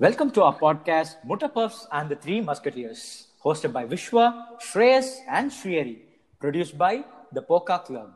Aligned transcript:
Welcome 0.00 0.32
to 0.32 0.42
our 0.42 0.58
podcast, 0.58 1.22
Mutta 1.22 1.48
Puffs 1.48 1.86
and 1.92 2.10
the 2.10 2.16
Three 2.16 2.40
Musketeers, 2.40 3.28
hosted 3.44 3.72
by 3.72 3.86
Vishwa, 3.86 4.58
Shreyas, 4.58 5.18
and 5.30 5.52
Shriyari, 5.52 5.98
produced 6.40 6.76
by 6.76 7.04
the 7.30 7.40
Poka 7.40 7.78
Club. 7.84 8.10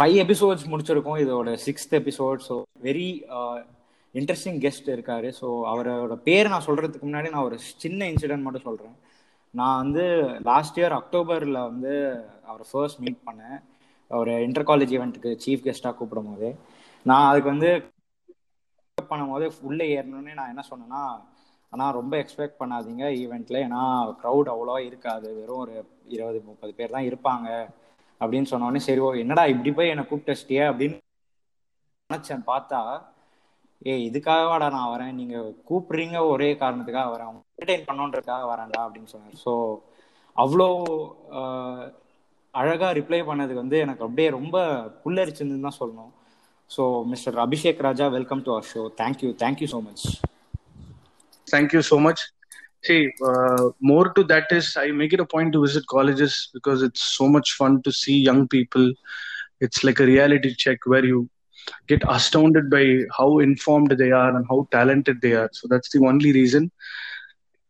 Five 0.00 0.14
episodes 0.22 0.68
முடிச்சிருக்கோம். 0.72 1.18
இதோட 1.22 1.50
sixth 1.64 1.94
episode 1.98 2.40
so 2.46 2.54
very 2.84 3.08
interesting 4.14 4.60
guest 4.62 4.88
இருக்காரு. 4.94 5.28
So 5.38 5.46
அவரோட 5.70 6.14
பேர் 6.28 6.50
நான் 6.52 6.64
சொல்றதுக்கு 6.68 7.06
முன்னாடி 7.08 7.30
நான் 7.34 7.46
ஒரு 7.48 7.56
சின்ன 7.82 8.06
இன்சிடென்ட் 8.12 8.46
மட்டும் 8.46 8.66
சொல்றேன். 8.68 8.94
நான் 9.54 9.80
வந்து 9.82 10.04
லாஸ்ட் 10.48 10.78
இயர் 10.80 10.94
அக்டோபரில் 10.98 11.58
வந்து 11.70 11.92
அவரை 12.50 12.64
ஃபர்ஸ்ட் 12.70 13.02
மீட் 13.04 13.20
பண்ணேன். 13.28 13.58
ஒரு 14.10 14.32
இன்டர் 14.46 14.66
காலேஜ் 14.70 14.94
ஈவெண்ட்டுக்கு 14.96 15.32
சீஃப் 15.44 15.66
கெஸ்ட்டாக 15.66 15.94
கூப்பிடும் 15.98 16.30
போது 16.30 16.48
நான் 17.06 17.28
அதுக்கு 17.30 17.52
வந்து 17.54 17.70
பண்ணும் 18.98 19.34
போது 19.34 19.46
உள்ளே 19.68 19.88
ஏறணுன்னே 19.98 20.34
நான் 20.40 20.52
என்ன 20.54 20.64
சொன்னேன்னா 20.70 21.02
ஆனால் 21.72 21.94
ரொம்ப 22.00 22.14
எக்ஸ்பெக்ட் 22.22 22.60
பண்ணாதீங்க 22.62 23.04
ஈவெண்ட்டில் 23.22 23.62
ஏன்னா 23.66 23.82
க்ரௌட் 24.22 24.52
அவ்வளோவா 24.54 24.80
இருக்காது. 24.88 25.28
வெறும் 25.40 25.62
ஒரு 25.64 25.74
இருபது 26.16 26.40
முப்பது 26.48 26.72
பேர் 26.80 26.96
தான் 26.96 27.08
இருப்பாங்க. 27.10 27.48
அப்படின்னு 28.20 28.50
சொன்னோடனே 28.52 28.80
சரி 28.86 29.00
ஓ 29.00 29.10
என்னடா 29.22 29.44
இப்படி 29.52 29.70
போய் 29.78 29.92
என்னை 29.94 30.04
கூப்பிட்டு 30.06 30.32
அப்படின்னு 30.70 30.96
நினைச்சேன். 32.10 32.42
பார்த்தா 32.48 32.80
ஏ 33.82 33.92
இதுக்காகவாடா 34.08 34.66
நான் 34.74 34.92
வரேன். 34.94 35.14
நீங்க 35.20 35.36
கூப்பிடுறீங்க 35.68 36.16
ஒரே 36.32 36.48
காரணத்துக்காக 36.62 37.12
வரேன். 37.14 37.30
என்டர்டைன் 37.52 37.86
பண்ணோன்றதுக்காக 37.88 38.44
வரேன்டா 38.52 38.80
அப்படின்னு 38.86 39.12
சொன்னார். 39.14 39.38
ஸோ 39.44 39.52
அவ்வளோ 40.36 40.68
அழகா 42.54 42.88
ரிப்ளை 42.98 43.20
பண்ணதுக்கு 43.28 43.64
வந்து 43.64 43.78
எனக்கு 43.84 44.04
அப்படியே 44.06 44.28
ரொம்ப 44.38 44.56
புல்லரிச்சிருந்துன்னு 45.02 45.66
தான் 45.68 45.80
சொல்லணும். 45.80 46.12
So 46.70 46.82
mister 47.12 47.38
Abhishek 47.44 47.84
Raja 47.88 48.06
welcome 48.16 48.44
to 48.46 48.52
our 48.54 48.68
show 48.72 48.82
thank you 49.00 49.30
thank you 49.42 49.68
so 49.74 49.80
much 49.86 50.04
thank you 51.48 51.80
so 51.90 51.96
much 52.04 52.22
See, 52.82 53.12
uh, 53.22 53.70
more 53.80 54.12
to 54.14 54.24
that 54.24 54.46
is 54.50 54.76
I 54.76 54.90
make 54.90 55.12
it 55.12 55.20
a 55.20 55.26
point 55.26 55.52
to 55.52 55.62
visit 55.62 55.86
colleges 55.86 56.50
because 56.54 56.82
it's 56.82 57.02
so 57.02 57.28
much 57.28 57.52
fun 57.52 57.82
to 57.82 57.92
see 57.92 58.18
young 58.18 58.48
people. 58.48 58.92
It's 59.60 59.84
like 59.84 60.00
a 60.00 60.06
reality 60.06 60.54
check 60.54 60.78
where 60.86 61.04
you 61.04 61.28
get 61.86 62.02
astounded 62.08 62.70
by 62.70 63.00
how 63.16 63.38
informed 63.38 63.90
they 63.90 64.10
are 64.10 64.34
and 64.36 64.46
how 64.48 64.66
talented 64.70 65.20
they 65.20 65.32
are. 65.32 65.50
So 65.52 65.68
that's 65.68 65.90
the 65.90 66.04
only 66.06 66.32
reason. 66.32 66.70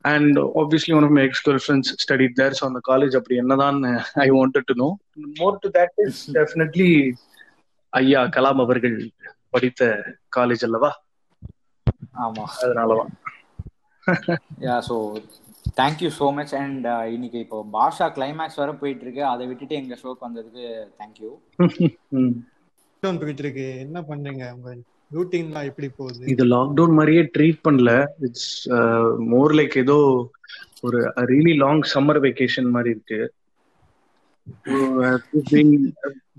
And 0.05 0.39
obviously, 0.39 0.95
one 0.95 1.05
of 1.05 1.11
my 1.11 1.23
ex 1.23 1.41
girlfriends 1.41 1.95
studied 2.03 2.37
there. 2.37 2.55
So 2.55 2.67
on 2.67 2.73
the 2.73 2.81
college, 2.81 3.15
I 3.15 4.31
wanted 4.31 4.67
to 4.69 4.75
know. 4.75 4.99
More 5.17 5.59
to 5.59 5.71
that 5.71 5.91
is 5.99 6.27
definitely 6.27 7.17
ஐயா 7.93 8.21
கலாம் 8.27 8.61
அவர்கள் 8.61 9.13
படித்த 9.51 9.83
college 10.37 10.65
அல்லவா 10.67 10.91
ஆமா 12.25 12.45
அதனாலவா 12.63 13.05
yeah 14.67 14.77
so 14.89 14.97
thank you 15.77 16.11
so 16.19 16.27
much 16.39 16.55
and 16.55 16.87
இன்னைக்கு 17.15 17.39
இப்போ 17.45 17.59
பாஷா 17.73 18.07
climax 18.17 18.61
வர 18.63 18.71
போயிட்டு 18.73 19.05
இருக்கு 19.07 19.23
அதை 19.33 19.45
விட்டுட்டு 19.49 19.81
எங்க 19.81 19.97
ஷோக்கு 20.03 20.27
வந்ததுக்கு 20.29 20.65
தேங்க்யூ 21.01 21.31
லாக்டவுன் 23.03 23.21
போயிட்டு 23.21 23.43
இருக்கு 23.45 23.67
என்ன 23.85 23.99
பண்றீங்க? 24.09 24.47
உங்க 24.55 24.71
ரூட்டீன்லாம் 25.17 25.69
எப்படி 25.69 25.89
போகுது? 25.91 26.25
இது 26.33 26.45
லாக்டவுன் 26.47 26.97
மாதிரியே 26.99 27.23
ட்ரீட் 27.37 27.61
பண்ணல. 27.67 27.93
இட்ஸ் 28.27 28.51
மோர் 29.33 29.53
லைக் 29.59 29.77
ஏதோ 29.79 29.97
ஒரு 30.83 30.99
ரியலி 31.31 31.55
லாங் 31.65 31.83
சம்மர் 31.95 32.21
வெக்கேஷன் 32.27 32.69
மாதிரி 32.75 32.91
இருக்கு. 32.95 33.21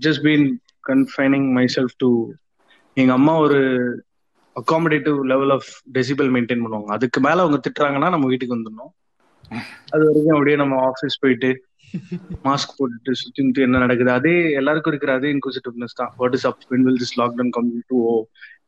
Just 0.06 0.24
been 0.28 0.46
confining 0.88 1.48
myself 1.76 1.96
to 1.98 2.10
எங்க 2.96 3.12
அம்மா 3.12 3.34
ஒரு 3.38 3.60
accommodative 4.56 5.18
level 5.32 5.52
of 5.56 5.68
decibel 5.96 6.28
maintain 6.34 6.62
பண்ணுவாங்க. 6.64 6.90
அதுக்கு 6.96 7.20
மேல 7.20 7.42
அவங்க 7.44 7.58
திட்டுறாங்கன்னா 7.66 8.08
நம்ம 8.14 8.26
வீட்டுக்கு 8.32 8.56
வந்துடணும். 8.56 8.92
அது 9.94 10.02
வரைக்கும் 10.08 10.34
அப்படியே 10.36 10.56
நம்ம 10.62 10.74
ஆஃபீஸ் 10.90 11.22
போயிட்டு 11.22 11.50
மாஸ்க் 12.46 12.76
போட்டுட்டு 12.76 13.12
சுத்தி 13.22 13.62
என்ன 13.66 13.80
நடக்குது. 13.84 14.10
அதே 14.18 14.34
எல்லாருக்கும் 14.60 14.92
இருக்கிற 14.92 15.12
அதே 15.18 15.30
இன்குசிட்டிவ்னஸ் 15.34 15.98
தான். 16.00 16.12
What 16.20 16.36
is 16.38 16.46
up 16.50 16.62
when 16.72 16.84
will 16.88 17.00
this 17.02 17.16
lockdown 17.22 17.52
come 17.56 17.70
to 17.92 17.98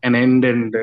an 0.06 0.18
end 0.24 0.46
and 0.52 0.76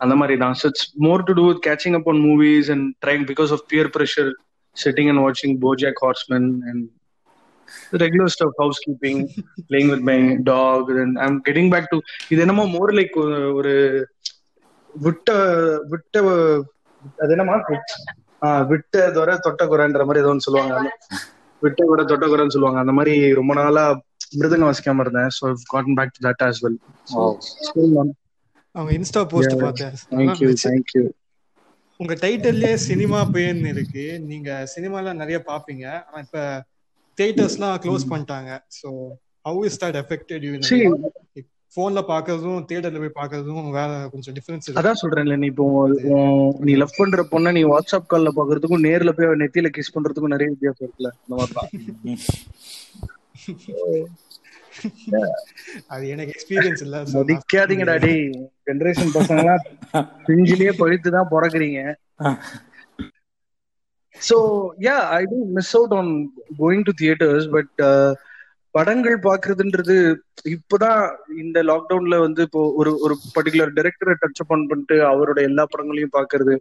அந்த 0.00 0.14
மாதிரி 0.20 0.36
தான். 0.42 0.54
So 0.60 0.64
it's 0.72 0.88
more 1.06 1.26
to 1.28 1.34
do 1.38 1.44
with 1.50 1.62
catching 1.68 1.96
up 1.98 2.08
on 2.12 2.20
movies 2.28 2.68
and 2.74 2.86
trying 3.04 3.24
because 3.30 3.52
of 3.56 3.64
peer 3.72 3.90
pressure 3.96 4.30
sitting 4.76 5.08
and 5.12 5.22
வாட்சிங் 5.26 5.56
BoJack 5.66 6.00
Horseman 6.06 6.48
and 6.70 6.84
regular 8.02 8.32
stuff 8.34 8.58
housekeeping 8.84 9.20
playing 9.68 9.90
with 9.92 10.06
my 10.08 10.18
dog 10.48 10.90
and 11.02 11.18
I'm 11.24 11.38
getting 11.48 11.70
back 11.74 11.90
to 11.92 11.98
இது 12.32 12.40
என்னமோ 12.46 12.64
more 12.74 12.92
like 12.98 13.16
ஒரு 13.58 13.74
விட்ட 14.90 15.30
விட்ட 15.92 16.16
அது 17.18 17.32
என்னமா? 17.34 17.56
விட்ட 18.70 18.96
துறை 19.16 19.34
தொட்ட 19.46 19.62
குறைன்ற 19.66 20.04
மாதிரி 20.06 20.22
ஏதோ 20.22 20.32
ஒன்று 20.32 20.46
சொல்லுவாங்க. 20.46 20.74
விட்ட 21.62 21.80
குறை 21.86 22.02
தொட்ட 22.04 22.26
குறைன்னு 22.26 22.54
சொல்லுவாங்க. 22.54 22.80
அந்த 22.84 22.94
மாதிரி 22.98 23.14
ரொம்ப 23.40 23.52
நாளா 23.60 23.84
மிருதங்க 24.36 24.68
வாசிக்காம 24.68 25.04
இருந்தேன். 25.04 25.30
So 25.36 25.44
gotten 25.72 25.98
back 25.98 26.14
to 26.16 26.24
that 26.26 26.44
as 26.46 26.62
well 26.64 26.78
அவங்க 28.74 28.90
இன்ஸ்டா 28.96 29.22
போஸ்ட் 29.30 29.54
பார்த்தேன். 29.60 29.94
தேங்க்யூ 30.12 30.50
தேங்க்யூ 30.64 31.04
உங்க 32.00 32.14
டைட்டில்லே 32.22 32.70
சினிமா 32.86 33.20
பேர்னு 33.34 33.68
இருக்கு. 33.74 34.02
நீங்க 34.30 34.50
சினிமால 34.74 35.14
நிறைய 35.20 35.38
பாப்பீங்க 35.46 35.84
ஆனா 36.06 36.18
இப்ப 36.26 36.38
தியேட்டர்ஸ்லாம் 37.18 37.76
க்ளோஸ் 37.84 38.10
பண்ணிட்டாங்க. 38.10 38.50
So 38.78 38.88
how 39.44 39.60
is 39.68 39.78
that 39.82 39.98
affected 40.02 40.44
you 40.46 40.52
போன்ல 41.72 42.00
பாக்குறதும் 42.10 42.60
தியேட்டர்ல 42.68 43.00
போய் 43.02 43.18
பாக்குறதும் 43.18 43.66
வேற 43.72 43.88
கொஞ்சம் 44.12 44.34
டிஃபரன்ஸ் 44.36 44.68
அதான் 44.80 45.00
சொல்றேன்ல 45.00 45.34
நீ 45.40 45.46
இப்போ 45.52 45.64
நீ 46.66 46.72
லவ் 46.76 46.94
பண்ற 46.98 47.22
பொண்ண 47.32 47.52
நீ 47.56 47.62
வாட்ஸ்அப் 47.66 48.08
கால்ல 48.12 48.30
பாக்குறதுக்கும் 48.38 48.84
நேர்ல 48.86 49.12
போய் 49.16 49.40
நெத்தியில 49.42 49.70
கிஸ் 49.76 49.92
பண்றதுக்கும் 49.94 50.32
நிறைய 50.34 50.48
வித்தியாசம் 50.52 50.84
இருக்குல்ல 50.84 51.10
இந்த 51.18 51.34
மாதிரிதான். 51.36 51.68
அது 55.92 56.04
எனக்கு 56.12 56.32
எக்ஸ்பீரியன்ஸ் 56.34 56.82
இல்ல 56.84 56.96
மதிக்காதீங்கடா 57.12 57.94
டேய் 58.04 58.24
ஜெனரேஷன் 58.66 59.12
பசங்க 59.16 59.42
எல்லாம் 59.44 59.62
பிஞ்சிலேயே 60.26 60.72
பழுத்து 60.80 61.08
தான் 61.16 61.30
பிறக்குறீங்க. 61.32 61.80
So 64.22 64.36
yeah 64.80 64.96
I 65.12 65.22
do 65.24 65.38
miss 65.56 65.74
out 65.76 65.94
on 65.94 66.12
going 66.58 66.86
to 66.86 66.94
theatres 67.00 67.48
but 67.50 67.82
படங்கள் 68.74 69.16
பாக்குறதுன்றது 69.26 69.94
இப்பதான் 70.54 71.02
இந்த 71.42 71.58
லாக்டவுன்ல 71.62 72.16
வந்து 72.24 72.40
இப்போ 72.42 72.62
ஒரு 72.80 72.90
ஒரு 73.04 73.14
பர்டிகுலர் 73.36 73.70
டைரக்டரை 73.76 74.14
டச் 74.14 74.40
அப் 74.42 74.50
பண்ணிட்டு 74.50 74.96
அவரோட 75.10 75.38
எல்லா 75.48 75.64
படங்களையும் 75.72 76.14
பாக்குறது 76.16 76.54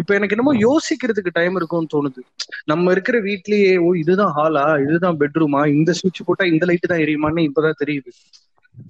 இப்ப 0.00 0.14
எனக்கு 0.14 0.34
என்னமோ 0.36 0.54
யோசிக்கிறதுக்கு 0.66 1.36
டைம் 1.38 1.56
இருக்கும்னு 1.56 1.92
தோணுது. 1.94 2.20
நம்ம 2.66 2.92
இருக்கிற 2.96 3.18
வீட்லயே 3.28 3.72
ஓ 3.78 3.90
இதுதான் 4.02 4.34
ஹாலா 4.38 4.66
இதுதான் 4.86 5.18
பெட்ரூமா 5.22 5.62
இந்த 5.76 5.92
சுவிட்ச் 6.00 6.26
போட்டா 6.28 6.46
இந்த 6.52 6.66
லைட் 6.70 6.90
தான் 6.92 7.04
எரியுமான்னு 7.04 7.46
இப்பதான் 7.48 7.80
தெரியுது. 7.82 8.12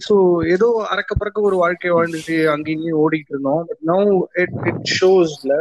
சோ 0.06 0.15
ஏதோ 0.55 0.66
அறக்க 0.93 1.12
பறக்க 1.15 1.49
ஒரு 1.49 1.56
வாழ்க்கை 1.62 1.91
வாழ்ந்துட்டு 1.91 2.37
அங்கேயும் 2.55 2.99
ஓடிட்டு 3.03 3.32
இருந்தோம். 3.32 3.62
But 3.71 3.82
no 3.91 3.99
it 4.43 4.56
it 4.71 4.84
ஷோஸ்ல 4.99 5.55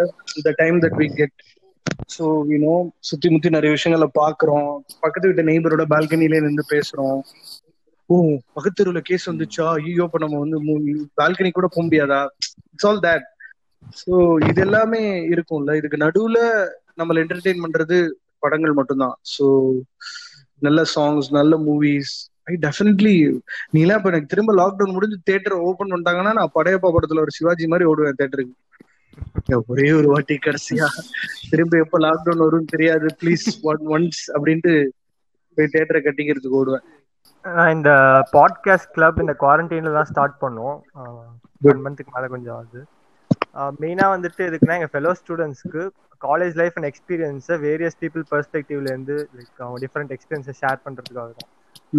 the 0.44 0.54
time 0.62 0.78
that 0.84 1.00
we 1.02 1.08
get 1.20 1.38
so 2.10 2.24
you know 2.50 2.74
சுத்தி 3.10 3.28
முத்தி 3.32 3.50
நிறைய 3.50 3.72
விஷயங்கள 3.74 4.08
பாக்குறோம் 4.18 4.70
பக்கத்து 5.04 5.30
வீட்டு 5.30 5.50
நெய்பரோட 5.50 5.84
பால்கனில 5.92 6.42
நின்று 6.46 6.66
பேசுறோம். 6.72 7.20
ஓ 8.10 8.16
பக்கத்தெருவுல 8.56 9.02
கேஸ் 9.04 9.30
வந்துச்சா? 9.30 9.66
ஐயோ 9.80 10.06
இப்ப 10.08 10.20
நம்ம 10.24 10.40
வந்து 10.44 10.58
பால்கனி 11.20 11.52
கூட 11.52 11.68
போக 11.70 11.84
முடியாதா? 11.84 12.22
இட்ஸ் 12.74 12.88
ஆல் 12.90 13.04
தேட் 13.06 13.28
ஸோ 14.02 14.12
இது 14.50 14.62
எல்லாமே 14.62 15.02
இருக்கும்ல. 15.34 15.72
இதுக்கு 15.80 15.98
நடுவுல 15.98 16.40
நம்மள 17.00 17.22
என்டர்டெயின் 17.24 17.64
பண்றது 17.66 17.98
படங்கள் 18.44 18.78
மட்டும்தான். 18.80 19.16
ஸோ 19.34 19.46
நல்ல 20.62 20.80
சாங்ஸ் 20.94 21.28
நல்ல 21.38 21.54
மூவிஸ் 21.66 22.14
ஐ 22.48 22.56
டெஃபினெட்லி 22.66 23.14
நீலாம் 23.76 24.00
இப்ப 24.00 24.12
எனக்கு 24.12 24.32
திரும்ப 24.32 24.52
லாக்டவுன் 24.60 24.96
முடிஞ்சு 24.96 25.18
தேட்டர் 25.30 25.56
ஓபன் 25.68 25.92
பண்ணிட்டாங்கன்னா 25.92 26.34
நான் 26.40 26.56
படையப்பா 26.58 26.90
படத்துல 26.96 27.24
ஒரு 27.26 27.34
சிவாஜி 27.38 27.72
மாதிரி 27.74 27.90
ஓடுவேன் 27.92 28.20
தேட்டருக்கு 28.22 28.56
ஒரே 29.72 29.88
ஒரு 29.98 30.08
வாட்டி 30.12 30.36
கடைசியா. 30.46 30.88
திரும்ப 31.52 31.78
எப்ப 31.84 32.00
லாக்டவுன் 32.06 32.44
வரும்னு 32.46 32.74
தெரியாது. 32.74 33.08
ப்ளீஸ் 33.22 33.46
ஒன் 33.72 33.84
ஒன்ஸ் 33.96 34.22
அப்படின்ட்டு 34.36 34.74
போய் 35.58 35.72
தேட்டரை 35.76 36.02
கட்டிக்கிறதுக்கு 36.08 36.60
ஓடுவேன். 36.62 36.86
இந்த 37.76 37.90
பாட்காஸ்ட் 38.36 38.94
கிளப் 38.98 39.22
இந்த 39.24 39.34
குவாரண்டைன்ல 39.44 39.94
தான் 39.98 40.10
ஸ்டார்ட் 40.12 40.38
பண்ணோம் 40.44 40.78
ஒன் 41.70 41.82
மந்த்துக்கு 41.86 42.16
மேல 42.16 42.28
கொஞ்சம் 42.34 42.56
ஆகுது. 42.58 42.82
மெயினா 43.82 44.06
வந்துட்டு 44.16 44.42
இதுக்குன்னா 44.50 44.78
எங்க 44.80 44.90
ஃபெலோ 44.94 45.12
ஸ்டூடெண்ட்ஸ்க்கு 45.22 45.84
காலேஜ் 46.22 46.56
லைஃப் 46.62 46.76
அண்ட் 46.78 46.90
எக்ஸ்பீரியன்ஸை 46.92 47.56
வேரியஸ் 47.68 47.98
பீப்புள் 48.04 48.24
பெர்ஸ்பெக்டிவ்ல 48.34 48.90
இருந்து 48.94 49.16
லைக் 49.38 49.62
அவங்க 49.64 49.80
டிஃப்ரெண்ட் 49.86 50.14
எக்ஸ்பீரியன்ஸை 50.16 50.56
ஷேர் 50.62 50.84
பண்றதுக்காக 50.86 51.30
தான். 51.40 51.50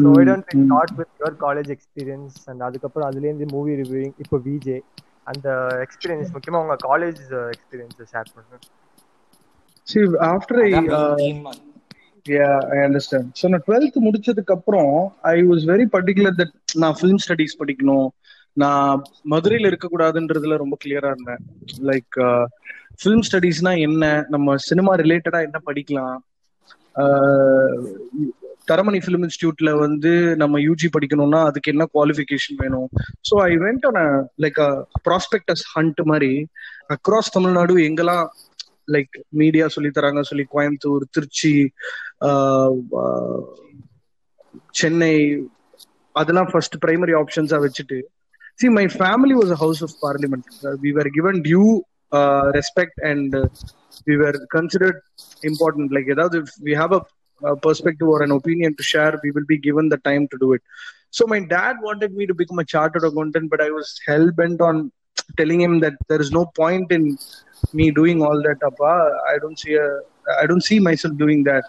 So 0.02 0.10
I 0.20 0.24
don't. 0.28 0.52
Start 0.64 0.94
with 0.98 1.12
your 1.20 1.36
college 1.46 1.70
experience 1.76 2.36
and 2.50 2.62
அதுக்கப்புறம் 2.68 3.08
அதுலேருந்து 3.10 3.48
மூவி 3.56 3.74
ரிவ்யூவிங் 3.82 4.16
இப்போ 4.24 4.38
விஜே 4.48 4.78
அந்த 5.24 5.66
எக்ஸ்பீரியன்ஸ் 5.72 6.32
முக்கியமாக 6.32 6.66
உங்கள் 6.66 6.84
காலேஜ் 6.90 7.22
எக்ஸ்பீரியன்ஸை 7.30 8.04
ஷேர் 8.12 8.32
பண்ணுங்க 8.34 8.58
uh, 10.88 11.14
main 11.14 11.16
theme. 11.16 11.46
yeah, 12.28 12.58
I 12.64 12.78
understand. 12.78 13.24
So 13.32 13.50
நான் 13.50 13.62
டுவெல்த் 13.66 13.96
முடிச்சதுக்கு 14.00 14.52
அப்புறம் 14.52 15.16
I 15.22 15.42
was 15.42 15.68
very 15.70 15.86
particular 15.92 16.32
that 16.36 16.52
நான் 16.74 16.94
ஃபிலிம் 17.00 17.16
ஸ்டடீஸ் 17.28 17.56
படிக்கணும். 17.58 18.08
நான் 18.52 19.02
மதுரையில 19.30 19.72
இருக்கக்கூடாதுன்றதுல 19.72 20.56
ரொம்ப 20.56 20.76
கிளியரா 20.84 21.14
இருந்தேன். 21.14 21.38
லைக் 21.82 22.46
ஃபிலிம் 23.04 23.22
ஸ்டடீஸ்னா 23.32 23.78
என்ன? 23.78 24.26
நம்ம 24.28 24.56
சினிமா 24.56 24.96
ரிலேட்டடா 24.96 25.48
என்ன 25.48 25.60
படிக்கலாம்? 25.66 26.16
ஆஹ் 26.94 27.86
தரமணி 28.68 28.98
ஃபிலிம் 29.04 29.24
இன்ஸ்டியூட்ல 29.26 29.70
வந்து 29.78 30.10
நம்ம 30.42 30.58
யூஜி 30.58 30.88
படிக்கணும்னா 30.94 31.40
அதுக்கு 31.48 31.72
என்ன 31.74 31.84
குவாலிஃபிகேஷன் 31.94 32.58
வேணும்? 32.60 32.88
So 33.28 33.34
I 33.42 33.52
went 33.58 33.86
on 33.90 34.00
like 34.44 34.60
prospectus 35.08 35.64
hunt 35.74 36.00
மாதிரி 36.04 36.32
அக்ராஸ் 36.96 37.34
தமிழ்நாடு 37.36 37.74
எங்கெல்லாம் 37.88 38.24
லைக் 38.94 39.12
மீடியா 39.40 39.66
சொல்லி 39.74 39.90
தராங்க 39.98 40.22
சொல்லி 40.30 40.46
கோயம்புத்தூர் 40.54 41.04
திருச்சி 41.10 41.54
சென்னை 44.80 45.14
அதெல்லாம் 46.14 46.50
ஃபர்ஸ்ட் 46.50 46.76
பிரைமரி 46.82 47.14
ஆப்ஷன்ஸா 47.20 47.58
வச்சுட்டு. 47.64 47.98
See 48.58 48.68
my 48.76 48.84
family 48.96 49.34
was 49.38 49.52
a 49.56 49.58
house 49.64 49.82
of 49.82 49.94
parliament 50.02 50.48
we 50.82 50.90
were 50.98 51.10
given 51.16 51.38
due 51.46 51.62
respect 52.58 53.00
and 53.10 53.34
we 54.08 54.16
were 54.22 54.38
considered 54.56 55.00
important 55.50 55.94
like 55.96 56.10
ஏதாவது 56.16 56.38
we 56.68 56.74
have 56.82 56.94
a 56.98 57.00
perspective 57.65 58.09
are 58.15 58.23
an 58.25 58.35
opinion 58.37 58.75
to 58.79 58.85
share 58.93 59.15
we 59.23 59.31
will 59.37 59.49
be 59.53 59.57
given 59.67 59.89
the 59.93 59.97
time 60.09 60.25
to 60.33 60.39
do 60.43 60.49
it 60.57 60.65
so 61.17 61.25
my 61.33 61.39
dad 61.55 61.79
wanted 61.87 62.15
me 62.19 62.25
to 62.31 62.35
become 62.41 62.61
a 62.65 62.67
chartered 62.75 63.07
accountant 63.09 63.49
but 63.53 63.65
I 63.67 63.71
was 63.77 63.91
hell 64.09 64.31
bent 64.41 64.63
on 64.69 64.81
telling 65.39 65.61
him 65.63 65.73
that 65.79 65.95
there 66.09 66.21
is 66.23 66.29
no 66.31 66.41
point 66.59 66.89
in 66.91 67.03
me 67.77 67.85
doing 67.91 68.19
all 68.25 68.39
that 68.45 68.59
appa 68.67 68.91
i 69.31 69.37
don't 69.43 69.59
see 69.63 69.73
a 69.75 69.87
i 70.41 70.45
don't 70.49 70.65
see 70.67 70.77
myself 70.87 71.13
doing 71.23 71.41
that 71.49 71.65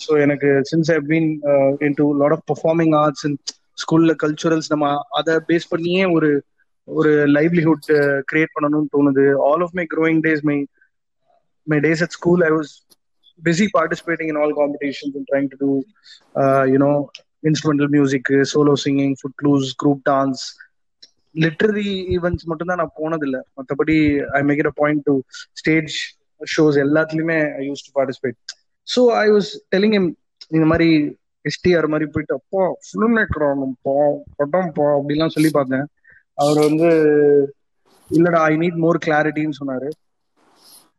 so 0.00 0.12
எனக்கு 0.24 0.50
since 0.70 0.86
i've 0.92 1.08
been 1.12 1.26
uh, 1.52 1.70
into 1.86 2.04
a 2.12 2.16
lot 2.22 2.32
of 2.36 2.40
performing 2.52 2.92
arts 3.02 3.22
and 3.28 3.36
ஸ்கூல்ல 3.78 4.12
culturals 4.22 4.70
நம்ம 4.72 4.88
அதை 5.18 5.34
base 5.48 5.70
பண்ணியே 5.70 6.02
ஒரு 6.16 6.28
ஒரு 6.88 7.12
livelihood 7.36 7.86
create 8.30 8.54
பண்ணணும்னு 8.56 8.90
தோணுது 8.94 9.24
all 9.48 9.62
of 9.66 9.74
my 9.78 9.84
growing 9.94 10.20
days 10.26 10.42
my 10.50 10.56
my 11.66 11.78
days 11.86 12.02
at 12.06 12.14
school 12.18 12.42
I 12.48 12.50
was 12.56 12.72
Busy 13.47 13.67
participating 13.77 14.29
in 14.31 14.37
all 14.41 14.51
competitions 14.61 15.13
and 15.17 15.25
trying 15.31 15.49
to 15.53 15.57
do 15.65 15.71
uh, 16.41 16.63
you 16.73 16.79
know 16.83 16.95
instrumental 17.49 17.89
music 17.97 18.25
solo 18.53 18.73
singing 18.85 19.13
footloose 19.23 19.69
group 19.83 20.01
dance 20.13 20.41
literary 21.35 21.89
events 22.13 22.47
மட்டும் 22.49 22.69
தான் 22.69 22.79
நான் 22.81 22.95
போனதில்லை. 22.99 23.39
மற்றபடி 23.57 23.95
I 24.37 24.39
make 24.47 24.59
it 24.61 24.69
a 24.69 24.73
point 24.79 25.03
to 25.07 25.13
stage 25.59 25.93
shows 26.53 26.77
எல்லாத்துலயுமே 26.83 27.37
I 27.59 27.63
used 27.67 27.83
to 27.87 27.91
participate 27.97 28.37
so 28.87 29.01
I 29.21 29.25
was 29.35 29.49
telling 29.73 29.95
them 29.99 30.07
இந்த 30.55 30.65
மாதிரி 30.71 30.89
எஸ்டிஆர் 31.45 31.87
மாதிரி 31.93 32.07
போயிட்டு 32.13 32.35
அப்போ 32.39 32.61
ஃபிலிம் 32.87 33.15
மேக்கர் 33.19 33.45
ஆகணும்ப்பா 33.49 33.95
படம் 34.39 34.71
போ 34.77 34.85
அப்படிலாம் 34.95 35.35
சொல்லி 35.35 35.51
பார்த்தேன். 35.57 35.85
அவர் 36.43 36.59
வந்து 36.67 36.89
இல்லடா 38.09 38.41
ஐ 38.51 38.53
நீட் 38.63 38.79
மோர் 38.85 38.99
கிளாரிட்டின்னு 39.05 39.59
சொன்னாரு. 39.61 39.89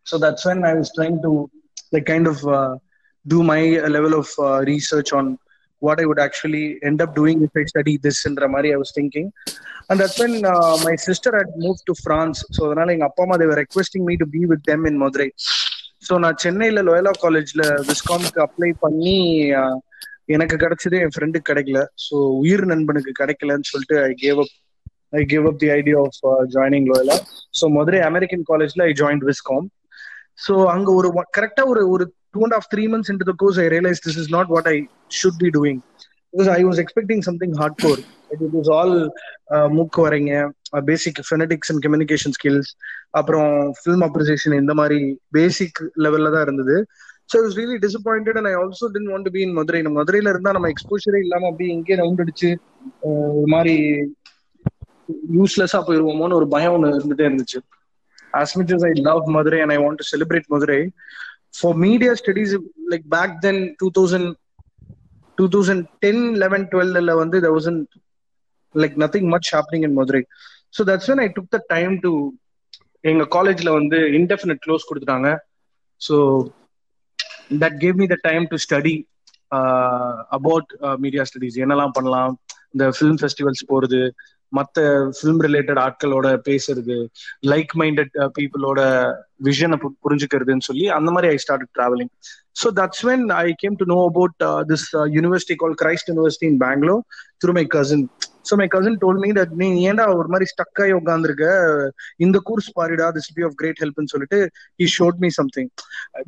So 0.07 0.17
that's 0.27 0.47
when 0.51 0.65
I 0.71 0.73
was 0.79 0.95
trying 0.99 1.19
to 1.27 1.33
like 1.93 2.07
kind 2.07 2.27
of 2.27 2.39
uh, 2.49 2.77
do 3.27 3.43
my 3.43 3.63
level 3.89 4.15
of 4.15 4.29
uh, 4.39 4.61
research 4.63 5.13
on 5.13 5.39
what 5.83 5.99
I 6.01 6.07
would 6.07 6.19
actually 6.19 6.79
end 6.83 7.01
up 7.01 7.15
doing 7.15 7.43
if 7.43 7.51
I 7.57 7.65
study 7.65 7.97
this 7.97 8.27
in 8.27 8.37
Ramari, 8.37 8.73
I 8.73 8.77
was 8.77 8.93
thinking. 8.93 9.33
And 9.89 9.99
that's 9.99 10.19
when 10.19 10.45
uh, 10.45 10.77
my 10.85 10.95
sister 10.97 11.31
had 11.37 11.49
moved 11.57 11.83
to 11.89 11.95
France. 12.07 12.39
So 12.57 12.63
அதனால 12.69 12.93
எங்க 12.97 13.07
அப்பா 13.09 13.23
அம்மா 13.25 13.37
they 13.43 13.49
were 13.53 13.61
requesting 13.65 14.03
me 14.09 14.17
to 14.23 14.27
be 14.37 14.43
with 14.53 14.63
them 14.71 14.83
in 14.91 14.97
Madurai. 15.05 15.31
So 16.07 16.15
நான் 16.23 16.39
சென்னையில 16.45 16.83
Loyola 16.87 17.13
காலேஜ்ல 17.25 17.63
விஸ்காம்க்கு 17.89 18.41
apply 18.47 18.71
பண்ணி 18.85 19.17
uh, 19.61 19.75
எனக்கு 20.35 20.57
கிடைச்சது 20.63 20.97
என் 21.05 21.13
ஃப்ரெண்டுக்கு 21.15 21.49
கிடைக்கல 21.51 21.81
ஸோ 22.05 22.17
உயிர் 22.43 22.65
நண்பனுக்கு 22.73 23.13
கிடைக்கலன்னு 23.21 23.69
சொல்லிட்டு 23.71 23.97
I 24.09 24.13
gave 24.23 24.39
up 24.45 24.55
I 25.21 25.23
gave 25.33 25.47
up 25.51 25.59
the 25.63 25.69
idea 25.79 25.99
of 26.05 26.19
joining 26.55 26.87
Loyola 26.91 27.17
so 27.61 27.69
Madurai 27.77 28.01
American 28.11 28.45
காலேஜ்ல 28.51 28.85
ஐ 28.91 28.95
ஜாயின் 29.03 29.23
விஸ்காம் 29.31 29.67
ஸோ 30.41 30.55
அங்க 30.75 30.89
ஒரு 30.93 31.09
கரெக்டா 31.39 31.65
ஒரு 31.73 31.83
ஒரு 31.95 32.05
two 32.35 32.41
and 32.41 32.57
half 32.59 32.69
three 32.73 32.85
months 32.87 33.11
months 33.11 33.31
the 33.31 33.35
course 33.43 33.61
I 33.65 33.67
realise 33.77 34.03
this 34.07 34.19
is 34.23 34.31
not 34.37 34.51
what 34.55 34.69
I 34.69 34.77
should 35.21 35.41
be 35.45 35.51
doing 35.59 35.81
because 36.35 36.51
I 36.57 36.61
was 36.65 36.81
expecting 36.85 37.23
something 37.29 37.55
hard 37.61 37.79
core 37.85 38.01
it 38.35 38.57
is 38.61 38.71
all 38.79 38.97
மூக்கு 39.69 40.01
வரைங்க 40.07 40.35
basic 40.91 41.21
phonetics 41.29 41.71
and 41.73 41.83
communication 41.87 42.35
skills 42.37 42.71
அப்புறம் 43.11 43.51
film 43.81 44.05
appreciation 44.09 44.57
இந்த 44.63 44.75
மாதிரி 44.75 45.01
basic 45.33 45.81
லெவல்ல 46.05 46.31
தான் 46.35 46.45
இருந்தது. 46.47 46.77
So 47.31 47.39
is 47.47 47.57
really 47.59 47.79
disappointed 47.87 48.39
and 48.39 48.51
I 48.53 48.55
also 48.61 48.87
didn't 48.95 49.11
want 49.13 49.29
be 49.35 49.43
in 49.47 49.57
Madurai 49.59 49.81
நம்ம 49.83 49.99
மதுரையில 50.01 50.33
இருந்தா 50.35 50.55
நம்ம 50.57 50.71
எக்ஸ்போஷரே 50.75 51.21
இல்லாம 51.27 51.49
அப்படியே 51.51 51.73
இங்கே 51.77 51.97
ரவுண்ட் 52.03 52.23
அடிச்சு 52.25 52.51
uh, 53.07 53.29
ஒரு 53.37 53.49
மாதிரி 53.55 53.75
யூஸ்லெஸ்ஸா 55.37 55.81
போயிருவோமோன்னு 55.87 56.39
ஒரு 56.41 56.47
பயம் 56.55 56.75
ஒன்று 56.77 56.97
இருந்துட்டே 56.99 57.29
இருந்துச்சு. 57.29 57.61
As 58.35 58.57
much 58.57 58.71
as 58.73 58.85
I 58.85 58.93
love 58.97 59.23
Madurai 59.27 59.63
and 59.63 59.73
I 59.73 59.79
want 59.79 59.99
to 59.99 60.05
celebrate 60.05 60.47
Madurai, 60.49 60.93
for 61.53 61.75
media 61.75 62.17
studies, 62.17 62.55
like 62.89 63.09
back 63.09 63.41
then, 63.43 63.77
2000, 63.81 64.37
2010, 65.39 66.35
11, 66.35 66.69
12, 66.71 67.15
வந்து 67.23 67.41
there 67.41 67.53
wasn't 67.53 67.89
like 68.75 68.97
nothing 68.97 69.29
much 69.29 69.51
happening 69.51 69.85
in 69.85 69.95
Madurai. 69.95 70.25
So 70.71 70.85
that's 70.85 71.09
when 71.09 71.21
I 71.21 71.29
took 71.29 71.51
the 71.51 71.63
time 71.71 72.01
to 72.07 72.13
எங்க 73.05 73.25
காலேஜ்ல 73.35 73.71
வந்து 73.77 73.99
indefinite 74.19 74.63
close 74.65 74.89
கொடுத்துட்டாங்க 74.89 75.29
so 76.01 76.17
that 77.63 77.79
gave 77.83 77.97
me 78.01 78.07
the 78.15 78.17
time 78.27 78.45
to 78.51 78.57
study 78.65 78.93
about 80.39 80.71
media 81.05 81.23
studies 81.31 81.57
என்னெல்லாம் 81.65 81.95
பண்ணலாம் 81.99 82.35
இந்த 82.75 82.87
film 82.97 83.19
festivals 83.23 83.65
போறது 83.71 84.01
மற்ற 84.53 84.85
film 85.17 85.43
related 85.47 85.81
ஆட்களோட 85.85 86.29
பேசுறது 86.47 86.97
லைக் 87.51 87.73
மைண்டட் 87.81 88.15
பீப்புளோட 88.39 88.81
விஷனை 89.49 89.77
புரிஞ்சுக்கிறதுன்னு 90.05 90.69
சொல்லி 90.69 90.87
அந்த 90.97 91.11
மாதிரி 91.11 91.31
I 91.33 91.39
start 91.45 91.69
travelling 91.77 92.13
so 92.61 92.71
that's 92.79 93.05
when 93.09 93.25
I 93.39 93.47
came 93.59 93.77
to 93.81 93.87
know 93.93 93.99
about 94.09 94.35
this 94.71 94.87
university 95.17 95.57
call 95.63 95.77
Christ 95.83 96.11
University 96.11 96.49
in 96.51 96.61
Bangalore 96.65 97.03
through 97.43 97.55
my 97.59 97.65
cousin 97.77 98.05
so 98.49 98.57
my 98.61 98.67
cousin 98.69 98.99
told 99.03 99.21
me 99.25 99.31
that 99.39 99.55
நீ 99.61 99.69
ஏன்டா 99.91 100.07
ஒரு 100.15 100.29
மாதிரி 100.29 100.49
stuck 100.53 100.81
ஆகி 100.85 100.95
உட்காந்துருக்க 100.99 101.47
இந்த 102.19 102.39
கோர்ஸ் 102.49 102.71
பாருடா 102.79 103.09
திஸ் 103.17 103.31
பி 103.37 103.45
ஆஃப் 103.49 103.57
கிரேட் 103.61 103.83
ஹெல்ப்னு 103.85 104.13
சொல்லிட்டு 104.15 104.41
he 104.81 104.89
showed 104.97 105.21
me 105.25 105.31
something 105.39 105.71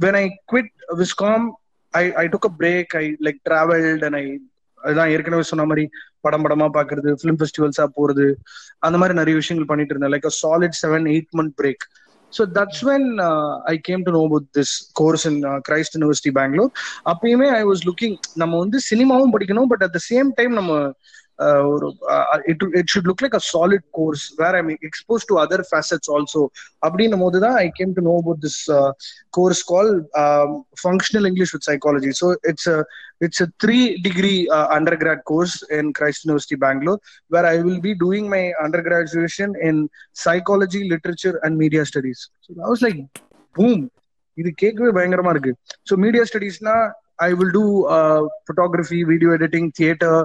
when 0.05 0.19
I 0.19 0.25
quit 0.53 0.71
viscom 1.03 1.47
I 1.95 2.05
I 2.23 2.27
took 2.35 2.49
a 2.51 2.55
break 2.61 2.95
I 3.03 3.05
like 3.27 3.41
travelled 3.49 4.05
and 4.09 4.19
I 4.23 4.27
அதுதான் 4.83 5.11
ஏற்கனவே 5.15 5.45
சொன்ன 5.51 5.67
மாதிரி 5.67 5.85
படம் 6.25 6.45
படமா 6.45 6.67
பாக்குறது 6.77 7.11
ஃபிலிம் 7.21 7.39
ஃபெஸ்டிவல்ஸா 7.41 7.87
போறது 7.97 8.27
அந்த 8.83 8.97
மாதிரி 8.99 9.17
நிறைய 9.21 9.37
விஷயங்கள் 9.37 9.71
பண்ணிட்டு 9.71 9.95
இருந்தேன். 9.95 10.15
Like 10.15 10.29
a 10.31 10.35
solid 10.41 10.79
seven 10.81 11.07
eight 11.13 11.33
month 11.33 11.55
break 11.59 11.85
so 12.33 12.43
that's 12.55 12.85
when 12.85 13.07
I 13.71 13.77
came 13.83 14.03
to 14.05 14.13
know 14.13 14.23
about 14.23 14.47
this 14.51 14.73
course 15.01 15.25
in 15.31 15.39
Christ 15.69 15.97
University 15.97 16.33
Bangalore 16.39 16.71
அப்பயுமே 17.13 17.49
ஐ 17.55 17.63
வாஸ் 17.65 17.83
லுக்கிங் 17.89 18.15
நம்ம 18.43 18.55
வந்து 18.59 18.79
சினிமாவும் 18.91 19.35
படிக்கணும் 19.35 19.71
but 19.73 19.85
at 19.87 19.97
the 19.97 20.03
same 20.09 20.31
time 20.39 20.55
நம்ம 20.61 20.73
ஒரு 21.69 21.87
it 22.53 22.65
it 22.81 22.91
should 22.93 23.09
look 23.11 23.23
like 23.25 23.37
a 23.39 23.43
solid 23.49 23.87
course 23.99 24.25
where 24.41 24.57
I 24.57 24.63
expose 24.89 25.27
to 25.31 25.37
other 25.43 25.65
facets 25.71 26.11
also 26.17 26.43
அப்படின்னும் 26.83 27.25
போது 27.25 27.41
தான் 27.45 27.57
I 27.61 27.69
came 27.79 27.95
to 27.99 28.05
know 28.09 28.15
about 28.21 28.43
this 28.45 28.61
course 29.35 29.63
call 29.73 29.93
functional 30.83 31.29
English 31.31 31.55
with 31.57 31.69
psychology 31.71 32.13
so 32.21 32.29
it's 32.51 32.69
it's 33.21 33.43
a 33.43 33.49
three 33.65 33.79
degree 34.07 34.35
under 34.77 34.99
grad 35.03 35.25
course 35.33 35.57
in 35.79 35.91
Christ 35.99 36.25
university 36.25 36.59
Bangalore 36.67 37.01
where 37.31 37.49
I 37.51 37.57
will 37.63 37.83
be 37.83 37.95
doing 38.03 38.29
my 38.29 38.43
under 38.65 38.85
graduation 38.89 39.55
in 39.69 39.83
psychology 40.27 40.83
literature 40.93 41.39
and 41.45 41.59
media 41.59 41.85
studies 41.91 42.25
so 42.47 42.61
was 42.65 42.85
like 42.87 43.01
boom 43.55 43.83
இது 44.39 44.51
கேட்கவே 44.61 44.91
பயங்கரமா 44.97 45.33
இருக்கு. 45.35 45.53
So 45.89 45.95
media 46.05 46.23
ஸ்டடிஸ்னா 46.29 46.75
I 47.23 47.31
will 47.33 47.53
do 47.53 47.65
photography 48.47 49.01
video 49.11 49.31
editing 49.39 49.69
theatre 49.79 50.19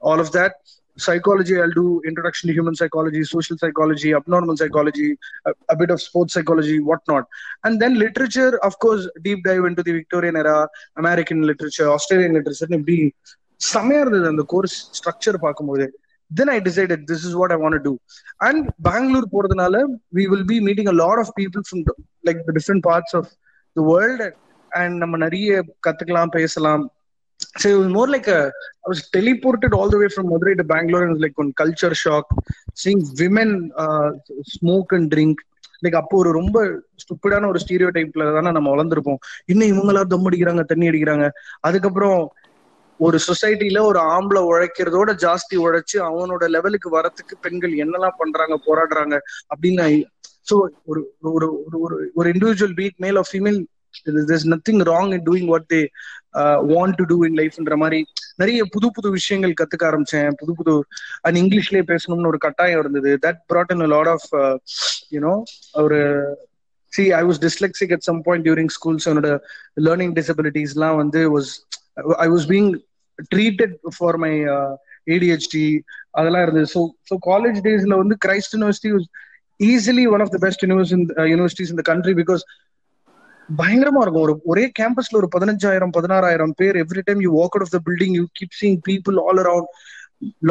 all 0.00 0.20
of 0.20 0.32
that 0.32 0.54
psychology 0.96 1.60
i'll 1.60 1.70
do 1.70 2.02
introduction 2.06 2.48
to 2.48 2.54
human 2.54 2.74
psychology 2.74 3.22
social 3.24 3.56
psychology 3.58 4.14
abnormal 4.14 4.56
psychology 4.56 5.16
a, 5.46 5.52
a 5.68 5.76
bit 5.76 5.90
of 5.90 6.02
sports 6.02 6.34
psychology 6.34 6.80
whatnot 6.80 7.24
and 7.64 7.80
then 7.80 7.94
literature 7.94 8.58
of 8.58 8.78
course 8.78 9.08
deep 9.22 9.44
dive 9.44 9.64
into 9.64 9.82
the 9.82 9.92
victorian 9.92 10.36
era 10.36 10.68
american 10.96 11.42
literature 11.42 11.88
australian 11.90 12.32
literature 12.32 12.68
இப்படி 12.70 13.14
செமையா 13.72 14.00
இருந்தது 14.00 14.28
அந்த 14.32 14.44
course 14.52 14.76
structure 14.98 15.36
பார்க்கும்போது 15.36 15.86
then 16.38 16.48
i 16.48 16.58
decided 16.58 17.06
this 17.06 17.24
is 17.24 17.34
what 17.34 17.50
i 17.52 17.56
want 17.56 17.72
to 17.72 17.78
do 17.78 18.00
and 18.40 18.70
bangalore 18.78 19.26
போறதுனால 19.34 19.76
we 20.12 20.28
will 20.28 20.44
be 20.44 20.60
meeting 20.60 20.88
a 20.88 20.92
lot 20.92 21.18
of 21.18 21.28
people 21.40 21.62
from 21.62 21.80
like 22.24 22.40
the 22.46 22.52
different 22.52 22.82
parts 22.82 23.14
of 23.14 23.26
the 23.76 23.82
world 23.82 24.20
and 24.72 24.98
நம்ம 24.98 25.16
நிறைய 25.16 25.62
கத்துக்கலாம் 25.86 26.34
பேசலாம் 26.38 26.84
so 27.40 27.68
it 27.70 27.78
was 27.78 27.88
more 27.88 28.08
like 28.08 28.28
a 28.28 28.40
i 28.84 28.88
was 28.88 29.10
teleported 29.16 29.72
all 29.72 29.90
the 29.90 29.98
way 29.98 30.08
from 30.08 30.26
madurai 30.26 30.54
to 30.56 30.64
bangalore 30.64 31.02
and 31.02 31.10
it 31.10 31.14
was 31.14 31.20
like 31.20 31.38
on 31.38 31.52
culture 31.52 31.94
shock. 31.94 32.26
Seeing 32.74 33.02
women 33.20 33.70
uh, 33.76 34.10
smoke 34.46 34.92
and 34.92 35.08
drink. 35.14 35.38
Like 35.82 35.96
அப்போ 35.96 36.16
ஒரு 36.16 36.30
ரொம்ப 36.32 36.58
ஸ்டூப்பிடான 37.02 37.46
ஒரு 37.46 37.58
stereo 37.64 37.88
டைப்ல 37.94 38.32
தானே 38.32 38.50
நம்ம 38.50 38.68
வளர்ந்துருப்போம். 38.74 39.20
இன்னும் 39.44 39.68
இவங்களா 39.68 40.00
தம் 40.02 40.26
அடிக்கிறாங்க 40.30 40.62
தண்ணி 40.64 40.88
அடிக்கிறாங்க. 40.88 41.26
அதுக்கப்புறம் 41.60 42.32
ஒரு 43.00 43.18
சொசைட்டில 43.26 43.80
ஒரு 43.80 43.98
ஆம்பளை 43.98 44.40
உழைக்கிறதோட 44.50 45.10
ஜாஸ்தி 45.24 45.56
உழைச்சு 45.56 45.98
அவனோட 45.98 46.48
லெவலுக்கு 46.48 47.00
வரத்துக்கு 47.00 47.36
பெண்கள் 47.40 47.70
என்னெல்லாம் 47.72 48.16
பண்றாங்க 48.16 48.58
போராடுறாங்க 48.66 49.18
அப்படின்னு 49.54 50.04
ஸோ 50.50 50.56
ஒரு 50.84 51.14
ஒரு 51.20 51.48
ஒரு 51.72 52.10
ஒரு 52.14 52.30
individual 52.30 52.74
be it 52.74 52.94
male 52.96 53.16
of 53.16 53.30
female 53.32 53.60
there's 54.30 54.48
nothing 54.54 54.82
wrong 54.92 55.12
in 55.16 55.26
doing 55.28 55.48
what 55.52 55.68
they 55.74 55.80
want 56.72 56.96
to 57.00 57.04
do 57.12 57.16
in 57.28 57.38
லைஃப்ன்ற 57.40 57.76
மாதிரி 57.82 58.00
நிறைய 58.42 58.64
புது 58.74 58.88
புது 58.96 59.08
விஷயங்கள் 59.18 59.54
கத்துக்க 59.60 59.84
ஆரம்பிச்சேன். 59.90 60.28
புது 60.40 60.52
புது 60.58 60.74
அண்ட் 61.26 61.38
இங்கிலீஷ்லயே 61.42 61.84
பேசணும்னு 61.92 62.30
ஒரு 62.32 62.40
கட்டாயம் 62.46 62.80
இருந்தது. 62.82 63.12
That 63.26 63.40
brought 63.52 63.72
in 63.74 63.84
lot 63.94 64.10
of 64.16 64.28
you know 65.16 65.34
ஒரு 65.84 66.00
see 66.92 67.04
I 67.20 67.22
was 67.28 67.40
dyslexic 67.46 67.94
at 67.96 68.06
some 68.08 68.20
point 68.26 68.46
during 68.48 68.72
schools 68.76 69.08
என்னோட 69.12 69.30
லேர்னிங் 69.86 70.14
டிசபிலிட்டிஸ்லாம் 70.20 70.98
வந்து 71.02 71.22
was 71.36 71.50
I 72.24 72.28
was 72.34 72.46
being 72.52 72.70
treated 73.34 73.74
for 73.96 74.18
my 74.24 74.32
ADHD 75.14 75.66
அதெல்லாம் 76.18 76.44
இருந்தது. 76.46 76.68
ஸோ 76.74 76.80
ஸோ 77.10 77.16
காலேஜ் 77.30 77.58
டேஸ்ல 77.66 77.96
வந்து 78.02 78.16
Christ 78.26 78.54
university 78.56 78.90
easily 79.60 80.04
one 80.14 80.22
of 80.24 80.32
the 80.34 80.38
best 80.46 80.64
universities 80.64 81.72
இந்த 81.74 81.84
country 81.90 82.14
because 82.22 82.42
பயங்கரமா 83.48 84.00
இருக்கும். 84.02 84.24
ஒரு 84.26 84.34
ஒரே 84.44 84.64
கேம்பஸ்ல 84.78 85.16
ஒரு 85.16 85.28
பதினஞ்சாயிரம் 85.36 85.94
பதினாறாயிரம் 85.96 86.54
பேர் 86.56 86.76
every 86.76 87.02
time 87.04 87.20
you 87.22 87.30
walk 87.32 87.54
out 87.56 87.66
of 87.66 87.74
the 87.76 87.80
building 87.86 88.16
you 88.18 88.24
keep 88.40 88.58
seeing 88.60 88.78
people 88.88 89.18
all 89.24 89.40
around 89.44 89.70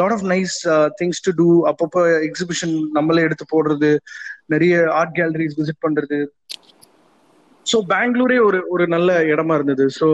lot 0.00 0.12
of 0.12 0.24
nice 0.24 0.56
things 1.00 1.22
to 1.26 1.32
do 1.36 1.48
அப்பப்போ 1.66 2.02
எக்ஸிபிஷன் 2.28 2.74
நம்மளே 2.92 3.22
எடுத்து 3.22 3.46
போடுறது. 3.54 3.90
நிறைய 4.46 4.74
ஆர்ட் 4.92 5.14
கேலரிஸ் 5.16 5.58
விசிட் 5.60 5.84
பண்றது. 5.86 6.18
ஸோ 7.66 7.78
பெங்களூரே 7.88 8.38
ஒரு 8.48 8.60
ஒரு 8.68 8.84
நல்ல 8.88 9.18
இடமா 9.32 9.54
இருந்தது. 9.54 9.86
So 9.98 10.06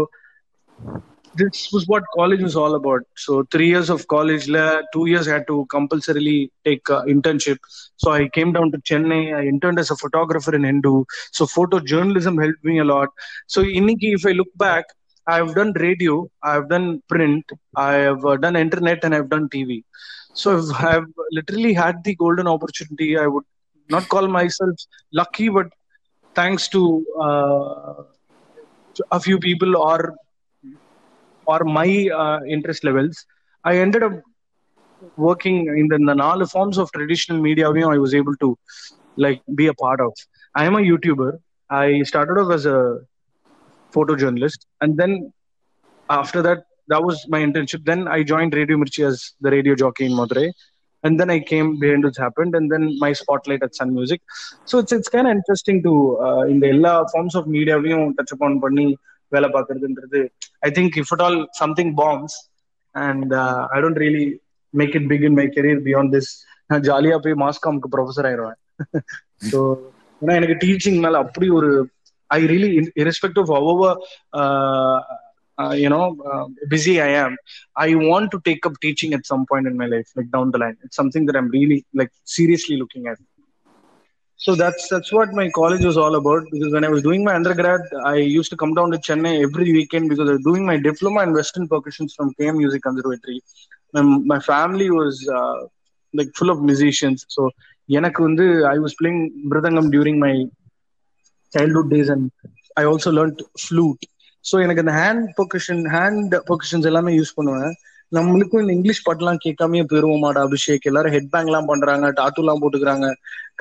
this 1.37 1.71
was 1.73 1.87
what 1.87 2.05
college 2.14 2.41
was 2.41 2.57
all 2.57 2.75
about. 2.75 3.03
So 3.17 3.45
three 3.50 3.69
years 3.69 3.91
of 3.91 4.07
college, 4.09 4.47
two 4.93 5.07
years 5.07 5.29
I 5.29 5.35
had 5.35 5.47
to 5.49 5.67
compulsorily 5.71 6.50
take 6.64 6.88
uh, 6.91 7.03
internship. 7.05 7.59
So 7.97 8.12
I 8.12 8.29
came 8.29 8.53
down 8.53 8.73
to 8.73 8.79
Chennai. 8.79 9.35
I 9.37 9.47
interned 9.47 9.79
as 9.79 9.91
a 9.91 9.97
photographer 9.97 10.55
in 10.55 10.64
Hindu. 10.64 11.05
So 11.33 11.47
photojournalism 11.47 12.43
helped 12.43 12.64
me 12.64 12.79
a 12.79 12.85
lot. 12.85 13.09
So 13.47 13.62
Iniki, 13.62 14.14
if 14.14 14.26
I 14.26 14.31
look 14.31 14.49
back, 14.57 14.85
I've 15.26 15.55
done 15.55 15.73
radio, 15.76 16.29
I've 16.43 16.69
done 16.69 17.03
print, 17.09 17.45
I 17.76 17.95
have 17.95 18.25
uh, 18.26 18.37
done 18.37 18.57
internet, 18.57 19.05
and 19.05 19.14
I've 19.14 19.31
done 19.31 19.49
TV. 19.49 19.83
So 20.35 20.59
I've, 20.59 20.71
I've 20.81 21.07
literally 21.33 21.73
had 21.73 22.05
the 22.05 22.14
golden 22.14 22.47
opportunity. 22.47 23.17
I 23.17 23.26
would 23.26 23.45
not 23.88 24.09
call 24.09 24.29
myself 24.29 24.75
lucky, 25.12 25.49
but 25.49 25.69
thanks 26.35 26.69
to 26.69 27.05
uh, 27.21 28.03
a 29.11 29.21
few 29.21 29.38
people 29.38 29.76
or 29.76 30.14
or 31.46 31.63
my 31.63 32.10
uh, 32.10 32.39
interest 32.46 32.84
levels, 32.84 33.25
I 33.63 33.77
ended 33.77 34.03
up 34.03 34.22
working 35.15 35.67
in 35.67 35.88
the, 35.88 35.96
in 35.96 36.05
the 36.05 36.24
all 36.24 36.46
forms 36.46 36.77
of 36.77 36.91
traditional 36.91 37.41
media. 37.41 37.67
You 37.74 37.81
know, 37.81 37.91
I 37.91 37.98
was 37.98 38.13
able 38.13 38.36
to 38.38 38.58
like 39.15 39.41
be 39.55 39.67
a 39.67 39.74
part 39.74 40.01
of. 40.01 40.13
I 40.55 40.65
am 40.65 40.75
a 40.75 40.79
YouTuber. 40.79 41.39
I 41.69 42.03
started 42.03 42.39
off 42.41 42.51
as 42.51 42.65
a 42.65 43.00
photojournalist, 43.96 44.60
and 44.81 44.98
then 44.98 45.34
after 46.10 46.41
that, 46.41 46.65
that 46.88 47.03
was 47.03 47.25
my 47.27 47.39
internship. 47.39 47.86
Then 47.86 48.08
I 48.08 48.24
joined 48.24 48.53
Radio 48.53 48.77
Mirchi 48.77 49.05
as 49.05 49.34
the 49.41 49.51
radio 49.51 49.75
jockey 49.75 50.05
in 50.05 50.12
Madurai. 50.12 50.51
And 51.03 51.19
then 51.19 51.29
I 51.29 51.39
came 51.39 51.79
behind 51.79 52.03
what's 52.03 52.17
happened, 52.17 52.55
and 52.55 52.69
then 52.69 52.98
my 53.00 53.13
spotlight 53.13 53.63
at 53.63 53.74
Sun 53.74 53.93
Music. 53.93 54.22
So 54.65 54.79
it's 54.79 54.91
it's 54.91 55.08
kind 55.08 55.27
of 55.27 55.31
interesting 55.31 55.81
to 55.84 56.19
uh, 56.19 56.41
in 56.41 56.60
the 56.60 56.67
எல்லா 56.67 57.05
forms 57.13 57.36
of 57.36 57.48
media 57.48 57.75
touch 58.17 58.31
upon 58.31 58.60
பண்ணி 58.60 58.98
வேலை 59.37 59.49
பார்க்கறதுன்றது 59.49 60.21
I 60.61 60.71
think 60.71 60.97
if 61.03 61.12
it 61.12 61.25
all 61.26 61.38
something 61.62 61.93
bombs 62.03 62.37
and 62.95 63.33
I 63.75 63.81
don't 63.85 64.03
really 64.05 64.26
make 64.75 64.95
it 65.00 65.09
begin 65.12 65.38
my 65.41 65.47
career 65.57 65.83
beyond 65.88 66.14
this 66.17 66.31
நான் 66.67 66.85
ஜாலியா 66.91 67.19
போய் 67.25 67.43
மாஸ்காம்க்கு 67.45 67.91
professor 67.97 68.29
ஆயிடுவேன். 68.31 68.61
So 69.50 69.59
ஏன்னா 70.23 70.35
எனக்கு 70.41 70.57
teaching 70.64 71.00
மேல 71.05 71.19
அப்படி 71.19 71.47
ஒரு 71.50 71.71
ஐ 72.31 72.41
ரியலி 72.53 72.71
இரெஸ்பெக்ட் 73.03 73.41
ஆஃப் 73.43 73.53
அவர் 73.59 73.99
you 75.83 75.88
know 75.88 76.05
uh, 76.31 76.45
busy 76.69 76.95
i 77.00 77.11
am 77.25 77.33
i 77.76 77.95
want 77.95 78.31
to 78.31 78.38
take 78.49 78.67
up 78.69 78.75
teaching 78.81 79.12
at 79.14 79.25
some 79.26 79.43
point 79.50 79.67
in 79.67 79.76
my 79.76 79.87
life 79.87 80.09
like 80.17 80.31
down 80.31 80.50
the 80.50 80.59
line. 80.59 80.76
It's 80.83 80.97
something 80.97 81.26
that 81.26 81.37
i'm 81.37 81.49
really 81.49 81.79
like 81.95 82.12
seriously 82.25 82.76
looking 82.76 83.07
at. 83.07 83.19
So 84.44 84.50
that's 84.62 84.84
that's 84.92 85.10
what 85.16 85.28
my 85.38 85.46
college 85.58 85.84
was 85.90 85.98
all 86.02 86.14
about 86.20 86.42
because 86.52 86.72
when 86.76 86.84
i 86.88 86.90
was 86.94 87.02
doing 87.06 87.22
my 87.28 87.34
undergrad 87.38 87.82
i 88.12 88.16
used 88.38 88.50
to 88.52 88.58
come 88.62 88.72
down 88.78 88.90
to 88.94 88.98
chennai 89.06 89.32
every 89.46 89.68
weekend 89.78 90.08
because 90.12 90.28
i 90.28 90.34
was 90.36 90.44
doing 90.48 90.64
my 90.70 90.76
diploma 90.88 91.22
in 91.26 91.32
western 91.38 91.66
percussions 91.74 92.12
from 92.16 92.32
km 92.36 92.56
music 92.62 92.82
conservatory 92.88 93.38
my, 93.94 94.02
my 94.32 94.40
family 94.52 94.88
was 95.00 95.14
uh, 95.38 95.60
like 96.18 96.30
full 96.40 96.50
of 96.54 96.60
musicians 96.72 97.20
so 97.36 97.44
எனக்கு 97.98 98.20
வந்து 98.22 98.44
i 98.74 98.78
was 98.84 98.92
playing 99.00 99.18
mridangam 99.50 99.90
during 99.96 100.16
my 100.26 100.34
childhood 101.52 101.88
days 101.94 102.08
and 102.14 102.24
i 102.80 102.84
also 102.92 103.10
learned 103.18 103.40
flute 103.66 104.04
so 104.44 104.56
எனக்கு 104.64 104.82
அந்த 104.82 104.94
hand 105.02 105.26
பொக்கஷன் 105.38 105.82
hand 105.96 106.34
பொக்கஷன்ஸ் 106.48 106.88
எல்லாமே 106.90 107.12
use 107.18 107.36
பண்ணுவேன் 107.36 107.74
நம்மளுக்கும் 108.12 108.62
இந்த 108.62 108.73
English 108.76 109.04
பாட்டுலாம் 109.06 109.40
கேட்காமயே 109.44 109.84
போயிருவோமாடா 109.90 110.40
அபிஷேக். 110.46 110.87
எல்லாரும் 110.90 111.14
ஹெட் 111.16 111.30
பேங்க் 111.32 111.50
எல்லாம் 111.50 111.70
பண்றாங்க 111.70 112.06
டாட்டூ 112.18 112.42
எல்லாம் 112.44 112.61
போட்டுக்கிறாங்க. 112.62 113.06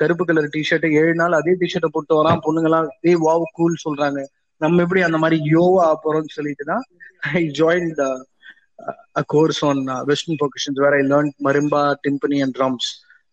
கருப்பு 0.00 0.24
கலர் 0.28 0.48
டிஷர்ட் 0.54 0.86
ஏழு 1.00 1.14
நாள் 1.22 1.38
அதே 1.38 1.52
டிஷர்ட்டை 1.62 1.90
போட்டு 1.94 2.14
வரான் 2.20 2.42
பொண்ணுங்கலாம் 2.46 2.88
ஏய் 3.10 3.20
வாவ் 3.26 3.44
கூல் 3.58 3.82
சொல்றாங்க. 3.84 4.20
நம்ம 4.60 4.82
எப்படி 4.84 5.00
அந்த 5.08 5.18
மாதிரி 5.22 5.36
யோவா 5.54 5.86
போறோம்னு 6.04 6.36
சொல்லிட்டு 6.36 6.64
தான் 6.72 6.84
I 7.38 7.42
join 7.60 7.90
the 7.98 8.04
course 9.34 9.62
on 9.68 9.80
western 10.10 10.40
percussions 10.42 10.82
வேற 10.84 10.94
I 11.00 11.04
learn 11.12 11.30
marimba 11.46 11.82
timpani 12.06 12.38
and 12.44 12.56
drums 12.58 12.88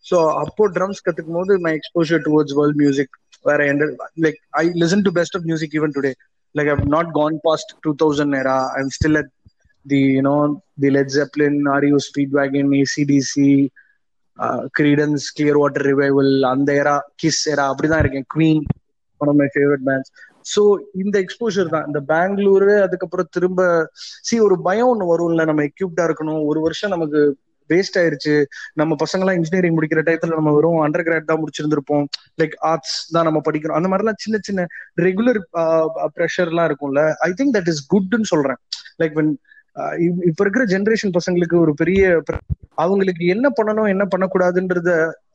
so 0.06 0.16
அப்போ 0.42 0.64
ட்ரம்ஸ் 0.76 1.02
கத்துக்கும் 1.06 1.38
போது 1.40 1.54
my 1.66 1.72
exposure 1.78 2.22
towards 2.26 2.56
world 2.58 2.80
music 2.82 3.14
வேற 3.44 3.60
எந்த 3.72 3.84
like 4.24 4.38
I 4.60 4.64
listen 4.82 5.04
to 5.06 5.12
best 5.18 5.36
of 5.38 5.46
music 5.50 5.76
even 5.80 5.96
today 5.98 6.12
like 6.54 6.68
I've 6.68 6.86
not 6.86 7.06
gone 7.12 7.40
past 7.46 7.68
2000 7.82 8.34
era. 8.34 8.56
I'm 8.78 8.88
still 8.96 9.18
at 9.20 9.30
the 9.86 9.96
you 10.16 10.22
know 10.22 10.62
the 10.76 10.90
Led 10.90 11.10
Zeppelin, 11.10 11.64
REO 11.82 11.98
Speedwagon, 12.08 12.68
ACDC, 12.80 13.70
uh, 14.38 14.68
Creedence, 14.78 15.24
Clearwater 15.36 15.82
Revival, 15.90 16.30
அந்த 16.44 16.72
era, 16.82 16.96
Kiss 17.22 17.38
era, 17.54 17.66
அப்படிதான் 17.72 18.02
இருக்கேன். 18.04 18.28
Queen, 18.34 18.60
one 19.20 19.30
of 19.32 19.40
my 19.40 19.48
favourite 19.54 19.84
bands 19.88 20.12
so 20.52 20.62
இந்த 21.02 21.16
exposure 21.24 21.68
தான். 21.74 21.86
இந்த 21.88 22.00
பெங்களூரு 22.12 22.72
அதுக்கப்புறம் 22.86 23.28
திரும்ப 23.30 23.60
C 24.28 24.34
ஒரு 24.46 24.56
பயம் 24.66 24.90
ஒன்று 24.92 25.06
வரும்ல. 25.12 25.44
நம்ம 25.50 25.64
எக்யூப்டா 25.70 26.04
இருக்கணும். 26.08 26.40
ஒரு 26.50 26.60
வருஷம் 26.60 26.92
நமக்கு 26.94 27.20
வேஸ்ட் 27.70 27.98
ஆயிருச்சு. 28.00 28.34
நம்ம 28.80 28.96
பசங்களாம் 29.02 29.36
இன்ஜினியரிங் 29.38 29.76
முடிக்கிற 29.76 30.00
டயத்துல 30.08 30.38
நம்ம 30.40 30.52
வெறும் 30.56 30.80
அண்டர் 30.86 31.04
கிராட் 31.08 31.30
தான் 31.30 31.40
முடிச்சிருந்திருப்போம். 31.42 32.04
லைக் 32.40 32.56
ஆர்ட்ஸ் 32.70 32.96
தான் 33.14 33.26
நம்ம 33.28 33.40
படிக்கிறோம் 33.48 33.78
அந்த 33.80 33.90
மாதிரிலாம் 33.92 34.20
சின்ன 34.24 34.38
சின்ன 34.48 34.66
ரெகுலர் 35.06 35.40
ப்ரெஷர்லாம் 36.16 36.66
uh, 36.66 36.70
இருக்கும்ல. 36.70 37.02
ஐ 37.26 37.30
திங்க் 37.40 37.54
தட் 37.58 37.70
இஸ் 37.74 37.84
குட்னு 37.94 38.30
சொல்றேன். 38.32 38.60
லைக் 39.02 39.16
வென் 39.20 39.32
இப்ப 40.28 40.40
இருக்கிற 40.44 40.64
ஜென்ரேஷன் 40.64 41.16
பசங்களுக்கு 41.18 41.56
ஒரு 41.64 41.74
பெரிய 41.74 42.22
அவங்களுக்கு 42.74 43.26
என்ன 43.26 43.46
பண்ணணும் 43.58 43.92
என்ன 43.94 44.04
பண்ணக்கூடாதுன்றத 44.14 44.90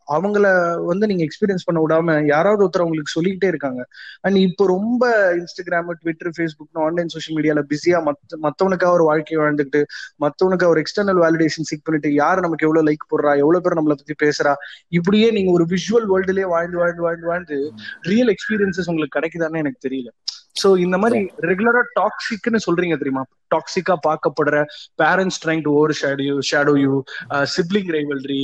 அவங்கள 0.07 0.47
வந்து 0.89 1.07
நீங்க 1.09 1.23
எக்ஸ்பீரியன்ஸ் 1.25 1.65
பண்ண 1.67 1.79
விடாம 1.83 2.13
யாராவது 2.25 2.61
ஒருத்தர் 2.65 2.83
அவங்களுக்கு 2.83 3.13
சொல்லிக்கிட்டே 3.15 3.47
இருக்காங்க. 3.47 3.81
அண்ட் 4.21 4.37
இப்போ 4.37 4.63
ரொம்ப 4.67 5.03
Instagram 5.39 5.89
Twitter 6.01 6.33
Facebook 6.35 6.79
online 6.85 7.11
social 7.13 7.37
மீடியால 7.37 7.61
பிஸியா 7.71 7.99
மத்த 8.05 8.39
மத்தவனுக்காக 8.45 8.91
ஒரு 8.91 9.03
வாழ்க்கையை 9.03 9.39
வாழ்ந்துட்டு 9.43 9.81
மத்தவனுக்கு 10.25 10.69
ஒரு 10.73 10.81
எக்ஸ்டர்னல் 10.83 11.19
வேலிடேஷன் 11.25 11.69
சிக் 11.71 11.83
பண்ணிட்டு 11.83 12.13
யார் 12.13 12.43
நமக்கு 12.45 12.67
எவ்வளவு 12.67 12.87
லைக் 12.89 13.09
போடுறா 13.11 13.33
எவ்வளவு 13.43 13.63
பேர் 13.65 13.77
நம்மளை 13.79 13.97
பத்தி 14.01 14.17
பேசுறா 14.25 14.53
இப்படியே 14.89 15.31
நீங்க 15.31 15.51
ஒரு 15.51 15.67
விஷுவல் 15.75 16.07
வேர்ல்டுலயே 16.13 16.47
வாழ்ந்து 16.55 16.77
வாழ்ந்து 16.77 17.01
வாழ்ந்து 17.01 17.27
வாழ்ந்து 17.27 17.57
ரியல் 18.11 18.33
எக்ஸ்பீரியன்சஸ் 18.35 18.89
உங்களுக்கு 18.93 19.17
கிடைக்குதான்னு 19.19 19.63
எனக்கு 19.65 19.81
தெரியல. 19.87 20.09
சோ 20.61 20.67
இந்த 20.77 20.97
மாதிரி 20.97 21.19
ரெகுலரா 21.49 21.81
டாக்ஸிக்னு 21.99 22.65
சொல்றீங்க 22.67 22.97
தெரியுமா? 22.97 23.23
டாக்ஸிக்கா 23.55 23.95
பார்க்கப்படுற 24.07 24.63
parents 25.03 25.41
trying 25.45 25.65
to 25.67 25.73
overshadow 26.01 26.37
shadow 26.51 26.75
you 26.85 26.93
sibling 27.57 27.91
rivalry 27.97 28.43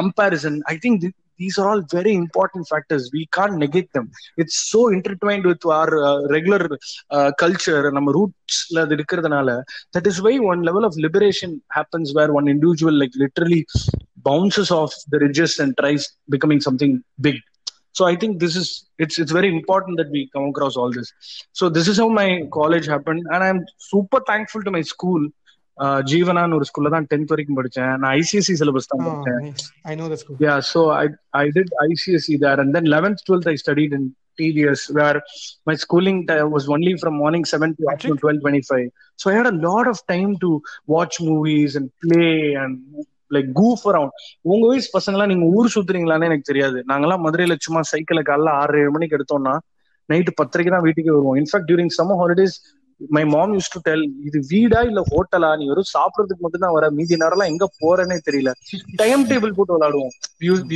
comparison 0.00 0.58
I 0.72 0.76
think 0.86 1.06
these 1.40 1.58
are 1.58 1.68
all 1.70 1.82
very 1.94 2.12
important 2.14 2.66
factors 2.68 3.02
we 3.16 3.22
can't 3.36 3.56
negate 3.64 3.88
them 3.96 4.06
it's 4.36 4.56
so 4.72 4.80
intertwined 4.88 5.44
with 5.44 5.64
our 5.78 5.90
uh, 6.08 6.20
regular 6.34 6.62
uh, 7.16 7.30
culture 7.42 7.82
நம்ம 7.96 8.12
ரூட்ஸ்ல 8.18 8.80
அது 8.84 8.96
இருக்கிறதுனால 8.98 9.50
that 9.96 10.06
is 10.12 10.18
why 10.26 10.34
one 10.52 10.62
level 10.68 10.86
of 10.88 10.94
liberation 11.06 11.52
happens 11.78 12.10
where 12.18 12.30
one 12.38 12.48
individual 12.54 12.96
like 13.02 13.14
literally 13.24 13.60
bounces 14.28 14.70
off 14.80 14.94
the 15.12 15.20
ridges 15.24 15.52
and 15.64 15.72
tries 15.80 16.04
becoming 16.34 16.60
something 16.68 16.94
big 17.26 17.38
so 17.96 18.04
i 18.06 18.16
think 18.22 18.32
this 18.44 18.54
is 18.60 18.68
it's 18.98 19.16
it's 19.22 19.34
very 19.36 19.50
important 19.50 19.94
that 20.00 20.10
we 20.10 20.22
come 20.34 20.46
across 20.52 20.74
all 20.82 20.92
this 20.98 21.08
so 21.52 21.64
this 21.76 21.88
is 21.92 21.98
how 22.02 22.08
my 22.20 22.28
college 22.50 22.86
happened 22.94 23.22
and 23.32 23.42
i'm 23.46 23.60
super 23.86 24.20
thankful 24.30 24.62
to 24.62 24.72
my 24.76 24.84
school 24.92 25.22
uh, 25.78 25.98
ஜீவனான்னு 26.10 26.56
ஒரு 26.58 26.66
ஸ்கூல்ல 26.68 26.90
தான் 26.92 27.08
tenth 27.10 27.32
வரைக்கும் 27.32 27.58
படிச்சேன் 27.58 27.90
நான் 28.02 28.12
ICSE 28.20 28.54
syllabus 28.60 28.90
தான் 28.92 29.02
படிச்சேன் 29.06 29.40
I 29.90 29.94
know 30.00 30.06
the 30.12 30.16
school 30.22 30.38
yeah 30.40 30.58
so 30.70 30.80
i 31.00 31.06
i 31.42 31.50
did 31.56 31.68
icse 31.86 32.06
there 32.44 32.58
and 32.62 32.70
then 32.76 32.86
11th 32.92 33.20
12th 33.28 33.50
i 33.52 33.56
studied 33.64 33.92
in 33.98 34.04
tds 34.38 34.80
where 34.96 35.18
my 35.68 35.74
schooling 35.84 36.18
ti- 36.28 36.46
was 36.54 36.64
only 36.76 36.94
from 37.02 37.14
morning 37.22 37.44
7 37.50 37.68
to 37.78 37.84
afternoon 37.92 38.18
12 38.24 38.40
25 38.40 38.88
so 39.18 39.24
i 39.30 39.36
had 39.38 39.46
a 39.46 39.56
lot 39.68 39.86
of 39.92 39.98
time 40.14 40.32
to 40.44 40.50
watch 40.86 41.16
like 43.30 43.50
goof 43.60 43.84
around 43.90 44.14
உங்க 44.52 44.64
வயசு 44.70 44.88
பசங்களாம் 44.96 45.30
நீங்க 45.32 45.48
ஊர் 45.58 45.72
சுத்துறீங்களான்னு 45.74 46.28
எனக்கு 46.30 46.50
தெரியாது. 46.50 46.78
நாங்கெல்லாம் 46.90 47.24
மதுரையில 47.26 47.56
சும்மா 47.66 47.82
சைக்கிளை 47.92 48.24
காலைல 48.30 48.56
ஆறு 48.62 48.80
ஏழு 48.82 48.94
மணிக்கு 48.96 49.18
எடுத்தோம்னா 49.18 49.54
நைட்டு 50.08 50.32
பத்தரைக்கு 50.40 50.72
தான் 50.74 50.86
வீட்டுக்கு 50.88 51.14
வருவோம். 51.14 51.38
In fact 51.42 51.68
during 51.70 51.94
summer 51.98 52.20
holidays 52.22 52.56
my 53.16 53.22
mom 53.32 53.50
used 53.54 53.70
to 53.72 53.80
tell 53.86 54.04
இது 54.28 54.38
வீடா 54.50 54.80
இல்ல 54.90 55.00
ஹோட்டலா 55.10 55.48
நீ 55.60 55.64
வெறும் 55.70 55.88
சாப்பிடறதுக்கு 55.94 56.44
மட்டும் 56.44 56.62
தான் 56.64 56.74
வர. 56.76 56.84
மீதி 56.98 57.16
நேரம்லாம் 57.22 57.50
எங்க 57.52 57.66
போறேனே 57.80 58.16
தெரியல. 58.28 58.50
டைம் 59.00 59.22
டேபிள் 59.30 59.52
போட்டு 59.58 59.74
விளையாடுவோம். 59.76 60.14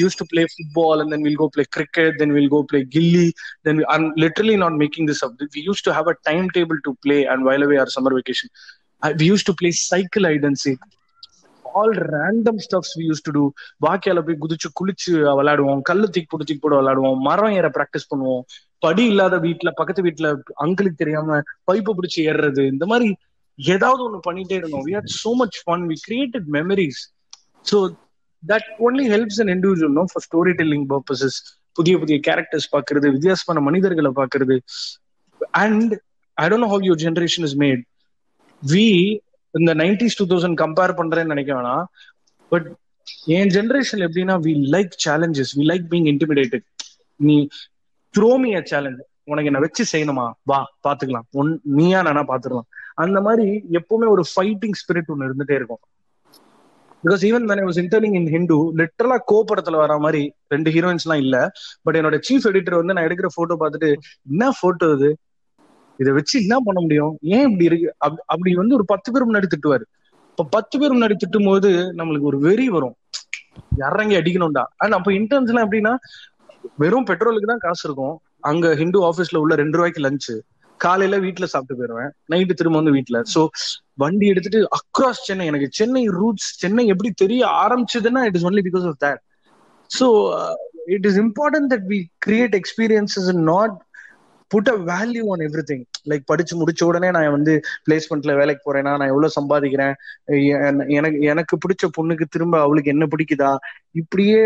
Used 0.02 0.18
to 0.20 0.26
play 0.32 0.42
football 0.52 1.00
and 1.02 1.12
then 1.14 1.24
will 1.26 1.38
go 1.42 1.46
play 1.54 1.64
cricket 1.76 2.18
then 2.22 2.34
will 2.36 2.50
go 2.54 2.60
play 2.72 2.80
gilli 2.96 3.24
then 3.68 3.80
I'm 3.94 4.06
literally 4.24 4.56
not 4.64 4.76
making 4.82 5.08
this 5.12 5.22
up 5.26 5.34
we 5.56 5.62
used 5.68 5.84
to 5.88 5.92
have 5.98 6.10
a 6.14 6.16
time 6.30 6.46
table 6.58 6.80
to 6.88 6.92
play 7.06 7.18
and 7.34 7.44
while 7.48 7.64
away 7.68 7.78
our 7.84 7.92
summer 7.96 8.16
vacation 8.18 8.52
we 9.22 9.28
used 9.32 9.46
to 9.50 9.54
play 9.60 9.70
cycle 9.84 10.26
ஐடன்சி 10.34 10.74
all 11.80 11.94
random 12.14 12.60
stuffs 12.66 12.92
we 12.98 13.04
used 13.10 13.24
to 13.26 13.32
do 13.36 13.44
வாக்கியால 13.86 14.20
போய் 14.26 14.40
குதிச்சு 14.44 14.68
குளிச்சு 14.80 15.12
விளையாடுவோம். 15.38 15.80
கல்லு 15.88 16.06
தூக்கி 16.14 16.28
போட்டு 16.30 16.46
தூக்கி 16.48 16.62
போட்டு 16.62 16.80
விளையாடுவோம். 16.80 17.18
மரம் 17.28 17.56
ஏற 17.60 17.68
பிராக்டிஸ் 17.76 18.10
பண்ணுவோம். 18.12 18.42
படி 18.86 19.04
இல்லாத 19.12 19.38
வீட்டுல 19.46 19.70
பக்கத்து 19.80 20.04
வீட்டுல 20.06 20.28
அங்கிளுக்கு 20.64 21.02
தெரியாம 21.02 21.40
பைப்பு 21.70 21.94
பிடிச்சி 21.98 22.20
ஏறுறது. 22.30 22.64
இந்த 22.74 22.86
மாதிரி 22.92 23.08
ஏதாவது 23.58 24.02
ஒண்ணு 24.06 24.20
பண்ணிட்டே 24.28 24.58
இருந்தோம். 24.60 24.84
We 24.88 24.94
had 24.96 25.10
so 25.22 25.32
much 25.40 25.58
fun 25.64 25.86
we 25.90 25.96
created 26.06 26.46
memories 26.58 27.00
so 27.66 27.78
that 28.42 28.68
only 28.86 29.06
helps 29.14 29.40
and 29.42 29.52
individual 29.56 29.96
no 30.00 30.04
for 30.12 30.24
story 30.28 30.52
telling 30.60 30.86
purposes 30.92 31.38
புதிய 31.78 31.96
புதிய 32.02 32.16
கேரக்டர்ஸ் 32.28 32.68
பாக்குறது 32.76 33.06
வித்தியாசமான 33.16 33.58
மனிதர்களை 33.68 34.12
பாக்குறது. 34.20 34.56
And 35.64 35.92
I 36.38 36.46
don't 36.50 36.64
know 36.66 36.70
how 36.74 36.86
your 36.88 37.02
generation 37.06 37.46
is 37.48 37.58
made 37.64 37.82
we 38.62 38.86
இந்த 39.54 39.74
நைன்டிஸ் 39.74 40.18
டூ 40.18 40.26
தௌசண்ட் 40.26 40.58
கம்பேர் 40.60 40.96
பண்றேன்னு 40.96 41.32
நினைக்க 41.34 41.52
வேணாம். 41.54 41.84
பட் 42.52 42.68
என் 43.28 43.48
ஜென்ரேஷன் 43.48 44.02
எப்படின்னா 44.06 44.36
we 44.46 44.52
like 44.74 44.92
challenges 45.06 45.52
we 45.58 45.64
like 45.72 45.86
being 45.90 46.08
intimidated 46.12 46.66
நீ 47.20 47.36
த்ரோமி 48.14 48.50
அ 48.56 48.62
சேலஞ்ச் 48.64 49.00
உனக்கு 49.24 49.50
என்ன 49.50 49.58
வச்சு 49.58 49.82
செய்யணுமா? 49.92 50.26
வா 50.42 50.58
பாத்துக்கலாம். 50.86 51.26
ஒன் 51.32 51.50
நீயா 51.78 52.02
நானா 52.02 52.22
பாத்துக்கலாம். 52.22 52.68
அந்த 52.94 53.20
மாதிரி 53.20 53.46
எப்பவுமே 53.78 54.06
ஒரு 54.08 54.24
ஃபைட்டிங் 54.32 54.76
ஸ்பிரிட் 54.80 55.10
ஒன்னு 55.12 55.26
இருந்துட்டே 55.28 55.54
இருக்கும். 55.54 55.82
Because 57.04 57.22
even 57.28 57.44
when 57.50 57.60
I 57.60 57.82
interning 57.82 58.16
in 58.18 58.26
in 58.26 58.32
Hindu 58.34 58.56
லிட்டரலா 58.78 59.16
கோபடத்துல 59.32 59.76
வர 59.76 59.98
மாதிரி 59.98 60.22
ரெண்டு 60.48 60.70
ஹீரோயின்ஸ் 60.70 61.06
எல்லாம் 61.06 61.22
இல்ல. 61.24 61.36
பட் 61.82 61.96
என்னோட 61.96 62.16
சீஃப் 62.28 62.48
எடிட்டர் 62.50 62.80
வந்து 62.80 62.94
நான் 62.94 63.06
எடுக்கிற 63.08 63.28
போட்டோ 63.34 63.56
பார்த்துட்டு 63.62 63.90
என்ன 64.30 64.50
போட்டோ 64.60 64.88
இது? 64.96 65.10
இதை 66.00 66.10
வச்சு 66.18 66.34
என்ன 66.42 66.56
பண்ண 66.66 66.78
முடியும்? 66.84 67.12
ஏன் 67.36 67.46
இப்படி 67.48 67.68
இருக்கு? 67.70 67.88
அப்படி 68.32 68.50
வந்து 68.60 68.76
ஒரு 68.78 68.86
பத்து 68.92 69.08
பேர் 69.12 69.28
முன்னாடி 69.28 69.48
திட்டுவாரு. 69.54 69.84
இப்ப 70.32 70.46
பத்து 70.56 70.74
பேர் 70.80 70.94
முன்னாடி 70.96 71.16
திட்டும் 71.22 71.48
போது 71.50 71.70
நம்மளுக்கு 71.98 72.30
ஒரு 72.32 72.38
வெறி 72.46 72.66
வரும். 72.76 72.94
இறங்கி 73.86 74.14
அடிக்கணும்டா. 74.20 74.64
ஆனா 74.82 74.94
அப்ப 74.98 75.10
இன்டர்ன்ஸ் 75.18 75.50
எல்லாம் 75.52 75.66
எப்படின்னா 75.66 75.92
வெறும் 76.82 77.08
பெட்ரோலுக்கு 77.10 77.50
தான் 77.52 77.64
காசு 77.66 77.84
இருக்கும். 77.88 78.16
அங்க 78.50 78.66
ஹிந்து 78.80 78.98
ஆபீஸ்ல 79.08 79.40
உள்ள 79.42 79.54
ரெண்டு 79.62 79.76
ரூபாய்க்கு 79.78 80.04
லஞ்சு 80.06 80.36
காலையில 80.80 81.16
வீட்டுல 81.24 81.46
சாப்பிட்டு 81.52 81.78
போயிருவேன். 81.78 82.10
நைட்டு 82.32 82.54
திரும்ப 82.58 82.78
வந்து 82.80 82.94
வீட்டுல 82.96 83.18
சோ 83.32 83.40
வண்டி 84.02 84.26
எடுத்துட்டு 84.32 84.60
அக்ராஸ் 84.78 85.24
சென்னை. 85.28 85.46
எனக்கு 85.50 85.68
சென்னை 85.78 86.04
ரூட்ஸ் 86.18 86.48
சென்னை 86.62 86.84
எப்படி 86.92 87.10
தெரிய 87.22 87.42
ஆரம்பிச்சதுன்னா 87.64 88.22
it 88.28 88.38
is 88.38 88.46
only 88.50 88.62
because 88.68 88.86
of 88.90 88.98
that 89.04 89.20
so 89.90 90.06
it 90.96 91.06
is 91.10 91.18
important 91.24 91.70
that 91.74 91.86
we 91.92 91.98
create 92.26 92.56
experiences 92.60 93.30
not 93.52 93.76
put 94.50 94.70
a 94.72 94.76
value 94.90 95.24
on 95.32 95.42
everything 95.70 95.84
like 96.10 96.24
படிச்சு 96.30 96.54
முடிச்ச 96.60 96.82
உடனே 96.88 97.08
நான் 97.16 97.34
வந்து 97.36 97.52
பிளேஸ்மெண்ட்ல 97.86 98.34
வேலைக்கு 98.40 98.62
போறேன்னா 98.66 98.92
நான் 99.00 99.12
எவ்வளவு 99.12 99.36
சம்பாதிக்கிறேன் 99.38 99.94
எனக்கு 100.98 101.20
எனக்கு 101.32 101.56
பிடிச்ச 101.64 101.90
பொண்ணுக்கு 101.98 102.26
திரும்ப 102.36 102.58
அவளுக்கு 102.60 102.94
என்ன 102.94 103.06
பிடிக்குதா 103.12 103.50
இப்படியே 104.02 104.42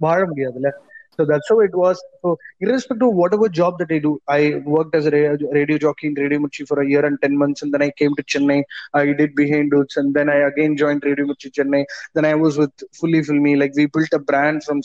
வாழ 0.00 0.20
முடியாதுல்ல 0.26 0.70
so 1.18 1.24
that's 1.28 1.52
oh 1.52 1.56
it 1.66 1.76
was 1.82 2.00
so 2.22 2.30
respect 2.64 3.02
to 3.04 3.08
whatever 3.36 3.54
job 3.58 3.78
that 3.80 3.94
I 3.96 3.98
do 4.06 4.12
I 4.34 4.40
work 4.74 4.96
as 4.98 5.08
radio 5.58 5.78
jockey 5.84 6.06
in 6.10 6.18
radio 6.22 6.40
Mirchi 6.42 6.66
for 6.68 6.82
year 6.86 7.06
and 7.08 7.20
ten 7.22 7.38
months 7.42 7.64
and 7.64 7.74
then 7.76 7.86
I 7.86 7.90
came 8.02 8.16
to 8.18 8.24
Chennai 8.34 8.58
I 8.96 9.02
did 9.22 9.34
behind 9.40 9.72
roots 9.76 9.98
and 10.02 10.12
then 10.18 10.32
I 10.34 10.38
again 10.50 10.76
join 10.82 11.02
radio 11.08 11.26
Mirchi 11.30 11.50
Chennai 11.58 11.82
then 12.18 12.28
I 12.32 12.34
was 12.44 12.58
with 12.64 12.84
fully 12.98 13.22
filmy 13.28 13.54
like 13.62 13.76
we 13.80 13.86
built 13.96 14.16
a 14.20 14.22
brand 14.30 14.62
from 14.66 14.82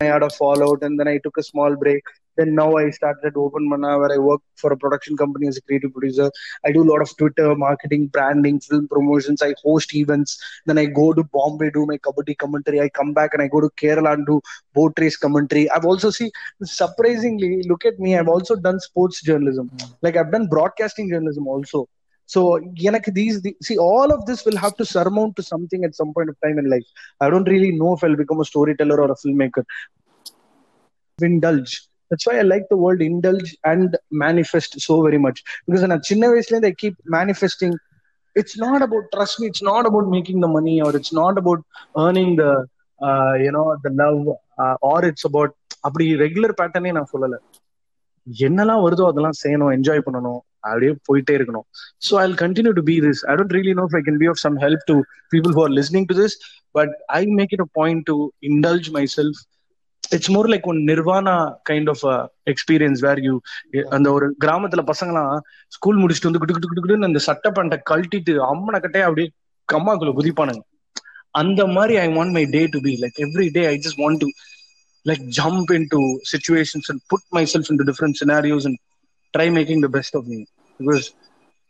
I 0.00 0.06
had 0.06 0.22
a 0.22 0.28
fallout 0.30 0.82
and 0.82 1.00
then 1.00 1.08
I 1.08 1.18
took 1.18 1.38
a 1.38 1.42
small 1.42 1.74
break. 1.74 2.04
Then 2.37 2.55
now 2.55 2.77
I 2.77 2.89
started 2.89 3.25
at 3.25 3.35
Open 3.35 3.67
Mana 3.69 3.99
where 3.99 4.13
I 4.13 4.17
work 4.17 4.41
for 4.55 4.71
a 4.71 4.77
production 4.77 5.17
company 5.17 5.47
as 5.47 5.57
a 5.57 5.61
creative 5.61 5.93
producer. 5.93 6.31
I 6.65 6.71
do 6.71 6.83
a 6.83 6.89
lot 6.91 7.01
of 7.01 7.17
Twitter 7.17 7.55
marketing, 7.55 8.07
branding, 8.07 8.59
film 8.59 8.87
promotions. 8.87 9.41
I 9.41 9.53
host 9.63 9.93
events. 9.95 10.39
Then 10.65 10.77
I 10.77 10.85
go 10.85 11.13
to 11.13 11.23
Bombay, 11.23 11.69
do 11.71 11.85
my 11.85 11.97
Kabaddi 11.97 12.37
commentary. 12.37 12.81
I 12.81 12.89
come 12.89 13.13
back 13.13 13.33
and 13.33 13.41
I 13.41 13.47
go 13.47 13.61
to 13.61 13.69
Kerala 13.81 14.13
and 14.13 14.25
do 14.25 14.41
boat 14.73 14.93
race 14.99 15.17
commentary. 15.17 15.69
I've 15.69 15.85
also 15.85 16.09
see 16.09 16.31
surprisingly, 16.63 17.63
look 17.67 17.85
at 17.85 17.99
me, 17.99 18.17
I've 18.17 18.27
also 18.29 18.55
done 18.55 18.79
sports 18.79 19.21
journalism. 19.21 19.71
Like 20.01 20.15
I've 20.15 20.31
done 20.31 20.47
broadcasting 20.47 21.09
journalism 21.09 21.47
also. 21.47 21.87
So 22.25 22.59
எனக்கு 22.89 23.11
these 23.13 23.41
the- 23.41 23.57
see 23.61 23.77
all 23.77 24.13
of 24.13 24.25
this 24.25 24.45
will 24.45 24.57
have 24.57 24.75
to 24.75 24.85
surmount 24.85 25.35
to 25.35 25.43
something 25.43 25.83
at 25.83 25.95
some 25.95 26.13
point 26.13 26.29
of 26.29 26.35
time 26.45 26.57
in 26.59 26.69
life. 26.69 26.87
I 27.19 27.29
don't 27.29 27.49
really 27.53 27.71
know 27.71 27.93
if 27.93 28.03
I'll 28.03 28.15
become 28.15 28.39
a 28.39 28.45
storyteller 28.45 29.01
or 29.01 29.11
a 29.11 29.15
filmmaker. 29.23 29.63
That's 32.10 32.28
why 32.28 32.36
I 32.36 32.46
like 32.52 32.66
the 32.72 32.78
world 32.84 33.04
indulge 33.10 33.50
and 33.72 33.94
manifest 34.24 34.76
so 34.86 34.96
very 35.06 35.20
much 35.26 35.40
because 35.66 35.84
நான் 35.92 36.06
சின்ன 36.10 36.30
வயசுலேருந்து 36.32 36.70
I 36.72 36.76
keep 36.84 36.98
manifesting 37.16 37.76
it's 38.36 38.58
not 38.64 38.84
about 38.86 39.06
trust 39.14 39.44
it's 39.48 39.66
not 39.70 39.88
about 39.90 40.08
making 40.14 40.42
the 40.44 40.50
money 40.56 40.74
or 40.86 40.96
it's 41.00 41.14
not 41.20 41.38
about 41.42 41.62
earning 42.04 42.34
the 42.40 42.46
you know 43.44 43.64
the 43.86 43.92
love 44.02 44.20
or 44.92 45.06
it's 45.10 45.28
about 45.30 45.54
அப்படி 45.84 46.06
regular 46.24 46.56
பேட்டர்னே 46.60 46.92
நான் 46.98 47.12
சொல்லல 47.14 47.38
என்னெல்லாம் 48.26 48.84
வருதோ 48.84 49.04
அதெல்லாம் 49.08 49.40
செய்யணும் 49.40 49.72
என்ஜாய் 49.74 50.06
பண்ணணும் 50.06 50.40
அப்படியே 50.66 50.92
போயிட்டே 51.08 51.34
இருக்கணும் 51.38 51.66
so 52.06 52.14
I 52.16 52.24
continue 52.40 52.72
to 52.78 52.82
be 52.88 52.96
this 53.04 53.20
I 53.30 53.34
don't 53.38 53.54
really 53.56 53.74
know 53.80 53.84
I 53.98 54.02
can 54.06 54.20
be 54.22 54.28
of 54.32 54.40
some 54.44 54.56
help 54.64 54.84
to 54.88 54.96
people 55.32 55.52
who 55.56 55.62
are 55.66 55.74
listening 55.78 56.08
to 56.10 56.16
this 56.20 56.34
but 56.74 56.94
I 57.16 57.20
make 57.38 57.52
it 57.56 57.64
a 57.66 57.70
point 57.78 58.04
to 58.10 58.16
indulge 58.50 58.88
myself 59.16 59.40
it's 60.10 60.30
more 60.30 60.48
like 60.48 60.66
one 60.72 60.80
nirvana 60.86 61.34
kind 61.70 61.90
of 61.94 62.30
experience 62.52 63.00
where 63.06 63.20
you 63.20 63.40
அந்த 63.88 64.12
ஒரு 64.12 64.36
கிராமத்துல 64.44 64.84
பசங்கலாம் 64.92 65.38
school 65.68 66.00
முடிச்சுட்டு 66.02 66.30
வந்து 66.30 66.38
குடு 66.38 66.52
குடு 66.52 66.68
குடு 66.68 66.84
குடுன்னு 66.86 67.08
அந்த 67.10 67.18
சட்டை 67.18 67.52
பேண்ட்டை 67.56 67.78
கழட்டிட்டு 67.90 68.34
அம்மனை 68.52 68.80
கட்டையே 68.80 69.06
அப்படியே 69.08 69.30
கம்மாக்குள்ள 69.72 70.12
குதிப்பானுங்க. 70.18 70.64
அந்த 71.30 71.66
மாதிரி 71.66 71.96
I 71.96 72.08
want 72.08 72.30
my 72.30 72.44
day 72.56 72.66
to 72.66 72.80
be 72.80 72.92
like 73.04 73.16
every 73.26 73.48
day 73.52 73.64
I 73.66 73.76
just 73.86 74.02
want 74.04 74.22
to 74.24 74.28
like 75.08 75.20
jump 75.38 75.66
into 75.70 75.98
situations 76.30 76.88
and 76.90 77.00
put 77.12 77.20
myself 77.36 77.66
into 77.72 77.84
different 77.84 78.14
scenarios 78.20 78.64
and 78.68 78.76
try 79.34 79.44
making 79.58 79.80
the 79.84 79.90
best 79.96 80.12
of 80.18 80.22
me. 80.26 80.38
Because 80.80 81.04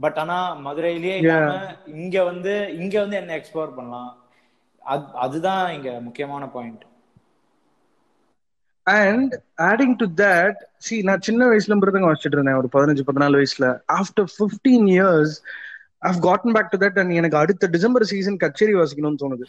but 0.00 0.18
ஆனா 0.18 0.56
மதுரையிலேயே 0.56 1.16
இல்லாம 1.16 1.76
இங்க 1.86 2.24
வந்து 2.24 2.76
இங்க 2.76 3.00
வந்து 3.00 3.16
என்ன 3.16 3.36
explore 3.36 3.74
பண்ணலாம்? 3.74 4.24
அது- 4.86 5.10
அதுதான் 5.10 5.72
இங்க 5.72 6.00
முக்கியமான 6.00 6.48
point 6.48 6.84
and 8.84 9.34
adding 9.56 9.96
to 9.96 10.24
that 10.24 10.54
see 10.90 11.02
நான் 11.02 11.20
சின்ன 11.20 11.46
வயசுல 11.46 11.76
மிருதங்க 11.80 12.12
வச்சுட்டு 12.12 12.38
இருந்தேன். 12.38 12.54
ஒரு 12.54 12.68
பதினஞ்சு 12.72 13.00
பதினாலு 13.14 13.44
வயசுல. 13.44 13.80
After 13.92 14.26
15 14.38 14.86
years 14.86 15.42
I've 16.02 16.22
gotten 16.22 16.52
back 16.52 16.70
to 16.70 16.78
that 16.78 17.00
and 17.00 17.10
எனக்கு 17.10 17.36
அடுத்த 17.36 17.66
டிசம்பர் 17.66 18.04
சீசன் 18.04 18.36
கச்சேரி 18.36 18.74
வாசிக்கணும்னு 18.74 19.16
தோணுது. 19.18 19.42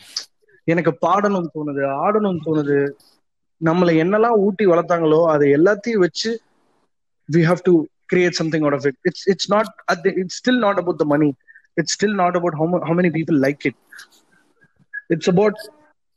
எனக்கு 0.63 0.97
பாடணும்னு 1.07 1.47
தோணுது 1.53 1.89
ஆடணும்னு 2.05 2.39
தோணுது. 2.45 2.91
நம்மளை 3.61 3.93
என்னெல்லாம் 4.01 4.39
ஊட்டி 4.45 4.65
வளர்த்தாங்களோ 4.65 5.21
அதை 5.33 5.47
எல்லாத்தையும் 5.57 6.03
வச்சு 6.05 6.31
we 7.29 7.41
have 7.43 7.63
to 7.65 7.73
create 8.11 8.37
something 8.41 8.65
out 8.65 8.77
of 8.79 8.87
it 8.89 8.99
it's 9.03 9.25
it's 9.33 9.49
not 9.53 9.71
at 9.93 10.05
it's 10.21 10.37
still 10.39 10.61
not 10.65 10.79
about 10.83 10.99
the 11.01 11.07
money 11.13 11.29
it's 11.77 11.95
still 11.97 12.17
not 12.21 12.37
about 12.39 12.57
how 12.61 12.79
how 12.87 12.97
many 12.99 13.11
people 13.17 13.39
like 13.45 13.63
it 13.69 13.79
it's 15.09 15.31
about 15.33 15.59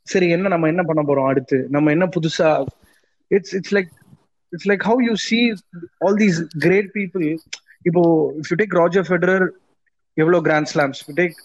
சரி 0.07 0.27
என்ன 0.35 0.51
நம்ம 0.53 0.69
என்ன 0.73 0.83
பண்ண 0.83 1.01
போறோம் 1.09 1.29
அடுத்து 1.31 1.57
நம்ம 1.69 1.91
என்ன 1.91 2.05
புதுசா 2.15 2.49
it's 3.31 3.53
it's 3.59 3.73
like 3.77 3.91
it's 4.53 4.69
like 4.71 4.85
how 4.89 5.01
you 5.09 5.15
see 5.27 5.39
all 6.05 6.17
these 6.21 6.39
great 6.65 6.89
people 6.97 7.25
இப்போ 7.85 8.01
if 8.39 8.49
you 8.51 8.57
take 8.61 8.75
Roger 8.81 9.07
Federer 9.09 9.45
எவ்வளோ 10.17 10.39
grand 10.47 10.69
slams 10.73 11.01
you 11.07 11.13
take 11.15 11.37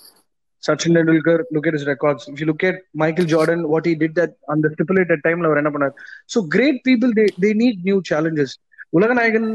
Sachin 0.62 0.97
Tendulkar 0.99 1.42
look 1.55 1.69
at 1.71 1.79
his 1.79 1.88
records 1.90 2.27
if 2.31 2.38
you 2.40 2.47
look 2.47 2.64
at 2.64 2.79
Michael 3.03 3.29
Jordan 3.35 3.62
what 3.73 3.88
he 3.90 3.95
did 4.03 4.21
அந்த 4.55 4.69
stipulated 4.75 5.25
டைம்ல 5.27 5.49
அவர் 5.51 5.61
என்ன 5.62 5.73
பண்ணார்? 5.75 5.95
So 6.35 6.40
great 6.55 6.81
people 6.88 7.12
they 7.19 7.27
they 7.45 7.51
need 7.62 7.81
new 7.83 7.99
challenges 8.12 8.55
Ulaganayagan 8.92 9.51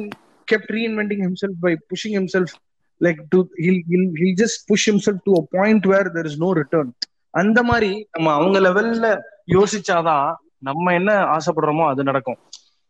kept 0.47 0.71
reinventing 0.71 1.23
himself 1.27 1.59
by 1.59 1.73
pushing 1.91 2.17
himself 2.19 2.53
like 3.01 3.21
to 3.29 3.39
hill 3.65 3.83
hill 3.91 4.09
hill 4.19 4.37
just 4.43 4.61
push 4.67 4.87
himself 4.89 5.23
to 5.25 5.33
a 5.33 5.43
point 5.51 5.85
where 5.85 6.09
there 6.17 6.29
is 6.31 6.39
no 6.39 6.51
return 6.53 6.91
அந்த 7.33 7.59
மாதிரி 7.63 7.91
நம்ம 8.11 8.27
அவங்க 8.33 8.59
லெவல்ல 8.59 9.09
யோசிச்சாதான் 9.53 10.27
நம்ம 10.59 10.93
என்ன 10.93 11.11
ஆசைப்படுறோமோ 11.35 11.85
அது 11.87 12.01
நடக்கும். 12.03 12.39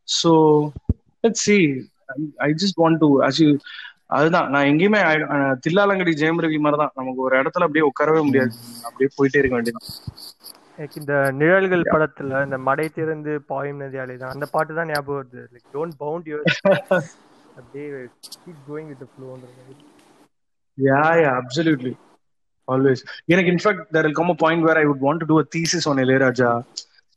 So 0.08 0.32
let 1.24 1.40
see 1.44 1.56
I 2.40 2.50
just 2.54 2.80
want 2.82 3.00
to 3.00 3.10
ask 3.28 3.40
you 3.44 3.50
அதுதான். 4.12 4.48
நான் 4.54 4.70
எங்கேயுமே 4.72 5.00
தில்லாலங்கடி 5.64 6.14
ஜெயம் 6.18 6.42
ரவி 6.44 6.60
மாதிரி 6.60 6.80
தான் 6.82 6.96
நமக்கு 7.00 7.26
ஒரு 7.28 7.36
இடத்துல 7.42 7.68
அப்படியே 7.68 7.88
உட்காரவே 7.90 8.24
முடியாது. 8.28 8.54
அப்படியே 8.88 9.10
போயிட்டே 9.18 9.42
இருக்க 9.42 9.56
வேண்டியது 9.58 9.82
இந்த 10.98 11.12
நிழல்கள் 11.40 11.84
படத்துல 11.92 12.42
இந்த 12.46 12.58
மடை 12.68 12.86
திறந்து 12.92 13.32
பாயும் 13.50 13.82
நதி 13.82 13.98
அலைதான் 14.04 14.34
அந்த 14.36 14.48
பாட்டு 14.54 14.74
தான் 14.74 14.92
ஞாபகம் 14.92 15.20
வருது. 15.20 15.44
லைக் 15.54 15.68
டோன்ட் 15.76 15.98
பவுண்ட் 16.00 16.30
யுவர் 16.32 16.52
அப்படியே 17.58 17.88
கீப் 18.38 18.64
கோயிங் 18.68 18.90
வித் 18.92 19.06
ஃப்ளோன்ற 19.12 19.48
மாதிரி. 19.52 19.82
யா 20.78 21.02
யா 21.18 21.32
அப்சல்யூட்லி 21.40 21.92
ஆல்வேஸ் 22.68 23.02
எனக்கு 23.32 23.52
in fact 23.54 23.84
there 23.94 24.06
will 24.06 24.18
come 24.20 24.34
a 24.34 24.38
point 24.42 24.66
where 24.68 24.80
I 24.82 24.86
would 24.88 25.04
want 25.06 25.24
to 25.24 25.30
do 25.32 25.38
a 25.42 25.48
thesis 25.56 25.88
on 25.92 26.02
Ilaiyaraaja 26.06 26.50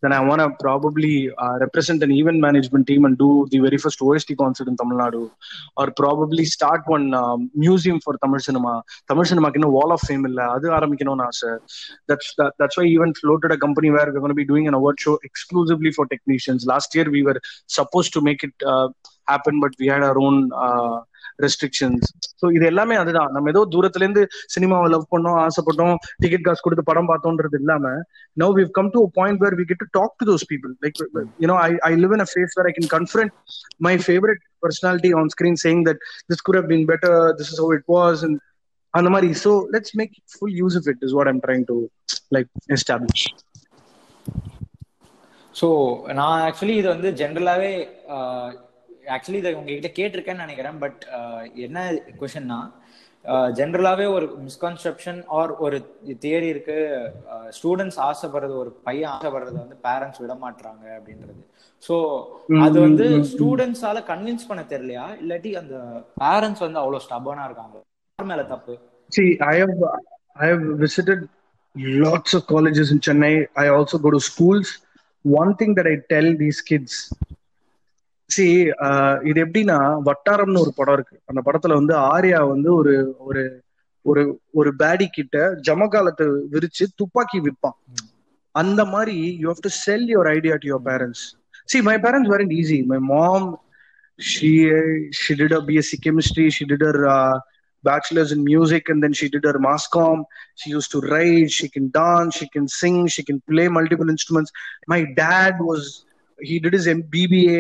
then 0.05 0.13
I 0.19 0.21
want 0.29 0.41
to 0.45 0.49
probably 0.65 1.15
uh, 1.45 1.57
represent 1.65 2.03
an 2.07 2.13
event 2.21 2.39
management 2.47 2.87
team 2.91 3.05
and 3.09 3.17
do 3.25 3.31
the 3.53 3.61
very 3.67 3.79
first 3.85 4.01
OST 4.09 4.31
concert 4.43 4.69
in 4.73 4.77
Tamil 4.81 4.99
Nadu, 5.03 5.23
or 5.79 5.87
probably 6.03 6.45
start 6.57 6.83
one 6.97 7.07
um, 7.23 7.51
museum 7.67 7.99
for 8.07 8.15
Tamil 8.25 8.41
cinema. 8.49 8.75
Tamil 9.09 9.25
cinema 9.33 9.51
in 9.55 9.65
a 9.65 9.73
wall 9.77 9.93
of 9.97 10.03
fame 10.09 10.27
illa 10.31 10.47
adu 10.57 10.69
ஆரம்பிக்கணும்னு 10.79 11.25
ஆசை 11.29 11.53
that's 12.11 12.29
that, 12.39 12.53
that's 12.61 12.77
why 12.77 12.85
I 12.87 12.93
even 12.97 13.13
floated 13.21 13.53
a 13.57 13.61
company 13.65 13.91
where 13.97 14.07
we're 14.13 14.25
going 14.25 14.37
to 14.37 14.43
be 14.43 14.49
doing 14.53 14.67
an 14.71 14.77
award 14.81 14.99
show 15.05 15.15
exclusively 15.31 15.93
for 15.97 16.07
technicians 16.15 16.63
last 16.73 16.91
year 16.97 17.07
we 17.17 17.23
were 17.29 17.39
supposed 17.79 18.13
to 18.17 18.23
make 18.29 18.43
it 18.49 18.57
uh, 18.73 18.89
happen 19.33 19.57
but 19.65 19.73
we 19.83 19.89
had 19.95 20.03
our 20.09 20.19
own 20.27 20.37
uh, 20.67 20.99
restrictions 21.39 22.07
so 22.41 22.47
இது 22.57 22.65
எல்லாமே 22.67 22.97
அதுதான் 22.97 23.31
நம்ம 23.35 23.51
ஏதோ 23.51 23.63
தூரத்துல 23.75 24.05
இருந்து 24.05 24.23
சினிமாவை 24.55 24.89
love 24.95 25.05
பண்ணோம் 25.13 25.39
ஆசைப்பட்டோம் 25.45 25.95
ticket 26.23 26.47
காசு 26.47 26.65
கொடுத்து 26.65 26.85
படம் 26.91 27.11
பார்த்தோன்றது 27.11 27.59
இல்லாம 27.61 27.93
no 28.37 28.49
we 28.59 28.65
come 28.79 28.91
to 28.95 29.03
point 29.19 29.41
where 29.45 29.57
we 29.61 29.67
get 29.71 29.83
to 29.85 29.89
talk 29.99 30.17
to 30.21 30.27
those 30.31 30.47
people 30.53 30.73
like 30.85 31.01
you know 31.45 31.57
I 31.63 31.71
I 31.89 31.93
live 31.97 32.15
in 32.19 32.25
a 32.27 32.29
phase 32.33 32.57
where 32.59 32.69
I 32.71 32.75
can 32.79 32.91
confront 32.97 33.35
my 33.81 33.95
favourite 34.07 34.43
personality 34.65 35.13
on 35.21 35.31
screen 35.37 35.61
saying 35.65 35.85
that 35.89 36.03
this 36.31 36.45
good 36.49 36.59
have 36.61 36.69
been 36.73 36.87
better 36.93 37.17
this 37.41 37.53
is 37.55 37.63
how 37.65 37.75
it 37.79 37.89
was 37.95 38.23
அந்த 38.95 39.09
மாதிரி 39.11 39.31
so 39.45 39.53
let's 39.75 39.97
make 39.97 40.15
full 40.33 40.57
use 40.61 40.77
of 40.77 40.89
it 40.93 41.03
is 41.03 41.17
what 41.19 41.31
I'm 41.33 41.41
trying 41.47 41.67
to 41.71 41.77
like 42.37 42.51
establish 42.77 43.27
so 45.55 45.69
நான் 46.19 46.39
actually 46.47 46.77
இது 46.77 46.89
வந்து 46.89 47.11
ஜென்ரலாகவே 47.19 47.73
actually 49.15 49.41
இதை 49.43 49.53
உங்ககிட்ட 49.59 49.91
கேட்டிருக்கேன்னு 49.99 50.45
நினைக்கிறேன் 50.47 50.79
but 50.85 51.03
என்ன 51.67 51.79
கொஷின்னா 52.23 52.59
ஜென்ரலாகவே 53.59 54.07
ஒரு 54.17 54.27
மிஸ்கன்செப்ஷன் 54.47 55.21
ஆர் 55.39 55.53
ஒரு 55.65 55.77
தியரி 56.25 56.49
இருக்கு. 56.55 56.77
ஸ்டூடெண்ட்ஸ் 57.59 57.99
ஆசைப்படுறது 58.09 58.55
ஒரு 58.63 58.71
பையன் 58.87 59.13
ஆசைப்படுறது 59.13 59.57
வந்து 59.63 59.77
பேரண்ட்ஸ் 59.87 60.21
விட 60.23 60.35
மாட்டாங்க 60.45 60.85
அப்படின்றது. 60.99 61.43
ஸோ 61.87 61.95
அது 62.67 62.77
வந்து 62.87 63.07
ஸ்டூடெண்ட்ஸால 63.33 64.03
கன்வின்ஸ் 64.11 64.49
பண்ண 64.49 64.65
தெரியலையா? 64.73 65.07
இல்லாட்டி 65.23 65.53
அந்த 65.63 65.77
பேரண்ட்ஸ் 66.25 66.65
வந்து 66.67 66.81
அவ்வளோ 66.83 67.01
ஸ்டபனா 67.07 67.47
இருக்காங்க 67.49 67.77
யார் 68.19 68.31
மேல 68.33 68.45
தப்பு? 68.55 68.75
See 69.13 69.31
i 69.53 69.57
have 69.63 69.81
i 70.45 70.49
have 70.51 70.63
visited 70.85 71.21
lots 72.05 72.31
of 72.37 72.43
colleges 72.53 72.89
in 72.95 72.99
chennai. 73.07 73.35
I 73.65 73.69
also 73.77 73.97
go 74.07 74.11
to 74.17 74.21
schools. 74.31 74.69
One 75.25 75.53
thing 75.61 75.73
that 75.79 75.87
i 75.93 75.97
tell 76.13 76.29
these 76.43 76.61
kids 76.71 76.93
see 78.35 78.47
இது 79.31 79.39
எப்படின்னா 79.45 79.79
வட்டாரம்னு 80.09 80.63
ஒரு 80.65 80.73
படம் 80.79 80.97
இருக்கு 80.97 81.17
அந்த 81.31 81.41
படத்துல 81.47 81.79
வந்து 81.81 81.95
ஆர்யா 82.15 82.41
வந்து 82.55 82.71
ஒரு 82.81 82.95
ஒரு 83.27 83.45
ஒரு 84.05 84.23
ஒரு 84.53 84.71
பேடி 84.83 85.07
கிட்ட 85.09 85.37
ஜமகாலத்தை 85.69 86.27
விரிச்சு 86.55 86.87
துப்பாக்கி 87.01 87.39
விற்பான் 87.47 87.79
அந்த 88.55 88.81
மாதிரி 88.85 89.17
you 89.43 89.47
have 89.53 89.65
to 89.67 89.73
sell 89.85 90.07
your 90.15 90.31
idea 90.37 90.57
to 90.63 90.69
your 90.73 90.87
parents 90.91 91.25
see 91.73 91.81
my 91.91 91.97
parents 92.05 92.31
were 92.33 92.45
easy 92.61 92.79
my 92.93 93.01
mom 93.13 93.49
she 94.19 94.53
she 95.23 95.35
did 95.41 95.57
BSc 95.71 95.99
chemistry 96.07 96.47
she 96.59 96.67
did 96.73 96.87
her 96.91 97.03
bachelor's 97.85 98.33
in 98.33 98.43
music 98.43 98.89
and 98.89 99.03
then 99.03 99.13
she 99.13 99.27
did 99.29 99.45
her 99.45 99.59
mass 99.59 99.85
com 99.87 100.19
she 100.61 100.69
used 100.71 100.93
can 100.93 101.09
write 101.11 101.51
she 101.51 101.67
can 101.69 101.87
dance 101.97 102.33
she 102.35 102.47
can 102.55 102.67
sing 102.79 102.99
she 103.07 103.23
can 103.23 103.39
play 103.51 103.67
multiple 103.69 104.11
instruments 104.15 104.53
my 104.87 105.01
dad 105.21 105.57
was 105.61 105.83
he 106.39 106.57
did 106.59 106.73
his 106.73 106.87
MBBA 106.95 107.59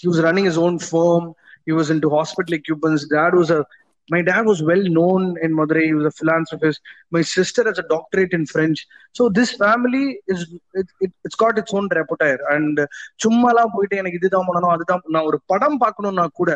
he 0.00 0.06
was 0.12 0.20
running 0.26 0.46
his 0.50 0.58
own 0.66 0.76
firm 0.90 1.24
he 1.66 1.72
was 1.72 1.90
into 1.90 2.08
hospital 2.18 2.54
equipment. 2.54 3.02
dad 3.10 3.34
was 3.34 3.50
a 3.50 3.60
my 4.08 4.22
dad 4.22 4.46
was 4.46 4.62
well 4.62 4.84
known 4.96 5.22
in 5.42 5.52
Madurai. 5.52 5.86
He 5.86 5.94
was 6.00 6.06
a 6.06 6.16
philanthropist. 6.18 6.80
My 7.10 7.22
sister 7.22 7.64
has 7.64 7.78
a 7.78 7.86
doctorate 7.94 8.32
in 8.32 8.46
French. 8.46 8.86
So 9.12 9.28
this 9.28 9.50
family 9.64 10.20
is 10.28 10.40
it, 10.74 10.86
it, 11.00 11.12
it's 11.24 11.34
got 11.34 11.58
its 11.58 11.74
own 11.74 11.88
repertoire. 12.00 12.38
And 12.54 12.78
சும்மாலாம் 13.24 13.72
போயிட்டு 13.76 14.00
எனக்கு 14.02 14.20
இதுதான் 14.20 14.46
பண்ணணும் 14.50 14.74
அதுதான் 14.74 15.02
நான் 15.16 15.28
ஒரு 15.30 15.40
படம் 15.52 15.80
பார்க்கணும்னா 15.84 16.26
கூட 16.40 16.52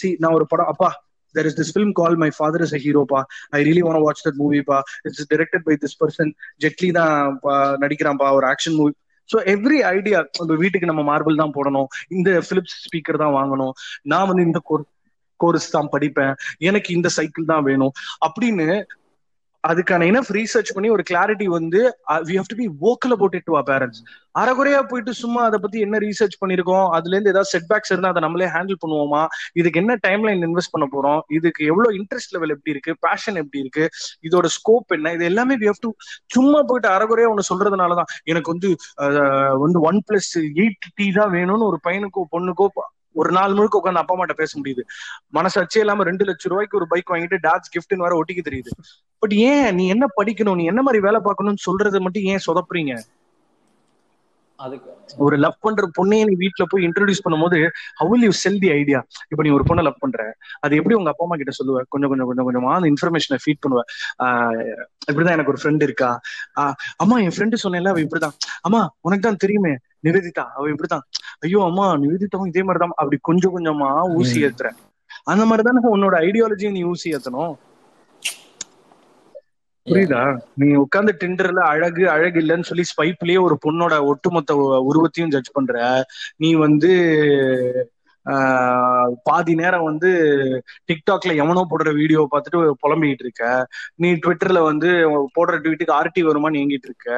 சி 0.00 0.10
நான் 0.24 0.36
ஒரு 0.40 0.46
படம் 0.52 0.70
அப்பா 0.74 0.90
there 1.34 1.46
is 1.48 1.54
this 1.58 1.70
film 1.76 1.90
called 1.98 2.18
My 2.22 2.30
Father 2.38 2.60
is 2.64 2.72
a 2.78 2.80
Hero 2.84 3.02
pa. 3.10 3.20
I 3.56 3.62
really 3.66 3.82
want 3.84 3.96
to 3.98 4.04
watch 4.06 4.20
that 4.24 4.36
movie 4.40 4.62
pa. 4.70 4.78
It's 5.06 5.20
directed 5.30 5.62
by 5.68 5.74
this 5.82 5.94
person. 6.02 6.26
Jet 6.62 6.76
Li 6.82 6.90
தான் 6.98 7.14
நடிக்கிறான் 7.84 8.20
பா 8.22 8.28
ஒரு 8.38 8.46
action 8.52 8.76
movie 8.80 8.92
so 9.28 9.36
every 9.54 9.78
idea 9.94 10.18
நம்ம 10.38 10.56
வீட்டுக்கு 10.62 10.90
நம்ம 10.90 11.02
marble 11.10 11.42
தான் 11.42 11.54
போடணும். 11.56 11.88
இந்த 12.16 12.30
பிலிப்ஸ் 12.48 12.78
ஸ்பீக்கர் 12.86 13.22
தான் 13.24 13.36
வாங்கணும். 13.38 13.74
நான் 14.12 14.28
வந்து 14.30 14.46
இந்த 14.48 14.60
கோர்ஸ் 15.40 15.70
தான் 15.76 15.92
படிப்பேன். 15.94 16.34
எனக்கு 16.68 16.90
இந்த 16.96 17.08
சைக்கிள் 17.18 17.50
தான் 17.52 17.64
வேணும். 17.68 17.92
அப்படின்னு 18.26 18.66
அதுக்கான 19.64 20.06
இனஃப் 20.10 20.30
ரீசர்ச் 20.36 20.70
பண்ணி 20.74 20.88
ஒரு 20.90 21.02
கிளாரிட்டி 21.10 21.46
வந்து 21.46 21.80
we 22.28 22.34
have 22.36 22.48
to 22.48 22.56
be 22.56 22.66
vocal 22.80 23.12
about 23.12 23.34
it 23.34 23.44
to 23.44 23.54
our 23.56 23.68
parents 23.70 24.00
அறகுறையா 24.34 24.80
போயிட்டு 24.82 25.12
சும்மா 25.12 25.40
அதை 25.44 25.58
பத்தி 25.60 25.78
என்ன 25.80 25.98
ரீசர்ச் 25.98 26.36
பண்ணிருக்கோம் 26.40 26.86
அதுல 26.90 27.14
இருந்து 27.14 27.30
ஏதாவது 27.30 27.50
செட் 27.50 27.68
பேக்ஸ் 27.70 27.92
இருந்தா 27.92 28.08
அதை 28.08 28.22
நம்மளே 28.22 28.46
ஹேண்டில் 28.46 28.80
பண்ணுவோமா? 28.84 29.22
இதுக்கு 29.52 29.80
என்ன 29.80 29.94
டைம் 30.00 30.24
லைன் 30.24 30.42
இன்வெஸ்ட் 30.42 30.70
பண்ண 30.70 30.86
போறோம்? 30.92 31.20
இதுக்கு 31.28 31.64
எவ்வளவு 31.64 31.96
இன்ட்ரெஸ்ட் 31.98 32.34
லெவல் 32.36 32.50
எப்படி 32.50 32.70
இருக்கு? 32.70 32.94
பேஷன் 33.00 33.36
எப்படி 33.36 33.58
இருக்கு? 33.58 33.86
இதோட 34.22 34.48
ஸ்கோப் 34.58 34.96
என்ன? 34.98 35.12
இது 35.12 35.24
எல்லாமே 35.24 35.56
வி 35.56 35.64
ஹவ் 35.64 35.82
டு 35.82 35.90
சும்மா 36.26 36.62
போயிட்டு 36.62 36.88
அறகுறையா 36.88 37.30
ஒண்ணு 37.32 37.50
சொல்றதுனாலதான். 37.52 38.10
எனக்கு 38.24 38.52
வந்து 38.54 38.70
uh, 39.04 39.52
வந்து 39.64 39.80
ஒன் 39.90 40.00
பிளஸ் 40.08 40.32
எயிட் 40.60 40.90
டி 40.94 41.08
தான் 41.12 41.32
வேணும்னு 41.32 41.68
ஒரு 41.70 41.80
பையனுக்கோ 41.88 42.24
பொண்ணுக்கோ 42.30 42.68
ஒரு 43.12 43.30
நாள் 43.32 43.54
முழுக்க 43.54 43.80
உட்காந்து 43.84 44.02
அப்பா 44.02 44.14
அம்மாட்ட 44.16 44.32
பேச 44.32 44.60
முடியுது. 44.60 44.82
மனசாட்சியே 45.34 45.78
இல்லாம 45.78 46.02
ரெண்டு 46.02 46.24
லட்சம் 46.24 46.52
ரூபாய்க்கு 46.52 46.76
ஒரு 46.76 46.86
பைக் 46.86 47.10
வாங்கிட்டு 47.10 47.38
டாட்ஸ் 47.42 47.72
கிஃப்ட்னு 47.74 48.06
வர 48.06 48.20
ஒட்டிக்க 48.20 48.42
தெரியுது. 48.50 48.70
பட் 49.18 49.32
ஏன் 49.32 49.74
நீ 49.74 49.88
என்ன 49.88 50.06
படிக்கணும்? 50.16 50.54
நீ 50.54 50.64
என்ன 50.64 50.82
மாதிரி 50.82 51.02
வேலை 51.02 51.20
பார்க்கணும்னு 51.20 51.58
சொல்றது 51.60 52.00
மட்டும் 52.00 52.22
ஏன் 52.22 52.44
சொதப்புறீங்க? 52.46 52.94
ஒரு 55.24 55.36
லவ் 55.44 55.56
பண்ற 55.64 55.88
பொண்ணையே 55.98 56.24
நீ 56.28 56.34
வீட்டுல 56.42 56.64
போய் 56.70 56.86
இன்ட்ரோடியூஸ் 56.88 57.22
பண்ணும்போது 57.24 57.58
how'll 58.00 58.22
you 58.26 58.32
sell 58.42 58.58
the 58.64 58.68
idea 58.78 59.00
இப்ப 59.28 59.42
நீ 59.46 59.50
ஒரு 59.56 59.64
பொண்ணை 59.68 59.82
லவ் 59.88 60.02
பண்ற. 60.04 60.20
அது 60.64 60.76
எப்படி 60.78 60.94
உங்க 60.98 61.10
அப்பா 61.12 61.24
அம்மா 61.26 61.36
கிட்ட 61.40 61.52
சொல்லுவ? 61.58 61.82
கொஞ்சம் 61.88 62.10
கொஞ்சம் 62.12 62.28
கொஞ்சம் 62.30 62.48
கொஞ்சமா 62.48 62.72
அந்த 62.78 62.88
இன்ஃபர்மேஷனை 62.92 63.38
ஃபீட் 63.44 63.62
பண்ணுவ. 63.64 63.82
இப்படிதான் 65.10 65.36
எனக்கு 65.36 65.52
ஒரு 65.54 65.62
ஃப்ரெண்ட் 65.62 65.82
இருக்கா? 65.88 66.10
அம்மா 67.04 67.18
என் 67.26 67.34
ஃப்ரெண்டு 67.36 67.62
சொன்னேன்ல 67.64 67.92
அவ 67.94 68.00
இப்படிதான். 68.06 68.36
அம்மா 68.68 68.82
உனக்கு 69.08 69.26
தான் 69.28 69.42
தெரியுமே 69.44 69.74
நிவேதிதா 70.06 70.44
அவ 70.58 70.64
இப்படிதான். 70.74 71.04
ஐயோ 71.46 71.60
அம்மா 71.70 71.84
நிவேதிதாவும் 72.04 72.50
இதே 72.52 72.62
மாதிரிதான். 72.68 72.96
அப்படி 73.00 73.18
கொஞ்சம் 73.30 73.54
கொஞ்சமா 73.56 73.90
ஊசி 74.20 74.38
ஏத்துற. 74.46 74.70
அந்த 75.32 75.42
மாதிரிதானே 75.48 75.90
உன்னோட 75.96 76.14
ஐடியாலஜியை 76.28 76.70
நீ 76.78 76.82
ஊசி 76.92 77.08
ஏத்தணும். 77.16 77.52
புரியுதா? 79.86 80.20
நீ 80.54 80.66
உட்காந்து 80.82 81.12
டிண்டர்ல 81.20 81.60
அழகு 81.70 82.02
அழகு 82.10 82.38
இல்லைன்னு 82.42 82.68
சொல்லி 82.68 82.84
ஸ்பைப்லயே 82.90 83.38
ஒரு 83.42 83.56
பொண்ணோட 83.64 83.94
ஒட்டுமொத்த 84.10 84.54
உருவத்தையும் 84.88 85.32
ஜட்ஜ் 85.34 85.50
பண்ற 85.52 85.76
நீ 86.38 86.50
வந்து 86.64 86.90
பாதி 89.26 89.52
நேரம் 89.54 89.86
வந்து 89.86 90.10
டிக்டாக்ல 90.88 91.32
எவனோ 91.40 91.62
போடுற 91.70 91.90
வீடியோ 91.92 92.20
பார்த்துட்டு 92.32 92.58
புலம்பிக்கிட்டு 92.82 93.24
இருக்க. 93.24 93.44
நீ 93.98 94.08
ட்விட்டர்ல 94.16 94.60
வந்து 94.68 94.90
போடுற 95.36 95.56
ட்வீட்டுக்கு 95.62 95.96
ஆர்டி 95.98 96.22
வருமானு 96.26 96.60
ஏங்கிட்டு 96.62 96.88
இருக்க. 96.90 97.08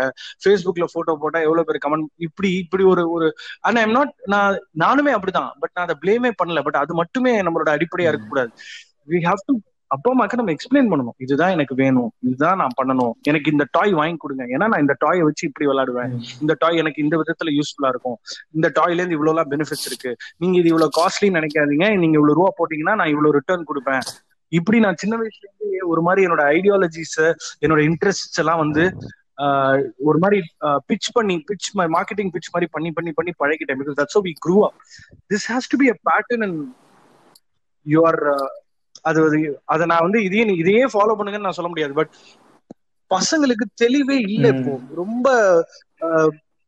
ஃபேஸ்புக்ல 0.42 0.86
போட்டோ 0.94 1.14
போட்டா 1.16 1.40
எவ்வளவு 1.40 1.68
பேர் 1.68 1.84
கமெண்ட் 1.86 2.08
இப்படி 2.26 2.50
இப்படி 2.62 2.84
ஒரு 2.92 3.04
ஒரு 3.10 3.28
ஆனா 3.62 3.82
ஐம் 3.82 3.96
நாட் 3.98 4.14
நான் 4.26 4.58
நானுமே 4.78 5.14
அப்படிதான். 5.16 5.50
பட் 5.62 5.74
நான் 5.74 5.86
அதை 5.88 5.96
பிளேமே 6.02 6.32
பண்ணல. 6.40 6.62
பட் 6.62 6.80
அது 6.82 6.94
மட்டுமே 7.02 7.34
நம்மளோட 7.42 7.70
அடிப்படையா 7.76 8.10
இருக்கக்கூடாது. 8.10 8.52
வி 9.08 9.20
ஹாவ் 9.26 9.42
டு 9.48 9.54
அப்பா 9.94 10.10
அம்மாக்கு 10.12 10.38
நம்ம 10.40 10.52
எக்ஸ்பிளைன் 10.54 10.88
பண்ணணும். 10.90 11.16
இதுதான் 11.24 11.52
எனக்கு 11.56 11.74
வேணும். 11.80 12.10
இதுதான் 12.28 12.58
நான் 12.62 12.76
பண்ணணும். 12.80 13.12
எனக்கு 13.30 13.48
இந்த 13.54 13.64
டாய் 13.76 13.92
வாங்கி 14.00 14.18
கொடுங்க. 14.24 14.44
ஏன்னா 14.54 14.66
நான் 14.72 14.82
இந்த 14.84 14.96
டாயை 15.04 15.22
வச்சு 15.28 15.44
இப்படி 15.48 15.66
விளையாடுவேன். 15.70 16.12
இந்த 16.42 16.54
டாய் 16.62 16.80
எனக்கு 16.82 17.02
இந்த 17.04 17.16
விதத்துல 17.22 17.52
யூஸ்ஃபுல்லா 17.58 17.90
இருக்கும். 17.94 18.18
இந்த 18.56 18.68
டாய்ல 18.78 18.98
இருந்து 19.00 19.16
இவ்வளவு 19.18 19.34
எல்லாம் 19.34 19.50
பெனிஃபிட்ஸ் 19.54 19.88
இருக்கு. 19.90 20.12
நீங்க 20.42 20.56
இது 20.60 20.70
இவ்வளவு 20.72 20.96
காஸ்ட்லி 20.98 21.30
நினைக்காதீங்க. 21.38 21.88
நீங்க 22.02 22.16
இவ்வளவு 22.20 22.38
ரூபா 22.40 22.52
போட்டீங்கன்னா 22.60 22.94
நான் 23.00 23.12
இவ்வளவு 23.14 23.36
ரிட்டர்ன் 23.38 23.68
கொடுப்பேன். 23.70 24.04
இப்படி 24.52 24.78
நான் 24.84 25.00
சின்ன 25.02 25.14
வயசுல 25.20 25.46
இருந்து 25.46 25.78
ஒரு 25.92 26.02
மாதிரி 26.06 26.22
என்னோட 26.26 26.42
ஐடியாலஜிஸ் 26.56 27.18
என்னோட 27.64 27.80
இன்ட்ரெஸ்ட்ஸ் 27.88 28.40
எல்லாம் 28.42 28.62
வந்து 28.64 28.84
ஒரு 30.08 30.18
மாதிரி 30.22 30.38
பிச் 30.88 31.08
பண்ணி 31.16 31.36
பிச் 31.48 31.68
மார்க்கெட்டிங் 31.96 32.32
பிச் 32.34 32.50
மாதிரி 32.54 32.66
பண்ணி 32.74 32.90
பண்ணி 32.98 33.12
பண்ணி 33.18 33.32
பழகிட்டேன். 33.42 33.78
Because 33.80 33.98
that's 34.00 34.20
we 34.26 34.32
grew 34.44 34.56
up 34.66 34.76
this 35.32 35.46
has 35.52 35.70
to 35.72 35.78
be 35.82 35.88
a 35.94 35.96
pattern 36.10 36.44
and 36.46 36.60
your 37.86 38.20
அது 39.04 39.20
அது- 39.30 39.54
அதை 39.64 39.86
நான் 39.86 40.02
வந்து 40.02 40.24
இதையே 40.24 40.44
இதையே 40.44 40.84
ஃபாலோ 40.84 41.14
பண்ணுங்கன்னு 41.18 41.40
நான் 41.40 41.58
சொல்ல 41.58 41.68
முடியாது. 41.68 41.92
பட் 41.92 42.08
பசங்களுக்கு 43.10 43.66
தெளிவே 43.74 44.16
இல்ல 44.18 44.48
இப்போ. 44.48 44.80
ரொம்ப 44.94 45.26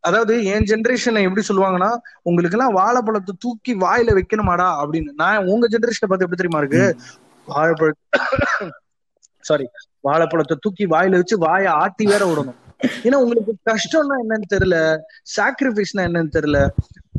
அதாவது 0.01 0.45
என் 0.45 0.63
ஜெனரேஷன் 0.63 1.23
எப்படி 1.23 1.47
சொல்லுவாங்கன்னா 1.49 1.97
உங்களுக்கு 2.23 2.59
எல்லாம் 2.59 2.75
வாழைப்பழத்தை 2.75 3.35
தூக்கி 3.39 3.77
வாயில 3.77 4.21
வைக்கணுமாடா 4.21 4.69
அப்படின்னு. 4.85 5.11
நான் 5.17 5.47
உங்க 5.47 5.69
ஜெனரேஷனை 5.69 6.07
பார்த்து 6.09 6.27
எப்படி 6.29 6.43
தெரியுமா 6.43 6.59
இருக்கு? 6.59 6.97
வாழைப்பழ 7.49 7.91
சாரி 9.41 9.69
வாழைப்பழத்தை 10.01 10.57
தூக்கி 10.61 10.87
வாயில 10.87 11.11
வச்சு 11.11 11.39
வாயை 11.39 11.67
ஆட்டி 11.67 12.05
வேற 12.05 12.27
விடணும். 12.27 12.85
ஏன்னா 13.03 13.15
உங்களுக்கு 13.15 13.57
கஷ்டம்னா 13.71 14.15
என்னன்னு 14.29 14.55
தெரியல 14.55 14.99
சாக்ரிஃபைஸ்னா 15.37 16.07
என்னன்னு 16.09 16.35
தெரியல. 16.37 16.69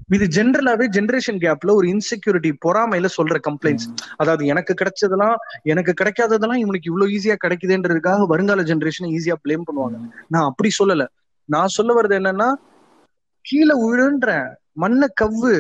இது 0.10 0.26
ஜென்ரலாவே 0.26 0.86
ஜெனரேஷன் 0.88 1.40
கேப்ல 1.40 1.72
ஒரு 1.72 1.88
இன்செக்யூரிட்டி 1.88 2.52
பொறாமையில 2.66 3.08
சொல்ற 3.18 3.38
கம்ப்ளைண்ட்ஸ் 3.48 3.88
அதாவது 4.18 4.46
எனக்கு 4.46 4.74
கிடைச்சதெல்லாம் 4.74 5.36
எனக்கு 5.64 5.94
கிடைக்காததெல்லாம் 6.02 6.62
இவனுக்கு 6.64 6.90
இவ்வளவு 6.92 7.12
ஈஸியா 7.12 7.36
கிடைக்குதுன்றதுக்காக 7.44 8.26
வருங்கால 8.26 8.64
ஜெனரேஷனை 8.64 9.10
ஈஸியா 9.18 9.36
ப்ளேம் 9.44 9.68
பண்ணுவாங்க. 9.68 9.98
நான் 10.28 10.44
அப்படி 10.44 10.70
சொல்லல. 10.80 11.06
நான் 11.50 11.68
சொல்ல 11.68 12.02
வர்றது 12.02 12.18
என்னன்னா 12.20 12.50
கீழே 13.42 13.76
விழுன்றேன் 13.84 14.48
மண்ணை 14.72 15.08
கவ்வு 15.22 15.54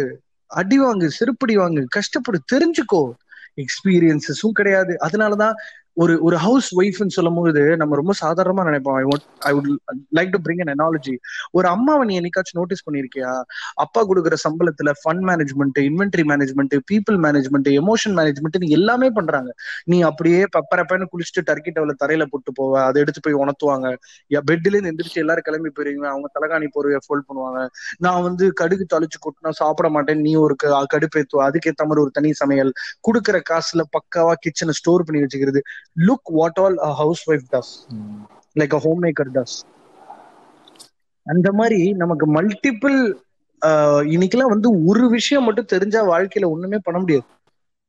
அடி 0.51 0.79
வாங்கு 0.81 1.07
செருப்படி 1.19 1.55
வாங்கு 1.57 1.83
கஷ்டப்படு 1.95 2.39
தெரிஞ்சுக்கோ. 2.53 3.03
எக்ஸ்பீரியன்சஸும் 3.57 4.57
கிடையாது. 4.59 4.97
அதனாலதான் 5.07 5.55
ஒரு 5.99 6.21
ஒரு 6.21 6.37
ஹவுஸ் 6.37 6.79
ஒய்ஃப்னு 6.79 7.07
சொல்லும் 7.07 7.35
போது 7.35 7.77
நம்ம 7.77 7.95
ரொம்ப 7.95 8.13
சாதாரணமா 8.21 8.67
நினைப்போம். 8.67 9.03
I 9.03 9.21
I 9.39 9.53
would 9.53 9.75
like 10.15 10.29
to 10.29 10.39
bring 10.49 10.69
an 10.69 10.75
analogy 10.75 11.15
ஒரு 11.51 11.67
அம்மாவை 11.67 12.07
நீ 12.07 12.19
என்னைக்காச்சும் 12.19 12.57
நோட்டீஸ் 12.57 12.89
பண்ணிருக்கியா 12.89 13.41
அப்பா 13.73 14.07
கொடுக்குற 14.07 14.33
சம்பளத்துல 14.49 14.91
fund 14.91 15.21
management 15.21 15.79
inventory 15.79 16.21
management 16.21 16.79
people 16.91 17.11
management 17.11 17.81
emotion 17.81 18.09
management 18.09 18.67
எல்லாமே 18.67 19.09
பண்றாங்க. 19.09 19.53
நீ 19.83 20.01
அப்படியே 20.01 20.43
பப்பரப்பன்னு 20.43 21.05
குளிச்சுட்டு 21.17 21.49
டர்க்கி 21.51 21.69
டவல 21.75 21.91
தரையில 22.05 22.25
போட்டு 22.29 22.51
போவ. 22.61 22.83
அதை 22.83 23.01
எடுத்து 23.01 23.21
போய் 23.21 23.33
உணர்த்துவாங்க. 23.33 23.95
பெட்ல 24.51 24.75
இருந்து 24.75 24.91
எந்திரிச்சு 24.91 25.13
எல்லாரும் 25.13 25.43
கிளம்பி 25.43 25.69
போயிருவீங்க. 25.69 26.07
அவங்க 26.07 26.29
தலகாணி 26.39 26.67
போர்வைய 26.67 26.97
ஃபோல்ட் 26.97 27.33
பண்ணுவாங்க. 27.33 27.67
நான் 27.97 28.21
வந்து 28.21 28.53
கடுகு 28.53 28.85
தழிச்சு 28.93 29.19
கொட்டினா 29.25 29.49
சாப்பிட 29.49 29.89
மாட்டேன். 29.89 30.21
நீ 30.21 30.35
ஒரு 30.35 30.55
க- 30.55 30.85
கடுப்பேத்துவ 30.93 31.39
அதுக்கேத்த 31.39 31.83
மாதிரி 31.83 32.01
ஒரு 32.01 32.09
தனி 32.13 32.33
சமையல். 32.33 32.73
கொடுக்குற 33.11 33.41
காசுல 33.49 33.81
பக்காவா 33.81 34.33
கிச்சனை 34.33 34.69
ஸ்டோர் 34.69 35.03
பண்ணி 35.03 35.25
வச்சுக்கிறது. 35.25 35.59
Look 35.95 36.29
what 36.37 36.59
all 36.63 36.77
a 36.81 36.91
housewife 37.29 37.47
does 37.53 37.71
like 38.55 38.75
a 38.75 38.81
homemaker 39.05 39.31
does 39.37 39.55
அந்த 41.27 41.49
மாதிரி 41.59 41.79
நமக்கு 42.01 42.25
மல்டிபிள் 42.35 42.97
இன்னைக்கெல்லாம் 44.13 44.53
வந்து 44.53 44.69
ஒரு 44.89 45.05
விஷயம் 45.15 45.45
மட்டும் 45.47 45.71
தெரிஞ்சா 45.73 46.01
வாழ்க்கையில 46.11 46.49
ஒண்ணுமே 46.53 46.79
பண்ண 46.83 46.97
முடியாது. 46.99 47.25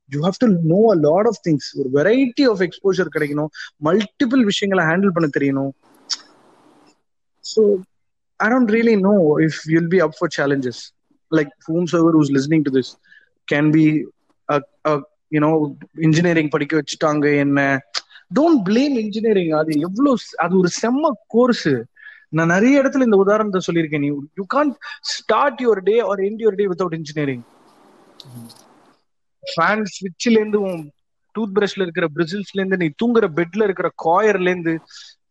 You 0.09 0.19
have 0.23 0.39
to 0.41 0.47
know 0.71 0.79
a 0.91 0.97
lot 1.03 1.27
of 1.31 1.41
things 1.45 1.67
ஒரு 1.79 1.89
வெரைட்டி 1.97 2.45
ஆஃப் 2.51 2.63
எக்ஸ்போஜர் 2.67 3.13
கிடைக்கணும். 3.15 3.51
மல்டிபிள் 3.87 4.43
விஷயங்களை 4.49 4.83
ஹேண்டில் 4.89 5.15
பண்ண 5.15 5.29
தெரியணும். 5.37 5.71
So 7.45 7.61
I 8.39 8.47
don't 8.51 8.73
really 8.75 8.95
know 9.01 9.13
if 9.47 9.59
you'll 9.73 9.91
be 9.91 9.99
up 10.05 10.15
for 10.17 10.33
challenges 10.37 10.81
like 11.31 11.51
whomsoever 11.93 12.17
who's 12.19 12.33
listening 12.37 12.65
to 12.67 12.73
this 12.77 12.91
can 13.47 13.69
be 13.75 13.85
you know 15.35 15.49
engineering 16.05 16.53
படிக்க 16.53 16.73
வச்சுட்டாங்க 16.77 17.25
என்ன? 17.41 17.59
Don't 18.31 18.61
blame 18.69 18.95
engineering 18.99 19.53
அது 19.59 19.71
எவ்வளவு 19.79 20.17
அது 20.37 20.53
ஒரு 20.57 20.69
செம்ம 20.81 21.11
கோர்ஸ் 21.27 21.69
நான் 22.29 22.47
நிறைய 22.47 22.81
இடத்துல 22.81 23.07
இந்த 23.07 23.17
உதாரணத்தை 23.17 23.61
சொல்லியிருக்கேன். 23.67 23.99
நீ 23.99 24.09
you 24.39 24.45
can't 24.53 24.75
start 25.11 25.61
your 25.61 25.81
day 25.83 25.95
or 26.09 26.19
end 26.19 26.41
your 26.43 26.55
day 26.55 26.67
without 26.67 26.97
engineering 26.99 27.43
fan 29.43 29.85
ஸ்விட்ச்ல 29.93 30.31
இருந்து 30.31 30.59
டூத் 31.35 31.55
பிரஷ்ல 31.55 31.81
இருக்கிற 31.81 32.07
பிரிசில்ஸ்ல 32.15 32.59
இருந்து 32.61 32.77
நீ 32.77 32.87
தூங்குற 33.01 33.25
பெட்ல 33.37 33.63
இருக்கிற 33.63 33.89
காயர்ல 34.05 34.51
இருந்து 34.51 34.73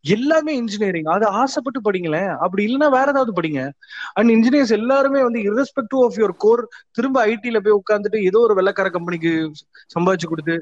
எல்லாமே 0.07 0.51
இன்ஜினியரிங் 0.55 1.09
அது 1.13 1.25
ஆசைப்பட்டு 1.39 1.79
படிங்களேன். 1.81 2.29
அப்படி 2.43 2.61
இல்லைன்னா 2.65 2.89
வேற 2.89 3.07
ஏதாவது 3.09 3.31
படிங்க. 3.33 3.61
அண்ட் 4.13 4.29
இன்ஜினியர்ஸ் 4.29 4.71
எல்லாருமே 4.71 5.21
வந்து 5.23 5.39
இரஸ்பெக்டிவ் 5.49 6.01
ஆஃப் 6.05 6.17
யுவர் 6.17 6.35
கோர் 6.37 6.61
திரும்ப 6.91 7.25
ஐடில 7.25 7.59
போய் 7.59 7.79
உட்காந்துட்டு 7.81 8.19
ஏதோ 8.23 8.39
ஒரு 8.39 8.55
வெள்ளக்கார 8.59 8.89
கம்பெனிக்கு 8.89 9.31
சம்பாதிச்சு 9.95 10.29
கொடுத்து 10.31 10.55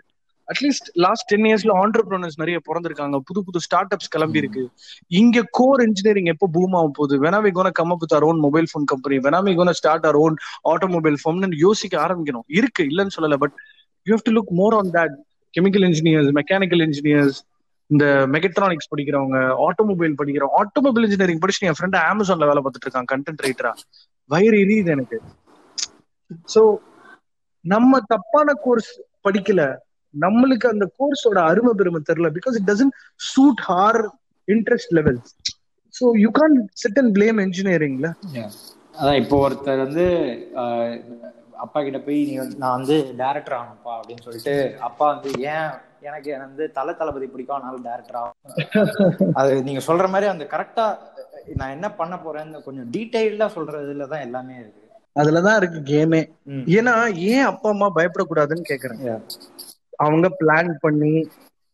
அட்லீஸ்ட் 0.52 0.90
லாஸ்ட் 1.06 1.28
டென் 1.32 1.48
இயர்ஸ்ல 1.50 1.72
ஆண்டர்பிரினர்ஸ் 1.84 2.38
நிறைய 2.42 2.58
பிறந்திருக்காங்க. 2.68 3.18
புது 3.30 3.40
புது 3.44 3.60
ஸ்டார்ட் 3.66 3.94
அப்ஸ் 3.96 4.12
கிளம்பி 4.16 4.38
இருக்கு 4.38 4.64
இங்க 5.22 5.44
கோர் 5.60 5.82
இன்ஜினியரிங் 5.88 6.30
எப்போ 6.34 6.48
பூம் 6.56 6.76
ஆக 6.80 6.90
போகுது? 6.94 7.16
When am I 7.26 7.52
gonna 7.58 7.72
come 7.80 7.92
up 7.96 8.04
with 8.04 8.16
own 8.30 8.40
mobile 8.46 8.68
phone 8.72 8.88
company 8.92 9.18
when am I 9.28 9.54
gonna 9.60 9.74
start 9.80 10.08
our 10.10 10.18
own 10.26 10.38
automobile 10.74 11.18
ஃபோம்னு 11.24 11.60
யோசிக்க 11.66 11.96
ஆரம்பிக்கணும். 12.06 12.48
இருக்கு 12.60 12.84
இல்லைன்னு 12.92 13.16
சொல்லல 13.18 13.38
but 13.44 13.56
you 14.08 14.14
have 14.16 14.26
to 14.30 14.34
look 14.38 14.52
more 14.62 14.76
on 14.80 14.92
that 14.98 15.16
chemical 15.54 15.86
engineers 15.90 16.32
mechanical 16.40 16.84
engineers 16.88 17.38
இந்த 17.90 18.06
mechatronics 18.36 18.90
படிக்கிறவங்க 18.94 19.38
automobile 19.66 20.16
படிக்கிறவங்க. 20.20 20.56
Automobile 20.62 21.06
engineering 21.08 21.42
படிச்சு 21.44 21.68
என் 21.68 21.78
ஃப்ரெண்ட் 21.80 21.98
அமேசான்ல 22.12 22.48
வேலை 22.52 22.62
பார்த்துட்டு 22.64 22.88
இருக்கான் 22.88 23.10
கண்டென்ட் 23.14 23.44
ரைட்டரா 23.46 23.72
வயிறு 24.30 24.58
எரியுது 24.64 24.90
எனக்கு. 24.96 25.18
சோ 26.54 26.62
நம்ம 27.66 28.00
தப்பான 28.14 28.54
கோர்ஸ் 28.66 28.92
படிக்கல. 29.28 29.62
நம்மளுக்கு 30.18 30.68
அந்த 30.74 30.86
கோர்ஸோட 31.00 31.40
அருமை 31.50 31.74
பெருமை 31.80 32.02
தெரியல 32.10 32.30
because 32.38 32.58
it 32.60 32.70
doesn't 32.72 32.96
suit 33.32 33.64
her 33.70 34.00
interest 34.48 34.94
level 34.98 35.20
so 35.94 36.06
you 36.24 36.30
can't 36.40 36.56
sit 36.84 37.00
and 37.02 37.14
blame 37.18 37.42
இன்ஜினியரிங்ல 37.46 38.10
அதான் 39.00 39.20
இப்போ 39.22 39.36
ஒருத்தர் 39.46 39.84
வந்து 39.86 40.06
அப்பா 41.66 41.80
கிட்ட 41.82 42.00
போய் 42.06 42.20
நீ 42.30 42.34
நான் 42.62 42.76
வந்து 42.78 42.96
டேரக்டர் 43.22 43.58
ஆகணும்ப்பா 43.58 43.94
அப்படின்னு 44.00 44.26
சொல்லிட்டு 44.26 44.56
அப்பா 44.88 45.06
வந்து 45.14 45.30
ஏன் 45.52 45.70
எனக்கு 46.02 46.32
வந்து 46.40 46.66
தல 46.76 46.94
தளபதி 46.94 47.28
பிடிக்கும் 47.28 47.58
அதனால 47.58 47.78
டேரக்டர் 47.88 48.20
ஆகும் 48.20 49.34
அது 49.40 49.54
நீங்க 49.68 49.82
சொல்ற 49.88 50.08
மாதிரி 50.14 50.28
அந்த 50.34 50.46
கரெக்டா 50.54 50.86
நான் 51.60 51.74
என்ன 51.76 51.88
பண்ண 52.00 52.16
போறேன்னு 52.18 52.60
கொஞ்சம் 52.66 52.90
டீடைல்டா 52.94 53.48
சொல்றதுல 53.56 54.08
தான் 54.14 54.26
எல்லாமே 54.26 54.56
இருக்கு. 54.58 54.84
அதுலதான் 55.16 55.58
இருக்கு 55.60 55.80
கேமே. 55.92 56.20
ஏன்னா 56.78 56.94
ஏன் 57.30 57.48
அப்பா 57.52 57.68
அம்மா 57.70 57.88
பயப்படக்கூடாதுன்னு 57.96 58.70
கேக்குறேன். 58.72 59.00
அவங்க 60.00 60.28
பிளான் 60.40 60.72
பண்ணி 60.82 61.14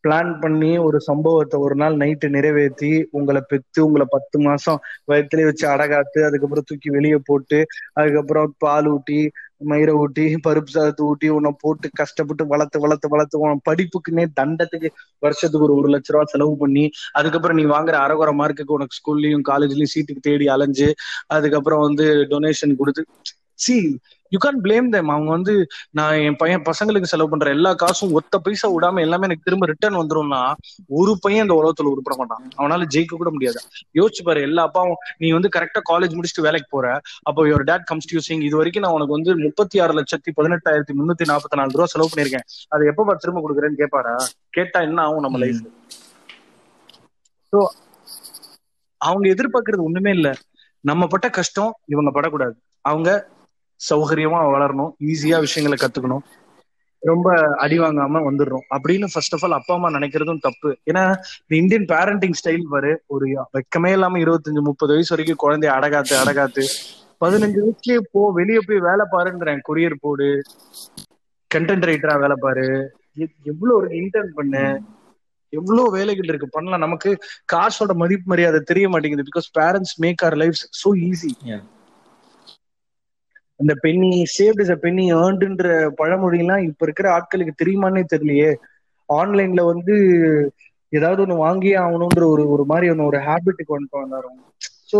பிளான் 0.04 0.32
பண்ணி 0.40 0.70
ஒரு 0.78 0.98
சம்பவத்தை 1.00 1.56
ஒரு 1.58 1.74
நாள் 1.74 1.94
நைட்டு 1.96 2.26
நிறைவேற்றி 2.28 2.90
உங்களை 3.10 3.40
பெத்து 3.48 3.78
உங்களை 3.84 4.06
பத்து 4.10 4.36
மாசம் 4.38 4.78
வயிற்றுலயே 5.08 5.46
வச்சு 5.46 5.64
அடகாத்து 5.68 6.20
அதுக்கப்புறம் 6.24 6.66
தூக்கி 6.68 6.88
வெளியே 6.90 7.18
போட்டு 7.24 7.58
அதுக்கப்புறம் 7.94 8.50
பால் 8.58 8.88
ஊட்டி 8.88 9.20
மயிரை 9.62 9.92
ஊட்டி 9.94 10.24
பருப்பு 10.44 10.70
சாதத்தை 10.70 11.02
ஊட்டி 11.04 11.28
உன்னை 11.28 11.50
போட்டு 11.60 11.88
கஷ்டப்பட்டு 11.94 12.44
வளர்த்து 12.46 12.78
வளர்த்து 12.80 13.08
வளர்த்து 13.08 13.40
உன் 13.42 13.62
படிப்புக்குன்னே 13.68 14.24
தண்டத்துக்கு 14.40 14.88
வருஷத்துக்கு 15.22 15.66
ஒரு 15.68 15.76
ஒரு 15.76 15.88
லட்ச 15.88 16.12
ரூபா 16.12 16.24
செலவு 16.24 16.54
பண்ணி 16.56 16.84
அதுக்கப்புறம் 17.14 17.58
நீ 17.58 17.64
வாங்குற 17.66 17.96
அரைகுறை 17.98 18.34
மார்க்குக்கு 18.34 18.76
உனக்கு 18.76 18.98
ஸ்கூல்லையும் 19.00 19.46
காலேஜ்லயும் 19.48 19.92
சீட்டுக்கு 19.94 20.26
தேடி 20.28 20.48
அலைஞ்சு 20.48 20.88
அதுக்கப்புறம் 21.28 21.82
வந்து 21.82 22.06
டொனேஷன் 22.30 22.78
கொடுத்து 22.78 23.04
see 23.58 23.74
you 24.32 24.38
can't 24.38 24.60
blame 24.62 24.86
them 24.90 25.10
அவங்க 25.12 25.30
வந்து 25.30 25.52
நான் 25.98 26.20
என் 26.22 26.38
பையன் 26.38 26.64
பசங்களுக்கு 26.68 27.10
செலவு 27.10 27.30
பண்ற 27.32 27.48
எல்லா 27.50 27.70
காசும் 27.82 28.14
ஒத்த 28.18 28.38
பைசா 28.44 28.68
விடாம 28.72 29.02
எல்லாமே 29.02 29.26
எனக்கு 29.28 29.46
திரும்ப 29.46 29.66
ரிட்டர்ன் 29.70 29.98
வந்துரும்னா 30.00 30.40
ஒரு 30.94 31.12
பையன் 31.22 31.44
இந்த 31.44 31.56
உலகத்துல 31.60 31.92
உருப்பட 31.92 32.14
மாட்டான். 32.20 32.30
அவனால 32.58 32.86
ஜெயிக்க 32.94 33.14
கூட 33.14 33.30
முடியாது. 33.30 33.60
யோசிச்சு 33.98 34.22
பாரு 34.22 34.40
எல்லா 34.42 34.64
அப்பாவும் 34.68 34.98
நீ 35.20 35.30
வந்து 35.32 35.50
கரெக்டா 35.56 35.82
காலேஜ் 35.90 36.16
முடிச்சுட்டு 36.16 36.46
வேலைக்கு 36.46 36.68
போற 36.68 36.86
அப்போ 37.24 37.46
your 37.50 37.64
date 37.64 37.86
comes 37.86 38.08
to 38.08 38.16
using 38.18 38.44
இது 38.48 38.56
வரைக்கும் 38.60 38.84
நான் 38.84 38.96
உனக்கு 38.96 39.16
வந்து 39.16 39.34
முப்பத்தி 39.44 39.78
ஆறு 39.78 39.94
லட்சத்தி 39.98 40.32
பதினெட்டாயிரத்தி 40.38 40.94
முன்னூத்தி 40.98 41.26
நாற்பத்தி 41.30 41.58
நாலு 41.60 41.74
ரூபா 41.74 41.88
செலவு 41.94 42.12
பண்ணிருக்கேன் 42.12 42.46
அதை 42.72 42.88
எப்ப 42.92 43.16
திரும்ப 43.16 43.42
கொடுக்குறேன்னு 43.44 43.80
கேட்பாரா 43.82 44.16
கேட்டா 44.54 44.80
என்ன 44.88 45.00
ஆகும் 45.06 45.26
நம்ம 45.26 45.40
லைஃப் 45.44 45.62
ஸோ 47.52 47.60
அவங்க 49.00 49.26
எதிர்பார்க்கறது 49.34 49.86
ஒண்ணுமே 49.86 50.10
இல்ல. 50.10 50.28
நம்ம 50.84 51.06
பட்ட 51.06 51.26
கஷ்டம் 51.30 51.72
இவங்க 51.92 52.10
படக்கூடாது. 52.14 52.54
அவங்க 52.84 53.08
சௌகரியமா 53.90 54.40
வளரணும் 54.54 54.92
ஈஸியா 55.00 55.38
விஷயங்களை 55.38 55.78
கத்துக்கணும். 55.80 56.24
ரொம்ப 56.98 57.54
அடி 57.56 57.78
வாங்காம 57.78 58.20
வந்துடுறோம். 58.28 58.66
அப்படின்னு 58.70 59.06
ஃபர்ஸ்ட் 59.12 59.34
ஆஃப் 59.34 59.44
ஆல் 59.44 59.52
அப்பா 59.52 59.74
அம்மா 59.74 59.88
நினைக்கிறதும் 59.88 60.38
தப்பு. 60.40 60.78
ஏன்னா 60.92 61.16
இந்த 61.46 61.56
இந்தியன் 61.56 61.84
பேரண்டிங் 61.84 62.32
ஸ்டைல் 62.44 62.62
பாரு 62.70 63.02
ஒரு 63.06 63.46
வெக்கமே 63.52 63.92
இல்லாம 63.92 64.18
இருபத்தஞ்சு 64.18 64.62
முப்பது 64.62 64.92
வயசு 64.92 65.16
வரைக்கும் 65.16 65.50
குழந்தைய 65.50 65.64
அடகாத்து 65.64 66.14
அடகாத்து 66.24 66.64
பதினஞ்சு 67.20 67.58
வயசுலயே 67.60 67.98
போ 68.10 68.32
வெளியே 68.32 68.58
போய் 68.66 68.78
வேலை 68.78 69.06
பாருன்றேன் 69.12 69.60
கொரியர் 69.68 69.94
போடு 70.00 70.42
கண்டென்ட் 71.54 71.86
ரைட்டரா 71.88 72.20
வேலை 72.20 72.36
பாரு. 72.40 72.94
எவ்வளவு 73.44 73.78
ஒரு 73.78 73.88
இன்டர்ன் 73.88 74.32
பண்ணு. 74.34 74.80
எவ்வளவு 75.48 75.90
வேலைகள் 75.90 76.24
இருக்கு. 76.24 76.48
பண்ணலாம். 76.48 76.78
நமக்கு 76.78 77.18
காசோட 77.52 77.94
மதிப்பு 77.94 78.22
மரியாதை 78.24 78.60
தெரிய 78.60 78.88
மாட்டேங்குது. 78.88 79.28
Because 79.30 79.60
parents 79.60 79.94
make 79.96 80.24
our 80.24 80.36
life 80.36 80.54
so 80.84 80.92
easy 80.92 81.32
இந்த 83.60 83.72
அந்த 83.72 83.82
பெண்ணி 83.82 84.08
சேவ்ட் 84.36 84.62
இஸ் 84.62 84.70
அ 84.70 84.76
பெண்ணி 84.76 85.04
ஏர்ன்டுன்ற 85.14 85.66
பழமொழி 85.96 86.38
இப்ப 86.68 86.84
இருக்கிற 86.86 87.06
ஆட்களுக்கு 87.16 87.52
தெரியுமான்னே 87.60 88.02
தெரியலையே. 88.12 88.50
ஆன்லைன்ல 89.08 89.62
வந்து 89.72 89.94
ஏதாவது 90.92 91.22
ஒண்ணு 91.24 91.36
வாங்கியே 91.44 91.76
ஆகணும்ன்ற 91.84 92.24
ஒரு 92.32 92.42
ஒரு 92.54 92.64
மாதிரி 92.64 92.86
ஒன்று 92.90 93.08
ஒரு 93.10 93.18
ஹேபிட்டுக்கு 93.26 93.74
வந்துட்டு 93.74 94.02
வந்தாரும் 94.02 94.36
so 94.90 94.98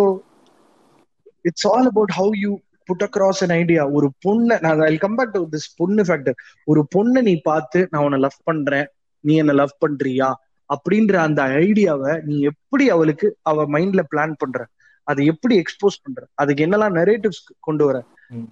it's 1.44 1.66
all 1.72 1.88
about 1.90 2.14
how 2.18 2.32
you 2.44 2.52
put 2.88 3.04
across 3.06 3.42
an 3.44 3.54
idea 3.58 3.82
ஒரு 3.98 4.08
பொண்ணை 4.24 4.56
நான் 4.64 4.82
ஐ 4.86 4.96
கம்பேர் 5.04 5.30
டு 5.30 5.42
திஸ் 5.54 5.68
பொண்ணு 5.76 6.02
ஃபேக்டர் 6.08 6.36
ஒரு 6.68 6.80
பொண்ணை 6.94 7.20
நீ 7.28 7.34
பார்த்து 7.42 7.80
நான் 7.90 8.04
உன்னை 8.06 8.18
லவ் 8.18 8.38
பண்றேன். 8.44 8.86
நீ 9.24 9.34
என்ன 9.34 9.52
லவ் 9.52 9.76
பண்றியா? 9.80 10.30
அப்படின்ற 10.70 11.14
அந்த 11.26 11.40
ஐடியாவை 11.60 12.12
நீ 12.28 12.34
எப்படி 12.50 12.84
அவளுக்கு 12.88 13.26
அவ 13.42 13.64
மைண்ட்ல 13.68 14.02
பிளான் 14.12 14.34
பண்ற? 14.38 14.58
அதை 15.06 15.22
எப்படி 15.32 15.54
எக்ஸ்போஸ் 15.62 16.02
பண்ற? 16.04 16.20
அதுக்கு 16.34 16.64
என்னெல்லாம் 16.66 16.96
நெரேட்டிவ்ஸ் 17.00 17.42
கொண்டு 17.60 17.84
வர? 17.88 17.96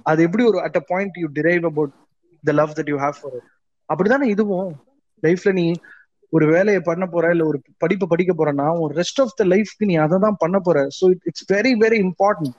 அது 0.07 0.21
எப்படி 0.27 0.45
ஒரு 0.51 0.59
at 0.67 0.79
a 0.81 0.85
point 0.91 1.19
you 1.23 1.29
drive 1.39 1.65
about 1.67 1.93
the 2.45 2.55
love 2.61 2.73
that 2.79 2.91
you 2.93 2.99
have 2.99 3.19
for 3.21 3.39
அப்படிதானே 3.89 4.27
இதுவும்? 4.35 4.71
லைஃப்ல 5.23 5.53
நீ 5.53 5.67
ஒரு 6.33 6.45
வேலையை 6.53 6.81
பண்ண 6.83 7.05
போற 7.07 7.25
இல்ல 7.35 7.45
ஒரு 7.45 7.59
படிப்பை 7.79 8.07
படிக்க 8.09 8.33
போறன்னா 8.35 8.67
உன் 8.81 8.93
ரெஸ்ட் 9.01 9.21
ஆஃப் 9.25 9.35
த 9.35 9.45
லைஃப்க்கு 9.47 9.89
நீ 9.91 9.97
அதை 10.05 10.19
தான் 10.25 10.39
பண்ண 10.39 10.59
போற. 10.61 10.79
So 10.99 11.05
it's 11.29 11.47
very 11.53 11.73
very 11.83 11.99
important 12.07 12.57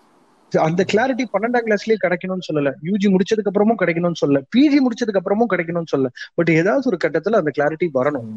அந்த 0.52 0.82
கிளாரிட்டி 0.92 1.24
பன்னெண்டாம் 1.34 1.66
கிளாஸ்லயே 1.66 1.98
கிடைக்கணும்னு 2.04 2.48
சொல்லல. 2.48 2.72
யூஜி 2.90 3.08
முடிச்சதுக்கு 3.14 3.52
அப்புறமும் 3.52 3.80
கிடைக்கணும்னு 3.82 4.22
சொல்லல. 4.22 4.42
பிஜி 4.54 4.80
முடிச்சதுக்கு 4.86 5.22
அப்புறமும் 5.22 5.52
கிடைக்கணும்னு 5.54 5.94
சொல்லல. 5.94 6.10
பட் 6.38 6.52
ஏதாவது 6.58 6.90
ஒரு 6.92 7.00
கட்டத்துல 7.06 7.42
அந்த 7.42 7.54
கிளாரிட்டி 7.58 7.88
வரணும். 7.94 8.28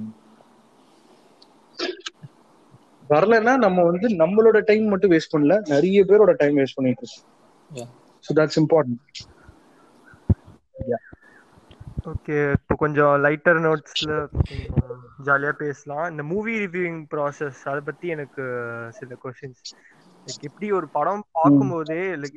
வரலன்னா 3.11 3.53
நம்ம 3.65 3.85
வந்து 3.89 4.07
நம்மளோட 4.23 4.59
டைம் 4.69 4.87
மட்டும் 4.93 5.15
வேஸ்ட் 5.15 5.35
பண்ணல. 5.35 5.57
நிறைய 5.73 6.05
பேரோட 6.09 6.35
டைம் 6.39 6.59
வேஸ்ட் 6.61 6.79
பண்ணிட்டு 6.79 7.05
இருக்கோம். 7.05 7.27
ஸோ 8.27 8.33
தட்ஸ் 8.41 8.61
இம்பார்ட்டன்ட் 8.63 9.03
ஓகே 12.11 12.37
இப்போ 12.57 12.75
கொஞ்சம் 12.83 13.15
லைட்டர் 13.25 13.59
நோட்ஸ்ல 13.65 14.13
ஜாலியா 15.29 15.53
பேசலாம். 15.63 16.05
இந்த 16.13 16.23
மூவி 16.33 16.53
ரிவ்யூவிங் 16.65 17.01
ப்ராசஸ் 17.13 17.61
அதை 17.71 17.81
பத்தி 17.89 18.07
எனக்கு 18.15 18.45
சில 18.99 19.17
கொஸ்டின்ஸ் 19.25 19.63
லைக் 20.27 20.45
எப்படி 20.49 20.69
ஒரு 20.79 20.87
படம் 20.97 21.25
பார்க்கும்போதே 21.39 22.03
லைக் 22.23 22.37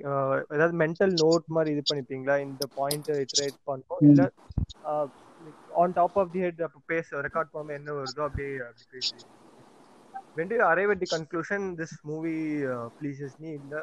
ஏதாவது 0.55 0.75
மென்டல் 0.83 1.13
நோட் 1.23 1.45
மாதிரி 1.57 1.73
இது 1.75 1.83
பண்ணிப்பீங்களா? 1.89 2.35
இந்த 2.47 2.65
பாயிண்ட் 2.79 3.11
இட்ரேட் 3.25 3.59
பண்ணோம். 3.69 4.01
இல்ல 4.09 4.21
on 5.81 5.95
top 5.99 6.17
of 6.21 6.31
the 6.35 6.41
head 6.45 6.63
அப்போ 6.67 6.81
பேச 6.93 7.21
ரெக்கார்ட் 7.27 7.53
பண்ணும்போது 7.53 7.79
என்ன 7.81 7.97
வருதோ 7.99 8.23
அப்படியே 8.29 8.53
அப்படி 8.69 8.85
பேசி 8.95 9.17
arrive 10.71 10.91
at 10.93 10.99
the 10.99 11.07
conclusion 11.07 11.61
this 11.75 11.93
movie 12.09 12.43
uh, 12.73 12.85
pleases 12.99 13.31
me. 13.43 13.51
இல்ல 13.61 13.75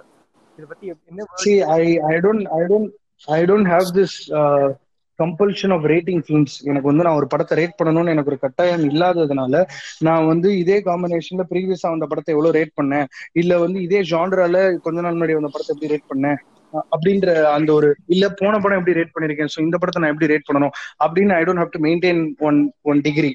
இத 0.59 0.65
பத்தி 0.73 0.87
என்ன 1.11 1.29
See, 1.45 1.57
I 1.79 1.85
I 2.13 2.17
don't 2.25 2.45
I 2.59 2.65
don't 2.73 2.89
I 3.29 3.43
don't 3.51 3.67
have 3.75 3.87
this 3.99 4.13
uh, 4.41 4.67
compulsion 5.19 5.71
of 5.77 5.83
rating 5.93 6.19
films. 6.29 6.53
எனக்கு 6.71 6.89
வந்து 6.91 7.05
நான் 7.07 7.19
ஒரு 7.21 7.29
படத்தை 7.33 7.55
ரேட் 7.61 7.77
பண்ணணும்னு 7.79 8.13
எனக்கு 8.15 8.33
ஒரு 8.33 8.41
கட்டாயம் 8.43 8.85
இல்லாததுனால 8.91 9.63
நான் 10.07 10.29
வந்து 10.33 10.49
இதே 10.63 10.77
காம்பினேஷன்ல 10.89 11.45
ப்ரீவியஸா 11.53 11.93
வந்த 11.95 12.07
படத்தை 12.11 12.33
எவ்வளவு 12.37 12.57
ரேட் 12.59 12.75
பண்ணேன்? 12.81 13.07
இல்ல 13.43 13.59
வந்து 13.65 13.79
இதே 13.87 14.01
ஜான்ரால 14.13 14.59
கொஞ்ச 14.87 14.99
நாள் 15.07 15.17
முன்னாடி 15.17 15.39
வந்த 15.39 15.51
படத்தை 15.55 15.73
எப்படி 15.77 15.93
ரேட் 15.95 16.11
பண்ணேன்? 16.13 16.39
அப்படின்ற 16.95 17.29
அந்த 17.57 17.71
ஒரு 17.79 17.89
இல்ல 18.15 18.25
போன 18.41 18.55
படம் 18.65 18.79
எப்படி 18.81 18.99
ரேட் 18.99 19.15
பண்ணிருக்கேன்? 19.15 19.53
சோ 19.55 19.61
இந்த 19.67 19.77
படத்தை 19.83 20.01
நான் 20.03 20.15
எப்படி 20.15 20.31
ரேட் 20.33 20.49
பண்ணணும்? 20.49 20.75
அப்படின்னு 21.05 21.35
I 21.39 21.43
don't 21.49 21.63
have 21.63 21.75
to 21.77 21.83
maintain 21.89 22.23
one 22.49 22.59
one 22.93 23.01
degree 23.09 23.33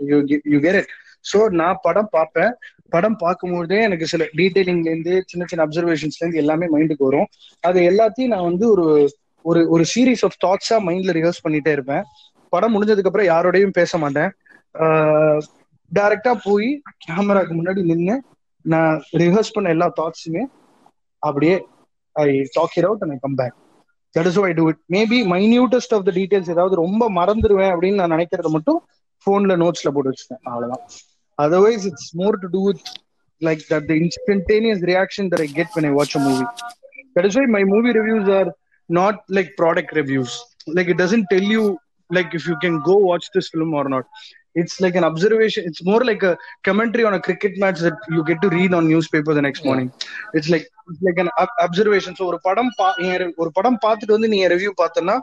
you 0.00 0.18
you 0.54 0.60
get 0.66 0.78
it 0.82 0.92
so 1.32 1.38
நான் 1.60 1.82
படம் 1.86 2.10
பார்ப்பேன். 2.16 2.52
படம் 2.92 3.16
பார்க்கும்போதே 3.16 3.78
எனக்கு 3.82 4.06
சில 4.06 4.24
டீடைலிங்ல 4.38 4.88
இருந்து 4.92 5.14
சின்ன 5.26 5.44
சின்ன 5.48 5.64
அப்சர்வேஷன்ஸ்ல 5.66 6.20
இருந்து 6.20 6.42
எல்லாமே 6.42 6.66
மைண்டுக்கு 6.74 7.08
வரும். 7.08 7.28
அது 7.64 7.80
எல்லாத்தையும் 7.90 8.32
நான் 8.34 8.48
வந்து 8.50 8.70
ஒரு 8.70 8.86
ஒரு 9.44 9.60
ஒரு 9.70 9.84
சீரீஸ் 9.94 10.24
ஆஃப் 10.24 10.38
தாட்ஸா 10.44 10.76
மைண்ட்ல 10.86 11.14
ரிஹர்ஸ் 11.18 11.44
பண்ணிட்டே 11.44 11.72
இருப்பேன். 11.76 12.04
படம் 12.52 12.74
முடிஞ்சதுக்கு 12.74 13.10
அப்புறம் 13.10 13.30
யாரோடையும் 13.32 13.76
பேச 13.80 13.98
மாட்டேன். 13.98 14.30
டைரக்டா 15.92 16.32
போய் 16.44 16.68
கேமராக்கு 17.06 17.54
முன்னாடி 17.58 17.82
நின்று 17.82 18.16
நான் 18.64 19.02
ரிஹர்ஸ் 19.12 19.54
பண்ண 19.54 19.68
எல்லா 19.68 19.92
தாட்ஸுமே 20.00 20.42
அப்படியே 21.22 21.56
I 22.16 22.26
talk 22.52 22.74
it 22.76 22.84
out 22.84 23.02
and 23.02 23.12
I 23.12 23.18
come 23.20 23.34
back 23.34 23.56
that 24.14 24.26
is 24.26 24.38
I 24.40 24.52
do 24.52 24.64
it 24.68 24.80
maybe 24.92 25.18
minutest 25.34 25.94
of 25.94 26.04
the 26.04 26.12
details 26.14 26.50
ஏதாவது 26.50 26.74
ரொம்ப 26.74 27.10
மறந்துடுவேன் 27.10 27.72
அப்படின்னு 27.74 27.94
நான் 27.94 28.14
நினைக்கிறத 28.16 28.50
மட்டும் 28.50 28.80
ஃபோன்ல 29.26 29.54
நோட்ஸ்ல 29.62 29.90
போட்டு 29.90 30.10
வச்சுட்டேன் 30.10 30.42
அவ்வளவுதான். 30.42 30.84
Otherwise, 31.38 31.86
it's 31.86 32.14
more 32.14 32.36
to 32.36 32.48
do 32.48 32.60
with 32.60 32.82
like 33.40 33.66
that 33.68 33.86
the 33.86 33.94
instantaneous 33.94 34.80
reaction 34.80 35.28
that 35.30 35.40
I 35.40 35.46
get 35.46 35.68
when 35.74 35.84
I 35.84 35.90
watch 35.90 36.14
a 36.14 36.18
movie. 36.18 36.46
That 37.14 37.26
is 37.26 37.36
why 37.36 37.46
my 37.46 37.64
movie 37.64 37.98
reviews 37.98 38.28
are 38.28 38.52
not 38.88 39.16
like 39.28 39.56
product 39.56 39.94
reviews. 39.94 40.42
Like 40.66 40.88
it 40.88 40.96
doesn't 40.96 41.26
tell 41.30 41.42
you 41.42 41.78
like 42.10 42.34
if 42.34 42.46
you 42.46 42.56
can 42.58 42.80
go 42.82 42.96
watch 42.96 43.30
this 43.34 43.50
film 43.50 43.74
or 43.74 43.88
not. 43.88 44.04
It's 44.56 44.80
like 44.80 44.94
an 44.94 45.04
observation. 45.04 45.64
It's 45.66 45.82
more 45.82 46.02
like 46.02 46.22
a 46.22 46.32
commentary 46.64 47.04
on 47.04 47.14
a 47.14 47.20
cricket 47.20 47.58
match 47.58 47.80
that 47.80 47.96
you 48.08 48.24
get 48.24 48.40
to 48.42 48.48
read 48.48 48.72
on 48.74 48.88
newspaper 48.88 49.34
the 49.34 49.42
next 49.42 49.64
morning. 49.64 49.88
It's 50.32 50.48
like 50.48 50.64
it's 50.88 51.02
like 51.02 51.18
an 51.18 51.30
ob- 51.38 51.56
observation. 51.58 52.12
So 52.16 52.24
ஒரு 52.24 52.38
படம் 52.42 52.70
ஒரு 53.36 53.50
படம் 53.52 53.78
பார்த்துட்டு 53.84 54.16
வந்து 54.16 54.28
நீங்க 54.28 54.46
review 54.54 54.72
பார்த்தனா 54.82 55.16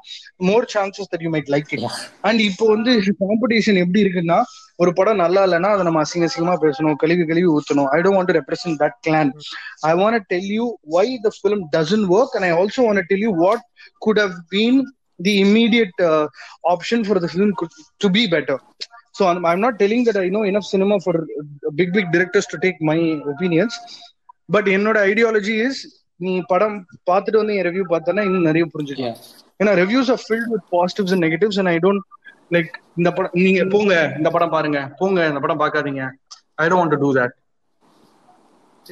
more 0.50 0.67
chances 0.74 1.10
that 1.13 1.24
you 1.26 1.32
might 1.32 1.52
like 1.56 1.72
it 1.76 1.86
and 2.22 2.41
இப்போ 2.41 2.67
வந்து 2.67 2.93
காம்படிஷன் 3.24 3.82
எப்படி 3.84 4.02
இருக்குன்னா 4.04 4.39
ஒரு 4.84 4.93
படம் 4.93 5.22
நல்லா 5.24 5.41
இல்லைன்னா 5.48 5.72
அதை 5.76 5.84
நம்ம 5.84 6.02
அசிங்க 6.06 6.28
அசிங்கமா 6.30 6.56
பேசணும் 6.63 6.96
கழுவி 6.96 7.26
கழுவி 7.26 7.50
ஊத்தணும். 7.56 7.89
I 7.96 8.00
don't 8.02 8.17
want 8.17 8.32
to 8.32 8.38
represent 8.39 8.80
that 8.84 8.98
clan 9.08 9.32
I 9.84 9.93
want 9.93 10.26
tell 10.34 10.50
you 10.58 10.65
why 10.98 11.06
the 11.26 11.32
film 11.38 11.63
doesn't 11.78 12.08
work 12.17 12.36
and 12.38 12.48
I 12.50 12.54
also 12.62 12.84
want 12.88 13.08
tell 13.12 13.26
you 13.28 13.34
what 13.46 13.63
could 13.98 14.19
have 14.19 14.36
been 14.56 14.80
the 15.19 15.36
immediate 15.46 16.02
option 16.74 17.04
for 17.08 17.22
the 17.26 17.30
film 17.34 17.54
to 17.98 18.10
be 18.10 18.24
better 18.36 18.62
So 19.15 19.23
I'm, 19.30 19.45
I'm 19.49 19.62
not 19.65 19.76
telling 19.82 20.04
that 20.06 20.17
I 20.17 20.30
know 20.34 20.43
enough 20.52 20.65
cinema 20.73 20.95
for 21.06 21.13
big 21.80 21.89
big 21.97 22.08
directors 22.13 22.45
to 22.52 22.58
take 22.63 22.78
my 22.89 22.97
opinions, 23.34 23.73
but 24.54 24.65
என்னோட 24.76 24.97
ideology 25.10 25.56
is 25.65 25.82
நீ 26.23 26.32
படம் 26.52 26.78
பார்த்துட்டு 27.10 27.41
வந்து 27.41 27.56
என் 27.58 27.67
review 27.67 27.86
பார்த்தனா 27.91 28.23
இன்னும் 28.28 28.47
நிறைய 28.49 28.65
புரிஞ்சுக்கலாம். 28.73 29.19
ஏன்னா 29.62 29.71
reviews 29.82 30.10
are 30.13 30.23
filled 30.26 30.49
with 30.54 30.65
positives 30.76 31.13
and 31.15 31.26
negatives 31.26 31.60
and 31.62 31.71
I 31.73 31.78
don't 31.86 32.04
like 32.56 32.71
இந்த 32.99 33.10
படம் 33.17 33.36
நீங்க 33.45 33.63
போங்க 33.76 33.93
இந்த 34.19 34.30
படம் 34.36 34.54
பாருங்க 34.56 34.82
போங்க 35.02 35.28
இந்த 35.32 35.41
படம் 35.45 35.62
பார்க்காதீங்க. 35.63 36.04
I 36.63 36.67
don't 36.67 36.82
want 36.82 36.95
to 36.95 37.02
do 37.06 37.12
that 37.19 37.36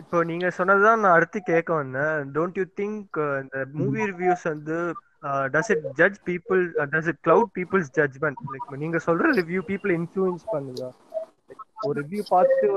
இப்போ 0.02 0.18
நீங்க 0.32 0.48
சொன்னதுதான் 0.58 1.02
நான் 1.04 1.16
அடுத்து 1.18 1.40
கேட்க 1.52 1.72
வந்தேன். 1.82 2.18
டோன்ட் 2.36 2.60
யூ 2.60 2.66
திங்க் 2.82 3.18
இந்த 3.44 3.66
மூவி 3.80 4.02
ரிவ்யூஸ் 4.12 4.46
வந்து 4.54 4.78
does 5.54 5.72
it 5.74 5.86
judge 6.00 6.20
people 6.30 6.62
does 6.94 7.10
it 7.12 7.22
cloud 7.26 7.52
people's 7.58 7.90
judgment 8.00 8.40
like 8.54 8.78
நீங்க 8.84 9.00
சொல்ற 9.08 9.32
ரிவ்யூ 9.40 9.62
பீப்புள் 9.70 9.94
இன்ஃப்ளூயன்ஸ் 10.00 10.46
பண்ணுதா? 10.54 10.90
ஒரு 11.86 11.96
ரிவ்யூ 12.02 12.24
பார்த்துட்டு 12.32 12.68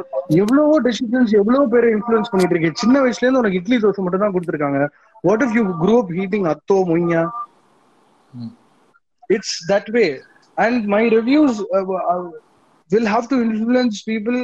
எவ்வளவோ 0.43 0.75
டெசிஷன்ஸ் 0.87 1.33
எவ்வளவு 1.41 1.65
பேரை 1.73 1.89
இன்ஃபுளுன்ஸ் 1.97 2.31
பண்ணிட்டு 2.33 2.55
இருக்கு 2.57 2.81
சின்ன 2.83 3.01
வயசுல 3.03 3.27
இருந்து 3.27 3.43
உனக்கு 3.43 3.61
இட்லி 3.61 3.77
தோசை 3.83 4.03
மட்டும் 4.05 4.25
தான் 4.25 4.35
கொடுத்துருக்காங்க. 4.37 4.81
What 5.25 5.43
if 5.47 5.57
you 5.59 5.63
grew 5.83 5.97
up 6.03 6.13
eating 6.19 6.47
atho 6.53 6.77
மொய்யா 6.91 7.23
it's 9.31 9.57
that 9.73 9.91
way 9.97 10.05
and 10.57 10.83
my 10.95 11.03
reviews 11.17 11.59
will 12.91 13.11
have 13.15 13.27
to 13.33 13.39
influence 13.47 14.01
people 14.11 14.39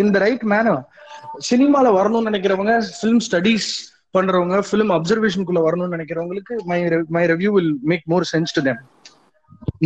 in 0.00 0.12
the 0.14 0.20
right 0.26 0.44
manner 0.52 0.80
சினிமால 1.48 1.86
வரணும்னு 1.96 2.30
நினைக்கிறவங்க 2.30 2.74
ஃபிலிம் 2.98 3.22
ஸ்டடீஸ் 3.28 3.70
பண்றவங்க 4.14 4.56
ஃபிலிம் 4.68 4.92
அப்சர்வேஷனுக்குள்ள 4.96 5.62
வரணும்னு 5.66 5.96
நினைக்கிறவங்களுக்கு 5.96 6.56
my 6.70 6.78
my 7.16 7.24
review 7.32 7.52
will 7.56 7.72
make 7.92 8.04
more 8.12 8.26
sense 8.32 8.54
to 8.56 8.62
them 8.68 8.80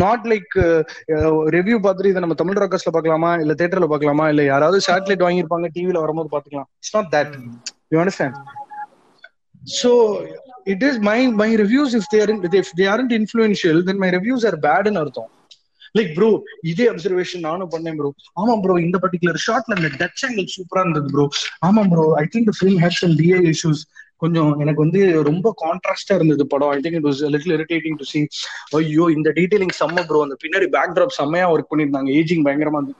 not 0.02 0.24
like 0.32 0.52
review 1.56 1.76
பார்த்துட்டு 1.84 2.12
இதை 2.12 2.20
நம்ம 2.24 2.36
தமிழ் 2.40 2.60
ராக்கர்ஸ்ல 2.62 2.92
பார்க்கலாமா? 2.94 3.30
இல்ல 3.42 3.54
தியேட்டர்ல 3.58 3.88
பார்க்கலாமா? 3.88 4.24
இல்ல 4.32 4.42
யாராவது 4.44 4.78
சேட்டலைட் 4.88 5.24
வாங்கியிருப்பாங்க 5.26 5.68
டிவில 5.76 6.00
வரும்போது 6.04 6.30
பாத்துக்கலாம் 6.34 6.68
it's 6.78 6.94
not 6.96 7.10
that 7.16 7.34
you 7.92 8.00
understand 8.00 8.38
so 9.78 9.90
it 10.66 10.82
is 10.82 10.94
my 11.00 11.18
my 11.40 11.48
reviews 11.54 11.90
if 11.94 12.04
they 12.12 12.20
aren't 12.20 12.54
if 12.54 12.68
they 12.72 12.86
aren't 12.86 13.12
influential 13.12 13.76
then 13.82 13.98
my 13.98 14.10
reviews 14.10 14.42
are 14.44 14.56
bad 14.66 14.86
ன்னு 14.86 15.00
அர்த்தம். 15.02 15.28
லைக் 15.94 16.10
ப்ரோ 16.16 16.28
இதே 16.70 16.86
அப்சர்வேஷன் 16.92 17.44
நானும் 17.46 17.70
பண்ணேன் 17.74 17.98
ப்ரோ 17.98 18.08
ஆமா 18.40 18.54
ப்ரோ 18.64 18.74
இந்த 18.78 18.96
பர்டிகுலர் 19.04 19.38
ஷாட்ல 19.44 19.76
இந்த 19.78 19.90
டச் 20.00 20.22
ஆங்கிள் 20.26 20.48
சூப்பரா 20.54 20.82
இருந்தது 20.84 21.08
ப்ரோ 21.14 21.24
ஆமா 21.68 21.82
bro 21.92 22.04
I 22.20 22.24
think 22.34 22.48
the 22.50 22.54
film 22.58 22.78
had 22.84 22.98
some 23.00 23.14
DA 23.20 23.38
issues 23.52 23.82
கொஞ்சம் 24.22 24.50
எனக்கு 24.62 24.84
வந்து 24.84 25.00
ரொம்ப 25.28 25.48
கான்ட்ராஸ்டா 25.64 26.14
இருந்தது 26.18 26.44
படம். 26.52 26.72
I 26.76 26.80
think 26.84 26.98
it 27.00 27.08
was 27.08 27.22
little 27.34 27.54
irritating 27.58 27.98
to 28.00 28.06
see. 28.12 28.24
ஐயோ 28.78 29.04
இந்த 29.16 29.28
டீடைலிங் 29.38 29.74
செம்ம 29.80 30.04
ப்ரோ 30.08 30.22
அந்த 30.26 30.36
பின்னாடி 30.44 30.68
பேக் 30.76 30.94
ட்ராப் 30.96 31.16
செம்மையா 31.20 31.46
ஒர்க் 31.54 31.70
பண்ணிருந்தாங்க 31.72 32.10
ஏஜிங் 32.20 32.44
பயங்கரமா 32.48 32.80
இருந்தது. 32.80 32.98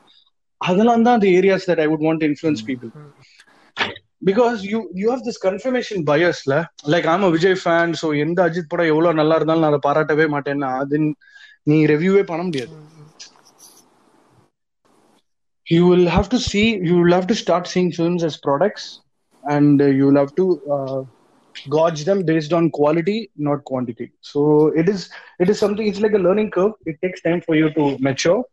அதெல்லாம் 0.61 1.05
தான் 1.07 1.17
அந்த 1.19 1.29
areas 1.39 1.69
that 1.71 1.83
I 1.85 1.89
would 1.93 2.07
want 2.09 2.25
influence 2.29 2.63
people 2.69 2.91
because 4.29 4.59
you 4.73 4.79
you 5.01 5.07
have 5.15 5.25
this 5.27 5.41
confirmation 5.47 6.03
பயஸ்ல 6.11 6.55
like 6.95 7.09
ஆம் 7.13 7.27
விஜய் 7.37 7.59
ஃபேன் 7.63 7.93
ஸோ 8.03 8.09
எந்த 8.25 8.39
அஜித் 8.49 8.71
படம் 8.73 8.91
எவ்வளவு 8.93 9.19
நல்லா 9.21 9.37
இருந்தாலும் 9.37 9.65
நான் 9.65 9.73
அதை 9.73 9.83
பாராட்டவே 9.89 10.27
மாட்டேன்னா 10.35 10.71
அது 10.83 10.99
நீ 11.71 11.79
ரிவ்யூவே 11.95 12.25
பண்ண 12.33 12.43
முடியாது. 12.49 12.75
you 15.67 15.87
will 15.87 16.07
have 16.07 16.29
to 16.31 16.39
see 16.41 16.67
you 16.89 16.95
will 16.99 17.13
have 17.13 17.27
to 17.27 17.35
start 17.35 17.67
seeing 17.67 17.89
films 17.93 18.23
as 18.25 18.37
products. 18.39 18.85
And 19.45 19.81
uh, 19.81 19.87
you 19.87 20.07
will 20.07 20.17
have 20.17 20.35
to 20.37 20.47
uh, 20.77 21.03
gauge 21.71 22.05
them 22.05 22.25
based 22.25 22.53
on 22.53 22.71
quality 22.71 23.31
not 23.37 23.65
quantity. 23.65 24.13
So 24.21 24.69
it 24.77 24.89
is 24.89 25.11
it 25.39 25.49
is 25.51 25.59
something 25.59 25.87
it's 25.87 26.01
like 26.01 26.13
a 26.13 26.19
learning 26.19 26.51
curve. 26.51 26.73
It 26.87 26.97
takes 27.03 27.23
time 27.23 27.41
for 27.41 27.55
you 27.55 27.73
to 27.75 27.97
mature. 28.01 28.45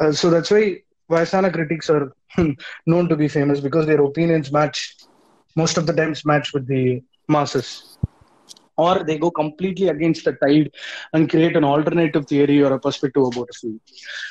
Uh, 0.00 0.12
so 0.12 0.30
that's 0.30 0.50
why 0.50 0.76
Vaisana 1.10 1.52
critics 1.52 1.90
are 1.90 2.12
known 2.86 3.08
to 3.08 3.16
be 3.16 3.28
famous 3.28 3.60
because 3.60 3.86
their 3.86 4.02
opinions 4.02 4.52
match 4.52 4.94
most 5.56 5.76
of 5.78 5.86
the 5.86 5.92
times 5.92 6.24
match 6.24 6.52
with 6.52 6.66
the 6.66 7.02
masses. 7.28 7.98
Or 8.76 9.02
they 9.04 9.18
go 9.18 9.30
completely 9.30 9.88
against 9.88 10.24
the 10.24 10.32
tide 10.32 10.70
and 11.12 11.28
create 11.28 11.56
an 11.56 11.64
alternative 11.64 12.26
theory 12.26 12.62
or 12.62 12.72
a 12.72 12.78
perspective 12.80 13.22
about 13.24 13.48
a 13.50 13.58
film. 13.58 13.80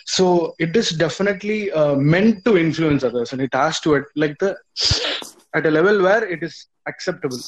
So 0.06 0.56
it 0.60 0.76
is 0.76 0.90
definitely 0.90 1.72
uh, 1.72 1.96
meant 1.96 2.46
to 2.46 2.58
influence 2.58 3.04
others, 3.04 3.34
and 3.34 3.42
it 3.42 3.54
has 3.54 3.80
to 3.82 4.04
like 4.16 4.38
the 4.40 4.58
at 5.54 5.66
a 5.70 5.74
level 5.78 5.98
where 6.08 6.24
it 6.36 6.42
is 6.48 6.56
acceptable. 6.92 7.42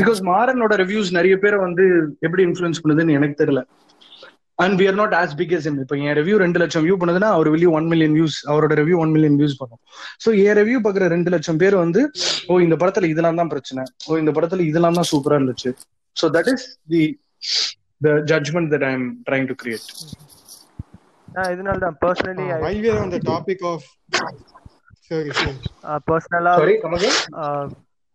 Because 0.00 0.20
மாறனோட 0.30 0.72
reviews 0.80 1.08
நிறைய 1.18 1.34
பேரை 1.42 1.58
வந்து 1.66 1.84
எப்படி 2.26 2.42
influence 2.48 2.80
பண்ணுதுன்னு 2.82 3.16
எனக்கு 3.18 3.36
தெரியல. 3.42 3.62
And 4.64 4.74
we 4.80 4.84
are 4.90 4.98
not 5.00 5.14
as 5.20 5.34
big 5.40 5.52
as 5.56 5.66
இப்போ 5.84 5.96
என் 6.06 6.16
review 6.20 6.36
ரெண்டு 6.44 6.58
லட்சம் 6.62 6.84
வியூ 6.86 6.96
பண்ணுதுன்னா 7.02 7.28
அவர் 7.36 7.48
வெளியூ 7.54 7.70
ஒன் 7.78 7.86
மில்லியன் 7.92 8.14
வியூஸ் 8.18 8.36
அவரோட 8.50 8.72
ரிவ்யூ 8.80 8.96
ஒன் 9.04 9.12
மில்லியன் 9.14 9.38
வியூஸ் 9.40 9.56
பண்ணும். 9.60 9.80
ஸோ 10.24 10.28
என் 10.46 10.58
ரிவ்யூ 10.60 10.78
பார்க்குற 10.86 11.06
ரெண்டு 11.14 11.32
லட்சம் 11.34 11.60
பேர் 11.62 11.76
வந்து 11.84 12.02
ஓ 12.50 12.60
இந்த 12.66 12.76
படத்துல 12.82 13.08
இதெல்லாம் 13.12 13.40
தான் 13.40 13.52
பிரச்சனை. 13.54 13.84
ஓ 14.08 14.18
இந்த 14.22 14.34
படத்துல 14.38 14.66
இதெல்லாம் 14.70 14.98
தான் 15.00 15.10
சூப்பரா 15.12 15.38
இருந்துச்சு. 15.40 15.72
So 16.16 16.28
that 16.36 16.50
is 16.54 16.66
the 16.94 17.02
the 18.06 18.16
judgment 18.32 18.70
that 18.74 18.86
I 18.90 18.92
am 18.98 19.08
trying 19.30 19.48
to 19.52 19.56
create 19.62 19.86
இதனால 21.54 21.78
தான் 21.86 21.98
personally 22.04 22.46
while 22.66 22.80
we 22.84 22.90
are 22.92 23.00
on 23.04 23.10
the 23.16 23.22
topic 23.32 23.60
பர்சனலா 26.08 26.52
சாரி. 26.60 26.74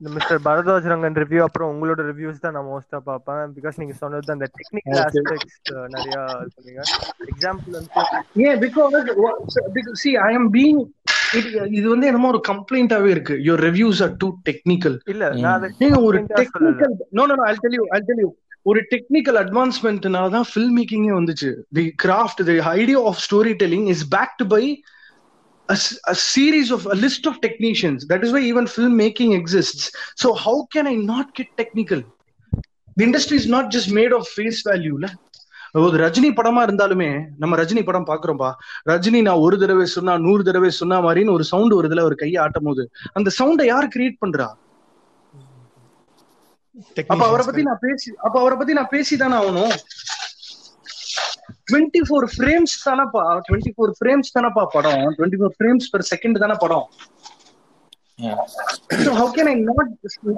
இந்த 0.02 0.10
மிஸ்டர் 0.16 0.40
பரத்வாஜ் 0.46 0.88
ரங்கன் 0.92 1.18
ரிவ்யூ 1.22 1.42
அப்புறம் 1.46 1.70
உங்களோட 1.74 2.02
ரிவ்யூஸ் 2.10 2.42
தான் 2.44 2.56
நான் 2.56 2.68
மோஸ்டா 2.70 2.98
பார்ப்பேன். 3.10 3.44
பிகாஸ் 3.58 3.78
நீங்க 3.82 3.94
சொன்னது 4.02 4.34
அந்த 4.34 4.48
டெக்னிக்கல். 4.58 5.00
ஆஸ்பெக்ட்ஸ் 5.04 5.72
நிறைய 5.96 6.16
சொன்னீங்க. 6.56 6.82
எக்ஸாம்பிள் 7.32 7.76
வந்து 7.78 7.92
ஏன் 8.48 8.60
because 9.78 10.00
see 10.04 10.12
I 10.28 10.30
am 10.40 10.50
being 10.58 10.82
இது 11.78 11.86
வந்து 11.94 12.08
என்னமோ 12.10 12.32
ஒரு 12.34 12.42
கம்ப்ளைண்டாவே 12.50 13.10
இருக்கு. 13.16 13.36
Your 13.48 13.64
reviews 13.70 14.02
are 14.06 14.16
too 14.24 14.28
technical 14.50 14.98
இல்ல 15.14 15.30
நான் 15.44 15.56
அதை 15.60 15.70
ஏங்க 15.86 16.00
ஒரு. 16.10 16.20
Technical 16.42 16.96
no 17.20 17.26
no 17.32 17.38
I 17.52 17.54
tell 17.64 17.78
you 17.80 17.86
I 17.98 18.00
tell 18.10 18.22
you 18.26 18.30
ஒரு 18.72 18.82
டெக்னிக்கல் 18.94 19.40
அட்வான்ஸ்மெண்ட்னால 19.44 20.30
தான் 20.36 20.48
ஃபில்ம் 20.52 20.76
மேக்கிங்கே 20.80 21.14
வந்துச்சு. 21.20 21.50
The 21.78 21.86
craft 22.04 22.44
the 22.50 22.58
idea 22.78 23.02
of 23.12 23.24
storytelling 23.64 23.88
is 23.96 24.06
backed 24.18 24.48
by 24.56 24.64
a, 25.70 25.78
a 26.08 26.16
series 26.16 26.70
of 26.72 26.86
a 26.86 26.96
list 26.96 27.26
of 27.26 27.36
technicians 27.42 28.08
that 28.08 28.24
is 28.24 28.32
why 28.32 28.42
even 28.42 28.66
filmmaking 28.68 29.32
exists 29.34 29.84
so 30.16 30.34
how 30.46 30.58
can 30.74 30.88
i 30.88 30.96
not 31.12 31.34
get 31.36 31.48
technical 31.58 32.02
the 32.98 33.04
industry 33.04 33.38
is 33.38 33.48
not 33.48 33.72
just 33.72 33.90
made 33.92 34.14
of 34.20 34.26
face 34.40 34.62
value 34.72 34.98
la 35.06 35.12
ஒரு 35.84 35.96
ரஜினி 36.04 36.30
படமா 36.36 36.62
இருந்தாலுமே 36.66 37.08
நம்ம 37.42 37.54
ரஜினி 37.62 37.82
படம் 37.88 38.06
பாக்குறோம்பா 38.10 38.50
ரஜினி 38.92 39.20
நான் 39.22 39.42
ஒரு 39.46 39.56
தடவை 39.62 39.86
சொன்னா 39.96 40.14
நூறு 40.26 40.44
தடவை 40.44 40.70
சொன்ன 40.78 41.00
மாதிரின்னு 41.06 41.34
ஒரு 41.38 41.46
சவுண்ட் 41.50 41.74
வருதுல 41.78 42.06
ஒரு 42.10 42.16
கையை 42.22 42.38
ஆட்டும் 42.44 42.68
போது 42.70 42.84
அந்த 43.18 43.32
சவுண்டை 43.40 43.66
யார் 43.72 43.88
கிரியேட் 43.96 44.22
பண்றா 44.24 44.48
அப்ப 47.12 47.24
அவரை 47.28 47.44
பத்தி 47.48 47.62
நான் 47.70 47.82
பேசி 47.84 48.10
அப்ப 48.26 48.36
அவரை 48.44 48.56
பத்தி 48.58 48.74
நான் 48.80 48.92
பேசி 48.96 49.18
தானே 49.24 49.36
ஆகணும் 49.42 49.74
டுவெண்ட்டி 51.70 52.02
ஃபோர் 52.08 52.28
ஃப்ரேம்ஸ் 52.36 52.76
தானப்பா 52.88 53.26
டுவெண்ட்டி 53.48 53.74
ஃபோர் 53.76 53.94
ஃப்ரேம்ஸ் 54.00 54.36
தானப்பா 54.38 54.64
படம் 54.76 55.04
twenty 55.18 55.40
four 55.42 55.56
frames 55.60 55.92
per 55.94 56.10
second 56.14 56.44
தானே 56.46 56.58
படம். 56.66 56.88
So 58.98 59.14
how 59.14 59.26
can 59.32 59.48
I 59.48 59.56
not 59.62 59.88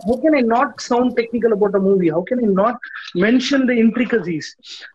how 0.08 0.16
can 0.24 0.36
I 0.36 0.42
not 0.54 0.82
sound 0.82 1.16
technical 1.16 1.52
about 1.54 1.76
a 1.76 1.80
movie? 1.80 2.10
How 2.10 2.24
can 2.30 2.40
I 2.40 2.48
not 2.54 2.78
mention 3.16 3.68
the 3.70 3.76
intricacies? 3.78 4.48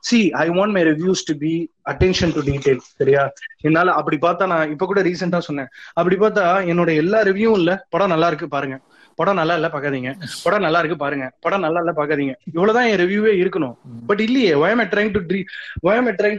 See, 0.02 0.32
I 0.34 0.48
want 0.48 0.72
my 0.72 0.82
reviews 0.82 1.22
to 1.24 1.34
be 1.34 1.52
attention 1.86 2.32
to 2.32 2.42
detail. 2.42 2.78
சரியா 3.00 3.22
என்னால 3.68 3.94
அப்படி 4.00 4.18
பார்த்தா 4.26 4.50
நான் 4.52 4.72
இப்ப 4.74 4.88
கூட 4.92 5.02
ரீசெண்டா 5.08 5.40
சொன்னேன் 5.48 5.70
அப்படி 6.00 6.18
பார்த்தா 6.24 6.46
என்னோட 6.72 6.90
எல்லா 7.02 7.20
ரிவ்யூவும் 7.30 7.60
இல்ல 7.62 7.74
படம் 7.94 8.12
நல்லா 8.14 8.30
இருக்கு 8.32 8.48
பாருங்க 8.56 8.78
படம் 9.20 9.38
நல்லா 9.40 9.54
இல்ல 9.58 9.68
பாக்காதீங்க 9.74 10.10
படம் 10.44 10.64
நல்லா 10.66 10.80
இருக்கு 10.82 10.98
பாருங்க 11.04 11.26
படம் 11.44 11.64
நல்லா 11.66 11.80
இல்ல 11.84 11.92
பாக்காதீங்க 11.98 12.34
இவ்வளவுதான் 12.54 12.88
என் 12.90 13.00
ரிவ்யூவே 13.04 13.32
இருக்கணும் 13.42 13.74
பட் 14.10 14.22
இல்லையே 14.26 14.52
I 14.84 14.86
trying 14.94 15.12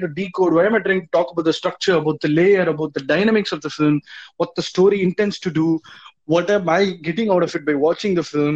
to 0.05 0.07
decode 0.19 0.53
why 0.57 0.65
am 0.69 0.75
I 0.75 0.83
trying 0.87 1.03
to 1.05 1.11
talk 1.17 1.29
about 1.31 1.45
the 1.49 1.55
structure 1.59 1.95
about 2.01 2.19
the 2.25 2.31
layer 2.39 2.65
about 2.75 2.93
the 2.97 3.03
dynamics 3.13 3.51
of 3.51 3.61
the 3.61 3.71
film 3.77 3.97
what 4.41 4.51
the 4.59 4.65
story 4.71 4.99
intends 5.07 5.39
to 5.45 5.51
do 5.61 5.67
what 6.25 6.49
am 6.49 6.69
I 6.69 6.83
getting 7.07 7.29
out 7.29 7.43
of 7.43 7.53
it 7.55 7.65
by 7.65 7.75
watching 7.75 8.13
the 8.15 8.23
film? 8.23 8.55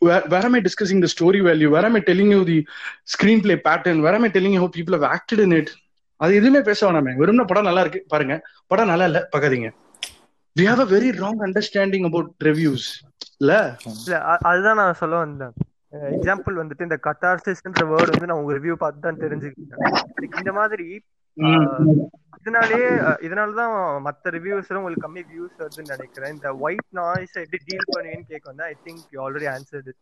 Where, 0.00 0.22
where 0.22 0.44
am 0.44 0.54
I 0.54 0.60
discussing 0.60 1.00
the 1.00 1.08
story 1.08 1.40
value? 1.40 1.70
Where 1.70 1.84
am 1.84 1.96
I 1.96 2.00
telling 2.00 2.30
you 2.30 2.44
the 2.44 2.66
screenplay 3.06 3.62
pattern? 3.62 4.02
Where 4.02 4.14
am 4.14 4.24
I 4.24 4.28
telling 4.28 4.54
you 4.54 4.60
how 4.60 4.68
people 4.68 4.94
have 4.94 5.06
acted 5.16 5.40
in 5.40 5.52
it? 5.52 5.70
அது 6.20 6.32
எதுவுமே 6.38 6.60
பேச 6.60 6.80
வேணாமே 6.86 7.12
வெறும்னா 7.20 7.44
படம் 7.50 7.66
நல்லா 7.68 7.82
இருக்கு 7.84 8.00
பாருங்க 8.12 8.34
படம் 8.66 8.90
நல்லா 8.92 9.06
இல்ல 9.10 9.20
பார்க்காதீங்க 9.34 9.68
we 10.56 10.64
have 10.70 10.80
a 10.84 10.88
very 10.94 11.10
wrong 11.18 11.38
understanding 11.46 12.04
about 12.08 12.26
reviews 12.48 12.82
இல்ல 13.40 13.52
இல்ல 13.98 14.16
அதுதான் 14.44 14.80
நான் 14.80 14.98
சொல்ல 14.98 15.16
வந்தேன். 15.18 15.54
எக்ஸாம்பிள் 16.10 16.58
வந்துட்டு 16.58 16.82
இந்த 16.82 16.98
கத்தார்சிஸ்ன்ற 17.06 17.84
வேர்ட் 17.90 18.12
வந்து 18.12 18.26
நான் 18.26 18.40
உங்க 18.40 18.54
ரிவ்யூ 18.58 18.74
பார்த்து 18.76 19.06
தான் 19.06 19.22
தெரிஞ்சுக்கிட்டேன். 19.22 19.86
இந்த 20.40 20.52
மாதிரி 20.58 20.86
ஆஹ், 21.36 21.90
இதனாலே 22.38 22.78
அஹ், 23.02 23.18
இதனாலதான் 23.22 23.72
மத்த 24.06 24.30
ரிவ்யூஸ்ல 24.34 24.78
உங்களுக்கு 24.78 25.04
கம்மி 25.06 25.22
வியூஸ் 25.28 25.58
வருதுன்னு 25.60 25.94
நினைக்கிறேன். 25.94 26.32
இந்த 26.32 26.48
ஒயிட் 26.64 26.90
நாய்ஸ் 26.92 27.36
எப்படி 27.42 27.60
டீல் 27.68 27.90
பண்ணுவீங்கன்னு 27.90 28.30
கேட்க 28.30 28.46
வந்தா 28.50 28.66
I 28.66 28.76
think 28.86 29.04
you 29.12 29.20
already 29.24 29.48
answered 29.52 29.92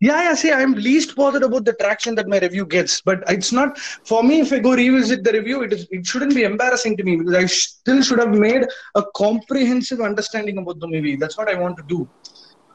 Yeah, 0.00 0.22
yeah. 0.22 0.34
See, 0.34 0.50
I'm 0.50 0.74
least 0.76 1.14
bothered 1.14 1.42
about 1.42 1.64
the 1.64 1.74
traction 1.74 2.14
that 2.14 2.26
my 2.26 2.38
review 2.38 2.64
gets, 2.66 3.02
but 3.02 3.18
it's 3.28 3.52
not 3.52 3.70
for 4.02 4.22
me. 4.22 4.40
If 4.40 4.52
I 4.52 4.58
go 4.58 4.74
revisit 4.74 5.22
the 5.24 5.32
review, 5.32 5.62
it 5.62 5.72
is 5.72 5.86
it 5.90 6.06
shouldn't 6.06 6.34
be 6.34 6.44
embarrassing 6.44 6.96
to 6.98 7.04
me 7.04 7.16
because 7.16 7.34
I 7.34 7.46
still 7.46 8.00
should 8.02 8.18
have 8.18 8.34
made 8.38 8.62
a 8.94 9.04
comprehensive 9.14 10.00
understanding 10.00 10.56
about 10.56 10.80
the 10.80 10.88
movie. 10.88 11.16
That's 11.16 11.36
what 11.36 11.50
I 11.50 11.56
want 11.56 11.76
to 11.76 11.86
do. 11.94 12.00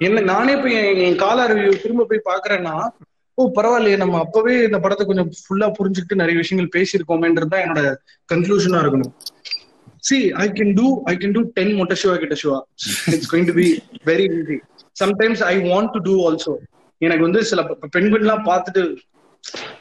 என்ன 0.01 0.21
நானே 0.29 0.53
போய் 0.61 0.77
என் 1.03 1.19
காலா 1.21 1.43
review 1.51 1.73
திரும்ப 1.83 2.05
போய் 2.07 2.27
பாக்குறேன்னா 2.29 2.73
ஓ 3.37 3.43
பரவாயில்லையே 3.57 3.97
நம்ம 4.01 4.15
அப்பவே 4.25 4.55
இந்த 4.67 4.77
படத்தை 4.83 5.03
கொஞ்சம் 5.09 5.29
ஃபுல்லா 5.43 5.67
புரிஞ்சுக்கிட்டு 5.77 6.19
நிறைய 6.21 6.35
விஷயங்கள் 6.41 6.73
பேசியிருக்கோமேன்றது 6.75 7.51
தான் 7.53 7.63
என்னோட 7.65 7.81
கன்க்ளூஷனா 8.33 8.81
இருக்கணும் 8.85 9.13
see 10.07 10.17
See, 10.17 10.23
I 10.43 10.49
can 10.57 10.69
do 10.79 10.87
I 11.11 11.15
can 11.21 11.31
do 11.37 11.41
10 11.59 11.85
கிட்ட 11.85 12.15
Kitashua. 12.23 12.57
It's 13.13 13.29
going 13.31 13.47
to 13.49 13.55
be 13.61 13.67
very 14.09 14.25
easy 14.39 14.57
sometimes 15.03 15.41
I 15.51 15.55
want 15.69 15.91
to 15.95 16.01
do 16.07 16.15
also 16.27 16.53
எனக்கு 16.97 17.23
வந்து 17.23 17.45
சில 17.45 17.61
பெ- 17.61 17.95
பெண்கள்லாம் 17.97 18.45
பார்த்துட்டு 18.45 18.95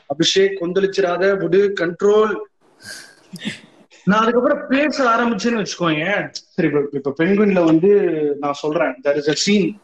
அபிஷேக் 0.06 0.56
கொந்தளிச்சிராத 0.60 1.36
விடு 1.36 1.72
கண்ட்ரோல் 1.80 2.36
நான் 4.04 4.20
அதுக்கப்புறம் 4.20 4.66
பேச 4.68 5.10
ஆரம்பிச்சேன்னு 5.10 5.66
வச்சுக்கோங்க 5.66 6.28
சரி 6.32 6.70
இப்ப 6.90 7.14
பெண்குயின்ல 7.18 7.64
வந்து 7.64 7.88
நான் 8.40 8.52
சொல்றேன். 8.52 8.94
There 9.04 9.16
is 9.16 9.28
a 9.28 9.32
scene. 9.46 9.78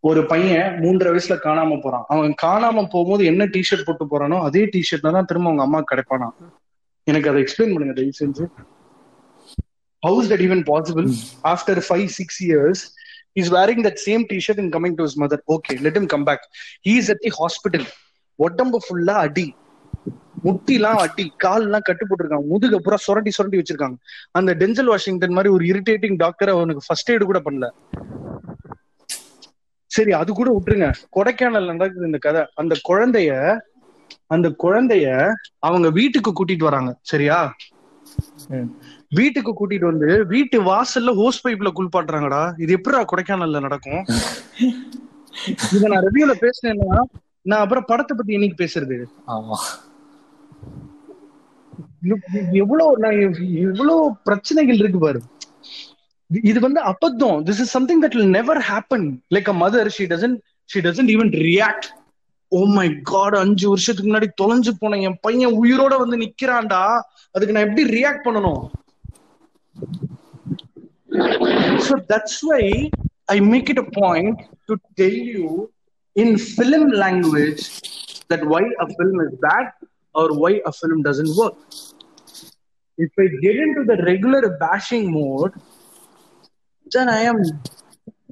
ஒரு 0.00 0.26
பையன் 0.26 0.80
மூன்றரை 0.80 1.20
வயசுல 1.20 1.36
காணாம 1.42 1.80
போறான். 1.80 2.04
அவன் 2.08 2.34
காணாம 2.42 2.74
போகும்போது 2.74 3.24
என்ன 3.24 3.46
டிஷர்ட் 3.46 3.84
போட்டு 3.84 4.04
போறானோ 4.04 4.40
அதே 4.40 4.64
டிஷர்ட்ல 4.64 5.12
தான் 5.12 5.24
திரும்ப 5.24 5.50
அவங்க 5.50 5.62
அம்மா 5.62 5.84
கிடைப்பானா? 5.90 6.30
எனக்கு 7.04 7.28
அதை 7.28 7.42
எக்ஸ்பிளைன் 7.42 7.74
பண்ணுங்க 7.74 7.92
தயவு 7.92 8.12
செஞ்சு. 8.20 8.46
How 10.00 10.22
is 10.22 10.26
that 10.26 10.40
even 10.40 10.62
possible? 10.66 11.12
After 11.42 11.82
five 11.88 12.08
six 12.18 12.44
his 13.40 13.52
wearing 13.56 13.82
that 13.86 14.00
same 14.08 14.24
T-shirt 14.32 14.60
in 14.64 14.72
coming 14.76 14.96
to 15.00 15.06
his 15.10 15.16
mother 15.22 15.42
okay 15.54 15.74
let 15.86 15.98
him 16.00 16.10
come 16.14 16.26
back 16.28 16.44
he's 16.88 17.10
at 17.14 17.22
the 17.24 17.32
hospital 17.40 17.86
உடம்பு 18.46 18.80
ஃபுல்லா 18.86 19.16
அடி. 19.26 19.46
முட்டிலாம் 20.44 20.98
அடி. 21.04 21.24
கால்லாம் 21.44 21.84
கட்டு 21.86 22.04
போட்டிருக்காங்க 22.08 22.46
முதுக 22.50 22.78
பூரா 22.84 22.98
சுரண்டி 23.06 23.30
சுரண்டி 23.36 23.60
வச்சிருக்காங்க. 23.60 23.96
அந்த 24.38 24.50
டெஞ்சல் 24.60 24.90
வாஷிங்டன் 24.92 25.34
மாதிரி 25.38 25.50
ஒரு 25.54 25.64
இரிட்டேட்டிங் 25.72 26.18
டாக்டர் 26.24 26.52
அவனுக்கு 26.56 26.84
ஃபர்ஸ்ட் 26.86 27.10
எய்டு 27.12 27.24
கூட 27.30 27.40
பண்ணல. 27.46 27.68
சரி 29.96 30.12
அது 30.20 30.30
கூட 30.38 30.48
விட்டுருங்க. 30.54 30.88
கொடைக்கானல் 31.16 31.70
நடக்குது 31.72 32.08
இந்த 32.10 32.20
கதை. 32.26 32.42
அந்த 32.62 32.74
குழந்தைய 32.88 33.32
அந்த 34.34 34.48
குழந்தைய 34.62 35.06
அவங்க 35.68 35.88
வீட்டுக்கு 35.98 36.30
கூட்டிட்டு 36.38 36.68
வராங்க. 36.68 36.90
சரியா? 37.10 37.38
வீட்டுக்கு 39.10 39.52
கூட்டிட்டு 39.52 39.84
வந்து 39.84 40.26
வீட்டு 40.26 40.62
வாசல்ல 40.62 41.28
ஹோஸ் 41.28 41.46
பைப்ல 41.48 41.68
குளிப்பாட்டுறாங்கடா 41.74 42.52
இது 42.56 42.72
எப்படிடா 42.72 43.04
கொடைக்கானல்ல 43.04 43.60
நடக்கும்? 43.60 44.04
இத 45.72 45.88
நான் 45.88 46.04
ரிவ்யூல 46.04 46.34
பேசினேன்னா 46.40 47.00
நான் 47.42 47.60
அப்புறம் 47.60 47.84
படத்தை 47.86 48.16
பத்தி 48.16 48.36
என்னைக்கு 48.36 48.68
பேசுறது? 48.68 49.04
ஆமா. 49.26 49.56
எவ்வளவு 52.52 52.98
நான் 52.98 53.12
எவ்- 53.12 53.54
எவ்வளவு 53.54 54.16
பிரச்சனைகள் 54.24 54.76
இருக்கு 54.76 54.98
பாரு. 54.98 55.22
இது- 56.34 56.46
இது 56.46 56.60
வந்து 56.60 56.82
அபத்தம். 56.82 57.42
This 57.42 57.48
is 57.48 57.70
something 57.70 58.02
that 58.02 58.14
will 58.14 58.28
never 58.28 58.58
happen 58.58 59.16
like 59.34 59.48
a 59.48 59.52
mother 59.52 59.86
she 59.86 60.04
doesn't 60.04 60.38
she 60.64 60.80
doesn't 60.80 61.18
even 61.18 61.30
react 61.30 61.96
oh 62.48 62.64
my 62.64 63.00
God 63.02 63.34
அஞ்சு 63.34 63.68
வருஷத்துக்கு 63.68 64.12
முன்னாடி 64.12 64.28
தொலைஞ்சு 64.42 64.70
போன 64.78 64.96
என் 64.98 65.18
பையன் 65.20 65.62
உயிரோட 65.62 65.98
வந்து 65.98 66.16
நிக்கிறான்டா. 66.16 67.00
அதுக்கு 67.32 67.54
நான் 67.54 67.68
எப்படி 67.68 68.02
ரியாக்ட் 68.02 68.24
பண்ணணும்? 68.24 68.66
So 71.88 71.96
that's 72.08 72.42
why 72.42 72.90
I 73.28 73.40
make 73.40 73.70
it 73.70 73.78
a 73.78 73.84
point 73.84 74.40
to 74.68 74.80
tell 74.96 75.10
you 75.10 75.70
in 76.16 76.36
film 76.38 76.90
language 76.90 77.62
that 78.28 78.44
why 78.44 78.62
a 78.80 78.86
film 78.86 79.20
is 79.20 79.34
bad 79.40 79.72
or 80.14 80.34
why 80.34 80.60
a 80.66 80.72
film 80.72 81.02
doesn't 81.02 81.36
work. 81.36 81.54
If 82.98 83.10
I 83.18 83.26
get 83.42 83.56
into 83.56 83.84
the 83.84 84.02
regular 84.04 84.56
bashing 84.58 85.12
mode, 85.12 85.52
then 86.92 87.08
I 87.08 87.20
am 87.20 87.42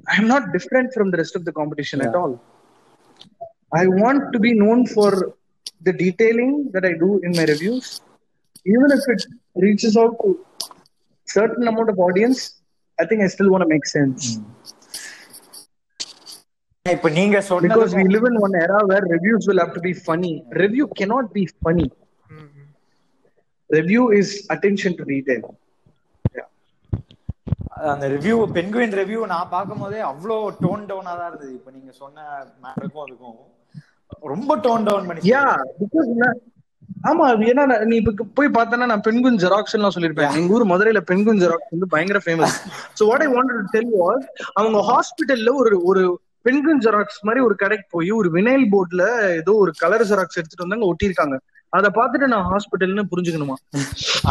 I 0.09 0.15
am 0.17 0.27
not 0.27 0.51
different 0.53 0.93
from 0.93 1.11
the 1.11 1.17
rest 1.17 1.35
of 1.35 1.45
the 1.45 1.51
competition 1.51 2.01
at 2.01 2.15
all. 2.15 2.39
I 3.73 3.87
want 3.87 4.33
to 4.33 4.39
be 4.39 4.53
known 4.53 4.85
for 4.87 5.33
the 5.81 5.93
detailing 5.93 6.71
that 6.73 6.85
I 6.85 6.93
do 6.93 7.19
in 7.23 7.31
my 7.33 7.43
reviews, 7.43 8.01
even 8.65 8.91
if 8.91 9.01
it 9.07 9.25
reaches 9.55 9.97
out 9.97 10.17
to 10.23 10.45
certain 11.27 11.67
amount 11.67 11.89
of 11.89 11.99
audience. 11.99 12.39
I 12.97 13.05
think 13.09 13.21
I 13.21 13.27
still 13.27 13.49
want 13.53 13.63
to 13.63 13.69
make 13.69 13.87
sense 13.97 14.21
இப்ப 16.85 17.09
நீங்க 17.17 17.37
because 17.37 17.91
we 17.91 18.01
சொன்னது 18.01 18.13
live 18.15 18.25
in 18.29 18.35
one 18.43 18.55
era 18.63 18.77
where 18.89 19.05
reviews 19.15 19.43
will 19.49 19.59
have 19.63 19.73
to 19.77 19.81
be 19.87 19.93
funny. 20.07 20.33
Review 20.63 20.85
cannot 20.99 21.25
be 21.37 21.43
funny. 21.63 21.87
Review 23.69 24.03
is 24.19 24.29
attention 24.55 24.91
to 24.99 25.05
detail. 25.13 25.41
அந்த 27.91 28.05
review 28.13 28.35
Penguin 28.55 28.95
review 28.99 29.19
நான் 29.31 29.51
பார்க்கும் 29.51 29.81
போதே 29.83 29.99
அவ்வளோ 30.11 30.37
tone 30.63 30.85
டவுனா 30.89 31.11
தான் 31.19 31.27
இருந்தது 31.31 31.51
இப்ப 31.57 31.71
நீங்க 31.75 31.91
சொன்ன 31.99 32.23
மேட்டருக்கும் 32.63 33.03
அதுக்கும் 33.05 33.35
ரொம்ப 34.33 34.51
டோன் 34.65 34.87
டவுன் 34.87 35.07
பண்ணி 35.09 35.29
Yeah, 35.33 35.51
because 35.83 36.07
நான்- 36.21 36.39
ஆமா 37.09 37.25
ஏன்னா 37.49 37.63
நீ 37.85 37.95
இப்ப 37.95 38.25
போய் 38.37 38.55
பார்த்தனா 38.57 38.85
நான் 38.85 39.03
பெண்குன் 39.07 39.39
ஜெராக்ஸ் 39.43 39.75
எல்லாம் 39.77 39.93
சொல்லிருப்பேன் 39.95 40.37
எங்க 40.39 40.55
ஊர் 40.57 40.65
மதுரையில 40.65 41.01
பெண்குன் 41.09 41.41
ஜெராக்ஸ் 41.43 41.73
வந்து 41.75 41.87
பயங்கர 41.87 42.21
famous 42.25 42.55
so 42.99 43.05
what 43.09 43.25
I 43.25 43.29
wanted 43.33 43.59
to 43.59 43.67
tell 43.75 43.91
was 44.01 44.25
அவங்க 44.53 44.79
ஹாஸ்பிடல்ல 44.91 45.53
ஒரு 45.61 45.77
ஒரு 45.89 46.03
பெண்குன் 46.45 46.81
ஜெராக்ஸ் 46.85 47.19
மாதிரி 47.27 47.41
ஒரு 47.45 47.55
கடைக்கு 47.55 47.85
போய் 47.89 48.11
ஒரு 48.11 48.29
வினைல் 48.29 48.65
போர்ட்ல 48.73 49.03
ஏதோ 49.41 49.53
ஒரு 49.63 49.71
கலர் 49.79 50.05
ஜெராக்ஸ் 50.11 50.39
எடுத்துட்டு 50.39 50.65
வந்தாங்க 50.65 50.85
ஒட்டியிருக்காங்க. 50.91 51.37
அதை 51.73 51.89
பார்த்துட்டு 51.97 52.27
நான் 52.33 52.45
ஹாஸ்பிட்டல்னு 52.51 53.03
புரிஞ்சுக்கணுமா? 53.11 53.55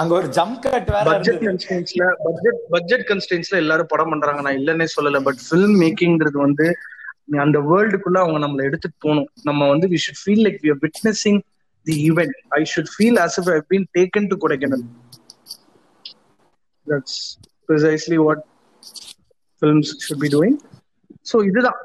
அங்க 0.00 0.12
ஒரு 0.14 0.28
ஜம்ப் 0.28 0.60
கட் 0.64 0.88
வேற 0.90 1.02
பட்ஜெட் 1.08 1.42
கன்ஸ்டன்ஸ்ல 1.46 2.04
பட்ஜெட் 2.24 2.60
பட்ஜெட் 2.70 3.04
கன்ஸ்டன்ஸ்ல 3.10 3.56
எல்லாரும் 3.62 3.90
படம் 3.90 4.10
பண்றாங்க. 4.10 4.40
நான் 4.46 4.58
இல்லன்னே 4.60 4.86
சொல்லல 4.96 5.20
பட் 5.22 5.42
ஃபில்ம் 5.46 5.76
மேக்கிங்கிறது 5.82 6.38
வந்து 6.46 6.66
அந்த 7.44 7.58
வேர்ல்டுக்குள்ள 7.70 8.18
அவங்க 8.18 8.40
நம்மள 8.46 8.64
எடுத்துட்டு 8.68 8.98
போகணும். 9.00 9.28
நம்ம 9.42 9.68
வந்து 9.72 9.86
we 9.92 10.00
should 10.06 10.20
feel 10.22 10.44
like 10.46 10.58
we 10.64 10.70
are 10.74 10.80
witnessing 10.86 11.40
the 11.86 11.96
event 12.08 12.36
I 12.58 12.62
should 12.72 12.92
feel 12.94 13.20
as 13.24 13.36
if 13.40 13.50
I 13.54 13.58
been 13.70 13.86
taken 13.98 14.28
to 14.32 14.38
Kodaikanal 14.44 14.84
that's 16.86 17.18
precisely 17.68 18.18
what 18.24 18.42
films 19.62 19.92
should 20.06 20.22
be 20.24 20.30
doing 20.34 20.58
so 21.26 21.36
இதுதான். 21.48 21.78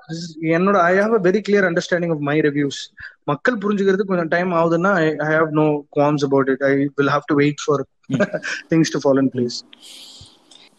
என்னோட 0.58 0.78
I 0.88 0.94
have 0.98 1.14
a 1.16 1.22
very 1.28 1.40
clear 1.46 1.68
understanding 1.70 2.14
of 2.16 2.24
my 2.28 2.36
reviews 2.48 2.80
மக்கள் 3.30 3.56
புரிஞ்சுக்கிறது 3.64 4.04
கொஞ்சம் 4.10 4.32
time 4.34 4.52
ஆகுதுன்னா 4.60 4.92
I 5.24 5.32
have 5.32 5.52
no 5.60 5.66
qualms 5.98 6.26
about 6.28 6.50
it 6.54 6.64
I 6.68 6.72
will 6.98 7.12
have 7.16 7.26
to 7.32 7.38
wait 7.40 7.62
for 7.66 7.84
things 8.72 8.94
to 8.96 9.02
follow 9.04 9.22
in 9.24 9.32
place 9.36 9.58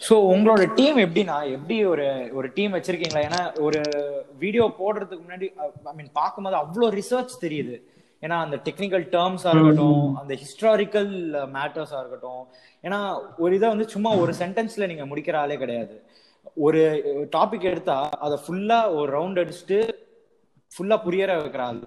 so 0.01 0.15
உங்களோட 0.33 0.63
team 0.79 0.97
எப்படின்னா 0.99 1.37
எப்படி 1.57 1.77
ஒரு 1.91 2.07
ஒரு 2.39 2.49
டீம் 2.57 2.73
வச்சிருக்கீங்களா? 2.77 3.25
ஏன்னா 3.29 3.43
ஒரு 3.67 3.81
வீடியோ 4.39 4.65
போடுறதுக்கு 4.79 5.25
முன்னாடி 5.27 5.49
ஐ 5.87 5.95
மீன் 5.99 6.13
பார்க்கும்போது 6.15 6.57
அவ்வளோ 6.63 6.89
ரிசர்ச் 6.97 7.35
தெரியுது. 7.45 7.77
ஏன்னா 8.25 8.37
அந்த 8.45 8.57
டெக்னிக்கல் 8.67 9.05
டேர்ம்ஸா 9.15 9.51
இருக்கட்டும் 9.53 10.17
அந்த 10.21 10.35
ஹிஸ்டாரிக்கல் 10.43 11.13
மேட்டர்ஸா 11.57 11.99
இருக்கட்டும். 12.03 12.43
ஏன்னா 12.87 12.99
ஒரு 13.45 13.55
இதை 13.59 13.69
வந்து 13.69 13.89
சும்மா 13.95 14.11
ஒரு 14.23 14.33
சென்டென்ஸ்ல 14.43 14.87
நீங்க 14.91 15.07
முடிக்கிற 15.07 15.37
ஆளே 15.45 15.57
கிடையாது. 15.63 15.95
ஒரு 16.67 16.83
டாபிக் 17.37 17.71
எடுத்தா 17.73 17.99
அதை 18.27 18.39
ஃபுல்லா 18.45 18.79
ஒரு 18.99 19.09
ரவுண்ட் 19.19 19.41
அடிச்சுட்டு 19.43 19.81
ஃபுல்லா 20.77 20.99
புரியற 21.07 21.31
வைக்கிற 21.43 21.65
ஆள். 21.71 21.83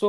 ஸோ 0.00 0.08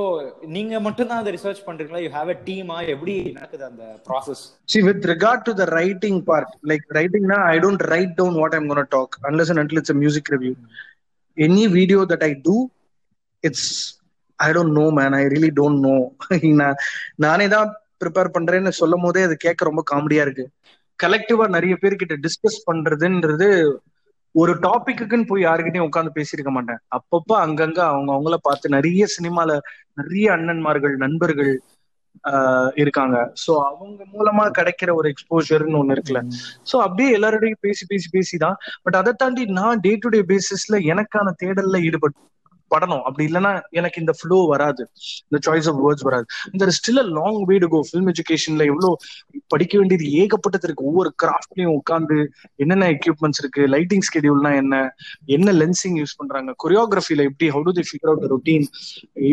நீங்க 0.56 0.80
மட்டும் 0.86 1.10
தான் 1.10 1.22
அதை 1.22 1.32
ரிசர்ச் 1.36 1.60
பண்றீங்களா? 1.68 2.00
யூ 2.06 2.10
ஹேவ் 2.16 2.30
அ 2.34 2.38
டீமா 2.48 2.78
எப்படி 2.94 3.14
நடக்குது 3.38 3.66
அந்த 3.72 3.84
process 4.08 4.42
See, 4.74 4.84
with 4.90 5.02
regard 5.14 5.40
to 5.48 5.54
the 5.54 5.68
writing 5.76 6.18
part, 6.30 6.50
like 6.72 6.84
writing 6.98 7.26
now, 7.34 7.42
I 7.54 7.60
don't 7.66 7.84
write 7.92 8.14
down 8.18 8.34
what 8.42 8.54
I'm 8.56 8.68
going 8.72 8.84
to 8.86 8.90
talk 8.98 9.18
unless 9.30 9.50
and 9.54 9.60
until 9.64 9.80
it's 9.82 9.94
a 9.96 10.00
music 10.04 10.28
review. 10.36 10.56
Any 11.38 11.68
video 11.78 12.00
that 12.12 12.24
I 12.30 12.34
I 14.40 14.54
don't 14.54 14.74
know, 14.74 14.92
man. 14.92 15.14
I 15.14 15.24
really 15.24 15.52
don't 15.52 15.82
know. 15.82 15.98
நான் 16.62 16.80
நானே 17.16 17.48
தான் 17.48 17.70
prepare 18.04 18.34
பண்றேன்னு 18.34 18.70
சொல்லும் 18.70 19.02
போதே 19.02 19.22
அது 19.22 19.38
கேட்க 19.38 19.66
ரொம்ப 19.66 19.84
காமெடியா 19.92 20.22
இருக்கு. 20.22 20.46
கலெக்டிவா 21.00 21.48
நிறைய 21.48 21.78
பேர்கிட்ட 21.82 22.16
டிஸ்கஸ் 22.26 22.60
பண்றதுன்றது 22.68 23.48
ஒரு 24.36 24.54
டாபிக்குன்னு 24.60 25.28
போய் 25.28 25.46
யாருக்கிட்டையும் 25.46 25.88
உட்காந்து 25.90 26.16
பேசியிருக்க 26.16 26.52
மாட்டேன். 26.52 26.80
அப்பப்ப 26.96 27.32
அங்கங்க 27.46 27.80
அவங்க 27.92 28.10
அவங்கள 28.14 28.38
பார்த்து 28.42 28.70
நிறைய 28.70 29.06
சினிமால 29.18 29.52
நிறைய 29.94 30.32
அண்ணன்மார்கள் 30.36 30.96
நண்பர்கள் 30.96 31.52
இருக்காங்க. 32.76 33.34
சோ 33.44 33.52
அவங்க 33.64 34.04
மூலமா 34.14 34.46
கிடைக்கிற 34.60 34.90
ஒரு 34.94 35.14
எக்ஸ்போஜர்னு 35.14 35.80
ஒண்ணு 35.82 35.96
இருக்குல்ல. 35.96 36.22
சோ 36.72 36.76
அப்படியே 36.78 37.18
எல்லாரோடையும் 37.18 37.62
பேசி 37.62 37.86
பேசி 37.86 38.08
பேசி 38.12 38.38
தான். 38.38 38.58
பட் 38.84 38.96
அதை 38.96 39.14
தாண்டி 39.18 39.46
நான் 39.60 39.80
டே 39.80 39.96
டு 39.96 40.10
டே 40.10 40.22
பேசிஸ்ல 40.34 40.78
எனக்கான 40.94 41.34
தேடல்ல 41.44 41.80
ஈடுபட்டு 41.82 42.20
படணும். 42.72 43.04
அப்படி 43.08 43.26
இல்லைன்னா 43.30 43.52
எனக்கு 43.80 44.02
இந்த 44.04 44.14
ஃப்ளோ 44.20 44.38
வராது. 44.54 44.84
இந்த 45.28 45.40
சாய்ஸ் 45.48 45.68
ஆஃப் 45.72 45.80
வேர்ட்ஸ் 45.86 46.06
வராது. 46.08 46.26
இந்த 46.54 46.72
still 46.78 47.02
a 47.04 47.06
long 47.20 47.40
way 47.52 47.58
to 47.64 47.70
go 47.76 47.80
film 47.90 48.10
எஜுகேஷன்ல 48.14 48.66
எவ்வளோ 48.72 48.90
படிக்க 49.54 49.74
வேண்டியது 49.82 50.08
ஏகப்பட்டது 50.22 50.68
இருக்கு. 50.70 50.88
ஒவ்வொரு 50.92 51.12
கிராஃப்ட்லயும் 51.24 51.76
உட்காந்து 51.80 52.18
என்னென்ன 52.64 52.90
எக்யூப்மெண்ட்ஸ் 52.98 53.42
இருக்கு 53.44 53.64
லைட்டிங் 53.76 54.06
ஸ்கெடியூல்னா 54.10 54.54
என்ன 54.62 54.76
என்ன 55.38 55.56
லென்சிங் 55.62 55.98
யூஸ் 56.02 56.18
பண்றாங்க 56.22 56.56
கொரியோகிராஃபில 56.66 57.28
எப்படி 57.30 57.50
how 57.56 57.66
to 57.70 57.76
the 57.80 57.86
figure 57.90 58.12
out 58.14 58.28
routine 58.34 58.68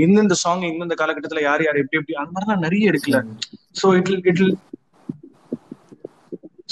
இந்தந்த 0.05 0.37
சாங் 0.45 0.65
இந்தந்த 0.73 0.97
காலகட்டத்துல 1.03 1.43
யார் 1.49 1.65
யார் 1.67 1.81
எப்படி 1.83 2.01
எப்படி 2.01 2.17
அந்த 2.23 2.33
மாதிரிலாம் 2.35 2.65
நிறைய 2.67 2.93
இருக்குல்ல. 2.93 3.21
So 3.83 3.89
it 4.01 4.13
it 4.31 4.43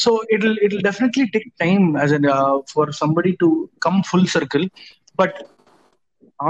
so 0.03 0.11
it'll 0.35 0.57
it 0.67 0.77
definitely 0.87 1.25
take 1.35 1.49
time 1.63 1.85
as 2.05 2.13
an 2.19 2.25
uh, 2.35 2.55
for 2.73 2.85
somebody 3.01 3.33
to 3.43 3.49
come 3.85 3.99
full 4.11 4.25
circle. 4.35 4.65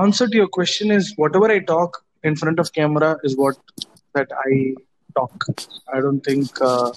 Answer 0.01 0.26
to 0.26 0.36
your 0.36 0.49
question 0.59 0.90
is 0.90 1.05
whatever 1.16 1.49
i 1.51 1.61
talk 1.61 1.93
in 2.22 2.34
front 2.34 2.59
of 2.59 2.66
camera 2.78 3.11
is 3.22 3.34
what 3.36 3.57
that 4.14 4.30
i 4.47 4.74
talk. 5.16 5.45
I 5.95 6.01
don't 6.01 6.22
think 6.28 6.47
uh, 6.61 6.90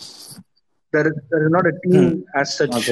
there 0.93 1.07
is 1.07 1.15
there 1.31 1.43
is 1.45 1.51
not 1.51 1.65
a 1.67 1.73
team 1.83 2.03
as 2.33 2.49
such. 2.59 2.89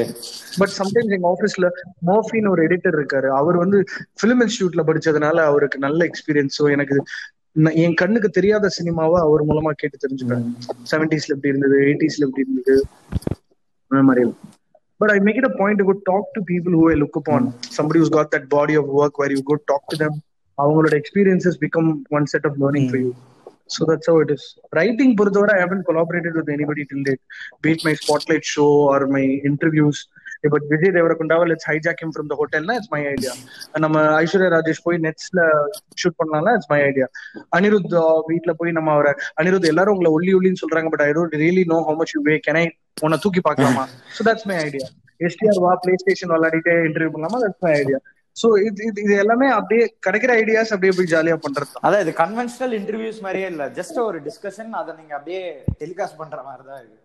எங்க 1.14 1.36
ஆபீஸ்ல 1.36 1.68
மோஃபின்னு 2.08 2.50
ஒரு 2.50 2.68
editor 2.68 2.98
இருக்காரு. 3.00 3.28
அவர் 3.28 3.58
வந்து 3.58 3.84
film 4.24 4.42
இன்ஸ்டியூட்ல 4.46 4.84
படிச்சதுனால 4.88 5.40
அவருக்கு 5.44 5.78
நல்ல 5.78 6.06
experience 6.06 6.72
எனக்கு 6.72 7.04
என் 7.74 7.94
கண்ணுக்கு 7.94 8.30
தெரியாத 8.30 8.70
சினிமாவை 8.84 9.20
அவர் 9.20 9.46
மூலமா 9.46 9.72
கேட்டு 9.72 9.98
தெரிஞ்சுக்கிறேன் 9.98 10.46
செவன்டிஸ்ல 10.92 11.36
எப்படி 11.38 11.54
இருந்தது 11.56 11.80
எயிட்டிஸ்ல 11.80 12.28
எப்படி 12.28 12.48
இருந்தது 12.50 12.86
அந்த 13.88 14.04
மாதிரி. 14.04 14.34
but 15.03 15.13
I 15.15 15.19
make 15.27 15.39
it 15.41 15.49
a 15.51 15.55
point 15.61 15.81
to 15.81 15.87
go 15.91 15.95
talk 16.11 16.25
to 16.37 16.41
people 16.53 16.73
who 16.79 16.85
I 16.93 16.97
look 17.03 17.17
upon 17.23 17.43
somebody 17.77 17.99
who's 18.01 18.15
got 18.19 18.29
that 18.35 18.47
body 18.57 18.77
of 18.81 18.87
work 19.01 19.15
where 19.21 19.33
you 19.35 19.43
go 19.53 19.57
talk 19.73 19.85
to 19.93 19.99
them 20.05 20.15
அவங்களோட 20.59 20.95
experiences 21.03 21.57
become 21.67 21.89
one 22.17 22.27
set 22.33 22.45
of 22.49 22.55
learning 22.63 22.87
for 22.93 22.99
you 23.05 23.11
so 23.75 23.81
that's 23.89 24.07
how 24.11 24.17
it 24.25 24.31
is 24.37 24.45
writing 24.77 25.11
பொறுத்தவரை 25.19 25.53
I 25.57 25.61
haven't 25.65 25.85
collaborated 25.89 26.35
with 26.39 26.49
anybody 26.57 26.85
till 26.91 27.03
date 27.09 27.23
be 27.65 27.73
it 27.75 27.83
my 27.89 27.95
spotlight 28.03 28.45
show 28.55 28.71
or 28.93 29.01
my 29.17 29.25
interviews 29.51 29.99
இப்ப 30.44 30.58
Vijay 30.72 30.94
தேவரகுண்டாவோ 30.96 31.44
let's 31.50 31.68
hijack 31.70 32.02
him 32.02 32.14
from 32.14 32.30
the 32.30 32.38
ஹோட்டல்னா 32.40 32.76
it's 32.80 32.92
my 32.94 33.02
idea 33.10 33.34
நம்ம 33.84 33.96
ஐஸ்வர்யா 34.20 34.50
ராஜேஷ் 34.56 34.84
போய் 34.86 34.98
நெட்ஸ்ல 35.06 35.42
shoot 36.02 36.18
பண்ணலாம்னா 36.20 36.54
it's 36.58 36.72
my 36.72 36.80
idea 36.84 37.08
Anirudh 37.58 37.88
வீட்டுல 37.88 38.02
வீட்ல 38.32 38.54
போய் 38.60 38.78
நம்ம 38.78 38.92
அவரை 38.94 39.12
அனிருத் 39.42 39.70
எல்லாரும் 39.72 39.96
உங்களை 39.96 40.12
ஒல்லி 40.16 40.34
ஒல்லின்னு 40.38 40.62
சொல்றாங்க 40.64 40.90
but 40.94 41.06
I 41.06 41.12
don't 41.14 41.38
really 41.42 41.66
know 41.72 41.80
how 41.86 41.98
much 42.02 42.16
you 42.16 42.24
weigh 42.26 42.38
can 42.46 42.60
I 42.62 42.66
உன்னை 42.98 43.18
தூக்கி 43.24 43.42
பார்க்கலாமா? 43.46 43.84
So 44.16 44.24
that's 44.28 44.48
my 44.50 44.58
idea 44.64 44.88
STR 45.20 45.62
வா 45.64 45.72
பிளே 45.82 45.94
ஸ்டேஷன் 46.02 46.34
விளையாடிட்டே 46.34 46.76
இன்டர்வியூ 46.88 47.14
பண்ணலாமா? 47.14 47.40
தட்ஸ் 47.44 47.64
மை 47.66 47.74
ஐடியா 47.80 48.00
சோ 48.36 48.48
இது 48.62 48.84
இது 48.88 49.00
இது 49.04 49.14
எல்லாமே 49.24 49.48
அப்படியே 49.56 49.84
கிடைக்கிற 50.06 50.32
ஐடியாஸ் 50.40 50.74
அப்படியே 50.76 50.94
போய் 50.98 51.12
ஜாலியா 51.12 51.36
பண்றது 51.44 51.74
அதான் 51.86 52.04
இது 52.06 52.14
கன்வென்ஷனல் 52.20 52.76
இன்டர்வியூஸ் 52.80 53.20
மாதிரியே 53.26 53.48
இல்ல. 53.52 53.64
ஜஸ்ட் 53.78 53.98
ஒரு 54.06 54.20
டிஸ்கஷன் 54.28 54.72
அதை 54.80 54.94
நீங்க 55.00 55.14
அப்படியே 55.18 55.42
டெலிகாஸ்ட் 55.82 56.20
பண்ற 56.22 56.40
மாதிரி 56.48 56.64
தான் 56.70 56.80
இருக்கு 56.82 57.00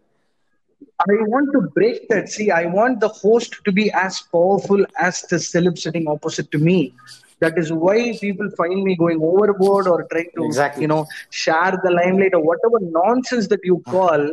I 1.00 1.12
want 1.26 1.52
to 1.52 1.62
break 1.74 2.08
that. 2.08 2.28
See, 2.28 2.50
I 2.50 2.66
want 2.66 3.00
the 3.00 3.08
host 3.08 3.56
to 3.64 3.72
be 3.72 3.90
as 3.92 4.20
powerful 4.32 4.84
as 4.98 5.22
the 5.22 5.36
celeb 5.36 5.78
sitting 5.78 6.08
opposite 6.08 6.50
to 6.52 6.58
me. 6.58 6.92
That 7.40 7.56
is 7.56 7.72
why 7.72 8.16
people 8.20 8.50
find 8.56 8.82
me 8.82 8.96
going 8.96 9.20
overboard 9.22 9.86
or 9.86 10.04
trying 10.10 10.30
to, 10.36 10.44
Exactly. 10.44 10.82
you 10.82 10.88
know, 10.88 11.06
share 11.30 11.78
the 11.82 11.90
limelight 11.90 12.34
or 12.34 12.42
whatever 12.42 12.78
nonsense 12.80 13.48
that 13.48 13.60
you 13.64 13.82
call. 13.88 14.30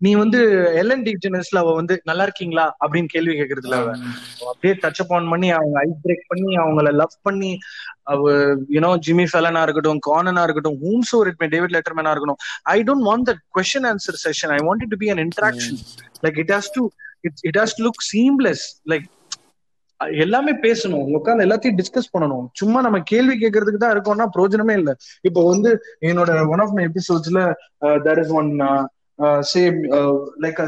நீ 0.00 0.10
வந்து 0.20 0.38
LN 0.80 1.04
D 1.06 1.12
ஜெனஸ்ல 1.24 1.58
அவ 1.62 1.72
வந்து 1.78 1.94
நல்லா 2.10 2.24
இருக்கீங்களா? 2.28 2.64
அப்படின்னு 2.82 3.10
கேள்வி 3.14 3.34
கேக்குறதுல 3.40 3.76
அவ. 3.82 3.90
அப்படியே 4.50 4.74
டச் 4.84 5.00
அப் 5.02 5.12
ஆன் 5.16 5.28
பண்ணி 5.32 5.48
அவங்க 5.56 5.76
ஐஸ் 5.84 6.00
பிரேக் 6.04 6.24
பண்ணி 6.32 6.52
அவங்கள 6.62 6.90
லவ் 7.00 7.16
பண்ணி 7.28 7.52
அவ 8.12 8.32
யூனோ 8.76 8.90
ஜிம்மி 9.06 9.26
ஃபெலனா 9.32 9.62
இருக்கட்டும் 9.66 10.00
கார்னனா 10.08 10.44
இருக்கட்டும் 10.46 10.78
ஹூம்ஸ் 10.84 11.12
ஒரு 11.20 11.30
இட் 11.32 11.40
மே 11.42 11.48
டேவிட் 11.56 11.74
லெட்டர்மேனா 11.76 12.12
இருக்கட்டும் 12.14 12.40
I 12.74 12.78
don't 12.88 13.06
want 13.10 13.26
that 13.30 13.42
question 13.58 13.88
answer 13.92 14.18
session 14.26 14.52
I 14.56 14.60
want 14.68 14.84
it 14.86 14.92
to 14.94 15.00
be 15.04 15.10
an 15.14 15.22
interaction 15.26 15.78
like 16.26 16.38
it 16.44 16.52
has 16.56 16.70
to 16.76 16.84
it's 17.28 17.44
it 17.50 17.58
has 17.62 17.76
look 17.86 18.02
seamless 18.12 18.66
like 18.92 19.08
எல்லாமே 20.24 20.52
பேசணும். 20.62 21.08
உட்காந்து 21.16 21.44
எல்லாத்தையும் 21.46 21.78
டிஸ்கஸ் 21.80 22.12
பண்ணணும். 22.12 22.44
சும்மா 22.60 22.78
நம்ம 22.86 22.98
கேள்வி 23.10 23.34
கேட்கறதுக்கு 23.42 23.80
தான் 23.82 23.92
இருக்கோம்னா 23.94 24.26
பிரயோஜனமே 24.34 24.74
இல்ல. 24.80 24.90
இப்போ 25.28 25.40
வந்து 25.50 25.70
என்னோட 26.10 26.30
one 26.52 26.62
of 26.64 26.72
my 26.76 26.84
எபிசோட்ஸ்ல 26.90 27.40
there 28.06 28.20
is 28.22 28.32
one 28.40 28.50
same 29.50 29.78
like 30.42 30.60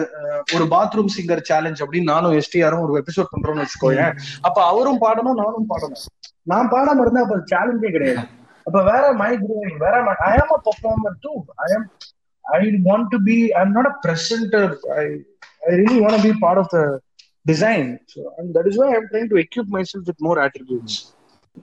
ஒரு 0.55 0.65
பாத்ரூம் 0.73 1.13
சிங்கர் 1.15 1.43
சேலஞ்ச் 1.43 1.83
அப்படின்னு 1.83 2.13
நானும் 2.13 2.37
எஸ்டிஆரும் 2.39 2.85
ஒரு 2.87 2.95
எபிசோட் 3.03 3.33
பண்றோம்னு 3.33 3.65
வச்சுக்கோயேன். 3.65 4.15
அப்ப 4.43 4.59
அவரும் 4.67 5.01
பாடணும் 5.01 5.41
நானும் 5.43 5.69
பாடணும். 5.69 6.03
நான் 6.45 6.71
பாடாம 6.71 7.03
இருந்தா 7.03 7.23
அப்ப 7.23 7.39
சேலஞ்சே 7.53 7.91
கிடையாது. 7.91 8.25
அப்ப 8.67 8.79
வேற 8.85 9.05
மை 9.21 9.31
growing 9.41 9.77
வேற 9.79 9.95
I 10.27 10.35
am 10.37 10.53
a 10.53 10.61
performer 10.67 11.17
too 11.23 11.33
I 11.63 11.71
am 11.73 11.87
I 12.45 12.59
want 12.85 13.09
to 13.13 13.19
be 13.25 13.39
I 13.53 13.63
am 13.63 13.75
not 13.79 13.91
a 13.91 13.97
presenter 14.05 14.69
I 14.97 15.05
I 15.63 15.73
really 15.77 15.99
want 16.01 16.23
be 16.23 16.33
part 16.41 16.61
of 16.63 16.71
the 16.71 16.81
design 17.47 17.89
and 18.39 18.51
that 18.57 18.69
is 18.71 18.79
why 18.83 18.89
I 18.89 18.97
I'm 18.97 19.09
trying 19.11 19.31
to 19.31 19.41
equip 19.45 19.71
myself 19.93 20.09
with 20.11 20.23
more 20.23 20.41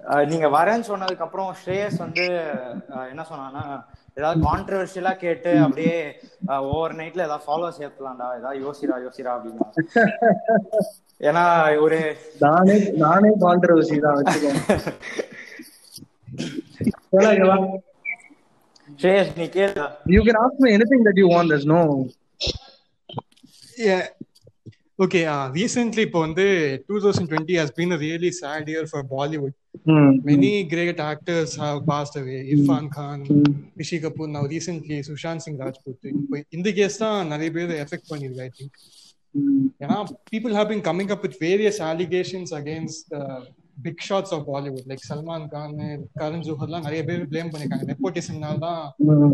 uh 0.09 0.25
நீங்க 0.27 0.47
வரேன்னு 0.55 0.87
சொன்னதுக்கு 0.89 1.25
அப்புறம் 1.25 1.49
ஸ்ரேயஸ் 1.61 1.97
வந்து 1.97 2.25
என்ன 3.11 3.23
சொன்னான்னா 3.29 3.63
ஏதாவது 4.17 4.39
கான்ட்ரவர்ஷியலா 4.47 5.13
கேட்டு 5.23 5.51
அப்படியே 5.65 5.97
ஓவர் 6.69 6.95
நைட்ல 6.99 7.25
ஏதாவது 7.27 7.45
ஃபாலோவர்ஸ் 7.47 7.81
ஏத்தலாம்டா 7.87 8.29
ஏதாவது 8.39 8.61
யோசிரா 8.65 8.97
யோசிரா 9.05 9.33
அப்படின்னா 9.37 9.67
ஏன்னா 11.29 11.45
ஒரு 11.85 11.99
நானே 12.45 12.77
நானே 13.03 13.31
கான்ட்ரவர்சி 13.45 13.97
தான் 14.05 14.25
ஸ்ரேயஸ் 18.99 19.33
நீ 19.39 19.45
கேளு 19.57 19.85
You 20.07 20.21
can 20.27 20.37
ask 20.43 20.55
me 20.59 20.69
anything 20.77 21.01
that 21.07 21.17
you 21.21 21.27
want. 21.33 21.49
There's 21.51 21.67
no. 21.67 21.81
Yeah. 23.77 24.05
Okay, 24.99 25.21
uh, 25.25 25.45
recently 25.51 26.03
இப்போ 26.07 26.19
வந்து 26.19 26.45
2020 26.77 27.53
has 27.53 27.69
been 27.77 27.91
a 27.93 27.99
really 27.99 28.31
sad 28.39 28.63
year 28.67 28.85
for 28.85 29.01
Bollywood. 29.13 29.53
Hmm. 29.87 30.09
Many 30.29 30.49
great 30.73 30.99
actors 31.11 31.51
have 31.55 31.77
passed 31.85 32.15
away. 32.21 32.39
Irfan 32.53 32.85
Khan, 32.95 33.19
Rishi 33.79 33.99
Kapoor, 34.05 34.27
now 34.27 34.43
recently 34.55 34.97
Sushant 35.09 35.41
Singh 35.45 35.59
Rajput. 35.63 35.97
இப்போ 36.21 36.39
இந்த 36.57 36.71
case 36.79 36.99
தான் 37.03 37.31
நிறைய 37.33 37.51
பேர் 37.57 37.71
effect 37.85 38.09
பண்ணிருக்கு 38.13 38.43
I 38.47 38.51
think 38.57 38.75
Hmm. 39.35 39.57
ஏன்னா 39.83 39.95
people 40.33 40.53
have 40.57 40.69
been 40.71 40.83
coming 40.87 41.09
up 41.13 41.23
with 41.25 41.35
various 41.47 41.77
allegations 41.89 42.51
against 42.61 43.07
big 43.81 43.97
shots 44.01 44.31
of 44.31 44.39
Bollywood 44.47 44.85
like 44.91 45.01
Salman 45.09 45.45
Khan 45.53 45.75
Karan 46.19 46.43
ஜோஹர்லாம் 46.47 46.85
நிறைய 46.87 47.01
பேர் 47.07 47.21
blame 47.31 47.51
பண்ணிருக்காங்க 47.51 47.87
நெப்போட்டிசம்னால 47.91 48.57
தான் 48.65 48.81
Hmm. 49.01 49.31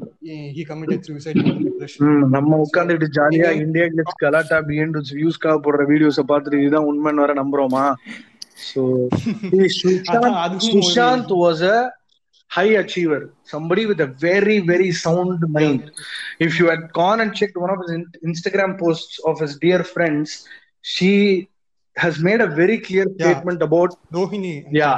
to 1.05 1.13
depression. 1.61 2.01
Hmm. 2.03 2.21
நம்ம 2.35 2.59
உட்காந்துட்டு 2.65 3.07
ஜாலியா 3.17 3.49
இந்தியா 3.63 3.87
கிளிப்ஸ் 3.93 4.21
கலாட்டா 4.23 4.59
பிஎன் 4.69 4.95
வியூஸ்க்காக 5.19 5.57
போடுற 5.65 5.83
வீடியோஸ 5.91 6.25
பார்த்துட்டு 6.31 6.61
இதுதான் 6.63 6.89
உண்மைன்னு 6.91 7.25
வர 7.25 7.35
நம்புறோமா 7.41 7.85
so 8.69 8.81
Sushant 10.69 11.35
was 11.43 11.63
a 11.73 11.77
high 12.51 12.71
achiever 12.81 13.19
somebody 13.53 13.83
with 13.85 13.99
a 13.99 14.09
very 14.23 14.57
very 14.69 14.89
sound 15.03 15.39
mind 15.55 15.81
if 16.39 16.51
you 16.59 16.65
had 16.71 16.83
gone 16.93 17.19
and 17.23 17.31
checked 17.39 17.57
one 17.57 17.71
of 17.73 17.79
his 17.83 17.91
in- 17.95 18.11
instagram 18.23 18.71
posts 18.81 19.15
of 19.29 19.35
his 19.43 19.53
dear 19.63 19.81
friends 19.93 20.29
she 20.85 21.11
has 21.95 22.15
made 22.19 22.41
a 22.41 22.47
very 22.59 22.77
clear 22.85 23.05
statement 23.15 23.61
about 23.67 23.91
Rohini. 24.15 24.53
Yeah 24.79 24.89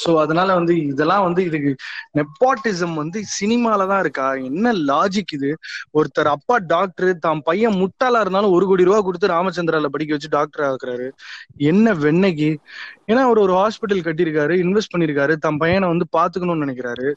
so 0.00 0.10
அதனால 0.24 0.48
வந்து 0.58 0.74
இதெல்லாம் 0.92 1.24
வந்து 1.26 1.42
இதுக்கு 1.48 1.70
nepotism 2.18 2.94
வந்து 3.00 3.18
சினிமால 3.38 3.86
தான் 3.92 4.02
இருக்கா? 4.04 4.26
என்ன 4.50 4.72
லாஜிக் 4.90 5.34
இது? 5.38 5.50
ஒருத்தர் 5.98 6.30
அப்பா 6.34 6.56
டாக்டர் 6.74 7.10
தான் 7.26 7.42
பையன் 7.48 7.78
முட்டாளா 7.82 8.20
இருந்தாலும் 8.24 8.54
ஒரு 8.56 8.66
கோடி 8.70 8.88
ரூபா 8.88 9.00
கொடுத்து 9.08 9.34
ராமச்சந்திரால 9.36 9.90
படிக்க 9.94 10.16
வச்சு 10.16 10.34
டாக்டர் 10.36 10.66
ஆக்குறாரு. 10.68 11.08
என்ன 11.70 11.94
வெண்ணைக்கு 12.04 12.50
ஏன்னா 13.10 13.22
அவர் 13.28 13.44
ஒரு 13.46 13.54
ஹாஸ்பிட்டல் 13.60 14.06
கட்டியிருக்காரு 14.06 14.54
இன்வெஸ்ட் 14.64 14.94
பண்ணிருக்காரு 14.94 15.36
தன் 15.46 15.60
பையனை 15.64 15.88
வந்து 15.94 16.06
பாத்துக்கணும்னு 16.18 16.64
நினைக்கிறாரு. 16.66 17.08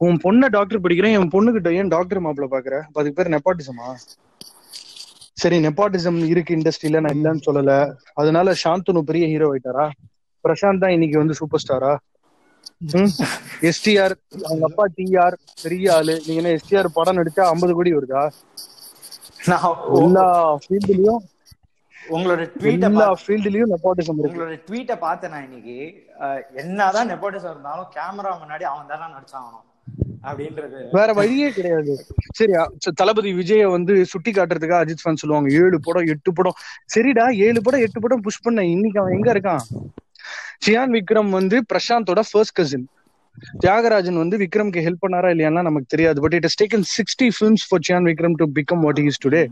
உன் 0.00 0.16
பொண்ணை 0.22 0.46
டாக்டர் 0.54 0.84
படிக்கிறேன் 0.84 1.16
என் 1.18 1.32
பொண்ணுகிட்ட 1.34 1.72
ஏன் 1.80 1.92
டாக்டர் 1.94 2.22
மாப்பிள்ள 2.24 2.48
பாக்குற 2.54 2.76
அதுக்கு 2.98 3.18
பேர் 3.18 3.34
நெப்பாட்டிசமா 3.34 3.88
சரி 5.36 5.56
நெப்பாட்டிசம் 5.64 6.18
இருக்கு 6.32 6.56
இண்டஸ்ட்ரியில 6.56 7.00
நான் 7.04 7.16
இல்லைன்னு 7.18 7.46
சொல்லல. 7.48 7.72
அதனால 8.20 8.54
சாந்தனு 8.62 9.02
பெரிய 9.10 9.24
ஹீரோ 9.32 9.48
ஆயிட்டாரா? 9.52 9.86
பிரசாந்த் 10.44 10.82
தான் 10.84 10.94
இன்னைக்கு 10.96 11.16
வந்து 11.22 11.38
சூப்பர் 11.40 11.62
ஸ்டாரா 11.64 11.92
எஸ்டிஆர் 13.68 14.14
அவங்க 14.46 14.64
அப்பா 14.68 14.84
டிஆர் 14.96 15.34
பெரிய 15.62 15.86
ஆளு. 15.96 16.14
நீங்க 16.24 16.40
என்ன 16.42 16.54
எஸ்டிஆர் 16.58 16.96
படம் 16.96 17.18
நடிச்சா 17.18 17.42
ஐம்பது 17.52 17.72
கோடி 17.78 17.92
வருதா? 17.96 18.22
நான் 19.50 19.66
எல்லா 20.00 20.24
ஃபீல்ட்லயும் 20.64 21.22
உங்களோட 21.94 22.42
ட்வீட்டை 22.54 22.86
எல்லா 22.90 23.06
ஃபீல்ட்லயும் 23.22 23.72
நெப்பாட்டிசம் 23.72 24.20
இருக்கு. 24.20 24.30
உங்களோட 24.36 24.54
ட்வீட்டை 24.68 24.96
பார்த்தேன் 25.06 25.32
நான் 25.34 25.46
இன்னைக்கு. 25.48 25.76
என்னதான் 26.62 27.10
நெப்போட்டிசம் 27.12 27.52
இருந்தாலும் 27.54 27.92
கேமரா 27.96 28.32
முன்னாடி 28.42 28.64
அவன் 28.72 28.90
தானே 28.92 29.06
நடிச்சாகணும். 29.16 29.66
வேற 30.92 31.12
வழியே 31.12 31.48
கிடையாது. 31.56 31.92
சரி 32.38 32.52
தளபதி 32.94 33.32
விஜய 33.40 33.70
வந்து 33.70 33.94
சுட்டி 34.12 34.30
காட்டுறதுக்காக 34.30 34.80
அஜித் 34.84 35.02
ஃபேன் 35.04 35.20
சொல்லுவாங்க. 35.22 35.50
ஏழு 35.62 35.78
படம் 35.82 36.08
எட்டு 36.14 36.32
படம். 36.32 36.58
சரிடா 36.94 37.26
ஏழு 37.46 37.60
படம் 37.62 37.84
எட்டு 37.86 38.00
படம் 38.00 38.24
புஷ் 38.26 38.42
பண்ண. 38.42 38.64
இன்னைக்கு 38.74 39.00
அவன் 39.00 39.16
எங்க 39.18 39.28
இருக்கான்? 39.34 39.62
சியான் 40.66 40.92
விக்ரம் 40.96 41.30
வந்து 41.38 41.58
பிரசாந்தோட 41.72 42.20
ஃபர்ஸ்ட் 42.32 42.58
கசின் 42.60 42.86
தியாகராஜன் 43.64 44.20
வந்து 44.22 44.36
விக்ரம்க்கு 44.38 44.84
ஹெல்ப் 44.86 45.02
பண்ணாரா 45.04 45.28
இல்லையான்னா 45.34 45.62
நமக்கு 45.68 45.92
தெரியாது. 45.94 46.20
But 46.20 46.36
it 46.38 46.46
is 46.48 46.58
taken 46.62 46.86
sixty 46.96 47.28
films 47.36 47.64
for 47.68 47.84
Chiyaan 47.88 48.06
Vikram 48.10 48.36
to 48.40 48.46
become 48.58 48.82
what 48.86 48.98
is 48.98 49.22
today 49.26 49.42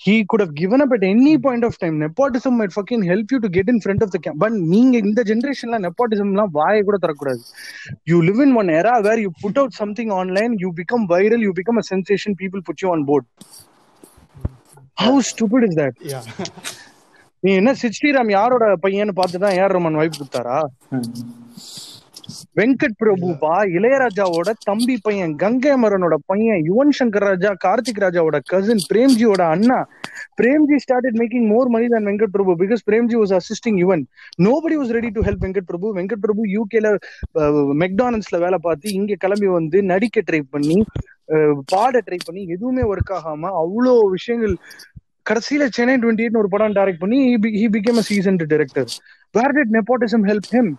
he 0.00 0.14
could 0.28 0.40
have 0.44 0.52
given 0.60 0.80
up 0.84 0.90
at 0.96 1.04
any 1.12 1.32
point 1.46 1.62
of 1.68 1.72
time 1.82 1.94
nepotism 2.02 2.52
might 2.60 2.72
fucking 2.76 3.02
help 3.10 3.28
you 3.34 3.38
to 3.44 3.48
get 3.56 3.68
in 3.72 3.78
front 3.84 4.02
of 4.04 4.10
the 4.14 4.20
camera 4.24 4.40
but 4.42 4.52
நீங்க 4.74 4.94
இந்த 5.04 5.22
ஜெனரேஷன்ல 5.30 5.78
nepotism 5.86 6.28
எல்லாம் 6.34 6.52
வாயை 6.58 6.82
கூட 6.88 6.98
தரக்கூடாது 7.04 7.42
you 8.10 8.18
live 8.28 8.40
in 8.46 8.52
one 8.60 8.70
era 8.78 8.92
where 9.06 9.20
you 9.24 9.30
put 9.44 9.56
out 9.62 9.72
something 9.80 10.10
online 10.20 10.54
you 10.64 10.70
become 10.82 11.04
viral 11.14 11.42
you 11.46 11.54
become 11.60 11.80
a 11.84 11.86
sensation 11.92 12.34
people 12.42 12.62
put 12.70 12.80
you 12.84 12.90
on 12.96 13.02
board 13.10 13.26
how 15.04 15.14
stupid 15.32 15.64
is 15.70 15.74
that 15.82 15.96
Yeah. 16.14 16.24
நீ 17.42 17.50
என்ன 17.58 17.72
சிஸ்டிராம் 17.82 18.30
யாரோட 18.36 18.64
பையன்னு 18.84 19.12
பார்த்துதான் 19.18 19.56
ஏஆர் 19.58 19.74
ரமன் 19.76 19.98
வைப் 20.00 20.16
கொடுத்தாரா 20.16 20.56
வெங்கட் 22.58 22.96
பிரபுபா 23.00 23.54
இளையராஜாவோட 23.76 24.50
தம்பி 24.68 24.96
பையன் 25.06 25.34
கங்கை 25.42 25.74
மரனோட 25.82 26.14
பையன் 26.30 26.60
யுவன் 26.68 26.94
சங்கர் 26.98 27.26
ராஜா 27.28 27.50
கார்த்திக் 27.64 28.02
ராஜாவோட 28.04 28.38
கசின் 28.52 28.82
பிரேம்ஜியோட 28.90 29.42
அண்ணா. 29.54 29.78
Premji 30.40 30.76
started 30.86 31.14
making 31.22 31.44
more 31.52 31.64
money 31.74 31.88
than 31.94 32.04
Venkat 32.08 32.34
Prabhu 32.36 32.52
because 32.62 32.82
Premji 32.88 33.16
was 33.22 33.32
assisting 33.38 33.76
Yuvan. 33.84 34.02
Nobody 34.48 34.76
was 34.82 34.90
ready 34.96 35.10
to 35.16 35.22
help 35.28 35.40
Venkat 35.46 35.68
Prabhu. 35.70 35.86
Venkat 35.98 36.22
Prabhu 36.26 36.42
யூகேல 36.56 36.88
மெக்டானல்ஸ்ல 37.84 38.38
வேலை 38.44 38.60
பார்த்து 38.66 38.94
இங்க 38.98 39.18
கிளம்பி 39.24 39.50
வந்து 39.58 39.80
நடிக்க 39.92 40.22
ட்ரை 40.28 40.42
பண்ணி 40.56 40.78
பாட 41.72 41.94
ட்ரை 42.06 42.20
பண்ணி 42.26 42.42
எதுவுமே 42.56 42.84
ஒர்க் 42.92 43.14
ஆகாம 43.18 43.50
அவ்வளோ 43.62 43.94
விஷயங்கள் 44.16 44.54
கடைசியில 45.30 45.64
சென்னை 45.76 45.94
டுவெண்ட்டி 46.02 46.24
எயிட் 46.24 46.40
ஒரு 46.42 46.48
படம் 46.54 46.76
டைரக்ட் 46.78 47.02
பண்ணி 47.04 47.18
he 47.60 47.66
became 47.76 48.00
a 48.02 48.04
season 48.10 48.38
director 48.52 48.90
where 49.34 49.54
did 49.58 49.74
nepotism 49.78 50.24
help 50.30 50.50
him 50.54 50.70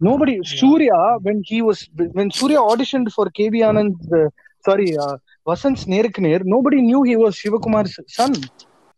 nobody 0.00 0.34
surya 0.58 0.98
when 1.26 1.38
he 1.50 1.58
was 1.68 1.78
when 2.16 2.28
surya 2.30 2.60
auditioned 2.70 3.08
for 3.16 3.26
kv 3.38 3.62
anand 3.68 3.94
uh, 4.18 4.28
sorry 4.64 4.88
uh, 5.04 5.16
vasant's 5.50 5.84
நேருக்கு 5.92 6.22
நேர் 6.28 6.42
nobody 6.54 6.80
knew 6.88 7.02
he 7.10 7.16
was 7.24 7.34
சிவகுமார்'s 7.42 7.96
son. 8.18 8.34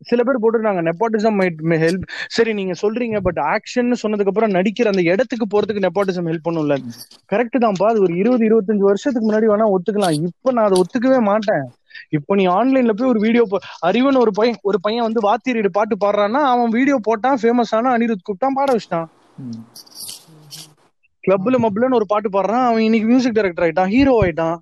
சில 0.09 0.23
பேர் 0.27 0.41
போட்டுருந்தாங்க 0.43 0.83
nepotism 0.87 1.35
might 1.41 1.59
help 1.83 2.05
சரி 2.29 2.53
நீங்க 2.59 2.75
சொல்றீங்க 2.83 3.17
but 3.27 3.41
action 3.55 3.91
சொன்னதுக்கு 4.03 4.33
அப்புறம் 4.33 4.55
நடிக்கிற 4.57 4.93
அந்த 4.93 5.03
இடத்துக்கு 5.03 5.47
போறதுக்கு 5.53 5.85
நெப்பாட்டிசம் 5.87 6.29
ஹெல்ப் 6.31 6.47
பண்ணும்ல. 6.49 6.77
கரெக்ட் 7.33 7.59
தான்ப்பா 7.65 7.89
அது 7.93 8.01
ஒரு 8.07 8.15
இருபது 8.17 8.45
இருபத்தஞ்சு 8.49 8.87
வருஷத்துக்கு 8.91 9.29
முன்னாடி 9.29 9.51
வேணா 9.53 9.67
ஒத்துக்கலாம். 9.75 10.17
இப்ப 10.29 10.53
நான் 10.53 10.69
அதை 10.69 10.79
ஒத்துக்கவே 10.83 11.21
மாட்டேன். 11.31 11.67
இப்போ 12.17 12.35
நீ 12.41 12.47
ஆன்லைன்ல 12.59 12.95
போய் 13.01 13.09
ஒரு 13.09 13.21
வீடியோ 13.21 13.45
அறிவன் 13.89 14.21
ஒரு 14.23 14.31
பையன் 14.31 14.59
ஒரு 14.71 14.81
பையன் 14.81 15.07
வந்து 15.09 15.21
வாத்தியரீடு 15.29 15.71
பாட்டு 15.79 15.97
பாடுறான்னா 16.05 16.43
அவன் 16.55 16.75
வீடியோ 16.79 16.99
போட்டான் 17.09 17.41
ஃபேமஸ் 17.43 17.75
ஆனா 17.81 17.91
அனிருத் 17.97 18.27
கூப்பிட்டான் 18.29 18.59
பாட 18.61 18.71
வச்சிட்டான். 18.77 19.09
கிளப்ல 21.25 21.59
மப்லன்னு 21.65 21.99
ஒரு 22.01 22.07
பாட்டு 22.13 22.29
பாடுறான். 22.35 22.67
அவன் 22.69 22.85
இன்னைக்கு 22.89 23.09
மியூசிக் 23.09 23.37
டைரக்டர் 23.39 23.65
ஆயிட்டான். 23.67 23.91
ஹீரோ 23.95 24.13
ஆயிட்டான். 24.23 24.59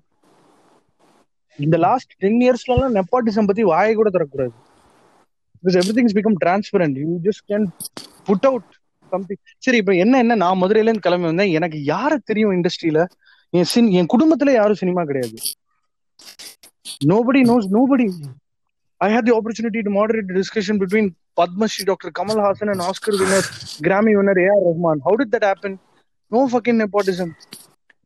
இந்த 1.59 1.77
லாஸ்ட் 1.85 2.11
டென் 2.23 2.41
இயர்ஸ்ல 2.45 2.75
எல்லாம் 2.75 2.95
நெப்பாட்டிசம் 2.97 3.47
பத்தி 3.49 3.63
வாயை 3.69 3.93
கூட 3.99 4.09
தரக்கூடாது 4.15 4.53
because 5.61 5.77
every 5.79 5.93
things 5.97 6.15
become 6.17 6.37
transparent 6.43 6.97
you 7.03 7.09
just 7.27 7.43
can 7.51 7.65
put 8.27 8.45
out 8.49 8.69
something 9.11 9.41
சரி 9.65 9.77
இப்ப 9.81 9.93
என்ன 10.03 10.17
என்ன? 10.23 10.35
நான் 10.43 10.59
மதுரையில 10.61 10.89
இருந்து 10.89 11.05
கிளம்பி 11.07 11.27
வந்தேன். 11.29 11.51
எனக்கு 11.57 11.77
யார 11.93 12.11
தெரியும் 12.29 12.53
இண்டஸ்ட்ரியில 12.57 12.99
என் 13.53 13.69
சின் 13.71 13.89
என் 13.99 14.11
குடும்பத்துல 14.13 14.53
யாரும் 14.59 14.79
சினிமா 14.81 15.03
கிடையாது. 15.09 15.37
Nobody 17.11 17.41
knows 17.51 17.67
nobody 17.77 18.05
I 19.01 19.09
had 19.15 19.25
the 19.27 19.33
opportunity 19.37 19.81
to 19.87 19.91
moderate 19.97 20.31
discussion 20.39 20.79
between 20.81 21.09
Padmashri 21.41 21.83
doctor 21.89 22.11
Kamal Haasan 22.19 22.71
and 22.73 22.83
Oscar 22.89 23.17
winner 23.21 23.47
Grammy 23.85 24.13
winner 24.19 24.41
A 24.43 24.47
R 24.55 24.63
Rahman 24.69 25.01
how 25.07 25.17
did 25.21 25.33
that 25.35 25.47
happen 25.49 25.77
no 26.31 26.39
fucking 26.51 26.79
nepotism 26.81 27.31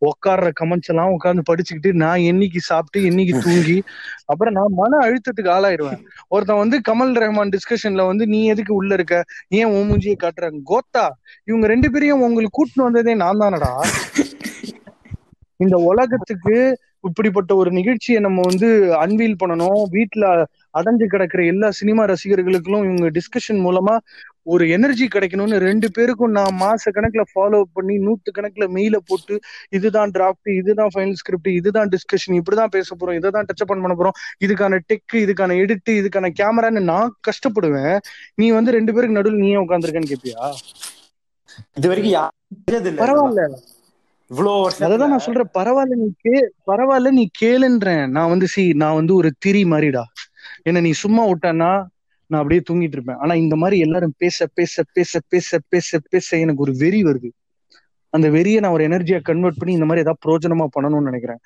உட்கார்ற 0.02 0.48
comments 0.60 0.90
எல்லாம் 0.92 1.12
உட்கார்ந்து 1.12 1.44
படிச்சுக்கிட்டு 1.50 1.92
நான் 1.94 2.26
என்னைக்கு 2.32 2.60
சாப்பிட்டு 2.62 3.00
என்னைக்கு 3.10 3.34
தூங்கி 3.40 3.76
அப்புறம் 4.26 4.54
நான் 4.54 4.74
மன 4.74 4.98
அழுத்தத்துக்கு 5.06 5.52
ஆளாயிருவேன். 5.58 6.02
ஒருத்தன் 6.28 6.62
வந்து 6.64 6.78
கமல் 6.90 7.14
ரஹ்மான் 7.24 7.54
டிஸ்கஷன்ல 7.56 8.06
வந்து 8.06 8.28
நீ 8.28 8.40
எதுக்கு 8.46 8.74
உள்ள 8.74 8.94
இருக்க? 8.94 9.18
ஏன் 9.60 9.72
உன் 9.76 9.88
மூஞ்சியை 9.90 10.18
காட்டுறாங்க 10.24 10.62
கோத்தா 10.72 11.06
இவங்க 11.50 11.68
ரெண்டு 11.68 11.90
பேரையும் 11.92 12.26
உங்களுக்கு 12.28 12.58
கூட்டின்னு 12.60 12.88
வந்ததே 12.90 13.16
நான் 13.24 13.42
தானடா. 13.44 13.72
இந்த 15.60 15.78
உலகத்துக்கு 15.92 16.56
இப்படிப்பட்ட 17.08 17.52
ஒரு 17.56 17.70
நிகழ்ச்சியை 17.72 18.20
நம்ம 18.22 18.42
வந்து 18.50 18.68
அன்வீல் 18.96 19.40
பண்ணணும். 19.44 19.82
வீட்டுல 19.96 20.26
அடைஞ்சு 20.80 21.06
கிடக்குற 21.14 21.42
எல்லா 21.46 21.68
சினிமா 21.80 22.04
ரசிகர்களுக்கும் 22.06 22.86
இவங்க 22.88 23.08
டிஸ்கஷன் 23.18 23.60
மூலமா 23.66 23.96
ஒரு 24.46 24.64
எனர்ஜி 24.76 25.06
கிடைக்கணும்னு 25.08 25.58
ரெண்டு 25.66 25.88
பேருக்கும் 25.96 26.34
நான் 26.38 26.56
மாச 26.62 26.92
கணக்குல 26.96 27.24
ஃபாலோ 27.30 27.60
பண்ணி 27.76 27.96
நூத்து 28.06 28.30
கணக்குல 28.32 28.66
மெயில 28.76 28.98
போட்டு 29.08 29.36
இதுதான் 29.78 30.12
டிராஃப்ட் 30.16 30.50
இதுதான் 30.56 30.92
ஃபைனல் 30.94 31.20
ஸ்கிரிப்ட் 31.22 31.50
இதுதான் 31.54 31.92
டிஸ்கஷன் 31.94 32.38
இப்படிதான் 32.40 32.74
பேச 32.76 32.90
போறோம் 32.96 33.18
இதை 33.20 33.32
தான் 33.32 33.48
டச் 33.50 33.64
பண்ண 33.64 33.94
போறோம் 33.94 34.18
இதுக்கான 34.46 34.80
டெக் 34.90 35.16
இதுக்கான 35.24 35.58
எடிட் 35.64 35.84
இதுக்கான 35.94 36.32
கேமரான்னு 36.40 36.84
நான் 36.92 37.14
கஷ்டப்படுவேன். 37.28 37.96
நீ 38.36 38.48
வந்து 38.58 38.76
ரெண்டு 38.78 38.94
பேருக்கு 38.94 39.20
நடுவில் 39.20 39.44
நீயே 39.44 39.58
உட்காந்துருக்கேன்னு 39.64 40.12
கேப்பியா? 40.12 40.42
இது 41.78 41.88
வரைக்கும் 41.92 42.20
பரவாயில்ல. 43.02 43.44
அததான் 44.80 45.12
நான் 45.14 45.26
சொல்றேன் 45.26 45.52
பரவாயில்ல 45.58 45.96
நீ 46.02 46.08
கே 46.24 46.36
பரவாயில்ல 46.70 47.10
நீ 47.18 47.24
கேளுன்றேன். 47.42 48.06
நான் 48.16 48.32
வந்து 48.34 48.48
சி 48.54 48.64
நான் 48.82 48.98
வந்து 49.00 49.14
ஒரு 49.20 49.30
திரி 49.46 49.62
மாதிரிடா 49.72 50.04
என்ன 50.70 50.82
நீ 50.82 50.92
சும்மா 51.04 51.24
விட்டானா 51.30 51.72
நான் 52.30 52.42
அப்படியே 52.42 52.62
தூங்கிட்டு 52.70 52.98
இருப்பேன். 52.98 53.20
ஆனா 53.24 53.34
இந்த 53.44 53.56
மாதிரி 53.62 53.78
எல்லாரும் 53.86 54.14
பேச 54.18 54.48
பேச 54.58 54.84
பேச 54.98 55.22
பேச 55.34 55.60
பேச 55.74 56.00
பேச 56.14 56.38
எனக்கு 56.44 56.64
ஒரு 56.66 56.74
வெறி 56.84 57.02
வருது. 57.04 57.30
அந்த 58.14 58.28
வெறியை 58.30 58.60
நான் 58.64 58.76
ஒரு 58.78 58.86
எனர்ஜியா 58.90 59.20
கன்வெர்ட் 59.30 59.60
பண்ணி 59.60 59.74
இந்த 59.78 59.88
மாதிரி 59.90 60.04
ஏதாவது 60.06 60.24
பிரோஜனமா 60.26 60.66
பண்ணணும்னு 60.76 61.10
நினைக்கிறேன். 61.12 61.42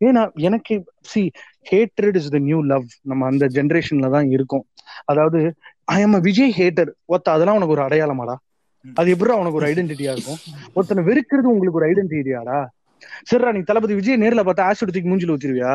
ஏன்னா 0.00 0.22
எனக்கு 0.48 0.74
see 1.10 1.22
hatred 1.70 2.16
is 2.20 2.30
the 2.36 2.38
new 2.48 2.58
love 2.72 2.86
நம்ம 3.10 3.26
அந்த 3.26 3.44
ஜென்ரேஷன்ல 3.56 4.10
தான் 4.16 4.28
இருக்கோம். 4.36 4.64
அதாவது 5.10 5.40
ஐ 5.94 5.98
எம் 6.04 6.18
விஜய் 6.28 6.54
ஹேட்டர் 6.60 6.90
ஒத்த 7.14 7.32
அதெல்லாம் 7.32 7.58
உனக்கு 7.58 7.76
ஒரு 7.76 7.84
அடையாளமாடா? 7.86 8.36
அது 8.84 9.08
எப்படி 9.14 9.32
உனக்கு 9.42 9.58
ஒரு 9.60 9.68
ஐடென்டிட்டியா 9.72 10.12
இருக்கும்? 10.16 10.38
ஒருத்தனை 10.74 11.02
வெறுக்கிறது 11.08 11.52
உங்களுக்கு 11.54 11.80
ஒரு 11.80 11.88
ஐடென்டிட்டியாடா 11.90 12.60
சரிடா 13.28 13.52
நீ 13.54 13.60
தளபதி 13.68 13.94
விஜய் 13.98 14.22
நேர்ல 14.22 14.42
பார்த்தா 14.46 14.66
ஆசிட் 14.70 14.92
தூக்கி 14.94 15.10
மூஞ்சில 15.10 15.34
ஊத்திருவியா? 15.34 15.72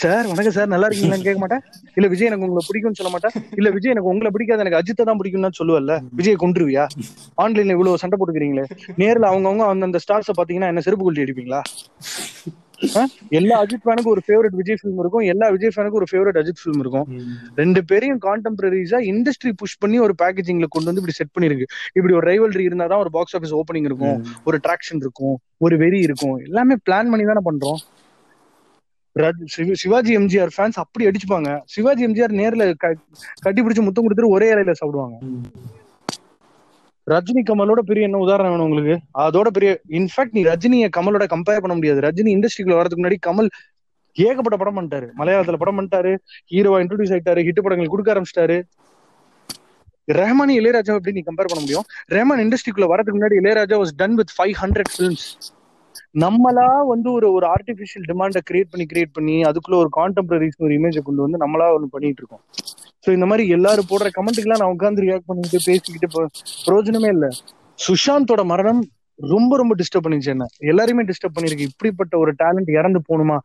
சார் 0.00 0.26
வணக்கம் 0.30 0.54
சார். 0.56 0.70
நல்லா 0.72 0.86
இருக்கீங்களான்னு 0.88 1.26
கேட்க 1.26 1.40
மாட்டேன். 1.42 1.62
இல்ல 1.98 2.06
விஜய் 2.12 2.28
எனக்கு 2.28 2.46
உங்களை 2.46 2.62
பிடிக்கும்னு 2.68 2.98
சொல்ல 3.00 3.10
மாட்டேன். 3.14 3.34
இல்ல 3.58 3.70
விஜய் 3.76 3.92
எனக்கு 3.94 4.10
உங்களை 4.12 4.30
பிடிக்காது. 4.34 4.62
எனக்கு 4.64 4.78
அஜித்தை 4.80 5.04
தான் 5.08 5.18
பிடிக்கும்னு 5.20 5.58
சொல்லுவல்ல. 5.58 5.94
விஜய் 6.18 6.42
கொண்டுருவியா 6.42 6.84
ஆன்லைன்ல 7.44 7.76
இவ்வளவு 7.76 8.00
சண்டை 8.02 8.16
போட்டுக்கிறீங்களே. 8.18 8.64
நேர்ல 9.02 9.30
அவங்கவுங்க 9.32 9.66
அந்தந்த 9.72 10.00
ஸ்டார்ஸ 10.04 10.34
பாத்தீங்கன்னா 10.40 10.70
என்ன 10.72 10.82
செருப்பு 10.86 11.06
கொல்ட்டி 11.06 11.24
அடிப்பீங்களா? 11.26 11.60
எல்லா 13.38 13.56
அஜித் 13.62 13.84
ஃபேனுக்கும் 13.84 14.12
ஒரு 14.14 14.22
ஃபேவரட் 14.26 14.54
விஜய் 14.60 14.78
ஃபிலிம் 14.78 15.00
இருக்கும். 15.02 15.24
எல்லா 15.32 15.48
விஜய் 15.54 15.72
ஃபேனுக்கும் 15.74 16.00
ஒரு 16.00 16.08
ஃபேவரட் 16.12 16.38
அஜித் 16.40 16.60
ஃபிலிம் 16.62 16.80
இருக்கும். 16.84 17.06
ரெண்டு 17.60 17.80
பேரையும் 17.90 18.20
கான்டெம்பரரிஸா 18.26 19.00
இண்டஸ்ட்ரி 19.12 19.52
புஷ் 19.60 19.78
பண்ணி 19.78 19.98
ஒரு 19.98 20.14
பேக்கேஜிங்ல 20.22 20.68
கொண்டு 20.76 20.88
வந்து 20.90 21.02
இப்படி 21.02 21.18
செட் 21.18 21.34
பண்ணிருக்கு 21.36 21.66
இப்படி 21.98 22.14
ஒரு 22.20 22.26
ரைவல்ரி 22.30 22.64
இருந்தாதான் 22.70 23.02
ஒரு 23.04 23.10
பாக்ஸ் 23.10 23.36
ஆஃபீஸ் 23.38 23.54
ஓப்பனிங் 23.60 23.88
இருக்கும். 23.90 24.16
ஒரு 24.44 24.58
ட்ராக்ஷன் 24.66 25.02
இருக்கும். 25.06 25.36
ஒரு 25.58 25.76
வெறி 25.76 26.00
இருக்கும். 26.08 26.36
எல்லாமே 26.48 26.76
பிளான் 26.88 27.12
பண்ணி 27.14 27.26
தானே 27.32 27.44
பண்றோம். 27.50 27.80
சிவாஜி 29.74 30.16
எம்ஜிஆர் 30.16 30.48
ஃபேன்ஸ் 30.56 30.72
அப்படி 30.72 31.06
அடிச்சுப்பாங்க. 31.06 31.60
சிவாஜி 31.64 32.06
எம்ஜிஆர் 32.06 32.32
நேர்ல 32.32 32.74
க- 32.76 32.96
கட்டி 33.40 33.62
பிடிச்சு 33.62 33.82
முத்தம் 33.82 34.10
கொடுத்துட்டு 34.10 34.26
ஒரே 34.26 34.52
இலையில 34.52 34.72
சாப்பிடுவாங்க. 34.72 35.18
ரஜினி 37.10 37.42
கமலோட 37.44 37.78
பெரிய 37.78 38.04
என்ன 38.04 38.18
உதாரணம் 38.18 38.50
வேணும் 38.50 38.68
உங்களுக்கு? 38.68 39.00
அதோட 39.18 39.46
பெரிய 39.46 39.80
இன்ஃபேக்ட் 39.88 40.30
நீ 40.30 40.42
ரஜினியை 40.44 40.88
கமலோட 40.96 41.22
கம்பேர் 41.22 41.60
பண்ண 41.60 41.74
முடியாது. 41.74 42.00
ரஜினி 42.00 42.26
இண்டஸ்ட்ரிக்குள்ள 42.26 42.84
வரதுக்கு 42.84 42.96
முன்னாடி 42.96 43.16
கமல் 43.26 43.48
ஏகப்பட்ட 44.12 44.56
படம் 44.56 44.76
பண்ணிட்டாரு. 44.76 45.10
மலையாளத்துல 45.18 45.56
படம் 45.56 45.80
பண்ணிட்டாரு. 45.80 46.18
ஹீரோவா 46.50 46.82
இன்ட்ரோடியூஸ் 46.82 47.18
ஆயிட்டாரு. 47.18 47.48
ஹிட் 47.48 47.60
படங்கள் 47.60 47.86
கொடுக்க 47.86 48.14
ஆரம்பிச்சிட்டாரு. 48.14 48.62
ரஹ்மானி 50.12 50.52
இளையராஜா 50.52 50.94
எப்படி 50.94 51.12
நீ 51.12 51.20
கம்பேர் 51.20 51.44
பண்ண 51.44 51.60
முடியும்? 51.60 51.84
ரஹ்மான் 52.10 52.40
இண்டஸ்ட்ரிக்குள்ள 52.40 52.84
வரதுக்கு 52.84 53.16
முன்னாடி 53.20 53.36
Ilaiyaraaja 53.42 53.82
was 53.82 53.88
done 53.96 54.14
with 54.14 54.30
five 54.38 54.52
hundred 54.60 54.90
films 54.98 55.52
நம்மளா 56.20 56.86
வந்து 56.86 57.12
ஒரு 57.12 57.32
ஒரு 57.32 57.46
ஆர்டிபிஷியல் 57.46 58.06
டிமாண்டை 58.08 58.40
கிரியேட் 58.50 58.70
பண்ணி 58.70 58.86
கிரியேட் 58.92 59.12
பண்ணி 59.12 59.42
அதுக்குள்ள 59.42 59.74
ஒரு 59.74 59.88
கான்டெம்பரரிஸ் 59.96 60.58
ஒரு 60.58 60.74
இமேஜை 60.78 61.02
கொண்டு 61.02 61.22
வந்து 61.22 61.38
நம்மளா 61.46 61.68
ஒண்ணு 61.76 61.88
பண்ணிட்டு 61.90 62.22
இருக்கோம். 62.22 62.42
சோ 63.06 63.12
இந்த 63.12 63.26
மாதிரி 63.26 63.48
எல்லாரும் 63.48 63.88
போடுற 63.90 64.08
கமெண்ட்டுக்கெல்லாம் 64.16 64.62
நான் 64.62 64.74
உட்காந்து 64.76 65.04
ரியாக்ட் 65.06 65.26
பண்ணிட்டு 65.26 65.58
பேசிக்கிட்டு 65.64 66.28
பிரயோஜனமே 66.66 67.08
இல்ல. 67.08 67.28
சுஷாந்தோட 67.88 68.44
மரணம் 68.44 68.82
ரொம்ப 69.18 69.56
ரொம்ப 69.56 69.74
டிஸ்டர்ப் 69.74 70.04
பண்ணிச்சு 70.04 70.28
என்ன? 70.28 70.46
எல்லாரையுமே 70.60 71.04
டிஸ்டர்ப் 71.04 71.36
பண்ணிருக்கு 71.36 71.68
இப்படிப்பட்ட 71.70 72.18
ஒரு 72.18 72.34
டேலண்ட் 72.38 72.70
இறந்து 72.70 73.00
போகணுமா? 73.08 73.38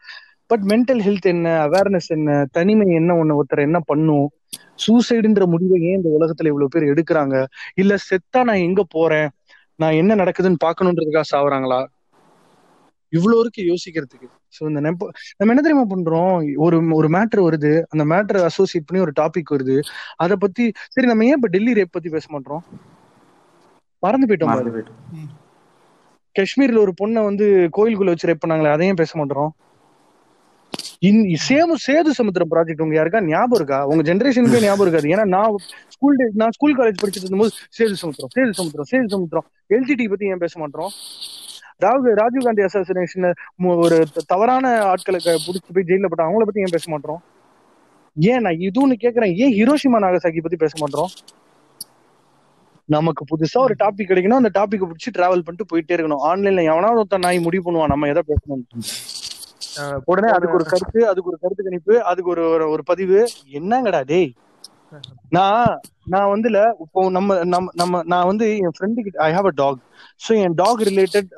பட் 0.48 0.62
மென்டல் 0.62 1.02
ஹெல்த் 1.02 1.22
என்ன? 1.22 1.68
அவேர்னஸ் 1.68 2.08
என்ன? 2.08 2.46
தனிமை 2.52 2.88
என்ன? 2.88 3.14
ஒண்ணு 3.14 3.40
ஒருத்தர் 3.40 3.60
என்ன 3.60 3.80
பண்ணும்? 3.80 4.28
சூசைடுன்ற 4.88 5.46
முடிவை 5.46 5.82
ஏன் 5.82 5.96
இந்த 5.96 6.10
உலகத்துல 6.20 6.46
இவ்வளவு 6.46 6.68
பேர் 6.68 6.84
எடுக்கிறாங்க? 6.84 7.46
இல்ல 7.76 7.96
செத்தா 8.10 8.44
நான் 8.44 8.66
எங்க 8.68 8.84
போறேன்? 8.90 9.30
நான் 9.76 9.94
என்ன 9.94 10.16
நடக்குதுன்னு 10.16 10.64
பாக்கணுன்றதுக்காக 10.66 11.24
சாவறாங்களா? 11.32 11.86
இவ்வளவு 13.14 13.40
இருக்கு 13.40 13.62
யோசிக்கிறதுக்கு. 13.68 14.28
சோ 14.56 14.68
இந்த 14.68 14.82
நெப்ப 14.82 15.10
நம்ம 15.38 15.52
என்ன 15.54 15.62
தெரியுமா 15.62 15.86
பண்றோம்? 15.90 16.34
ஒரு 16.58 16.78
ஒரு 16.94 17.10
மேட்டர் 17.10 17.42
வருது. 17.44 17.72
அந்த 17.88 18.04
மேட்டர் 18.06 18.40
அசோசியேட் 18.50 18.88
பண்ணி 18.88 19.02
ஒரு 19.02 19.14
டாபிக் 19.22 19.54
வருது. 19.56 19.78
அத 20.18 20.36
பத்தி 20.38 20.66
சரி 20.96 21.08
நம்ம 21.08 21.26
ஏன் 21.26 21.38
இப்ப 21.40 21.52
டெல்லி 21.56 21.74
ரேப் 21.74 21.92
பத்தி 21.92 22.10
பேச 22.10 22.28
மாட்டோம்? 22.30 22.64
மறந்து 24.04 24.28
போயிட்டோம் 24.28 24.50
பாரு. 24.50 24.60
மறந்து 24.62 24.76
போயிட்டோம். 24.76 25.00
காஷ்மீர்ல 26.36 26.80
ஒரு 26.80 26.94
பொண்ணை 27.00 27.22
வந்து 27.24 27.46
கோயிலுக்குள்ள 27.78 28.14
வச்சு 28.14 28.30
ரேப் 28.30 28.44
பண்ணாங்களே 28.44 28.76
அதையும் 28.76 29.00
பேச 29.00 29.12
மாட்டோம். 29.20 29.52
இன் 31.02 31.18
சேமு 31.46 31.76
சேது 31.86 32.12
சமுத்திரம் 32.12 32.52
ப்ராஜெக்ட் 32.54 32.84
உங்க 32.86 32.96
யாருக்கா? 32.98 33.22
ஞாபகம் 33.28 33.60
இருக்கா? 33.60 33.80
உங்க 33.92 34.04
ஜெனரேஷனுக்கே 34.10 34.62
ஞாபகம் 34.62 34.86
இருக்காது. 34.86 35.12
ஏன்னா 35.14 35.26
நான் 35.36 35.58
ஸ்கூல் 35.96 36.18
நான் 36.42 36.56
ஸ்கூல் 36.58 36.78
காலேஜ் 36.80 37.02
படிச்சுட்டு 37.02 37.26
இருக்கும்போது 37.26 37.54
சேது 37.78 37.98
சமுத்திரம் 38.02 38.34
சேது 38.38 38.54
சமுத்திரம் 38.60 38.90
சேது 38.92 39.08
சமுத்திரம். 39.08 39.48
எல்ஜிடி 39.70 40.08
பத்தி 40.10 40.32
ஏன் 40.34 40.44
பேச 40.46 40.54
மாட்டோம்? 40.60 40.92
ராகுல் 41.86 42.14
ராஜீவ் 42.14 42.44
காந்தி 42.44 42.62
அசாசினேஷன் 42.62 43.34
ஒரு 43.64 44.06
தவறான 44.28 44.84
ஆட்களை 44.84 45.20
க- 45.24 45.32
புடிச்சு 45.32 45.74
போய் 45.74 45.84
ஜெயில 45.88 46.02
போட்ட 46.02 46.24
அவங்கள 46.24 46.38
பத்தி 46.38 46.60
ஏன் 46.60 46.68
பேச 46.72 46.92
மாட்டோம்? 46.92 47.24
ஏன் 48.16 48.40
நான் 48.40 48.54
இதுன்னு 48.54 48.94
கேக்குறேன் 49.02 49.34
ஏன் 49.34 49.54
ஹிரோஷிமா 49.54 49.96
நாகசாக்கி 49.96 50.42
பத்தி 50.42 50.56
பேச 50.58 50.74
மாட்டோம்? 50.80 51.10
நமக்கு 52.86 53.26
புதுசா 53.26 53.58
ஒரு 53.58 53.76
டாபிக் 53.80 54.10
கிடைக்கணும் 54.10 54.44
அந்த 54.44 54.50
டாபிக் 54.60 54.80
பிடிச்சி 54.80 55.16
டிராவல் 55.18 55.44
பண்ணிட்டு 55.44 55.66
போயிட்டே 55.74 55.98
இருக்கணும். 55.98 56.26
ஆன்லைன்ல 56.26 56.64
எவனாவது 56.64 56.96
ஒருத்தன் 56.96 57.20
நாய் 57.20 57.40
முடிவு 57.40 57.72
பண்ணுவான் 57.72 57.88
நம்ம 57.88 58.08
எதை 58.08 58.22
பேசணும்? 58.28 58.84
உடனே 60.06 60.32
அதுக்கு 60.32 60.56
ஒரு 60.56 60.64
கருத்து 60.64 61.08
அதுக்கு 61.08 61.30
ஒரு 61.30 61.38
கருத்து 61.42 61.64
கணிப்பு 61.64 62.04
அதுக்கு 62.04 62.30
ஒரு 62.30 62.44
ஒரு- 62.44 62.70
ஒரு 62.70 62.84
பதிவு. 62.84 63.28
என்னங்கடா 63.52 64.04
டேய்? 64.06 64.34
நான் 65.30 65.72
நான் 66.14 66.32
வந்துல 66.34 66.58
இப்போ 66.84 67.02
நம்ம 67.10 67.38
நம்ம 67.54 67.72
நம்ம 67.76 68.02
நான் 68.06 68.28
வந்து 68.28 68.46
என் 68.66 68.76
ஃப்ரெண்டு 68.76 69.04
கிட்ட 69.06 69.18
I 69.26 69.30
have 69.34 69.48
a 69.52 69.54
dog 69.62 69.80
so 70.22 70.32
N 70.44 70.56
dog 70.62 70.82
related 70.90 71.30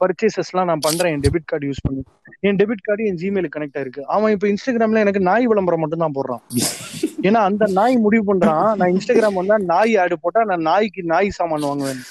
பர்ச்சேசஸ்லாம் 0.00 0.68
நான் 0.70 0.84
பண்றேன். 0.86 1.12
என் 1.14 1.24
டெபிட் 1.26 1.48
கார்டு 1.50 1.68
யூஸ் 1.70 1.84
பண்ணி. 1.86 2.02
என் 2.48 2.58
டெபிட் 2.60 2.84
கார்டு 2.86 3.06
என் 3.10 3.18
ஜிமெயில் 3.22 3.48
கனெக்ட் 3.54 3.78
ஆயிருக்கு. 3.78 4.02
அவன் 4.14 4.32
இப்போ 4.34 4.46
இன்ஸ்டாகிராம்ல 4.52 5.04
எனக்கு 5.04 5.22
நாய் 5.30 5.48
விளம்பரம் 5.52 5.82
மட்டும் 5.84 6.04
தான் 6.04 6.16
போடுறான். 6.18 6.42
ஏன்னா 7.28 7.40
அந்த 7.48 7.64
நாய் 7.78 7.96
முடிவு 8.04 8.24
பண்றான். 8.30 8.68
நான் 8.78 8.92
இன்ஸ்டாகிராம் 8.94 9.40
வந்தா 9.40 9.56
நாய் 9.72 9.94
ஆடு 10.02 10.16
போட்டா 10.22 10.42
நான் 10.44 10.66
நாய்க்கு 10.70 11.02
நாய் 11.14 11.36
சாமான் 11.38 11.68
வாங்குவேன். 11.70 12.02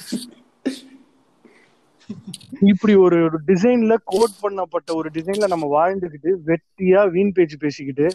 இப்படி 2.72 2.94
ஒரு 3.06 3.18
டிசைன்ல 3.50 3.96
கோட் 4.12 4.36
பண்ணப்பட்ட 4.44 4.90
ஒரு 5.00 5.10
டிசைன்ல 5.18 5.48
நம்ம 5.48 5.66
வாழ்ந்துகிட்டு 5.78 6.32
வெட்டியா 6.50 7.02
வீண் 7.16 7.36
பேச்சு 7.38 7.58
பேசிக்கிட்டு 7.66 8.08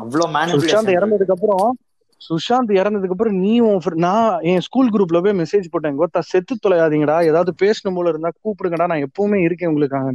அவ்வளவு 0.00 0.52
சுஷாந்த் 0.54 0.96
இறந்ததுக்கு 0.98 1.36
அப்புறம் 1.36 1.68
சுஷாந்த் 2.20 2.72
இறந்ததுக்கு 2.80 3.14
அப்புறம் 3.16 3.36
நீ 3.44 3.54
உன் 3.60 3.80
நான் 4.04 4.40
என் 4.50 4.64
ஸ்கூல் 4.66 4.92
குரூப்ல 4.92 5.18
போய் 5.24 5.38
மெசேஜ் 5.40 5.70
போட்டேன். 5.70 5.98
கோத்தா 6.00 6.20
செத்து 6.30 6.54
தொலையாதீங்கடா. 6.64 7.16
ஏதாவது 7.30 7.52
பேசணும் 7.62 7.96
போல 7.98 8.08
இருந்தா 8.08 8.30
கூப்பிடுங்கடா. 8.44 8.86
நான் 8.92 9.04
எப்பவுமே 9.08 9.38
இருக்கேன் 9.42 9.68
உங்களுக்காக 9.68 10.12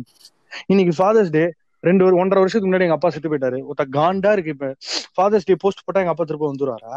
இன்னைக்கு 0.67 0.93
ஃபாதர்ஸ் 0.99 1.29
டே 1.29 1.43
ரெண்டு 1.83 2.05
ஒரு 2.05 2.15
ஒன்றரை 2.15 2.41
வருஷத்துக்கு 2.43 2.71
முன்னாடி 2.71 2.87
எங்க 2.87 2.97
அப்பா 2.99 3.09
செத்து 3.09 3.29
போயிட்டாரு. 3.29 3.59
ஒருத்த 3.69 3.85
காண்டா 3.97 4.31
இருக்கு 4.31 4.55
இப்ப. 4.55 4.67
ஃபாதர்ஸ் 5.15 5.47
டே 5.49 5.55
போஸ்ட் 5.59 5.85
போட்டா 5.85 6.01
எங்க 6.03 6.13
அப்பா 6.15 6.23
திரும்ப 6.23 6.47
வந்துருவாரா? 6.51 6.95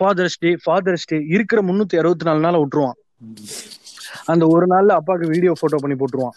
ஃபாதர்ஸ் 0.00 0.38
டே 0.38 0.50
ஃபாதர்ஸ் 0.64 1.06
டே 1.06 1.18
இருக்கிற 1.34 1.62
முன்னூத்தி 1.62 1.96
அறுபத்தி 1.98 2.24
நாலு 2.24 2.40
நாள 2.40 2.56
விட்டுருவான். 2.62 2.98
அந்த 4.32 4.44
ஒரு 4.54 4.66
நாள்ல 4.66 4.98
அப்பாவுக்கு 5.00 5.32
வீடியோ 5.34 5.52
போட்டோ 5.60 5.76
பண்ணி 5.76 5.96
போட்டுருவான். 6.00 6.36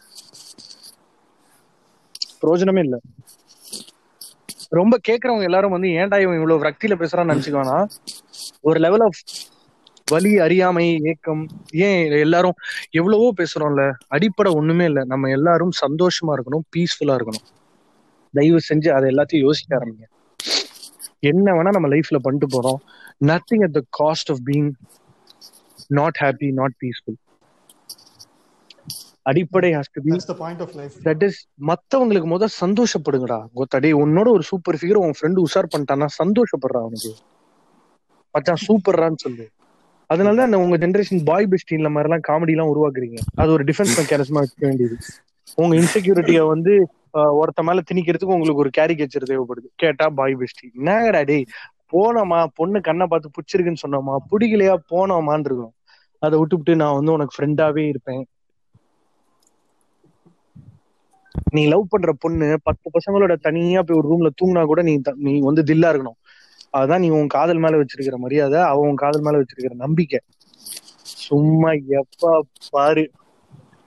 பிரயோஜனமே 2.42 2.80
இல்ல. 2.80 2.98
ரொம்ப 4.72 5.00
கேக்குறவங்க 5.08 5.42
எல்லாரும் 5.42 5.72
வந்து 5.72 5.88
ஏன்டா 5.88 6.22
இவன் 6.22 6.36
இவ்வளவு 6.36 6.62
விரக்தியில 6.64 6.96
பேசுறான்னு 6.96 7.34
நினைச்சுக்கோனா 7.34 7.78
ஒரு 8.62 8.80
லெவல் 8.80 9.00
ஆஃப் 9.00 9.22
வலி 10.12 10.40
அறியாமை 10.40 11.00
ஏக்கம் 11.04 11.42
ஏன் 11.72 12.12
எல்லாரும் 12.20 12.56
எவ்வளவோ 12.92 13.34
பேசுறோம்ல 13.38 13.84
அடிப்படை 14.08 14.54
ஒண்ணுமே 14.54 14.86
இல்ல. 14.86 15.04
நம்ம 15.04 15.30
எல்லாரும் 15.30 15.72
சந்தோஷமா 15.82 16.34
இருக்கணும் 16.36 16.66
பீஸ்ஃபுல்லா 16.76 17.16
இருக்கணும். 17.16 17.46
தயவு 18.34 18.60
செஞ்சு 18.70 18.90
அதை 18.90 19.10
எல்லாத்தையும் 19.10 19.46
யோசிக்க 19.48 19.78
ஆரம்பிங்க. 19.78 20.06
என்ன 21.22 21.54
வேணா 21.54 21.70
நம்ம 21.70 21.88
லைஃப்ல 21.88 22.18
பண்ணிட்டு 22.18 22.48
போறோம். 22.48 22.80
Nothing 23.26 23.64
at 23.64 23.72
the 23.72 23.84
cost 24.00 24.32
of 24.32 24.42
being 24.46 24.70
not 25.88 26.20
happy 26.22 26.52
not 26.54 26.76
peaceful 26.84 27.20
அடிப்படை 29.30 29.70
has 29.78 29.92
to 29.96 30.02
be. 30.06 30.12
That 31.08 31.24
is 31.28 31.40
மத்தவங்களுக்கு 31.70 32.30
முத 32.34 32.50
சந்தோஷப்படுங்கடா. 32.64 33.40
கோத்தடி 33.58 33.92
உன்னோட 34.04 34.28
ஒரு 34.38 34.46
சூப்பர் 34.50 34.78
ஃபிகர் 34.82 35.02
உன் 35.06 35.16
ஃப்ரெண்டு 35.20 35.46
உஷார் 35.48 35.72
பண்ணிட்டானா 35.74 36.10
சந்தோஷப்படுறா 36.22 36.82
அவனுக்கு. 36.86 37.12
மச்சான் 38.36 38.62
சூப்பர்றான்னு 38.68 39.22
சொல்லு. 39.26 39.46
அதனால 40.10 40.36
தான் 40.42 40.62
உங்க 40.64 40.78
ஜென்ரேஷன் 40.84 41.22
பாய் 41.30 41.50
பெஸ்டின்ல 41.52 41.90
மாதிரி 41.96 42.10
எல்லாம் 42.10 42.24
காமெடி 42.28 42.54
எல்லாம் 42.56 42.72
உருவாக்குறீங்க. 42.74 43.18
அது 43.42 43.50
ஒரு 43.56 43.64
டிஃபென்ஸ் 43.70 43.94
மெக்கானிசமா 44.00 44.42
வச்சுக்க 44.44 44.66
வேண்டியது. 44.70 44.96
உங்க 45.62 45.74
இன்செக்யூரிட்டிய 45.82 46.40
வந்து 46.54 46.74
ஒருத்த 47.42 47.62
மேல 47.68 47.82
திணிக்கிறதுக்கு 47.90 48.36
உங்களுக்கு 48.38 48.64
ஒரு 48.64 48.72
கேரிகேச்சர் 48.78 49.30
தேவைப்படுது. 49.32 49.68
கேட்டா 49.84 50.06
பாய் 50.20 50.36
பெஸ்டி 50.42 50.66
என்னங்கடா 50.80 51.22
டேய் 51.30 51.46
போனோமா? 51.94 52.40
பொண்ணு 52.58 52.80
கண்ணை 52.88 53.06
பார்த்து 53.12 53.34
பிடிச்சிருக்குன்னு 53.36 53.84
சொன்னோமா? 53.86 54.16
பிடிக்கலையா? 54.32 54.76
போனோமான்னு 54.92 55.48
இருக்கும் 55.50 55.74
அதை 56.26 56.36
விட்டுவிட்டு 56.40 56.74
நான் 56.82 56.98
வந்து 56.98 57.16
உனக்கு 57.16 57.36
ஃப்ரெண்டாவே 57.36 57.84
இருப்பேன். 57.94 58.24
நீ 61.52 61.68
லவ் 61.68 61.88
பண்ற 61.90 62.14
பொண்ணு 62.20 62.60
பத்து 62.64 62.92
பசங்களோட 62.94 63.36
தனியா 63.36 63.84
போய் 63.84 64.00
ஒரு 64.00 64.16
ரூம்ல 64.16 64.30
தூங்கினா 64.42 64.66
கூட 64.66 64.82
நீ 64.82 64.98
த- 64.98 65.14
நீ 65.16 65.40
வந்து 65.40 65.64
தில்லா 65.64 65.94
இருக்கணும். 65.94 66.24
அதுதான் 66.70 67.00
நீ 67.00 67.10
உன் 67.10 67.28
காதல் 67.28 67.58
மேல 67.58 67.78
வச்சிருக்கிற 67.78 68.16
மரியாதை 68.16 68.62
அவன் 68.62 68.90
உன் 68.90 68.96
காதல் 68.96 69.22
மேல 69.22 69.40
வச்சிருக்கிற 69.40 69.74
நம்பிக்கை. 69.74 70.20
சும்மா 71.02 71.72
எப்ப 71.88 72.46
பாரு. 72.70 73.12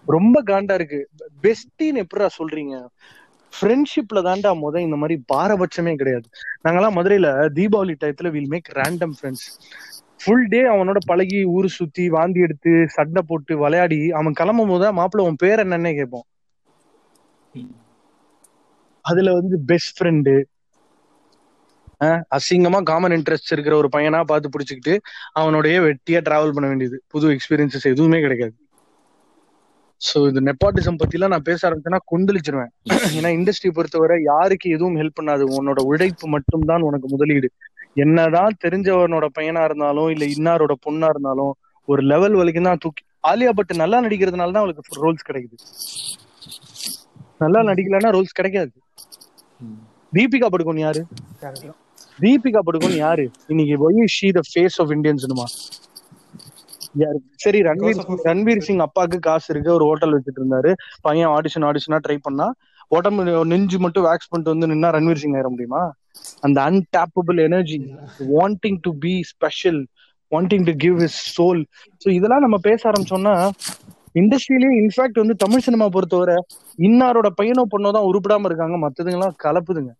ரொம்ப 0.06 0.42
காண்டா 0.42 0.74
இருக்கு. 0.74 1.08
பெஸ்டின்னு 1.42 2.02
எப்படா 2.02 2.26
சொல்றீங்க? 2.38 2.86
ஃப்ரெண்ட்ஷிப்ல 3.60 4.14
தான்டா 4.14 4.58
முத 4.62 4.78
இந்த 4.78 4.96
மாதிரி 4.96 5.24
பாரபட்சமே 5.34 5.94
கிடையாது. 5.94 6.28
நாங்கெல்லாம் 6.64 6.98
மதுரையில 6.98 7.48
தீபாவளி 7.54 7.94
டயத்துல 8.04 8.30
will 8.30 8.48
make 8.48 8.72
random 8.74 9.10
friends 9.22 9.60
full 10.24 10.46
day 10.48 10.62
அவனோட 10.62 10.96
பழகி 11.06 11.44
ஊர் 11.44 11.68
சுத்தி 11.68 12.08
வாந்தி 12.08 12.40
எடுத்து 12.40 12.84
சண்டை 12.88 13.22
போட்டு 13.26 13.58
விளையாடி 13.58 14.10
அவன் 14.10 14.32
கிளம்பும் 14.32 14.68
போது 14.68 14.92
மாப்பிள்ள 14.92 15.26
உன் 15.26 15.36
பேர் 15.36 15.58
என்னன்னே 15.58 15.94
கேட்போம். 15.94 16.22
அதுல 19.04 19.32
வந்து 19.38 19.56
பெஸ்ட் 19.70 19.94
ஃப்ரெண்டு 19.96 20.34
அசிங்கமா 22.36 22.78
காமன் 22.90 23.14
இன்ட்ரெஸ்ட் 23.16 23.52
இருக்கிற 23.54 23.74
ஒரு 23.80 23.88
பையனா 23.94 24.20
பார்த்து 24.30 24.52
பிடிச்சிக்கிட்டு 24.54 24.94
அவனோடய 25.40 25.76
வெட்டியா 25.86 26.20
டிராவல் 26.28 26.54
பண்ண 26.56 26.68
வேண்டியது. 26.72 26.96
புது 27.12 27.26
எக்ஸ்பீரியன்சஸ் 27.34 27.86
எதுவுமே 27.92 28.18
கிடைக்காது. 28.24 28.54
சோ 30.00 30.20
இது 30.28 30.40
நெப்பாட்டிசம் 30.46 30.98
பத்தி 31.00 31.16
எல்லாம் 31.16 31.32
நான் 31.34 31.48
பேச 31.48 31.60
ஆரம்பிச்சேன்னா 31.68 32.00
கொந்தளிச்சிருவேன். 32.12 32.72
ஏன்னா 33.16 33.30
இண்டஸ்ட்ரி 33.38 33.70
பொறுத்தவரை 33.76 34.16
யாருக்கு 34.30 34.66
எதுவும் 34.76 34.98
ஹெல்ப் 35.00 35.18
பண்ணாது. 35.18 35.44
உன்னோட 35.58 35.80
உழைப்பு 35.90 36.28
மட்டும்தான் 36.34 36.86
உனக்கு 36.88 37.08
முதலீடு. 37.14 37.50
என்னதான் 38.04 38.58
தெரிஞ்சவனோட 38.64 39.26
பையனா 39.38 39.62
இருந்தாலும் 39.68 40.10
இல்ல 40.14 40.24
இன்னாரோட 40.36 40.74
பொண்ணா 40.86 41.10
இருந்தாலும் 41.14 41.52
ஒரு 41.88 42.02
லெவல் 42.12 42.38
வரைக்கும் 42.40 42.68
தான் 42.68 42.82
தூக்கி 42.84 43.04
ஆலியா 43.30 43.52
பட் 43.58 43.72
நல்லா 43.82 43.98
நடிக்கிறதுனால 44.06 44.54
தான் 44.54 44.64
அவளுக்கு 44.64 45.02
ரோல்ஸ் 45.04 45.28
கிடைக்குது. 45.28 45.56
நல்லா 47.42 47.60
நடிக்கலன்னா 47.70 48.10
ரோல்ஸ் 48.16 48.38
கிடைக்காது. 48.38 48.72
தீபிகா 50.12 50.48
படுகோன் 50.54 50.80
யாரு? 50.84 51.02
தீபிகா 52.22 52.60
படுகோன் 52.68 52.96
யாரு? 53.04 53.24
இன்னைக்கு 53.52 53.76
why 53.86 54.12
she 54.16 54.28
the 54.38 54.42
face 54.50 54.78
of 54.82 54.92
இந்தியன்ஸ்னுமா 54.96 55.46
சரி 57.42 57.60
ரன்வீர் 57.68 58.00
ரன்வீர் 58.26 58.64
சிங் 58.66 58.82
அப்பாவுக்கு 58.86 59.18
காசு 59.26 59.46
இருக்கு 59.52 59.70
ஒரு 59.76 59.84
ஹோட்டல் 59.90 60.14
வச்சுட்டு 60.14 60.40
இருந்தாரு. 60.42 60.70
பையன் 61.06 61.32
ஆடிஷன் 61.36 61.66
ஆடிஷனா 61.68 61.98
ட்ரை 62.04 62.16
பண்ணா 62.26 62.46
உடம்பு 62.90 63.22
நெஞ்சு 63.52 63.78
மட்டும் 63.84 64.06
வேக்ஸ் 64.08 64.30
பண்ணிட்டு 64.30 64.52
வந்து 64.54 64.70
நின்னா 64.72 64.88
ரன்வீர் 64.96 65.22
சிங் 65.22 65.36
ஆயிட 65.38 65.50
முடியுமா? 65.54 65.82
அந்த 66.46 66.58
unstoppable 66.70 67.38
energy 67.46 67.78
wanting 68.32 68.78
to 68.86 68.92
be 69.04 69.14
special 69.32 69.80
wanting 70.32 70.66
to 70.68 70.74
give 70.84 70.98
his 71.04 71.16
soul 71.36 71.62
so 72.02 72.08
இதெல்லாம் 72.18 72.44
நம்ம 72.46 72.58
பேச 72.68 72.80
ஆரம்பிச்சோம்னா 72.90 73.34
இண்டஸ்ட்ரியிலேயே 74.14 74.72
இன்ஃபேக்ட் 74.80 75.20
வந்து 75.22 75.34
தமிழ் 75.36 75.64
சினிமா 75.66 75.86
பொறுத்தவரை 75.88 76.36
இன்னாரோட 76.78 77.28
பையனோ 77.38 77.64
பொண்ணோ 77.72 77.90
தான் 77.96 78.08
உருப்படாம 78.10 78.48
இருக்காங்க. 78.50 78.76
மத்ததுங்கெல்லாம் 78.84 79.36
கலப்புதுங்க. 79.44 79.92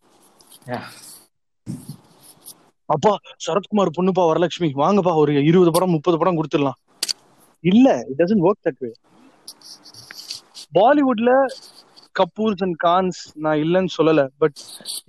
அப்பா 2.88 3.12
சரத்குமார் 3.44 3.96
பொண்ணுப்பா 3.96 4.22
வரலட்சுமி. 4.30 4.68
வாங்கப்பா 4.82 5.12
ஒரு 5.22 5.32
இருபது 5.50 5.70
படம் 5.76 5.94
முப்பது 5.96 6.16
படம் 6.20 6.38
கொடுத்துடலாம். 6.38 6.78
இல்ல 7.64 7.88
it 8.10 8.18
doesn't 8.20 8.44
work 8.48 8.64
that 8.66 8.80
way 8.84 8.90
பாலிவுட்ல 10.78 11.30
Kapoors 12.14 12.62
and 12.66 12.76
Khans 12.84 13.20
நான் 13.44 13.60
இல்லைன்னு 13.64 13.94
சொல்லல. 13.98 14.22
பட் 14.42 14.58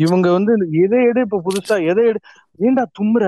இவங்க 0.06 0.28
வந்து 0.38 0.54
எதை 0.84 1.02
எடு 1.10 1.22
இப்ப 1.28 1.42
புதுசா 1.48 1.78
எதை 1.92 2.06
எடு 2.12 2.20
ஏன்டா 2.60 2.84
தும்முற 3.00 3.26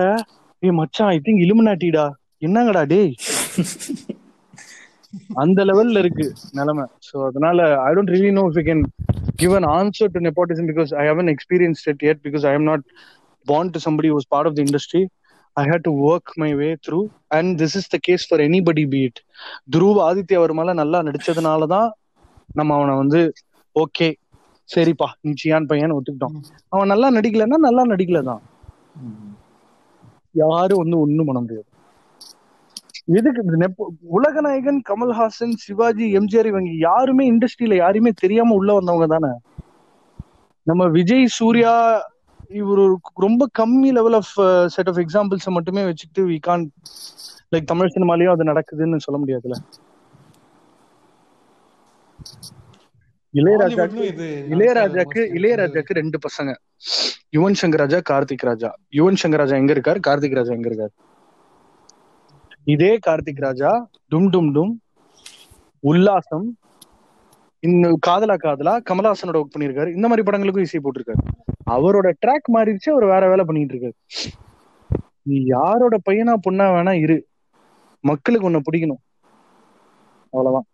ஏய் 0.62 0.78
மச்சான் 0.80 1.12
ஐ 1.14 1.18
திங்க் 1.24 1.44
இலுமினாட்டிடா 1.46 2.06
என்னங்கடா 2.46 2.82
டேய்? 2.92 3.12
அந்த 5.42 5.58
லெவல்ல 5.70 6.02
இருக்கு 6.04 6.26
நிலைமை. 6.60 6.86
சோ 7.08 7.16
அதனால 7.30 7.68
I 7.88 7.90
don't 7.98 8.14
really 8.16 8.32
know 8.38 8.44
if 8.50 8.58
you 8.60 8.64
can 8.70 8.84
give 9.42 9.54
an 9.58 9.68
answer 9.78 10.14
to 10.16 10.22
nepotism 10.28 10.70
because 10.72 10.92
I 11.02 11.04
haven't 11.12 11.30
experience 11.34 11.84
it 11.92 12.02
yet 12.08 12.20
because 12.28 12.46
I 12.52 12.54
am 12.60 12.68
not 12.72 12.86
born 13.46 13.66
to 13.74 13.80
somebody 13.84 14.08
who 14.10 14.16
was 14.18 14.24
part 14.34 14.46
of 14.48 14.54
the 14.56 14.62
industry. 14.66 15.00
I 15.56 15.64
had 15.68 15.82
to 15.88 15.92
work 16.06 16.26
my 16.42 16.48
way 16.60 16.70
through. 16.84 17.04
And 17.36 17.46
this 17.60 17.72
is 17.78 17.84
the 17.92 18.00
case 18.06 18.24
for 18.30 18.38
anybody 18.46 18.84
be 18.94 19.00
it 19.08 19.18
துருவ 19.74 20.00
ஆதித்யா 20.06 20.38
வர்மால 20.44 20.74
நல்லா 20.80 20.98
நடிச்சதுனால 21.08 21.68
தான் 21.74 21.88
நம்ம 22.58 22.74
அவனை 22.78 22.94
வந்து 23.02 23.20
okay 23.76 24.08
சரிப்பா 24.68 25.08
நீ 25.24 25.32
cyan 25.42 25.68
பையன் 25.70 25.94
ஒத்துக்கிட்டோம். 25.96 26.36
அவன் 26.74 26.90
நல்லா 26.92 27.10
நடிக்கலன்னா 27.18 27.60
நல்லா 27.68 27.84
நடிக்கல 27.92 28.22
தான் 28.30 28.42
யாரும் 30.42 30.82
வந்து 30.82 30.96
ஒண்ணும் 31.04 31.28
பண்ண 31.30 31.40
முடியாது. 31.44 31.68
எதுக்கு 33.08 33.42
உலகநாயகன் 34.10 34.80
கமல்ஹாசன் 34.88 35.54
சிவாஜி 35.56 36.06
எம்ஜிஆர் 36.18 36.46
இவங்க 36.46 36.70
யாருமே 36.78 37.24
இண்டஸ்ட்ரியில 37.32 37.74
யாருமே 37.74 38.10
தெரியாம 38.14 38.54
உள்ள 38.54 38.72
வந்தவங்க 38.72 39.06
தானே? 39.06 39.30
நம்ம 40.66 40.86
விஜய் 40.88 41.26
சூர்யா 41.28 41.72
இவர் 42.50 42.82
ரொம்ப 43.16 43.46
கம்மி 43.58 43.90
level 43.92 44.12
of 44.12 44.32
set 44.66 44.88
of 44.88 44.98
examples 44.98 45.48
மட்டுமே 45.48 45.84
வச்சுக்கிட்டு 45.84 46.22
வி 46.26 46.38
கான் 46.38 46.64
லைக் 47.52 47.64
தமிழ் 47.64 47.94
சினிமாலயும் 47.94 48.34
அது 48.34 48.44
நடக்குதுன்னு 48.44 48.96
சொல்ல 48.96 49.18
முடியாதுல்ல? 49.18 49.58
இளையராஜாக்கு 53.34 54.04
இளையராஜாக்கு 54.54 55.20
இளையராஜாக்கு 55.38 55.92
ரெண்டு 55.92 56.18
பசங்க. 56.18 56.50
யுவன் 57.36 57.58
சங்கர் 57.62 57.76
ராஜா 57.76 58.00
கார்த்திக் 58.10 58.44
ராஜா. 58.44 58.70
யுவன் 58.94 59.20
சங்கர் 59.22 59.36
ராஜா 59.36 59.56
எங்க 59.56 59.72
இருக்காரு? 59.74 60.00
கார்த்திக் 60.06 60.32
ராஜா 60.32 60.52
எங்க 60.52 60.68
இருக்காரு? 60.70 60.94
இதே 62.72 62.98
கார்த்திக் 63.06 63.40
ராஜா 63.40 63.88
டும் 64.14 64.28
டும் 64.32 64.48
டும் 64.56 64.72
உல்லாசம் 65.82 66.46
இன்னும் 67.58 67.98
காதலா 68.06 68.36
காதலா 68.36 68.74
கமலஹாசனோட 68.90 69.38
ஒர்க் 69.40 69.54
பண்ணியிருக்காரு. 69.54 69.94
இந்த 69.94 70.08
மாதிரி 70.08 70.30
படங்களுக்கும் 70.30 70.60
இசை 70.60 70.80
போட்டிருக்காரு. 70.80 71.22
அவரோட 71.70 72.12
ட்ராக் 72.26 72.48
மாறிடுச்சு 72.54 72.90
அவர் 72.90 73.04
வேற 73.04 73.28
வேலை 73.28 73.44
பண்ணிட்டு 73.44 73.74
இருக்காரு. 73.74 73.96
நீ 75.22 75.42
யாரோட 75.44 75.96
பையனா 76.10 76.34
பொண்ணா 76.48 76.66
வேணா 76.76 76.92
இரு. 77.00 77.26
மக்களுக்கு 78.00 78.46
உன்னை 78.46 78.62
பிடிக்கணும். 78.66 79.02
அவ்வளவுதான். 80.30 80.66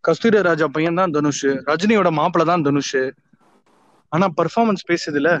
கஸ்தூரி 0.00 0.42
ராஜா 0.42 0.66
பையன் 0.66 0.94
தான் 0.94 1.10
தனுஷ். 1.10 1.44
ரஜினியோட 1.44 2.10
மாப்பிள்ள 2.20 2.44
தான் 2.44 2.62
தனுஷ். 2.62 2.96
ஆனா 4.08 4.28
பெர்ஃபார்மன்ஸ் 4.40 4.88
பேசுதுல. 4.88 5.40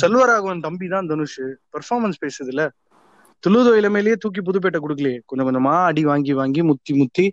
செல்வராகவன் 0.00 0.60
தம்பி 0.60 0.88
தான் 0.88 1.06
தனுஷ். 1.06 1.40
பெர்ஃபார்மன்ஸ் 1.72 2.22
பேசுதுல. 2.24 2.70
துளுதோ 3.44 3.70
இளமையிலேயே 3.80 4.16
தூக்கி 4.22 4.40
புதுப்பேட்டை 4.48 4.80
கொடுக்கலையே. 4.82 5.18
கொஞ்சம் 5.28 5.48
கொஞ்சமா 5.48 5.74
அடி 5.90 6.02
வாங்கி 6.10 6.32
வாங்கி 6.40 6.62
முத்தி 6.70 6.92
முத்தி. 7.00 7.26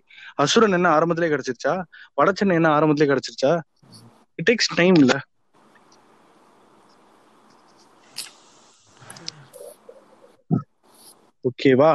அசுரன் 0.44 0.76
என்ன 0.78 0.88
ஆரம்பத்திலே 0.96 1.30
கிடைச்சிருச்சா? 1.32 1.74
வடச்சென்னை 2.20 2.56
என்ன 2.60 2.70
ஆரம்பத்திலே 2.76 3.10
கிடைச்சிருச்சா? 3.10 3.52
இட் 4.38 4.48
டேக்ஸ் 4.50 4.74
டைம் 4.80 4.98
இல்ல. 5.02 5.14
ஓகேவா 11.48 11.92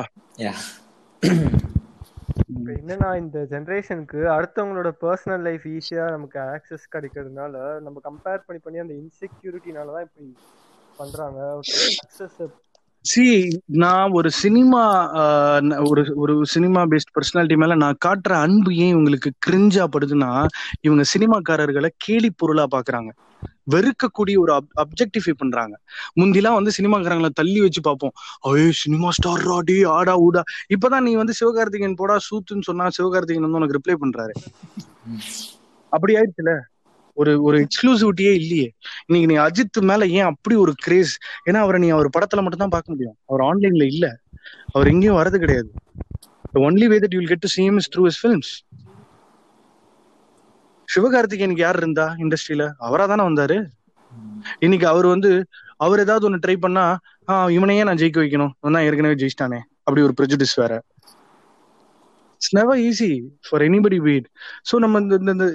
என்னன்னா 2.76 3.10
இந்த 3.22 3.38
ஜெனரேஷனுக்கு 3.52 4.20
அடுத்தவங்களோட 4.36 4.90
பர்சனல் 5.04 5.44
லைஃப் 5.48 5.66
ஈஸியா 5.74 6.04
நமக்கு 6.16 6.38
ஆக்சஸ் 6.54 6.86
கிடைக்கிறதுனால 6.96 7.56
நம்ம 7.86 8.02
கம்பேர் 8.08 8.46
பண்ணி 8.48 8.60
பண்ணி 8.66 8.84
அந்த 8.84 8.94
இன்செக்யூரிட்டினால 9.02 9.94
தான் 9.96 10.06
இப்படி 10.08 10.28
பண்றாங்க. 11.00 11.40
சக்சஸ் 12.02 12.40
சி 13.10 13.24
நான் 13.82 14.14
ஒரு 14.18 14.30
சினிமா 14.42 14.84
ஒரு 15.90 16.02
ஒரு 16.24 16.34
சினிமா 16.54 16.82
பேஸ்ட் 16.92 17.12
பர்சனாலிட்டி 17.16 17.56
மேல 17.62 17.76
நான் 17.76 18.02
காட்டுற 18.06 18.34
அன்பு 18.46 18.72
ஏன் 18.76 18.94
இவங்களுக்கு 18.96 19.30
கிரிஞ்சா 19.46 19.86
படுதுன்னா 19.96 20.32
இவங்க 20.82 21.04
சினிமாக்காரர்களை 21.14 21.90
கேலி 22.06 22.30
பொருளா 22.36 22.66
பாக்குறாங்க. 22.76 23.12
வெறுக்கக்கூடிய 23.74 24.36
ஒரு 24.44 24.52
அப்ஜெக்டிஃபை 24.84 25.34
பண்றாங்க. 25.38 25.76
முந்திலாம் 26.20 26.58
வந்து 26.60 26.72
சினிமாக்காரங்களை 26.78 27.32
தள்ளி 27.34 27.60
வச்சு 27.62 27.82
பார்ப்போம் 27.82 28.14
ஐயோ 28.52 28.70
சினிமா 28.84 29.10
ஸ்டார் 29.18 29.46
ராடி 29.52 29.78
ஆடா 29.98 30.16
ஊடா. 30.26 30.44
இப்பதான் 30.76 31.08
நீ 31.08 31.14
வந்து 31.22 31.34
சிவகார்த்திகேயன் 31.40 32.00
போடா 32.02 32.18
சூத்துன்னு 32.30 32.68
சொன்னா 32.70 32.88
சிவகார்த்திகேயன் 33.00 33.48
வந்து 33.48 33.62
உனக்கு 33.62 33.80
ரிப்ளை 33.80 33.98
பண்றாரு. 34.04 34.36
அப்படி 35.92 36.16
ஆயிடுச்சுல? 36.16 36.54
ஒரு 37.16 37.42
ஒரு 37.42 37.58
எக்ஸ்க்ளூசிவிட்டியே 37.58 38.34
இல்லையே. 38.34 38.74
இன்னைக்கு 39.06 39.34
நீ 39.34 39.36
அஜித் 39.42 39.88
மேல 39.88 40.08
ஏன் 40.08 40.24
அப்படி 40.24 40.56
ஒரு 40.56 40.74
கிரேஸ் 40.78 41.20
ஏன்னா 41.46 41.58
அவரை 41.58 41.82
நீ 41.82 41.90
அவர் 41.90 42.06
படத்துல 42.06 42.42
மட்டும் 42.42 42.60
தான் 42.60 42.70
பார்க்க 42.70 42.92
முடியும். 42.92 43.18
அவர் 43.26 43.42
ஆன்லைன்ல 43.42 43.84
இல்ல. 43.84 44.20
அவர் 44.72 44.88
எங்கேயும் 44.88 45.18
வரது 45.18 45.38
கிடையாது. 45.38 45.72
Only 46.54 46.86
way 46.86 46.98
that 46.98 47.16
you'll 47.16 47.28
get 47.28 47.40
to 47.40 47.64
see 47.64 47.76
is 47.76 47.98
through 47.98 48.06
is 48.06 48.26
films 48.26 48.30
films. 48.30 48.84
சிவகார்த்திகேயனுக்கு 50.96 51.58
யார் 51.58 51.78
இருந்தா 51.78 52.16
இண்டஸ்ட்ரியில 52.18 52.72
அவரா 52.78 53.06
தானே 53.06 53.24
வந்தாரு? 53.24 53.66
இன்னைக்கு 54.60 54.88
அவர் 54.88 55.06
வந்து 55.06 55.46
அவர் 55.78 56.00
ஏதாவது 56.00 56.26
ஒன்னு 56.26 56.40
ட்ரை 56.48 56.56
பண்ணா 56.56 56.98
ஆஹ் 57.32 57.50
இவனையே 57.50 57.84
நான் 57.84 57.96
ஜெயிக்க 57.96 58.24
வைக்கணும். 58.24 58.52
நான் 58.62 58.84
ஏற்கனவே 58.84 59.14
ஜெயிச்சிட்டானே. 59.14 59.60
அப்படி 59.78 60.02
ஒரு 60.02 60.14
ப்ரெஜுடிஸ் 60.22 60.56
வேற. 60.56 60.82
It's 62.46 62.56
never 62.58 62.80
easy 62.82 63.10
for 63.46 63.64
anybody 63.64 63.98
beat 64.04 64.28
so 64.70 64.76
நம்ம 64.84 65.00
இந்த 65.02 65.32
இந்த- 65.34 65.50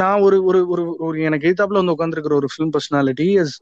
நான் 0.00 0.22
ஒரு 0.26 0.36
ஒரு 0.44 0.60
ஒரு 0.72 0.84
ஒரு 0.98 1.16
எனக்கு 1.20 1.46
எதிர்த்தாப்புல 1.46 1.80
வந்து 1.80 1.94
உட்காந்துருக்கிற 1.96 2.34
ஒரு 2.38 2.48
ஃபிலிம் 2.52 2.72
பர்சனாலிட்டி 2.74 3.26
இஸ் 3.42 3.54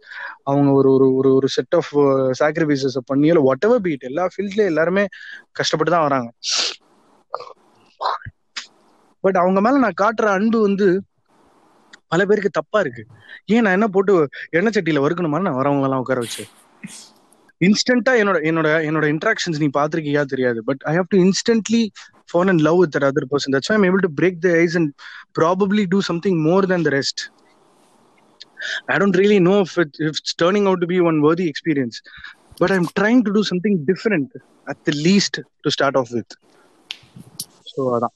அவங்க 0.51 0.71
ஒரு 0.73 0.91
ஒரு 0.97 1.09
ஒரு 1.15 1.31
ஒரு 1.35 1.49
செட் 1.57 1.77
ஆஃப் 1.77 1.91
சாக்ரிஃபைசஸ் 2.41 2.99
பண்ணி 3.11 3.29
இல்லை 3.29 3.43
வாட் 3.49 3.67
எவர் 3.69 3.83
பீட் 3.87 4.09
எல்லா 4.11 4.27
ஃபீல்ட்லயும் 4.33 4.71
எல்லாருமே 4.73 5.05
கஷ்டப்பட்டு 5.53 5.95
தான் 5.95 6.07
வராங்க. 6.07 6.31
பட் 9.25 9.39
அவங்க 9.43 9.61
மேல 9.61 9.79
நான் 9.85 10.01
காட்டுற 10.03 10.27
அன்பு 10.37 10.59
வந்து 10.67 10.89
பல 12.13 12.23
பேருக்கு 12.29 12.51
தப்பா 12.59 12.79
இருக்கு. 12.85 13.03
ஏன் 13.55 13.65
நான் 13.65 13.77
என்ன 13.77 13.89
போட்டு 13.95 14.13
எண்ணெய் 14.57 14.77
சட்டியில 14.77 15.03
வறுக்கணுமா 15.05 15.41
நான் 15.47 15.59
வரவங்க 15.59 15.89
எல்லாம் 15.89 16.03
உட்கார 16.05 16.21
வச்சு 16.25 16.45
இன்ஸ்டன்டா 17.61 18.13
என்னோட 18.21 18.39
என்னோட 18.49 18.69
என்னோட 18.89 19.07
இன்ட்ராக்ஷன்ஸ் 19.13 19.61
நீ 19.63 19.69
பாத்திருக்கியா 19.77 20.23
தெரியாது 20.33 20.61
but 20.69 20.83
I 20.91 20.93
have 20.99 21.09
to 21.11 21.19
instantly 21.25 21.83
fall 22.31 22.51
and 22.53 22.63
love 22.67 22.79
with 22.81 22.93
that 22.97 23.07
other 23.09 23.27
person 23.33 23.55
that's 23.55 23.73
I'm 23.75 23.85
able 23.89 24.03
to 24.07 24.11
break 24.21 24.39
the 24.45 24.51
ice 24.61 24.77
and 24.81 24.91
probably 25.39 25.85
do 25.95 26.01
something 26.09 26.39
more 26.49 26.67
than 26.73 26.85
the 26.89 26.93
rest 26.97 27.23
I 28.89 28.99
don't 29.01 29.19
really 29.23 29.41
know 29.49 29.57
if 29.65 29.75
it 29.85 29.97
if 30.09 30.21
turning 30.43 30.69
out 30.71 30.83
to 30.85 30.91
be 30.93 31.01
one 31.11 31.19
worthy 31.27 31.47
experience 31.53 31.99
but 32.61 32.75
I'm 32.77 32.87
trying 33.01 33.23
to 33.27 33.33
do 33.39 33.43
something 33.53 33.79
different 33.91 34.35
at 34.67 34.83
the 34.87 34.95
least 35.07 35.39
to 35.65 35.73
start 35.77 35.99
off 36.03 36.13
with 36.19 36.35
so 37.73 37.83
அதான் 37.97 38.15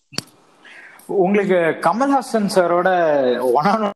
உங்களுக்கு 1.19 1.59
கமல்ஹாசன் 1.87 2.49
சாரோட 2.55 2.91
one 3.53 3.69
on 3.73 3.87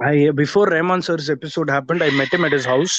I 0.00 0.30
before 0.30 0.66
Rahman 0.66 1.02
sir's 1.02 1.30
episode 1.30 1.70
happened, 1.70 2.02
I 2.02 2.10
met 2.10 2.32
him 2.32 2.44
at 2.44 2.52
his 2.52 2.64
house. 2.64 2.94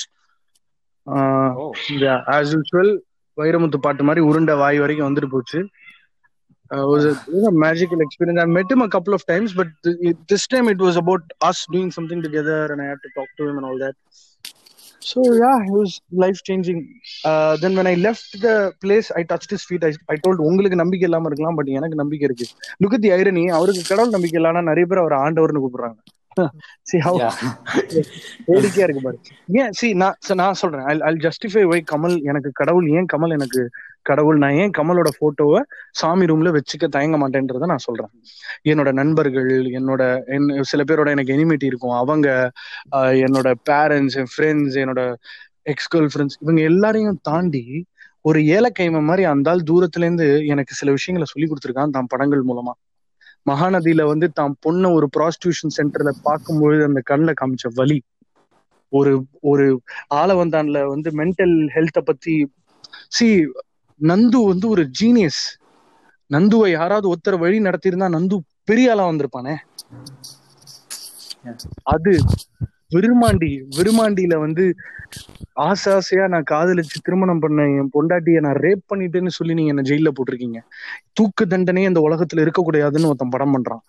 Uh, 1.08 1.50
oh 1.62 1.66
yeah, 2.04 2.20
as 2.30 2.54
usual, 2.54 2.90
Vairamuthu 3.38 3.78
பாட்டு 3.86 4.04
மாதிரி 4.08 4.22
உருண்ட 4.30 4.54
வாய் 4.62 4.80
வரைக்கும் 4.82 5.08
வந்துட்டு 5.08 5.30
போச்சு 5.36 5.60
uh, 6.74 6.86
was 6.92 7.04
a, 7.06 7.12
it 7.12 7.34
was 7.38 7.48
a 7.48 7.56
magical 7.66 8.00
experience. 8.06 8.40
I 8.42 8.50
met 8.58 8.72
him 8.74 8.82
a 8.82 8.90
couple 8.96 9.14
of 9.18 9.24
times, 9.32 9.50
but 9.54 9.70
th- 9.86 10.00
it, 10.10 10.18
this 10.28 10.46
time 10.48 10.68
it 10.74 10.80
was 10.88 10.96
about 11.04 11.24
us 11.50 11.60
doing 11.76 11.90
something 11.98 12.22
together, 12.28 12.60
and 12.72 12.82
I 12.82 12.88
had 12.92 13.02
to 13.06 13.12
talk 13.18 13.30
to 13.40 13.48
him 13.50 13.58
and 13.60 13.66
all 13.70 13.78
that. 13.84 13.96
So 15.02 15.22
yeah, 15.42 15.58
it 15.68 15.74
was 15.80 15.92
life 16.24 16.40
changing. 16.50 16.80
Uh, 17.30 17.54
then 17.64 17.76
when 17.76 17.88
I 17.94 17.96
left 18.08 18.30
the 18.46 18.56
place, 18.84 19.12
I 19.20 19.24
touched 19.32 19.52
his 19.56 19.64
feet. 19.70 19.84
I, 19.84 19.94
I 20.14 20.18
told 20.26 20.40
உங்களுக்கு 20.50 20.82
நம்பிக்கை 20.84 21.08
இல்லாம 21.10 21.30
இருக்கலாம் 21.32 21.58
but 21.60 21.72
எனக்கு 21.80 22.02
நம்பிக்கை 22.02 22.28
இருக்கு 22.30 22.48
look 22.84 22.98
தி 23.06 23.12
irony 23.20 23.44
அவருக்கு 23.60 23.84
கடவுள் 23.92 24.16
நம்பிக்கை 24.16 24.38
இல்லைன்னா 24.42 24.64
நிறைய 24.72 24.88
பேர் 24.92 25.04
அவர் 25.04 25.16
ஆண்டவர்னு 25.24 25.64
கூப்பிடுறாங்க 25.66 26.00
See 26.90 27.00
how 27.06 27.14
வேடிக்கையா 28.50 28.86
இருக்கு 28.86 29.02
பாரு. 29.02 29.18
ஏன் 29.62 29.74
சி 29.80 29.88
நான் 29.94 30.18
நான் 30.42 30.60
சொல்றேன். 30.62 30.86
ஐ 30.86 30.94
ஐ 31.10 31.12
ஜஸ்டிஃபை 31.26 31.64
வை 31.72 31.80
கமல் 31.92 32.16
எனக்கு 32.30 32.50
கடவுள் 32.54 32.88
ஏன் 32.98 33.08
கமல் 33.14 33.36
எனக்கு 33.38 33.62
கடவுள்? 34.02 34.38
நான் 34.38 34.58
ஏன் 34.62 34.74
கமலோட 34.78 35.10
போட்டோவை 35.20 35.60
சாமி 35.92 36.26
ரூம்ல 36.32 36.52
வச்சுக்க 36.58 36.88
தயங்க 36.96 37.18
மாட்டேன்றத 37.18 37.70
நான் 37.74 37.86
சொல்றேன். 37.88 38.12
என்னோட 38.72 38.92
நண்பர்கள் 39.02 39.52
என்னோட 39.80 40.02
என் 40.36 40.50
சில 40.72 40.84
பேரோட 40.84 41.10
எனக்கு 41.10 41.36
எனிமிட்டி 41.38 41.72
இருக்கும். 41.72 41.96
அவங்க 42.02 42.28
என்னோட 43.26 43.50
பேரண்ட்ஸ் 43.72 44.18
என் 44.24 44.32
ஃப்ரெண்ட்ஸ் 44.34 44.78
என்னோட 44.84 45.04
எக்ஸ் 45.74 45.92
கேர்ள் 45.96 46.10
ஃப்ரெண்ட்ஸ் 46.14 46.40
இவங்க 46.42 46.62
எல்லாரையும் 46.72 47.20
தாண்டி 47.22 47.64
ஒரு 48.26 48.40
ஏலக்கைம 48.58 49.00
மாதிரி 49.02 49.24
அந்த 49.34 49.56
தூரத்துல 49.70 50.06
இருந்து 50.08 50.28
எனக்கு 50.54 50.74
சில 50.76 50.92
விஷயங்களை 50.98 51.28
சொல்லி 51.30 51.48
கொடுத்துருக்கான் 51.50 51.96
தான் 51.98 52.12
படங்கள் 52.14 52.44
மூலமா. 52.50 52.74
மகாநதியில 53.46 54.02
வந்து 54.06 54.28
தான் 54.32 54.54
பொண்ண 54.66 54.92
ஒரு 54.94 55.08
ப்ராஸ்டியூஷன் 55.16 55.76
சென்டர்ல 55.78 56.12
பார்க்கும்பொழுது 56.24 56.84
அந்த 56.86 57.02
கண்ணில் 57.06 57.40
காமிச்ச 57.42 57.72
வலி. 57.76 58.00
ஒரு 58.92 59.14
ஒரு 59.44 59.66
ஆலவந்தான்ல 60.16 60.82
வந்து 60.88 61.10
மென்டல் 61.20 61.56
ஹெல்த்த 61.76 62.02
பத்தி. 62.04 62.36
சி 63.12 63.28
நந்து 64.02 64.40
வந்து 64.50 64.66
ஒரு 64.70 64.84
ஜீனியஸ் 65.00 65.44
நந்துவை 66.30 66.70
யாராவது 66.72 67.08
ஒருத்தர் 67.12 67.38
வழி 67.40 67.60
நடத்தியிருந்தா 67.60 68.10
நந்து 68.16 68.38
பெரிய 68.70 68.92
ஆளா 68.92 69.06
வந்திருப்பானே. 69.10 69.56
அது 71.94 72.14
விருமாண்டி 72.94 73.64
விருமாண்டியில 73.78 74.38
வந்து 74.38 74.76
ஆசை 75.54 75.94
ஆசையா 75.94 76.28
நான் 76.28 76.44
காதலிச்சு 76.52 77.02
திருமணம் 77.04 77.40
பண்ண 77.40 77.62
என் 77.62 77.90
பொண்டாட்டிய 78.00 78.40
நான் 78.40 78.56
ரேப் 78.56 78.84
பண்ணிட்டேன்னு 78.96 79.28
சொல்லி 79.28 79.54
நீங்க 79.54 79.74
என்ன 79.76 79.82
ஜெயில 79.82 80.14
போட்டிருக்கீங்க. 80.14 80.60
தூக்கு 81.14 81.48
தண்டனை 81.48 81.84
இந்த 81.84 82.00
உலகத்துல 82.00 82.36
இருக்கக்கூடாதுன்னு 82.36 83.06
ஒருத்தன் 83.06 83.30
படம் 83.30 83.58
பண்றான். 83.58 83.80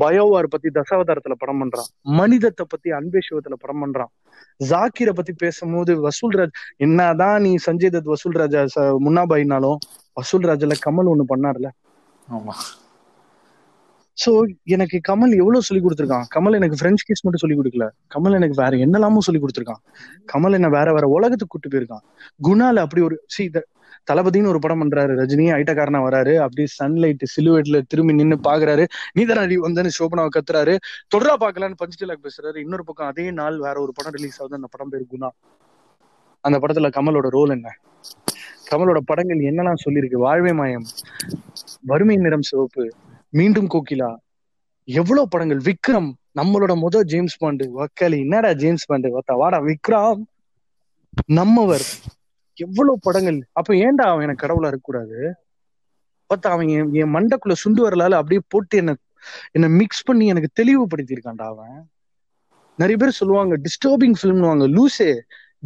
பயோவார் 0.00 0.44
பத்தி 0.44 0.68
தசாவதாரத்துல 0.74 1.32
படம் 1.38 1.64
பண்றான். 1.64 2.02
மனிதத்தை 2.02 2.66
பத்தி 2.68 2.90
அன்பேஷவத்துல 2.90 3.52
படம் 3.58 3.86
பண்றான். 3.86 4.28
ஜாக்கிரை 4.68 5.12
பத்தி 5.12 5.32
பேசும்போது 5.36 6.00
வசூல் 6.00 6.34
ராஜ் 6.34 6.50
என்னதான் 6.76 7.42
நீ 7.42 7.54
சஞ்சய் 7.66 7.96
தத் 7.96 8.02
வசூல் 8.02 8.32
ராஜா 8.32 8.62
ச- 8.62 8.96
முன்னாபாயினாலும் 9.04 9.76
வசூல் 10.14 10.42
ராஜால 10.42 10.72
கமல் 10.86 11.10
ஒண்ணு 11.14 11.22
பண்ணார்ல. 11.36 11.66
ஆமா. 12.30 12.52
சோ 14.24 14.30
எனக்கு 14.74 14.96
கமல் 15.08 15.32
எவ்வளவு 15.40 15.66
சொல்லி 15.68 15.80
கொடுத்துருக்கான்? 15.84 16.26
கமல் 16.34 16.56
எனக்கு 16.58 16.76
பிரெஞ்சு 16.82 17.04
கேஸ் 17.08 17.22
மட்டும் 17.24 17.42
சொல்லி 17.44 17.56
கொடுக்கல. 17.58 17.86
கமல் 18.14 18.36
எனக்கு 18.38 18.56
வேற 18.62 18.76
என்னெல்லாமோ 18.76 19.22
சொல்லி 19.26 19.40
கொடுத்துருக்கான். 19.42 19.82
கமல் 20.32 20.52
என்ன 20.52 20.68
வேற 20.68 20.92
வேற 20.92 21.06
உலகத்துக்கு 21.16 21.54
கூட்டு 21.54 21.72
போயிருக்கான். 21.72 22.04
குணால 22.48 22.84
அப்படி 22.86 23.02
ஒரு 23.02 23.18
சி 23.36 23.44
தளபதினு 24.08 24.50
ஒரு 24.52 24.58
படம் 24.64 24.80
பண்றாரு 24.82 25.12
ரஜினி 25.20 25.46
ஐட்டக்காரனா 25.58 26.00
வராரு. 26.08 26.34
அப்படியே 26.44 26.68
சன்லைட் 26.78 27.22
சிலுவேட்ல 27.34 27.78
திரும்பி 27.90 28.12
நின்னு 28.12 28.36
பாக்குறாரு. 28.48 28.84
நீதராடி 29.18 29.56
வந்தேன்னு 29.66 29.92
சோபனாவை 29.98 30.30
கத்துறாரு. 30.36 30.74
தொடரா 31.14 31.34
பாக்கலான்னு 31.44 31.80
பஞ்சு 31.82 31.98
டைலாக் 32.00 32.26
பேசுறாரு. 32.26 32.56
இன்னொரு 32.56 32.84
பக்கம் 32.84 33.06
அதே 33.06 33.26
நாள் 33.30 33.56
வேற 33.58 33.76
ஒரு 33.80 33.92
படம் 33.92 34.14
ரிலீஸ் 34.18 34.38
ஆகுது. 34.40 34.54
அந்த 34.54 34.68
படம் 34.74 34.92
பேர் 34.92 35.04
குணா. 35.14 35.30
அந்த 36.44 36.58
படத்துல 36.58 36.90
கமலோட 36.98 37.28
ரோல் 37.28 37.54
என்ன? 37.56 37.68
கமலோட 38.70 39.00
படங்கள் 39.10 39.48
என்னெல்லாம் 39.50 39.82
சொல்லியிருக்கு? 39.84 40.18
வாழ்வே 40.26 40.52
மாயம் 40.52 40.86
வறுமை 41.90 42.16
நிறம் 42.16 42.46
சிவப்பு 42.50 42.84
மீண்டும் 43.38 43.68
கோகிலா 43.68 44.08
எவ்வளவு 44.84 45.28
படங்கள்? 45.28 45.60
விக்ரம் 45.68 46.10
நம்மளோட 46.34 46.72
முதல் 46.76 47.04
ஜேம்ஸ் 47.04 47.44
பாண்டு. 47.44 47.64
வக்காலி 47.78 48.18
என்னடா 48.18 48.52
ஜேம்ஸ் 48.52 48.86
பாண்டு? 48.90 49.08
ஒத்தா 49.18 49.34
வாடா 49.36 49.58
விக்ரம். 49.60 50.22
நம்மவர். 51.26 51.86
எவ்வளவு 52.56 52.98
படங்கள்? 53.00 53.38
அப்ப 53.52 53.74
ஏன்டா 53.74 54.06
அவன் 54.10 54.22
எனக்கு 54.22 54.44
கடவுளா 54.44 54.66
இருக்கக்கூடாது 54.66 55.18
பார்த்தா 56.30 56.48
அவன் 56.54 56.68
என் 56.68 56.92
என் 56.92 57.14
மண்டைக்குள்ள 57.14 57.52
சுண்டு 57.52 57.80
வரலால 57.88 58.14
அப்படியே 58.20 58.40
போட்டு 58.48 58.76
என்ன 58.76 58.94
என்ன 59.50 59.68
மிக்ஸ் 59.80 60.04
பண்ணி 60.04 60.26
எனக்கு 60.26 60.50
தெளிவுபடுத்தியிருக்கான்டா 60.60 61.46
அவன். 61.54 61.76
நிறைய 62.76 62.96
பேர் 62.96 63.18
சொல்லுவாங்க 63.20 63.54
டிஸ்டர்பிங் 63.56 64.16
ஃபிலிம்னுவாங்க 64.20 64.64
லூசே 64.76 65.10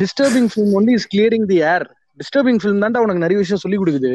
disturbing 0.00 0.48
film 0.52 0.74
only 0.78 0.92
is 0.98 1.08
clearing 1.14 1.46
the 1.52 1.58
air 1.72 1.86
disturbing 2.20 2.58
film 2.62 2.82
தான்டா 2.84 3.02
உனக்கு 3.04 3.22
நிறைய 3.24 3.38
விஷயம் 3.42 3.62
சொல்லி 3.62 3.76
கொடுக்குது. 3.80 4.12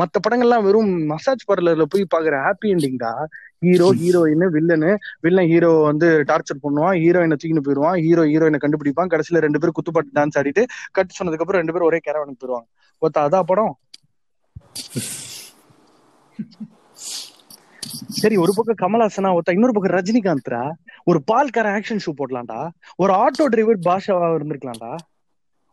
மத்த 0.00 0.20
படங்கள்லாம் 0.26 0.64
வெறும் 0.66 0.92
மசாஜ் 1.12 1.44
பார்லர்ல 1.50 1.84
போய் 1.94 2.04
பாக்குற 2.14 2.36
ஹாப்பி 2.46 2.68
எண்டிங்டா 2.74 3.12
hero 3.66 3.88
heroine 4.00 4.46
villain 4.56 4.90
villain 5.24 5.50
hero 5.52 5.70
வந்து 5.90 6.08
டார்ச்சர் 6.30 6.62
பண்ணுவான் 6.64 6.96
ஹீரோயினை 7.02 7.36
தூக்கிட்டு 7.40 7.66
போயிருவான் 7.68 7.96
ஹீரோ 8.06 8.24
ஹீரோயினை 8.32 8.60
கண்டுபிடிப்பான் 8.64 9.12
கடைசியில 9.14 9.44
ரெண்டு 9.46 9.60
பேரும் 9.62 9.76
குத்துப்பாட்டு 9.78 10.16
டான்ஸ் 10.18 10.38
ஆடிட்டு 10.40 10.64
கட் 10.98 11.16
சொன்னதுக்கு 11.18 11.46
அப்புறம் 11.46 11.62
ரெண்டு 11.62 11.74
பேரும் 11.76 11.90
ஒரே 11.90 12.00
கேரவனுக்கு 12.06 12.40
போயிருவாங்க 12.42 12.68
ஒத்த 13.02 13.26
அதான் 13.26 13.48
படம்? 13.52 13.74
சரி 18.20 18.36
ஒரு 18.42 18.52
பக்கம் 18.56 18.78
கமல்ஹாசனா 18.82 19.30
ஒருத்தா 19.36 19.54
இன்னொரு 19.56 19.74
பக்கம் 19.76 19.96
ரஜினிகாந்த்ரா? 19.98 20.60
ஒரு 21.10 21.18
பால்கார 21.30 21.66
ஆக்ஷன் 21.78 22.02
ஷூ 22.04 22.12
போடலாம்டா. 22.20 22.60
ஒரு 23.02 23.12
ஆட்டோ 23.22 23.46
டிரைவர் 23.54 23.84
பாஷாவா 23.88 24.28
இருந்திருக்கலாம்டா. 24.36 24.92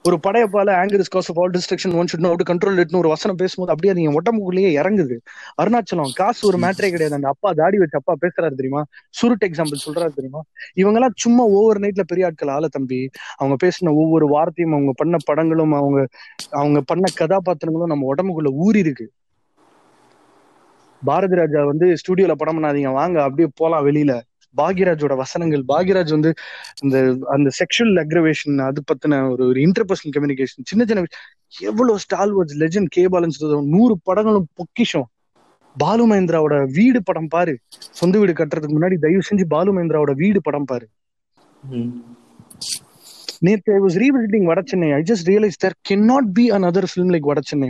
ஒரு 0.06 0.18
படையப்பால 0.24 0.70
anger 0.78 1.00
is 1.00 1.10
cause 1.10 1.28
of 1.32 1.40
all 1.40 1.52
destruction 1.52 1.94
one 1.96 2.08
should 2.12 2.24
know 2.26 2.30
to 2.34 2.46
control 2.48 2.80
இட்னு 2.80 2.98
ஒரு 2.98 3.10
வசனம் 3.10 3.36
பேசும்போது 3.36 3.72
அப்படியே 3.72 3.94
நீங்க 3.94 4.12
உடம்புக்குள்ளேயே 4.20 4.70
இறங்குது. 4.80 5.16
அருணாச்சலம் 5.62 6.14
காசு 6.14 6.42
ஒரு 6.48 6.58
மேட்டரே 6.58 6.90
கிடையாது. 6.90 7.16
அந்த 7.16 7.28
அப்பா 7.28 7.50
தாடி 7.52 7.78
வச்சு 7.78 7.98
அப்பா 7.98 8.14
பேசுறாரு 8.24 8.56
தெரியுமா? 8.56 8.82
சுருட் 9.14 9.46
எக்ஸாம்பிள் 9.50 9.84
சொல்றாரு 9.86 10.14
தெரியுமா? 10.14 10.42
இவங்க 10.74 10.98
எல்லாம் 11.00 11.16
சும்மா 11.16 11.44
ஓவர் 11.52 11.80
நைட்ல 11.80 12.06
பெரிய 12.08 12.26
ஆட்கள் 12.26 12.48
ஆள 12.48 12.68
தம்பி. 12.68 13.00
அவங்க 13.38 13.58
பேசின 13.64 13.94
ஒவ்வொரு 13.96 14.28
வார்த்தையும் 14.28 14.72
அவங்க 14.72 14.94
பண்ண 14.96 15.18
படங்களும் 15.30 15.74
அவங்க 15.74 16.00
அவங்க 16.54 16.82
பண்ண 16.84 17.06
கதாபாத்திரங்களும் 17.20 17.94
நம்ம 17.94 18.08
உடம்புக்குள்ள 18.14 18.52
ஊறி 18.66 18.80
இருக்கு 18.80 19.08
பாரதி 21.02 21.36
ராஜா 21.36 21.62
வந்து 21.66 21.88
ஸ்டுடியோல 22.02 22.34
படம் 22.34 22.58
பண்ணாதீங்க 22.58 22.92
வாங்க 22.94 23.18
அப்படியே 23.24 23.48
போலாம் 23.56 23.86
வெளியில. 23.86 24.14
பாக்யராஜோட 24.58 25.14
வசனங்கள். 25.24 25.64
பாக்யராஜ் 25.68 26.14
வந்து 26.16 26.32
இந்த 26.84 26.98
அந்த 27.36 27.50
செக்ஷுவல் 27.60 28.00
அக்ரவேஷன் 28.04 28.58
அது 28.68 28.82
பத்தின 28.92 29.20
ஒரு 29.32 29.44
ஒரு 29.52 29.60
இன்டர்பர்சனல் 29.68 30.16
கம்யூனிகேஷன் 30.18 30.70
சின்ன 30.72 30.86
சின்ன. 30.90 31.06
எவ்வளவு 31.70 32.04
ஸ்டால் 32.06 32.34
வாட்ச் 32.38 32.56
லெஜண்ட் 32.64 32.94
கே 32.96 33.04
பாலன்ஸ் 33.16 33.40
நூறு 33.76 33.96
படங்களும் 34.04 34.48
பொக்கிஷம். 34.60 35.08
பாலு 35.76 36.04
மகேந்திராவோட 36.08 36.56
வீடு 36.78 37.00
படம் 37.10 37.30
பாரு. 37.36 37.54
சொந்த 38.00 38.16
வீடு 38.22 38.34
கட்டுறதுக்கு 38.34 38.78
முன்னாடி 38.78 38.96
தயவு 39.06 39.28
செஞ்சு 39.30 39.46
பாலு 39.54 39.70
மகேந்திராவோட 39.74 40.14
வீடு 40.24 40.40
படம் 40.48 40.68
பாரு. 40.72 40.88
நேற்று 43.48 43.74
I 43.74 43.80
was 43.84 43.98
revisiting 44.04 44.48
Vada 44.50 44.62
Chennai. 44.72 44.90
I 44.98 45.02
just 45.12 45.30
realise 45.32 45.62
there 45.64 45.78
can 45.90 46.06
not 46.12 46.28
be 46.34 46.44
another 46.58 46.84
film 46.92 47.14
like 47.16 47.30
Vada 47.32 47.42
Chennai. 47.52 47.70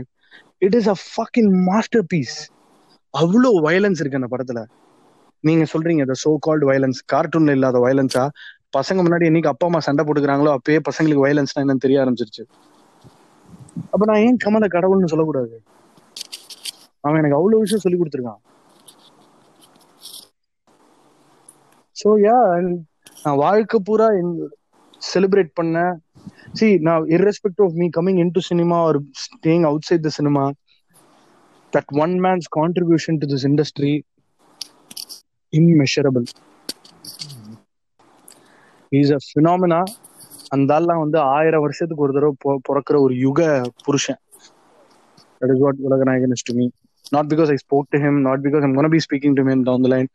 It 0.65 0.75
is 0.79 0.89
a 0.93 0.95
fucking 1.13 1.51
masterpiece 2.13 2.35
அவ்வளோ 3.13 3.51
வயலன்ஸ் 3.67 4.01
இருக்கு 4.01 4.19
அந்த 4.21 4.31
படத்துல. 4.35 4.61
நீங்க 5.43 5.63
சொல்றீங்க 5.73 6.05
இந்த 6.05 6.15
சோ 6.23 6.31
கால்டு 6.47 6.65
வயலன்ஸ் 6.69 6.99
கார்ட்டூன்ல 7.13 7.55
இல்லாத 7.57 7.79
வயலன்ஸா 7.85 8.23
பசங்க 8.77 8.99
முன்னாடி 9.05 9.27
என்னைக்கு 9.29 9.51
அப்பா 9.51 9.67
அம்மா 9.69 9.79
சண்டை 9.87 10.03
போட்டுக்கிறாங்களோ 10.07 10.51
அப்பயே 10.57 10.79
பசங்களுக்கு 10.89 11.25
வயலன்ஸ்னா 11.25 11.63
என்னன்னு 11.63 11.85
தெரிய 11.85 12.03
ஆரம்பிச்சிருச்சு. 12.03 12.43
அப்ப 13.93 14.03
நான் 14.09 14.23
ஏன் 14.27 14.39
கமல 14.45 14.67
கடவுள்னு 14.75 15.11
சொல்லக்கூடாது? 15.13 15.55
அவன் 17.03 17.19
எனக்கு 17.21 17.37
அவ்வளவு 17.39 17.63
விஷயம் 17.63 17.83
சொல்லி 17.83 17.97
கொடுத்துருக்கான். 17.99 18.41
ஸோ 21.95 22.09
யா 22.25 22.37
நான் 23.25 23.41
வாழ்க்கை 23.45 23.79
பூரா 23.87 24.07
செலிப்ரேட் 25.01 25.51
பண்ண 25.59 25.77
சி 26.59 26.67
நான் 26.87 27.03
irrespective 27.15 27.61
of 27.65 27.77
me 27.81 27.87
coming 27.97 28.19
in 28.23 28.33
to 28.37 28.41
cinema 28.49 28.77
or 28.87 28.99
staying 29.23 29.65
outside 29.89 30.05
the 30.07 30.11
cinema 30.19 30.43
that 31.73 31.91
one 32.03 32.15
man's 32.25 32.47
contribution 32.57 33.19
to 33.21 33.27
this 33.33 33.45
industry 33.49 33.93
immeasurable. 35.53 36.27
Is 38.91 39.11
a 39.11 39.19
phenomena 39.27 39.79
அந்த 40.49 40.69
ஆள்லாம் 40.77 40.99
வந்து 40.99 41.19
ஆயிரம் 41.35 41.61
வருஷத்துக்கு 41.61 42.03
ஒரு 42.03 42.13
தடவை 42.13 42.33
பொ- 42.43 42.61
பிறக்கிற 42.69 43.01
ஒரு 43.01 43.15
யுக 43.17 43.39
புருஷன். 43.85 44.19
That 45.41 45.53
is 45.55 45.61
what 45.61 45.79
Ulaganayagan 45.87 46.31
is 46.31 46.43
to 46.43 46.53
me 46.53 46.65
not 47.11 47.29
because 47.33 47.51
I 47.51 47.57
spoke 47.57 47.87
to 47.89 47.99
him 47.99 48.19
not 48.21 48.43
because 48.43 48.63
I'm 48.63 48.75
gonna 48.75 48.91
be 48.91 49.01
speaking 49.07 49.35
to 49.35 49.45
him 49.49 49.63
down 49.63 49.85
the 49.87 49.91
line 49.95 50.09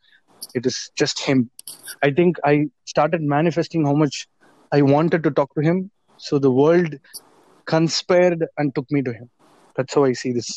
it 0.57 0.65
is 0.65 0.79
just 1.01 1.21
him 1.27 1.43
I 1.99 2.11
think 2.11 2.37
I 2.43 2.53
started 2.91 3.25
manifesting 3.29 3.85
how 3.85 3.97
much 3.97 4.19
I 4.71 4.81
wanted 4.93 5.25
to 5.27 5.31
talk 5.33 5.53
to 5.53 5.63
him 5.65 5.81
so 6.19 6.39
the 6.39 6.51
world 6.61 6.95
conspired 7.67 8.45
and 8.55 8.73
took 8.79 8.93
me 8.97 9.01
to 9.01 9.13
him 9.13 9.29
that's 9.75 9.99
I 10.03 10.13
see 10.23 10.31
this 10.31 10.53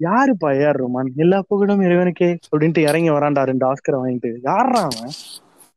யாருப்பா 0.00 0.48
AR 0.60 0.78
Rahman 0.82 1.10
எல்லா 1.16 1.42
புகழும் 1.48 1.80
இறைவனுக்கே 1.80 2.28
அப்படின்ட்டு 2.50 2.82
இறங்கி 2.88 3.10
வரான்டா 3.10 3.42
ரெண்டு 3.42 3.64
ஆஸ்கரை 3.70 3.98
வாங்கிட்டு. 4.02 4.30
யாரா 4.42 4.82
அவன்? 4.90 5.12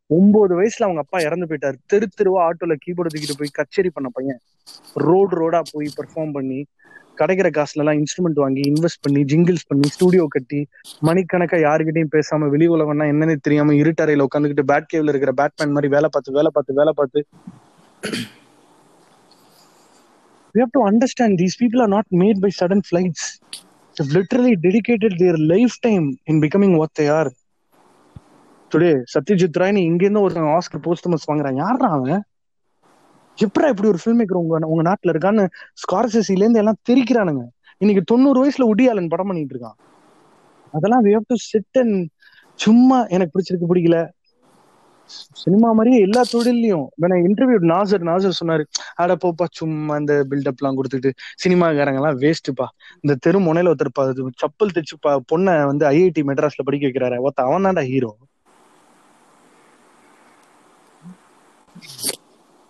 ஒன்பது 0.08 0.54
வயசுல 0.60 0.88
அவங்க 0.88 1.00
அப்பா 1.00 1.20
இறந்து 1.20 1.46
போயிட்டாரு. 1.46 1.78
தெரு 1.86 2.08
தெருவா 2.20 2.40
ஆட்டோல 2.48 2.76
கீபோர்டு 2.86 3.12
தூக்கிட்டு 3.14 3.40
போய் 3.40 3.58
கச்சேரி 3.60 3.90
பண்ண 3.90 4.10
பையன். 4.14 4.40
ரோடு 4.94 5.34
ரோடா 5.42 5.62
போய் 5.72 5.88
பெர்ஃபார்ம் 5.98 6.32
பண்ணி 6.32 6.60
கிடைக்கிற 7.20 7.48
காசுல 7.58 7.82
எல்லாம் 7.84 8.00
இன்ஸ்ட்ருமெண்ட் 8.00 8.40
வாங்கி 8.44 8.62
இன்வெஸ்ட் 8.70 9.02
பண்ணி 9.02 9.22
ஜிங்கிள்ஸ் 9.24 9.68
பண்ணி 9.68 9.88
ஸ்டூடியோ 9.88 10.26
கட்டி 10.30 10.60
மணிக்கணக்கா 11.08 11.58
யாருக்கிட்டையும் 11.66 12.14
பேசாம 12.16 12.50
வெளி 12.50 12.68
உலகம்னா 12.68 13.08
என்னன்னு 13.14 13.36
தெரியாம 13.42 13.74
இருட்டறையில 13.74 14.26
உட்காந்துக்கிட்டு 14.28 14.66
பேட் 14.72 14.90
கேவ்ல 14.94 15.14
இருக்கிற 15.14 15.34
பேட்மேன் 15.42 15.72
மாதிரி 15.72 15.92
வேலை 15.94 16.10
பார்த்து 16.12 16.32
வேலை 16.32 16.52
பார்த்து 16.54 16.80
வேலை 16.82 16.94
பார்த்து. 16.96 17.22
We 20.56 20.62
have 20.62 20.72
to 20.72 20.82
understand 20.92 21.32
these 21.38 21.56
people 21.62 21.82
are 21.82 21.92
not 21.98 22.06
made 22.24 22.40
by 22.42 22.50
sudden 22.50 22.82
flights. 22.90 23.22
They've 23.94 24.14
literally 24.14 24.56
dedicated 24.62 25.12
their 25.18 25.36
lifetime 25.36 26.16
in 26.26 26.40
becoming 26.40 26.78
what 26.78 26.86
they 27.00 27.10
are. 27.10 27.30
Today 28.76 29.04
Satyajit 29.14 29.58
ராய்னு 29.60 29.76
இங்க 29.76 30.10
ஒரு 30.10 30.22
ஒருத்தன் 30.22 30.44
ஆஸ்கர் 30.44 30.86
போஸ்டமஸ் 30.86 31.32
வாங்குறான். 31.32 31.56
யாரா 31.56 31.90
அவன்? 31.90 32.24
எப்படா 33.36 33.68
இப்படி 33.68 33.88
ஒரு 33.88 33.98
ஃபில்ம் 34.06 34.20
மேக்கர் 34.20 34.34
உங்க 34.34 34.68
உங்க 34.68 34.92
நாட்டுல 34.92 35.06
இருக்கான்னு 35.06 35.48
ஸ்கார்சில 35.74 36.32
இருந்து 36.32 36.60
எல்லாம் 36.60 36.78
தெரிக்கிறானுங்க. 36.90 37.48
இன்னைக்கு 37.78 38.04
தொண்ணூறு 38.06 38.46
வயசுல 38.46 38.62
உடியாலன் 38.62 39.08
படம் 39.08 39.28
பண்ணிட்டு 39.28 39.58
இருக்கான். 39.58 39.74
அதெல்லாம் 40.72 41.04
we 41.04 41.08
have 41.08 41.22
to 41.28 41.36
set 41.36 41.64
and 41.74 42.10
சும்மா 42.56 43.06
எனக்கு 43.06 43.40
பிடிச்சிருக்கு 43.40 43.72
பிடிக்கல. 43.74 44.10
சினிமா 45.42 45.70
மாதிரியே 45.72 46.00
எல்லா 46.06 46.22
தொழிலையும் 46.30 46.86
இன்டர்வியூ 47.28 47.58
நாசர் 47.72 48.06
நாசர் 48.10 48.38
சொன்னாரு 48.40 48.64
அட 49.02 49.14
போப்பா 49.24 49.46
சும்மா 49.60 49.96
இந்த 50.02 50.16
பில்டப் 50.32 50.60
எல்லாம் 50.62 50.78
கொடுத்துட்டு 50.80 51.10
சினிமாக்காரங்க 51.44 52.02
எல்லாம் 52.02 52.20
வேஸ்ட்டுப்பா 52.24 52.68
இந்த 53.04 53.16
தெரு 53.26 53.40
முனையில 53.48 53.74
ஒருத்தர் 53.74 53.94
சப்பல் 54.44 54.76
தைச்சு 54.76 54.98
பொண்ண 55.00 55.34
பொண்ணை 55.34 55.56
வந்து 55.72 55.86
ஐஐடி 55.92 56.22
மெட்ராஸ்ல 56.30 56.66
படிக்க 56.68 56.86
வைக்கிறாரு. 56.88 57.18
ஒருத்த 57.26 57.48
அவன் 57.48 57.66
தான்டா 57.68 57.84
ஹீரோ 57.90 58.12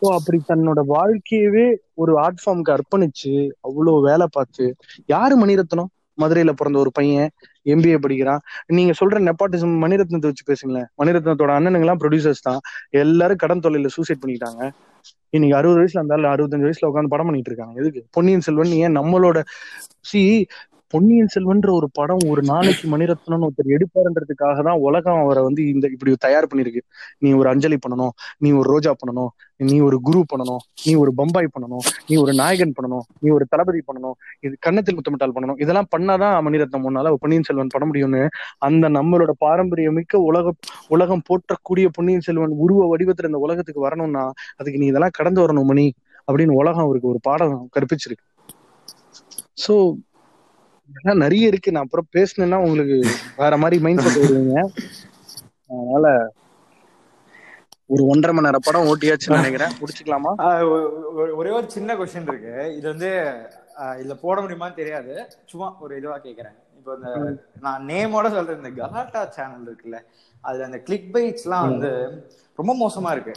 ஸோ 0.02 0.08
அப்படி 0.18 0.38
தன்னோட 0.44 0.80
வாழ்க்கையவே 0.92 1.66
ஒரு 2.02 2.14
ஆர்ட் 2.24 2.42
ஃபார்முக்கு 2.42 2.74
அர்ப்பணிச்சு 2.76 3.34
அவ்வளவு 3.68 4.00
வேலை 4.08 4.28
பார்த்து 4.32 4.66
யாரு 5.10 5.36
மணிரத்னம்? 5.42 5.92
மதுரையில 6.18 6.52
பிறந்த 6.52 6.78
ஒரு 6.80 6.92
பையன் 6.94 7.30
எம்பிஏ 7.66 7.98
படிக்கிறான். 7.98 8.42
நீங்க 8.68 8.94
சொல்ற 9.00 9.20
நெப்பாட்டிசம் 9.28 9.76
மணிரத்னத்தை 9.84 10.30
வச்சு 10.32 10.46
பேசுங்களேன். 10.52 10.88
மணிரத்னத்தோட 11.02 11.52
அண்ணனுங்க 11.58 11.86
எல்லாம் 11.88 12.02
ப்ரொடியூசர்ஸ் 12.04 12.46
தான். 12.50 12.62
எல்லாரும் 13.04 13.38
கடன் 13.38 13.64
தொழில 13.66 13.92
சூசைட் 13.98 14.24
பண்ணிட்டாங்க 14.26 14.62
இன்னைக்கு 15.30 15.58
அறுபது 15.58 15.80
வயசுல 15.80 16.02
இருந்தாலும் 16.02 16.32
அறுபத்தஞ்சு 16.34 16.68
வயசுல 16.68 16.90
உட்காந்து 16.92 17.14
படம் 17.14 17.26
பண்ணிட்டு 17.26 17.50
இருக்காங்க. 17.52 17.76
எதுக்கு? 17.82 18.02
பொன்னியின் 18.12 18.46
செல்வன் 18.48 18.74
ஏன் 18.84 18.96
நம்மளோட 18.98 19.38
சி 20.02 20.22
பொன்னியின் 20.94 21.30
செல்வன்ற 21.34 21.70
ஒரு 21.72 21.88
படம் 21.94 22.24
ஒரு 22.30 22.42
நாளைக்கு 22.42 22.86
மணிரத்னம்னு 22.88 23.48
ஒருத்தர் 23.48 23.72
எடுப்பாருன்றதுக்காக 23.76 24.64
தான் 24.64 24.80
உலகம் 24.80 25.22
அவரை 25.22 25.42
வந்து 25.44 25.62
இந்த 25.68 25.86
இப்படி 25.88 26.12
தயார் 26.20 26.48
பண்ணிருக்கு 26.52 26.82
நீ 27.20 27.30
ஒரு 27.32 27.48
அஞ்சலி 27.50 27.78
பண்ணணும் 27.86 28.14
நீ 28.38 28.50
ஒரு 28.52 28.68
ரோஜா 28.70 28.92
பண்ணணும் 29.02 29.32
நீ 29.70 29.78
ஒரு 29.80 29.98
குரு 30.02 30.22
பண்ணணும் 30.32 30.62
நீ 30.86 30.92
ஒரு 30.96 31.12
பம்பாய் 31.14 31.50
பண்ணணும் 31.56 31.84
நீ 32.08 32.16
ஒரு 32.16 32.34
நாயகன் 32.34 32.76
பண்ணணும் 32.78 33.06
நீ 33.20 33.30
ஒரு 33.30 33.48
தளபதி 33.50 33.82
பண்ணணும் 33.88 34.16
இது 34.40 34.54
கன்னத்தில் 34.60 34.98
முத்தமிட்டால் 34.98 35.36
பண்ணணும் 35.36 35.60
இதெல்லாம் 35.60 35.90
பண்ணாதான் 35.96 36.38
மணிரத்னம் 36.48 36.86
முன்னால 36.86 37.14
பொன்னியின் 37.16 37.48
செல்வன் 37.48 37.74
பண்ண 37.76 37.88
முடியும்னு 37.92 38.24
அந்த 38.60 38.90
நம்மளோட 38.90 39.34
பாரம்பரியமிக்க 39.46 40.24
உலக 40.30 40.56
உலகம் 40.88 41.26
போற்றக்கூடிய 41.30 41.88
பொன்னியின் 41.94 42.26
செல்வன் 42.28 42.56
உருவ 42.60 42.88
வடிவத்துல 42.94 43.32
இந்த 43.32 43.38
உலகத்துக்கு 43.38 43.82
வரணும்னா 43.82 44.26
அதுக்கு 44.58 44.82
நீ 44.82 44.88
இதெல்லாம் 44.88 45.18
கடந்து 45.18 45.42
வரணும் 45.46 45.70
மணி 45.72 45.88
அப்படின்னு 46.28 46.54
உலகம் 46.54 46.86
அவருக்கு 46.86 47.12
ஒரு 47.14 47.20
பாடம் 47.22 47.56
கற்பிச்சிருக்கு. 47.76 48.26
சோ 49.64 49.74
இதெல்லாம் 50.94 51.24
நிறைய 51.26 51.52
இருக்கு. 51.52 51.74
நான் 51.74 51.86
அப்புறம் 51.86 52.08
பேசினேன்னா 52.16 52.58
உங்களுக்கு 52.66 52.98
வேற 53.42 53.54
மாதிரி 53.64 53.78
மைண்ட் 53.86 54.04
செட் 54.06 54.24
வருவீங்க 54.24 54.58
அதனால 55.74 56.08
ஒரு 57.94 58.04
ஒன்றரை 58.12 58.34
மணி 58.36 58.48
நேரம் 58.48 58.66
படம் 58.66 58.88
ஓட்டியாச்சுன்னு 58.92 59.40
நினைக்கிறேன். 59.40 59.74
முடிச்சுக்கலாமா? 59.80 60.32
ஒரே 61.40 61.52
ஒரு 61.58 61.68
சின்ன 61.76 61.96
கொஸ்டின் 62.00 62.30
இருக்கு. 62.32 62.54
இது 62.78 62.86
வந்து 62.94 63.10
இதுல 64.02 64.16
போட 64.24 64.38
முடியுமான்னு 64.42 64.80
தெரியாது. 64.82 65.14
சும்மா 65.52 65.68
ஒரு 65.84 65.94
இதுவா 66.00 66.18
கேக்குறேன். 66.28 66.58
இப்போ 66.78 66.94
இந்த 66.98 67.10
நான் 67.66 67.86
நேமோட 67.92 68.30
சொல்றேன் 68.36 68.60
இந்த 68.62 68.72
கலாட்டா 68.80 69.22
சேனல் 69.38 69.68
இருக்குல்ல. 69.70 70.00
அதுல 70.48 70.68
அந்த 70.70 70.80
கிளிக் 70.88 71.10
பைட்ஸ்லாம் 71.16 71.68
வந்து 71.72 71.92
ரொம்ப 72.60 72.72
மோசமா 72.84 73.12
இருக்கு. 73.16 73.36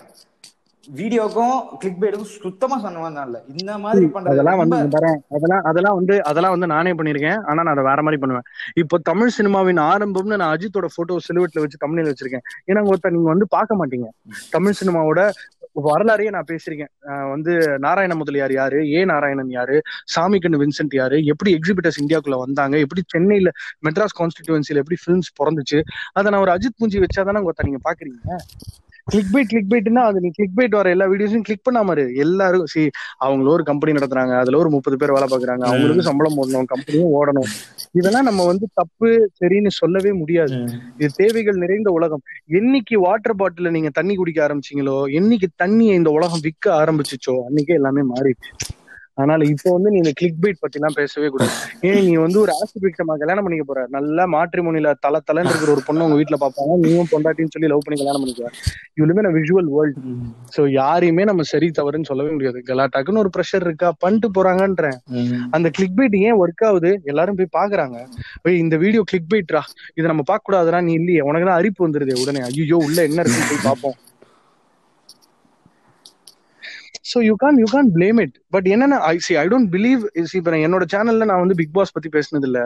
வீடியோக்கும் 0.94 1.76
கிளிக் 1.78 1.96
பைட்டுக்கும் 2.00 2.40
சுத்தமா 2.40 2.78
சம்பந்தம் 2.78 3.24
இல்ல. 3.24 3.44
இந்த 3.56 3.78
மாதிரி 3.78 4.10
அதெல்லாம் 4.24 4.56
வந்து. 4.56 4.76
அதெல்லாம் 4.76 5.62
அதெல்லாம் 5.62 5.94
வந்து 5.94 6.24
அதெல்லாம் 6.24 6.50
வந்து 6.50 6.66
நானே 6.66 6.92
பண்ணிருக்கேன் 6.92 7.42
ஆனா 7.42 7.62
நான் 7.62 7.66
அதை 7.66 7.84
வேற 7.84 8.02
மாதிரி 8.02 8.16
பண்ணுவேன். 8.16 8.42
இப்போ 8.74 8.98
தமிழ் 8.98 9.30
சினிமாவின் 9.38 9.80
ஆரம்பம்னு 9.80 10.36
நான் 10.36 10.56
அஜித்தோட 10.56 10.86
போட்டோ 10.94 11.16
சிலுவெட்ல 11.16 11.60
வச்சு 11.60 11.86
தமிழ்ல 11.86 12.12
வச்சிருக்கேன். 12.12 12.40
ஏன்னா 12.66 12.90
ஒருத்தர் 12.90 13.10
நீங்க 13.10 13.28
வந்து 13.28 13.48
பார்க்க 13.48 13.86
மாட்டீங்க. 13.86 14.04
தமிழ் 14.50 14.74
சினிமாவோட 14.84 15.30
வரலாறையே 15.84 16.30
நான் 16.30 16.44
பேசியிருக்கேன். 16.48 16.88
அஹ் 17.02 17.28
வந்து 17.28 17.78
நாராயண 17.78 18.14
முதலியார் 18.14 18.52
யாரு? 18.52 18.92
ஏ 18.92 19.04
நாராயணன் 19.04 19.50
யாரு? 19.50 19.82
சாமிக்கண்ணு 20.16 20.62
வின்சென்ட் 20.62 20.94
யாரு? 20.94 21.24
எப்படி 21.24 21.54
எக்ஸிபிட்டர்ஸ் 21.54 22.00
இந்தியாக்குள்ள 22.06 22.38
வந்தாங்க? 22.38 22.78
எப்படி 22.78 23.02
சென்னையில 23.06 23.50
மெட்ராஸ் 23.84 24.16
கான்ஸ்டிடியூன்சில 24.18 24.82
எப்படி 24.84 24.96
ஃபிலிம்ஸ் 25.06 25.32
பிறந்துச்சு? 25.42 25.82
அதை 26.12 26.30
நான் 26.30 26.40
ஒரு 26.40 26.52
அஜித் 26.52 26.80
பூஞ்சி 26.80 27.04
வச்சாதானே 27.04 27.44
ஒருத்தர் 27.44 27.68
நீங்க 27.68 27.78
பாக்குறீங்க. 27.84 28.36
கிளிக் 29.10 29.30
பைட் 29.32 29.50
கிளிக் 29.50 29.68
பைட்னா 29.72 30.02
அது 30.10 30.18
நீ 30.22 30.28
கிளிக் 30.36 30.54
பைட் 30.58 30.76
வர 30.78 30.90
எல்லா 30.94 31.06
வீடியோஸையும் 31.10 31.44
கிளிக் 31.48 31.66
பண்ணாம 31.66 31.92
இரு 31.96 32.04
எல்லாரும் 32.24 32.64
சி 32.72 32.80
அவங்களும் 33.24 33.52
ஒரு 33.56 33.64
கம்பெனி 33.68 33.92
நடத்துறாங்க. 33.98 34.32
அதுல 34.42 34.58
ஒரு 34.62 34.70
முப்பது 34.74 34.96
பேர் 35.00 35.12
வேலை 35.16 35.28
பாக்குறாங்க 35.32 35.64
அவங்களுக்கும் 35.70 36.08
சம்பளம் 36.08 36.36
போடணும் 36.38 36.68
கம்பெனியும் 36.72 37.12
ஓடணும். 37.18 37.48
இதெல்லாம் 37.98 38.28
நம்ம 38.28 38.44
வந்து 38.50 38.68
தப்பு 38.80 39.10
சரின்னு 39.40 39.72
சொல்லவே 39.80 40.12
முடியாது. 40.22 40.56
இது 41.00 41.10
தேவைகள் 41.22 41.62
நிறைந்த 41.64 41.90
உலகம். 41.98 42.24
என்னைக்கு 42.60 42.96
வாட்டர் 43.06 43.38
பாட்டில 43.42 43.72
நீங்க 43.76 43.92
தண்ணி 44.00 44.16
குடிக்க 44.16 44.40
ஆரம்பிச்சீங்களோ 44.46 44.96
என்னைக்கு 45.20 45.50
தண்ணியை 45.64 45.94
இந்த 46.00 46.12
உலகம் 46.18 46.44
விற்க 46.48 46.66
ஆரம்பிச்சுச்சோ 46.82 47.36
அன்னைக்கே 47.48 47.78
எல்லாமே 47.80 48.04
மாறிடுச்சு. 48.12 48.52
அதனால 49.18 49.44
இப்போ 49.52 49.68
வந்து 49.74 49.90
நீ 49.92 49.98
இந்த 50.02 50.12
கிளிக் 50.18 50.40
பைட் 50.42 50.60
பத்தி 50.62 50.78
எல்லாம் 50.78 50.96
பேசவே 50.98 51.28
கூடாது. 51.34 51.52
ஏன் 51.88 52.02
நீ 52.08 52.14
வந்து 52.24 52.38
ஒரு 52.42 52.52
ஆசிட் 52.60 52.84
விக்டமா 52.86 53.14
கல்யாணம் 53.22 53.44
பண்ணிக்க 53.46 53.64
போற. 53.68 53.82
நல்லா 53.96 54.24
மாட்ரிமோனில 54.34 54.90
தலை 55.04 55.20
தலைன்னு 55.28 55.52
இருக்கிற 55.52 55.70
ஒரு 55.76 55.82
பொண்ணு 55.86 56.06
உங்க 56.06 56.18
வீட்டுல 56.20 56.38
பாப்பாங்க. 56.44 56.76
நீயும் 56.84 57.10
பொண்டாட்டின்னு 57.12 57.54
சொல்லி 57.54 57.70
லவ் 57.72 57.84
பண்ணி 57.86 57.98
கல்யாணம் 58.00 58.22
பண்ணிக்குவ 58.24 58.50
live 59.10 59.20
in 59.22 59.30
visual 59.38 59.70
world 59.74 59.98
so 60.56 60.62
யாரையுமே 60.80 61.24
நம்ம 61.30 61.44
சரி 61.52 61.68
தவறுன்னு 61.78 62.10
சொல்லவே 62.10 62.30
முடியாது. 62.36 62.58
கலாட்டாக்குன்னு 62.70 63.22
ஒரு 63.24 63.32
ப்ரெஷர் 63.36 63.66
இருக்கா? 63.68 63.90
பண்ணிட்டு 64.04 64.30
போறாங்கன்றேன். 64.38 64.98
அந்த 65.56 65.70
கிளிக் 65.78 65.96
பைட் 66.00 66.16
ஏன் 66.26 66.38
ஒர்க் 66.42 66.64
ஆகுது? 66.70 66.92
எல்லாரும் 67.12 67.38
போய் 67.40 67.54
பாக்குறாங்க. 67.58 67.98
போய் 68.44 68.60
இந்த 68.64 68.76
வீடியோ 68.84 69.04
கிளிக் 69.12 69.30
பைட்ரா 69.32 69.62
இதை 69.98 70.06
நம்ம 70.12 70.24
பார்க்க 70.32 70.48
கூடாதுடா 70.48 70.80
நீ 70.88 70.94
இல்லையே. 71.00 71.22
உனக்கு 71.30 71.48
தான் 71.50 71.60
அரிப்பு 71.60 71.86
வந்துருது 71.86 72.20
உடனே. 72.24 72.42
ஐயோ 72.50 72.78
உள்ள 72.88 72.98
என்ன 73.08 73.18
இருக்குன்னு 73.22 73.50
போய் 73.52 73.66
பார்ப்போம். 73.68 73.96
So 77.16 77.20
you 77.24 77.34
can 77.36 77.58
you 77.62 77.68
can 77.72 77.88
blame 77.96 78.18
it 78.24 78.36
but 78.50 78.66
என்னன்னா 78.74 78.98
I 79.10 79.14
see 79.26 79.34
I 79.36 79.46
don't 79.52 79.70
believe 79.76 80.02
இப்ப 80.38 80.48
நான் 80.50 80.64
என்னோட 80.66 80.86
சேனல்ல 80.94 81.28
நான் 81.30 81.42
வந்து 81.44 81.58
பிக் 81.60 81.74
பாஸ் 81.74 81.94
பத்தி 81.96 82.10
பேசினது 82.16 82.48
இல்ல 82.50 82.60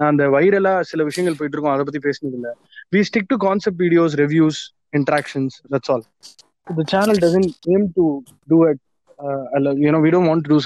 அந்த 0.00 0.24
வைரலா 0.28 0.74
சில 0.90 1.04
விஷயங்கள் 1.04 1.38
போயிட்டு 1.38 1.56
இருக்கோம் 1.56 1.74
அதை 1.74 1.84
பத்தி 1.84 2.02
பேசினது 2.08 2.36
இல்ல 2.38 2.50
we 2.92 3.00
stick 3.08 3.30
to 3.30 3.38
concept 3.46 3.80
videos 3.84 4.14
reviews 4.24 4.60
interactions 5.00 5.56
that's 5.74 5.92
all 5.94 6.06
the 6.76 6.84
channel 6.92 7.20
doesn't 7.24 7.52
aim 7.74 7.86
to 7.96 8.04
do 8.48 8.58
it 8.70 8.80
uh, 9.18 9.44
you 9.84 9.90
know 9.92 10.00
we 10.00 10.10
don't 10.14 10.28
want 10.30 10.42
to 10.46 10.50
do 10.54 10.58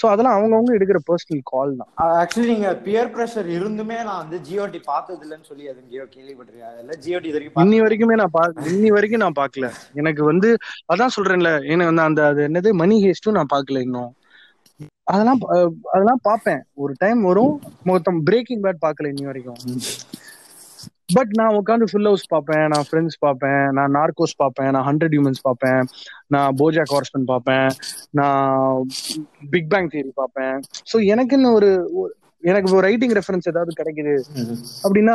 so 0.00 0.06
அதெல்லாம் 0.10 0.36
அவங்கவுங்க 0.36 0.76
எடுக்கிற 0.76 0.98
பர்சனல் 1.06 1.42
கால் 1.50 1.72
தான். 1.78 1.90
ஆக்சுவலி 2.20 2.48
நீங்க 2.52 2.70
பியர் 2.84 3.10
பிரஷர் 3.14 3.48
இருந்துமே 3.56 3.98
நான் 4.08 4.20
வந்து 4.22 4.38
ஜியோடி 4.46 4.80
பார்த்தது 4.84 5.24
இல்லைன்னு 5.26 5.48
சொல்லி 5.50 5.64
அது 5.70 5.80
எங்கேயோ 5.82 6.04
கேள்விப்பட்டிருக்கேன். 6.14 6.70
அதெல்லாம் 6.72 7.00
ஜியோடி 7.04 7.30
வரைக்கும் 7.34 7.62
இன்னி 7.64 7.78
வரைக்குமே 7.84 8.18
நான் 8.20 8.34
பா 8.36 8.42
இன்னி 8.72 8.90
வரைக்கும் 8.96 9.24
நான் 9.24 9.38
பார்க்கல. 9.40 9.68
எனக்கு 10.00 10.24
வந்து 10.30 10.50
அதான் 10.92 11.14
சொல்றேன்ல 11.16 11.52
எனக்கு 11.66 11.90
வந்து 11.92 12.06
அந்த 12.08 12.22
அது 12.30 12.42
என்னது 12.48 12.72
மணி 12.82 12.98
ஹேஸ்டும் 13.04 13.38
நான் 13.38 13.52
பார்க்கல 13.54 13.82
இன்னும். 13.86 14.12
அதெல்லாம் 15.06 15.40
அதெல்லாம் 15.92 16.22
பார்ப்பேன். 16.24 16.62
ஒரு 16.82 16.92
டைம் 17.02 17.20
வரும் 17.28 17.54
மொத்தம் 17.90 18.18
பிரேக்கிங் 18.28 18.64
பேட் 18.64 18.84
பார்க்கல 18.84 19.12
இன்னி 19.12 19.28
வரைக்கும். 19.30 19.60
பட் 21.08 21.32
நான் 21.38 21.56
உட்காந்து 21.58 21.86
ஃபுல் 21.90 22.08
ஹவுஸ் 22.08 22.24
பார்ப்பேன் 22.28 22.64
நான் 22.72 22.86
ஃப்ரெண்ட்ஸ் 22.88 23.18
பார்ப்பேன் 23.20 23.64
நான் 23.78 23.92
நார்கோஸ் 23.96 24.34
பார்ப்பேன் 24.36 24.70
நான் 24.74 24.86
ஹண்ட்ரட் 24.88 25.14
ஹியூமன்ஸ் 25.16 25.42
பார்ப்பேன் 25.42 25.82
நான் 26.34 26.56
போஜா 26.60 26.84
கார்ஸ்டன் 26.92 27.28
பார்ப்பேன் 27.32 27.68
நான் 28.12 28.80
பிக் 29.50 29.70
பேங் 29.74 29.90
தியரி 29.92 30.12
பார்ப்பேன். 30.22 30.56
ஸோ 30.92 30.98
எனக்குன்னு 31.14 31.50
ஒரு 31.58 31.70
எனக்கு 32.42 32.72
ஒரு 32.72 32.82
ரைட்டிங் 32.86 33.14
ரெஃபரன்ஸ் 33.18 33.48
ஏதாவது 33.50 33.72
கிடைக்குது 33.78 34.14
அப்படின்னா 34.84 35.14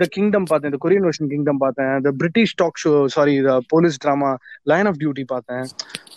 த 0.00 0.06
கிங்டம் 0.10 0.48
பார்த்தேன் 0.50 0.70
இந்த 0.72 0.80
கொரியன் 0.84 1.06
வெர்ஷன் 1.08 1.32
கிங்டம் 1.32 1.62
பார்த்தேன் 1.64 1.94
the 2.06 2.10
British 2.20 2.54
talk 2.62 2.80
show 2.84 2.92
sorry 3.16 3.34
the 3.48 3.54
police 3.68 3.98
drama 4.04 4.30
Line 4.72 4.88
of 4.90 5.00
Duty 5.02 5.24
பார்த்தேன். 5.34 5.66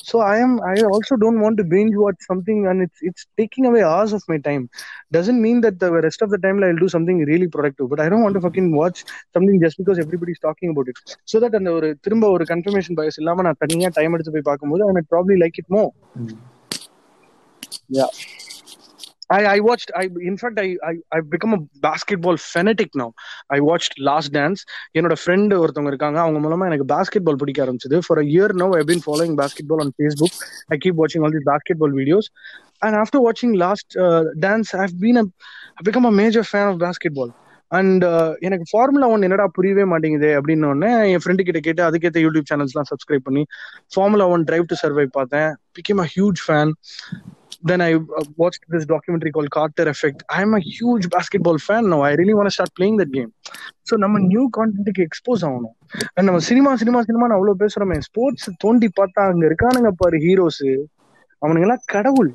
So 0.03 0.15
I 0.29 0.35
am 0.45 0.55
I 0.69 0.73
also 0.89 1.15
don't 1.23 1.41
want 1.43 1.57
to 1.59 1.65
binge 1.73 1.95
watch 2.01 2.23
something 2.29 2.63
and 2.71 2.81
it's 2.85 3.03
it's 3.09 3.25
taking 3.41 3.67
away 3.69 3.81
hours 3.89 4.13
of 4.17 4.25
my 4.31 4.37
time 4.49 4.63
doesn't 5.11 5.41
mean 5.45 5.57
that 5.65 5.75
the 5.83 5.89
rest 6.07 6.21
of 6.25 6.29
the 6.33 6.39
time 6.45 6.63
I'll 6.67 6.81
do 6.85 6.89
something 6.95 7.19
really 7.31 7.49
productive 7.55 7.87
but 7.91 8.01
I 8.05 8.09
don't 8.13 8.23
want 8.25 8.37
to 8.39 8.43
fucking 8.47 8.69
watch 8.81 8.99
something 9.35 9.57
just 9.65 9.77
because 9.81 9.99
everybody's 10.05 10.41
talking 10.47 10.71
about 10.73 10.89
it 10.93 10.99
so 11.31 11.39
that 11.43 11.55
அந்த 11.59 11.71
ஒரு 11.79 11.89
திரும்ப 12.07 12.31
ஒரு 12.35 12.45
confirmation 12.53 12.97
bias 13.01 13.17
இல்லாம 13.21 13.45
நான் 13.47 13.61
தனியா 13.65 13.91
time 13.99 14.15
எடுத்து 14.17 14.35
போய் 14.37 14.49
பார்க்கும்போது 14.51 14.83
I 14.89 14.93
might 14.97 15.09
probably 15.15 15.37
like 15.43 15.57
it 15.63 15.69
more 15.77 15.89
yeah 17.89 18.09
I, 19.33 19.45
I 19.47 19.59
watched 19.59 19.91
I 19.93 20.03
in 20.21 20.35
fact 20.37 20.57
I, 20.57 20.69
I 20.83 20.93
I've 21.11 21.29
become 21.29 21.53
a 21.53 21.61
basketball 21.79 22.37
fanatic 22.45 22.89
now. 22.93 23.09
I 23.49 23.61
watched 23.61 23.93
Last 24.01 24.31
Dance. 24.31 24.61
என்னோட 24.97 25.15
ஃப்ரெண்டு 25.21 25.53
ஒருத்தவங்க 25.61 25.91
இருக்காங்க. 25.93 26.19
அவங்க 26.23 26.39
மூலமா 26.39 26.67
எனக்கு 26.67 26.87
பாஸ்கெட் 26.93 27.11
பிடிக்க 27.43 27.59
ஆரம்பிச்சது. 27.65 27.99
For 28.05 28.19
a 28.19 28.25
year 28.33 28.53
no 28.63 28.67
I 28.79 28.83
been 28.91 29.03
following 29.07 29.35
basket 29.41 29.73
on 29.77 29.93
Facebook 29.99 30.35
I 30.69 30.77
keep 30.85 30.99
வாட்சிங் 31.01 31.25
all 31.27 31.35
the 31.37 31.43
basket 31.51 31.81
ball 31.83 31.95
videos 32.01 32.29
and 32.85 32.97
after 33.03 33.23
வாட்சிங் 33.25 33.55
last 33.65 33.93
dance 34.45 34.73
I 34.77 34.87
been 35.03 35.21
become 35.87 36.07
a 36.11 36.13
major 36.21 36.47
fan 36.51 36.69
of 36.71 36.81
basket 36.85 37.17
ball 37.19 37.33
and 37.71 38.03
எனக்கு 38.47 38.65
Formula 38.71 39.07
One 39.13 39.25
என்னடா 39.27 39.45
புரியவே 39.55 39.85
மாட்டேங்குது 39.91 40.29
அப்படின்னு 40.39 40.67
உடனே 40.71 40.91
என் 41.13 41.23
friend 41.23 41.45
கிட்ட 41.47 41.59
கேட்டு 41.67 41.81
அதுக்கேற்ற 41.87 42.19
யூடியூப் 42.25 42.49
சேனல்ஸ்லாம் 42.51 42.89
சப்ஸ்கிரைப் 42.91 43.25
பண்ணி 43.27 43.43
Formula 43.95 44.27
One 44.33 44.43
drive 44.49 44.65
to 44.71 44.77
survive 44.83 45.05
பார்த்தேன். 45.17 45.49
Became 45.77 46.01
a 46.05 46.07
huge 46.15 46.41
fan 46.45 46.73
then 47.63 47.81
I 47.81 47.93
uh, 47.93 48.23
watched 48.35 48.63
this 48.69 48.85
documentary 48.85 49.31
called 49.31 49.49
Carter 49.49 49.85
Effect. 49.89 50.23
I'm 50.29 50.53
a 50.53 50.61
huge 50.69 51.05
basketball 51.09 51.57
fan 51.67 51.83
now. 51.89 52.01
I 52.01 52.13
really 52.13 52.33
want 52.33 52.47
to 52.47 52.55
start 52.57 52.71
playing 52.79 52.97
that 53.01 53.11
game. 53.17 53.31
So 53.89 53.93
நம்ம 54.03 54.19
new 54.27 54.43
கான்டென்ட்டுக்கு 54.57 55.05
expose 55.07 55.41
ஆகணும் 55.47 55.73
and 56.15 56.25
நம்ம 56.27 56.39
cinema 56.49 56.71
cinema 56.81 56.99
சினிமான்னு 57.07 57.35
அவ்வளோ 57.37 57.55
பேசுறோமே 57.63 57.97
sports 58.07 58.47
தோண்டி 58.63 58.87
பார்த்தா 58.99 59.23
அங்க 59.31 59.43
இருக்கானுங்க 59.49 59.91
பாரு 60.01 60.19
ஹீரோஸ் 60.25 60.63
அவனுங்கெல்லாம் 61.41 61.83
கடவுள் 61.93 62.31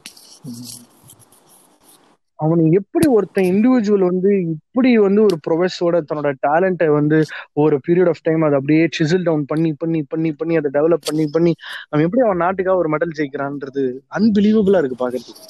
அவன் 2.38 2.62
எப்படி 2.72 3.06
ஒருத்தன் 3.08 3.48
இண்டிவிஜுவல் 3.52 4.04
வந்து 4.08 4.30
இப்படி 4.46 4.90
வந்து 4.98 5.20
ஒரு 5.22 5.36
ப்ரொஃபஸோட 5.46 5.96
தன்னோட 6.08 6.30
டேலண்ட்டை 6.46 6.88
வந்து 6.90 7.18
ஒரு 7.54 7.78
பீரியட் 7.86 8.08
ஆஃப் 8.08 8.22
டைம் 8.22 8.42
அதை 8.42 8.56
அப்படியே 8.58 8.84
சிசில் 8.98 9.24
டவுன் 9.24 9.44
பண்ணி 9.44 9.72
பண்ணி 9.78 10.02
பண்ணி 10.08 10.32
பண்ணி 10.32 10.56
அதை 10.56 10.70
டெவலப் 10.74 11.08
பண்ணி 11.08 11.26
பண்ணி 11.28 11.52
அவன் 11.90 12.04
எப்படி 12.04 12.22
அவன் 12.26 12.36
நாட்டுக்காக 12.36 12.76
ஒரு 12.76 12.90
மெடல் 12.94 13.16
ஜெயிக்கிறான்றது 13.18 13.84
அன்பிலீவபிளா 14.12 14.78
இருக்கு 14.78 15.00
பாக்குறதுக்கு 15.02 15.46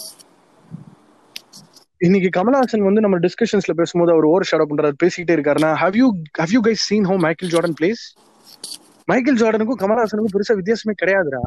இன்னைக்கு 2.01 2.29
கமல்ஹாசன் 2.31 2.85
வந்து 2.87 3.01
நம்ம 3.01 3.17
டிஸ்கஷன்ஸ்ல 3.19 3.73
பேசும்போது 3.73 4.13
அவர் 4.13 4.27
ஓவர் 4.27 4.49
ஷேடோ 4.51 4.67
பண்றாரு 4.69 4.99
பேசிக்கிட்டே 5.05 5.37
இருக்காருன்னா 5.37 5.71
how 5.75 5.97
you 5.97 6.09
how 6.39 6.53
you 6.53 6.61
guys 6.61 6.85
seen 6.89 7.05
how 7.05 7.17
Michael 7.19 7.53
Jordan 7.55 7.77
plays 7.81 8.03
Michael 9.09 9.41
ஜார்டனுக்கும் 9.41 9.81
கமலஹாசனுக்கும் 9.83 10.35
பெருசா 10.35 10.57
வித்தியாசமே 10.59 10.95
கிடையாதுடா. 11.03 11.43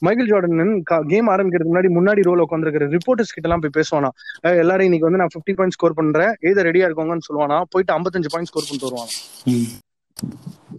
மைக்கேல் 0.00 0.30
ஜார்டன் 0.30 0.60
கேம் 1.08 1.28
ஆரம்பிக்கிறதுக்கு 1.28 1.72
முன்னாடி 1.72 1.90
முன்னாடி 1.98 2.22
ரோல் 2.22 2.44
உட்காந்துருக்கிற 2.44 2.86
ரிப்போர்ட்டர்ஸ் 2.94 3.34
கிட்ட 3.34 3.48
எல்லாம் 3.48 3.60
போய் 3.60 3.76
பேசுவானா? 3.78 4.10
"அஹ், 4.46 4.58
எல்லாரும் 4.62 4.84
இன்னைக்கு 4.84 5.08
வந்து 5.08 5.20
நான் 5.22 5.34
50 5.36 5.54
பாயிண்ட் 5.54 5.72
ஸ்கோர் 5.72 5.94
பண்றேன். 5.94 6.32
ஏதோ 6.50 6.62
ரெடியா 6.62 6.86
இருக்கோங்கன்னு 6.88 7.26
சொல்லுவானா? 7.28 7.58
போயிட்டு 7.70 7.92
55 7.92 8.32
பாயிண்ட் 8.34 8.50
ஸ்கோர் 8.52 8.66
பண்ணிட்டு 8.68 8.88
வருவான்? 8.88 9.12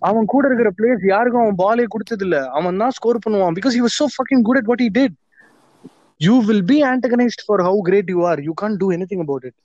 அவன் 0.02 0.26
கூட 0.26 0.48
இருக்கிற 0.48 0.70
பிளேயர்ஸ் 0.78 1.06
யாருக்கும் 1.08 1.44
அவன் 1.44 1.58
பாலே 1.58 1.86
கொடுத்தது 1.88 2.24
இல்ல 2.24 2.38
அவன் 2.52 2.78
தான் 2.78 2.92
ஸ்கோர் 2.92 3.24
பண்ணுவான். 3.26 3.56
Because 3.58 3.76
he 3.78 3.82
was 3.82 3.96
so 4.02 4.08
fucking 4.18 4.42
good 4.42 4.58
at 4.58 4.68
what 4.72 4.80
he 4.80 4.90
did. 4.92 5.14
You 6.22 6.36
will 6.40 6.62
be 6.64 6.78
antagonized 6.92 7.42
for 7.48 7.58
how 7.62 7.74
great 7.82 8.08
you 8.10 8.22
are. 8.24 8.38
You 8.42 8.54
can't 8.62 8.78
do 8.78 8.88
anything 8.92 9.20
about 9.20 9.44
it. 9.44 9.56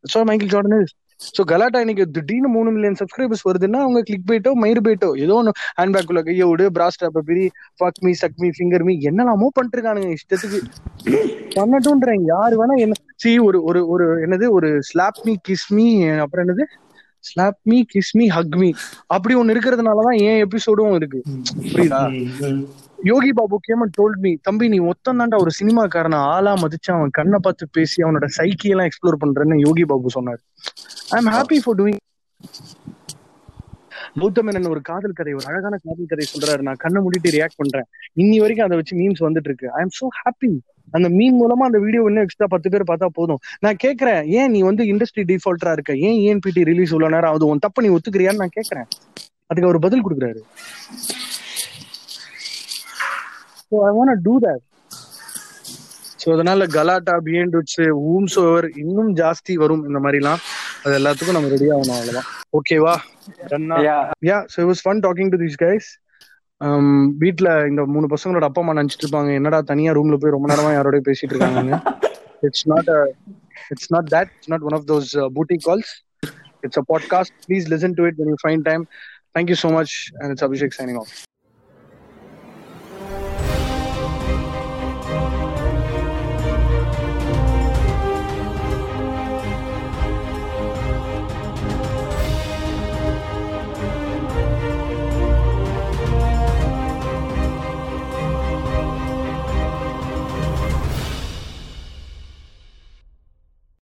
That's 0.00 0.14
what 0.14 0.26
michael 0.26 0.48
jordan 0.48 0.74
is. 0.80 0.90
So 1.20 1.42
Galatta 1.44 1.78
இன்னைக்கு 1.80 2.04
திடீர்னு 2.10 2.48
மூணு 2.54 2.70
million 2.70 2.98
subscribers 2.98 3.44
வருதுன்னா 3.46 3.78
அவங்க 3.82 4.00
click 4.02 4.26
phyto 4.28 4.50
மயிர் 4.62 4.80
phyto 4.86 5.08
ஏதோ 5.16 5.34
ஒன்று 5.34 5.52
handbag 5.78 6.08
குள்ள 6.08 6.20
கைய 6.22 6.46
விடு 6.48 6.66
பிராஸ்ட் 6.74 7.04
பிரி 7.28 7.44
fuck 7.78 8.00
me 8.02 8.12
suck 8.12 8.38
me 8.38 8.48
finger 8.56 8.84
me 8.84 8.94
என்னெல்லாமோ 9.08 9.48
பண்ணிட்டு 9.54 9.76
இருக்கானுங்க 9.78 10.10
இஷ்டத்துக்கு. 10.16 10.60
பண்ணட்டும்ன்றேன் 11.56 12.24
யாரு 12.26 12.56
வேணா 12.56 12.76
என்ன 12.84 12.94
சி 13.16 13.32
ஒரு 13.40 13.60
ஒரு 13.64 13.82
ஒரு 13.88 14.06
என்னது 14.24 14.48
ஒரு 14.50 14.70
ஸ்லாப் 14.82 15.20
மீ 15.24 15.34
கிஸ் 15.48 15.68
மீ 15.72 15.86
அப்புறம் 16.18 16.44
என்னது? 16.46 16.66
Slap 17.24 17.60
me 17.64 17.78
kiss 17.92 18.12
me 18.14 18.26
hug 18.28 18.56
me 18.56 18.68
அப்படி 19.06 19.34
ஒன்னு 19.34 19.54
இருக்கிறதுனாலதான் 19.54 20.18
ஏன் 20.26 20.40
எபிசோடும் 20.44 20.96
இருக்கு. 20.96 21.20
புரியுதா? 21.66 22.02
Yogi 23.08 23.30
Babu 23.38 23.56
came and 23.66 23.90
told 23.96 24.20
me 24.24 24.30
தம்பி 24.46 24.66
நீ 24.72 24.78
ஒத்தம் 24.90 25.18
தாண்டா 25.20 25.36
ஒரு 25.42 25.50
சினிமாக்காரனை 25.58 26.18
ஆளா 26.34 26.52
மதிச்சு 26.62 26.90
அவன் 26.94 27.12
கண்ணை 27.18 27.38
பார்த்து 27.44 27.64
பேசி 27.76 27.98
அவனோட 28.04 28.26
சைக்கி 28.36 28.68
எல்லாம் 28.74 28.88
எக்ஸ்ப்ளோர் 28.88 29.18
பண்றேன்னு 29.22 29.56
யோகி 29.64 29.84
பாபு 29.90 30.12
சொன்னார். 30.16 30.40
I 31.14 31.18
am 31.20 31.30
happy 31.34 31.58
for 31.64 31.76
doing 31.80 32.00
Gautham Menon 34.20 34.70
ஒரு 34.72 34.80
காதல் 34.88 35.16
கதை 35.18 35.32
ஒரு 35.38 35.46
அழகான 35.50 35.74
காதல் 35.84 36.10
கதை 36.12 36.26
சொல்றாரு. 36.32 36.62
நான் 36.68 36.80
கண்ணை 36.84 37.00
மூடிட்டு 37.04 37.34
ரியாக்ட் 37.36 37.60
பண்றேன். 37.62 37.86
இன்னி 38.22 38.36
வரைக்கும் 38.42 38.66
அதை 38.68 38.78
வச்சு 38.80 38.94
மீம்ஸ் 39.00 39.22
வந்துட்டு 39.26 39.50
இருக்கு. 39.50 39.68
ஐ 39.76 39.82
எம் 39.86 39.94
சோ 40.00 40.08
ஹாப்பி 40.20 40.50
அந்த 40.96 41.08
மீன் 41.18 41.38
மூலமா 41.42 41.64
அந்த 41.68 41.78
வீடியோ 41.86 42.02
இன்னும் 42.08 42.26
எக்ஸ்ட்ரா 42.26 42.48
பத்து 42.54 42.70
பேர் 42.74 42.88
பார்த்தா 42.90 43.10
போதும். 43.20 43.40
நான் 43.66 43.80
கேக்குறேன் 43.84 44.22
ஏன் 44.40 44.52
நீ 44.56 44.62
வந்து 44.70 44.84
இண்டஸ்ட்ரி 44.92 45.24
டிஃபால்ட்டரா 45.32 45.74
இருக்க? 45.78 45.94
ஏன் 46.08 46.18
ஏன்பிடி 46.30 46.62
ரிலீஸ் 46.72 46.94
உள்ள 46.98 47.08
நேரம் 47.16 47.36
அது 47.36 47.50
உன் 47.52 47.64
தப்பு 47.66 47.84
நீ 47.86 47.90
ஒத்துக்கிறியான்னு 47.96 48.42
நான் 48.44 48.56
கேக்குறேன். 48.58 48.88
அதுக்கு 49.50 49.68
அவர் 49.70 49.84
பதில் 49.86 50.04
கொடுக்குறாரு. 50.06 50.42
So 53.72 53.76
I 53.88 53.92
want 53.96 54.22
to 54.26 54.34
that 54.46 54.62
so 56.22 56.32
அதனால 56.34 56.66
கலாட்டா 56.76 57.14
விட்ஸ் 57.26 57.80
ஊம்ஸ் 58.12 58.36
ஓவர் 58.42 58.66
இன்னும் 58.82 59.10
ஜாஸ்தி 59.16 59.54
வரும் 59.62 59.84
இந்த 59.88 59.98
மாதிரிலாம். 60.04 60.40
அது 60.84 60.94
எல்லாத்துக்கும் 60.98 61.36
நம்ம 61.36 61.50
ரெடி 61.52 61.66
ஆகணும் 61.74 61.96
அவ்வளவுதான். 61.96 62.26
ஓகேவா 62.58 62.94
yeah 64.28 64.38
so 64.52 64.56
it 64.62 64.68
was 64.70 64.82
fun 64.86 65.02
talking 65.06 65.30
to 65.34 65.38
this 65.44 65.58
guys 65.64 65.88
வீட்ல 67.22 67.48
இந்த 67.70 67.82
மூணு 67.94 68.06
பசங்களோட 68.14 68.44
அப்பா 68.48 68.62
அம்மா 68.62 68.74
நினைச்சிட்டு 68.78 69.04
இருப்பாங்க 69.06 69.32
என்னடா 69.40 69.58
தனியா 69.72 69.92
ரூம்ல 69.98 70.18
போய் 70.22 70.34
ரொம்ப 70.36 70.48
நேரமா 70.52 70.72
யாரோட 70.72 71.00
பேசிட்டு 71.08 71.34
இருக்காங்க 71.34 71.78
it's 72.48 72.66
not 72.72 72.90
it's 73.70 73.90
not 73.96 74.08
that 74.14 74.30
it's 74.36 74.50
not 74.54 74.66
one 74.68 74.76
of 74.78 74.88
those 74.92 75.10
booty 75.36 75.58
calls 75.68 75.92
it's 76.62 76.80
a 76.82 76.86
podcast 76.92 77.36
please 77.46 77.66
listen 77.74 77.96
to 78.00 78.06
it 78.10 78.18
when 78.22 78.30
you 78.34 78.40
find 78.46 78.62
time. 78.70 78.84
Thank 79.34 79.48
you 79.52 79.56
so 79.56 79.70
much. 79.70 79.92
And 80.20 80.28
it's 80.32 80.42
abhishek 80.42 80.72
signing 80.72 80.96
off. 80.96 81.10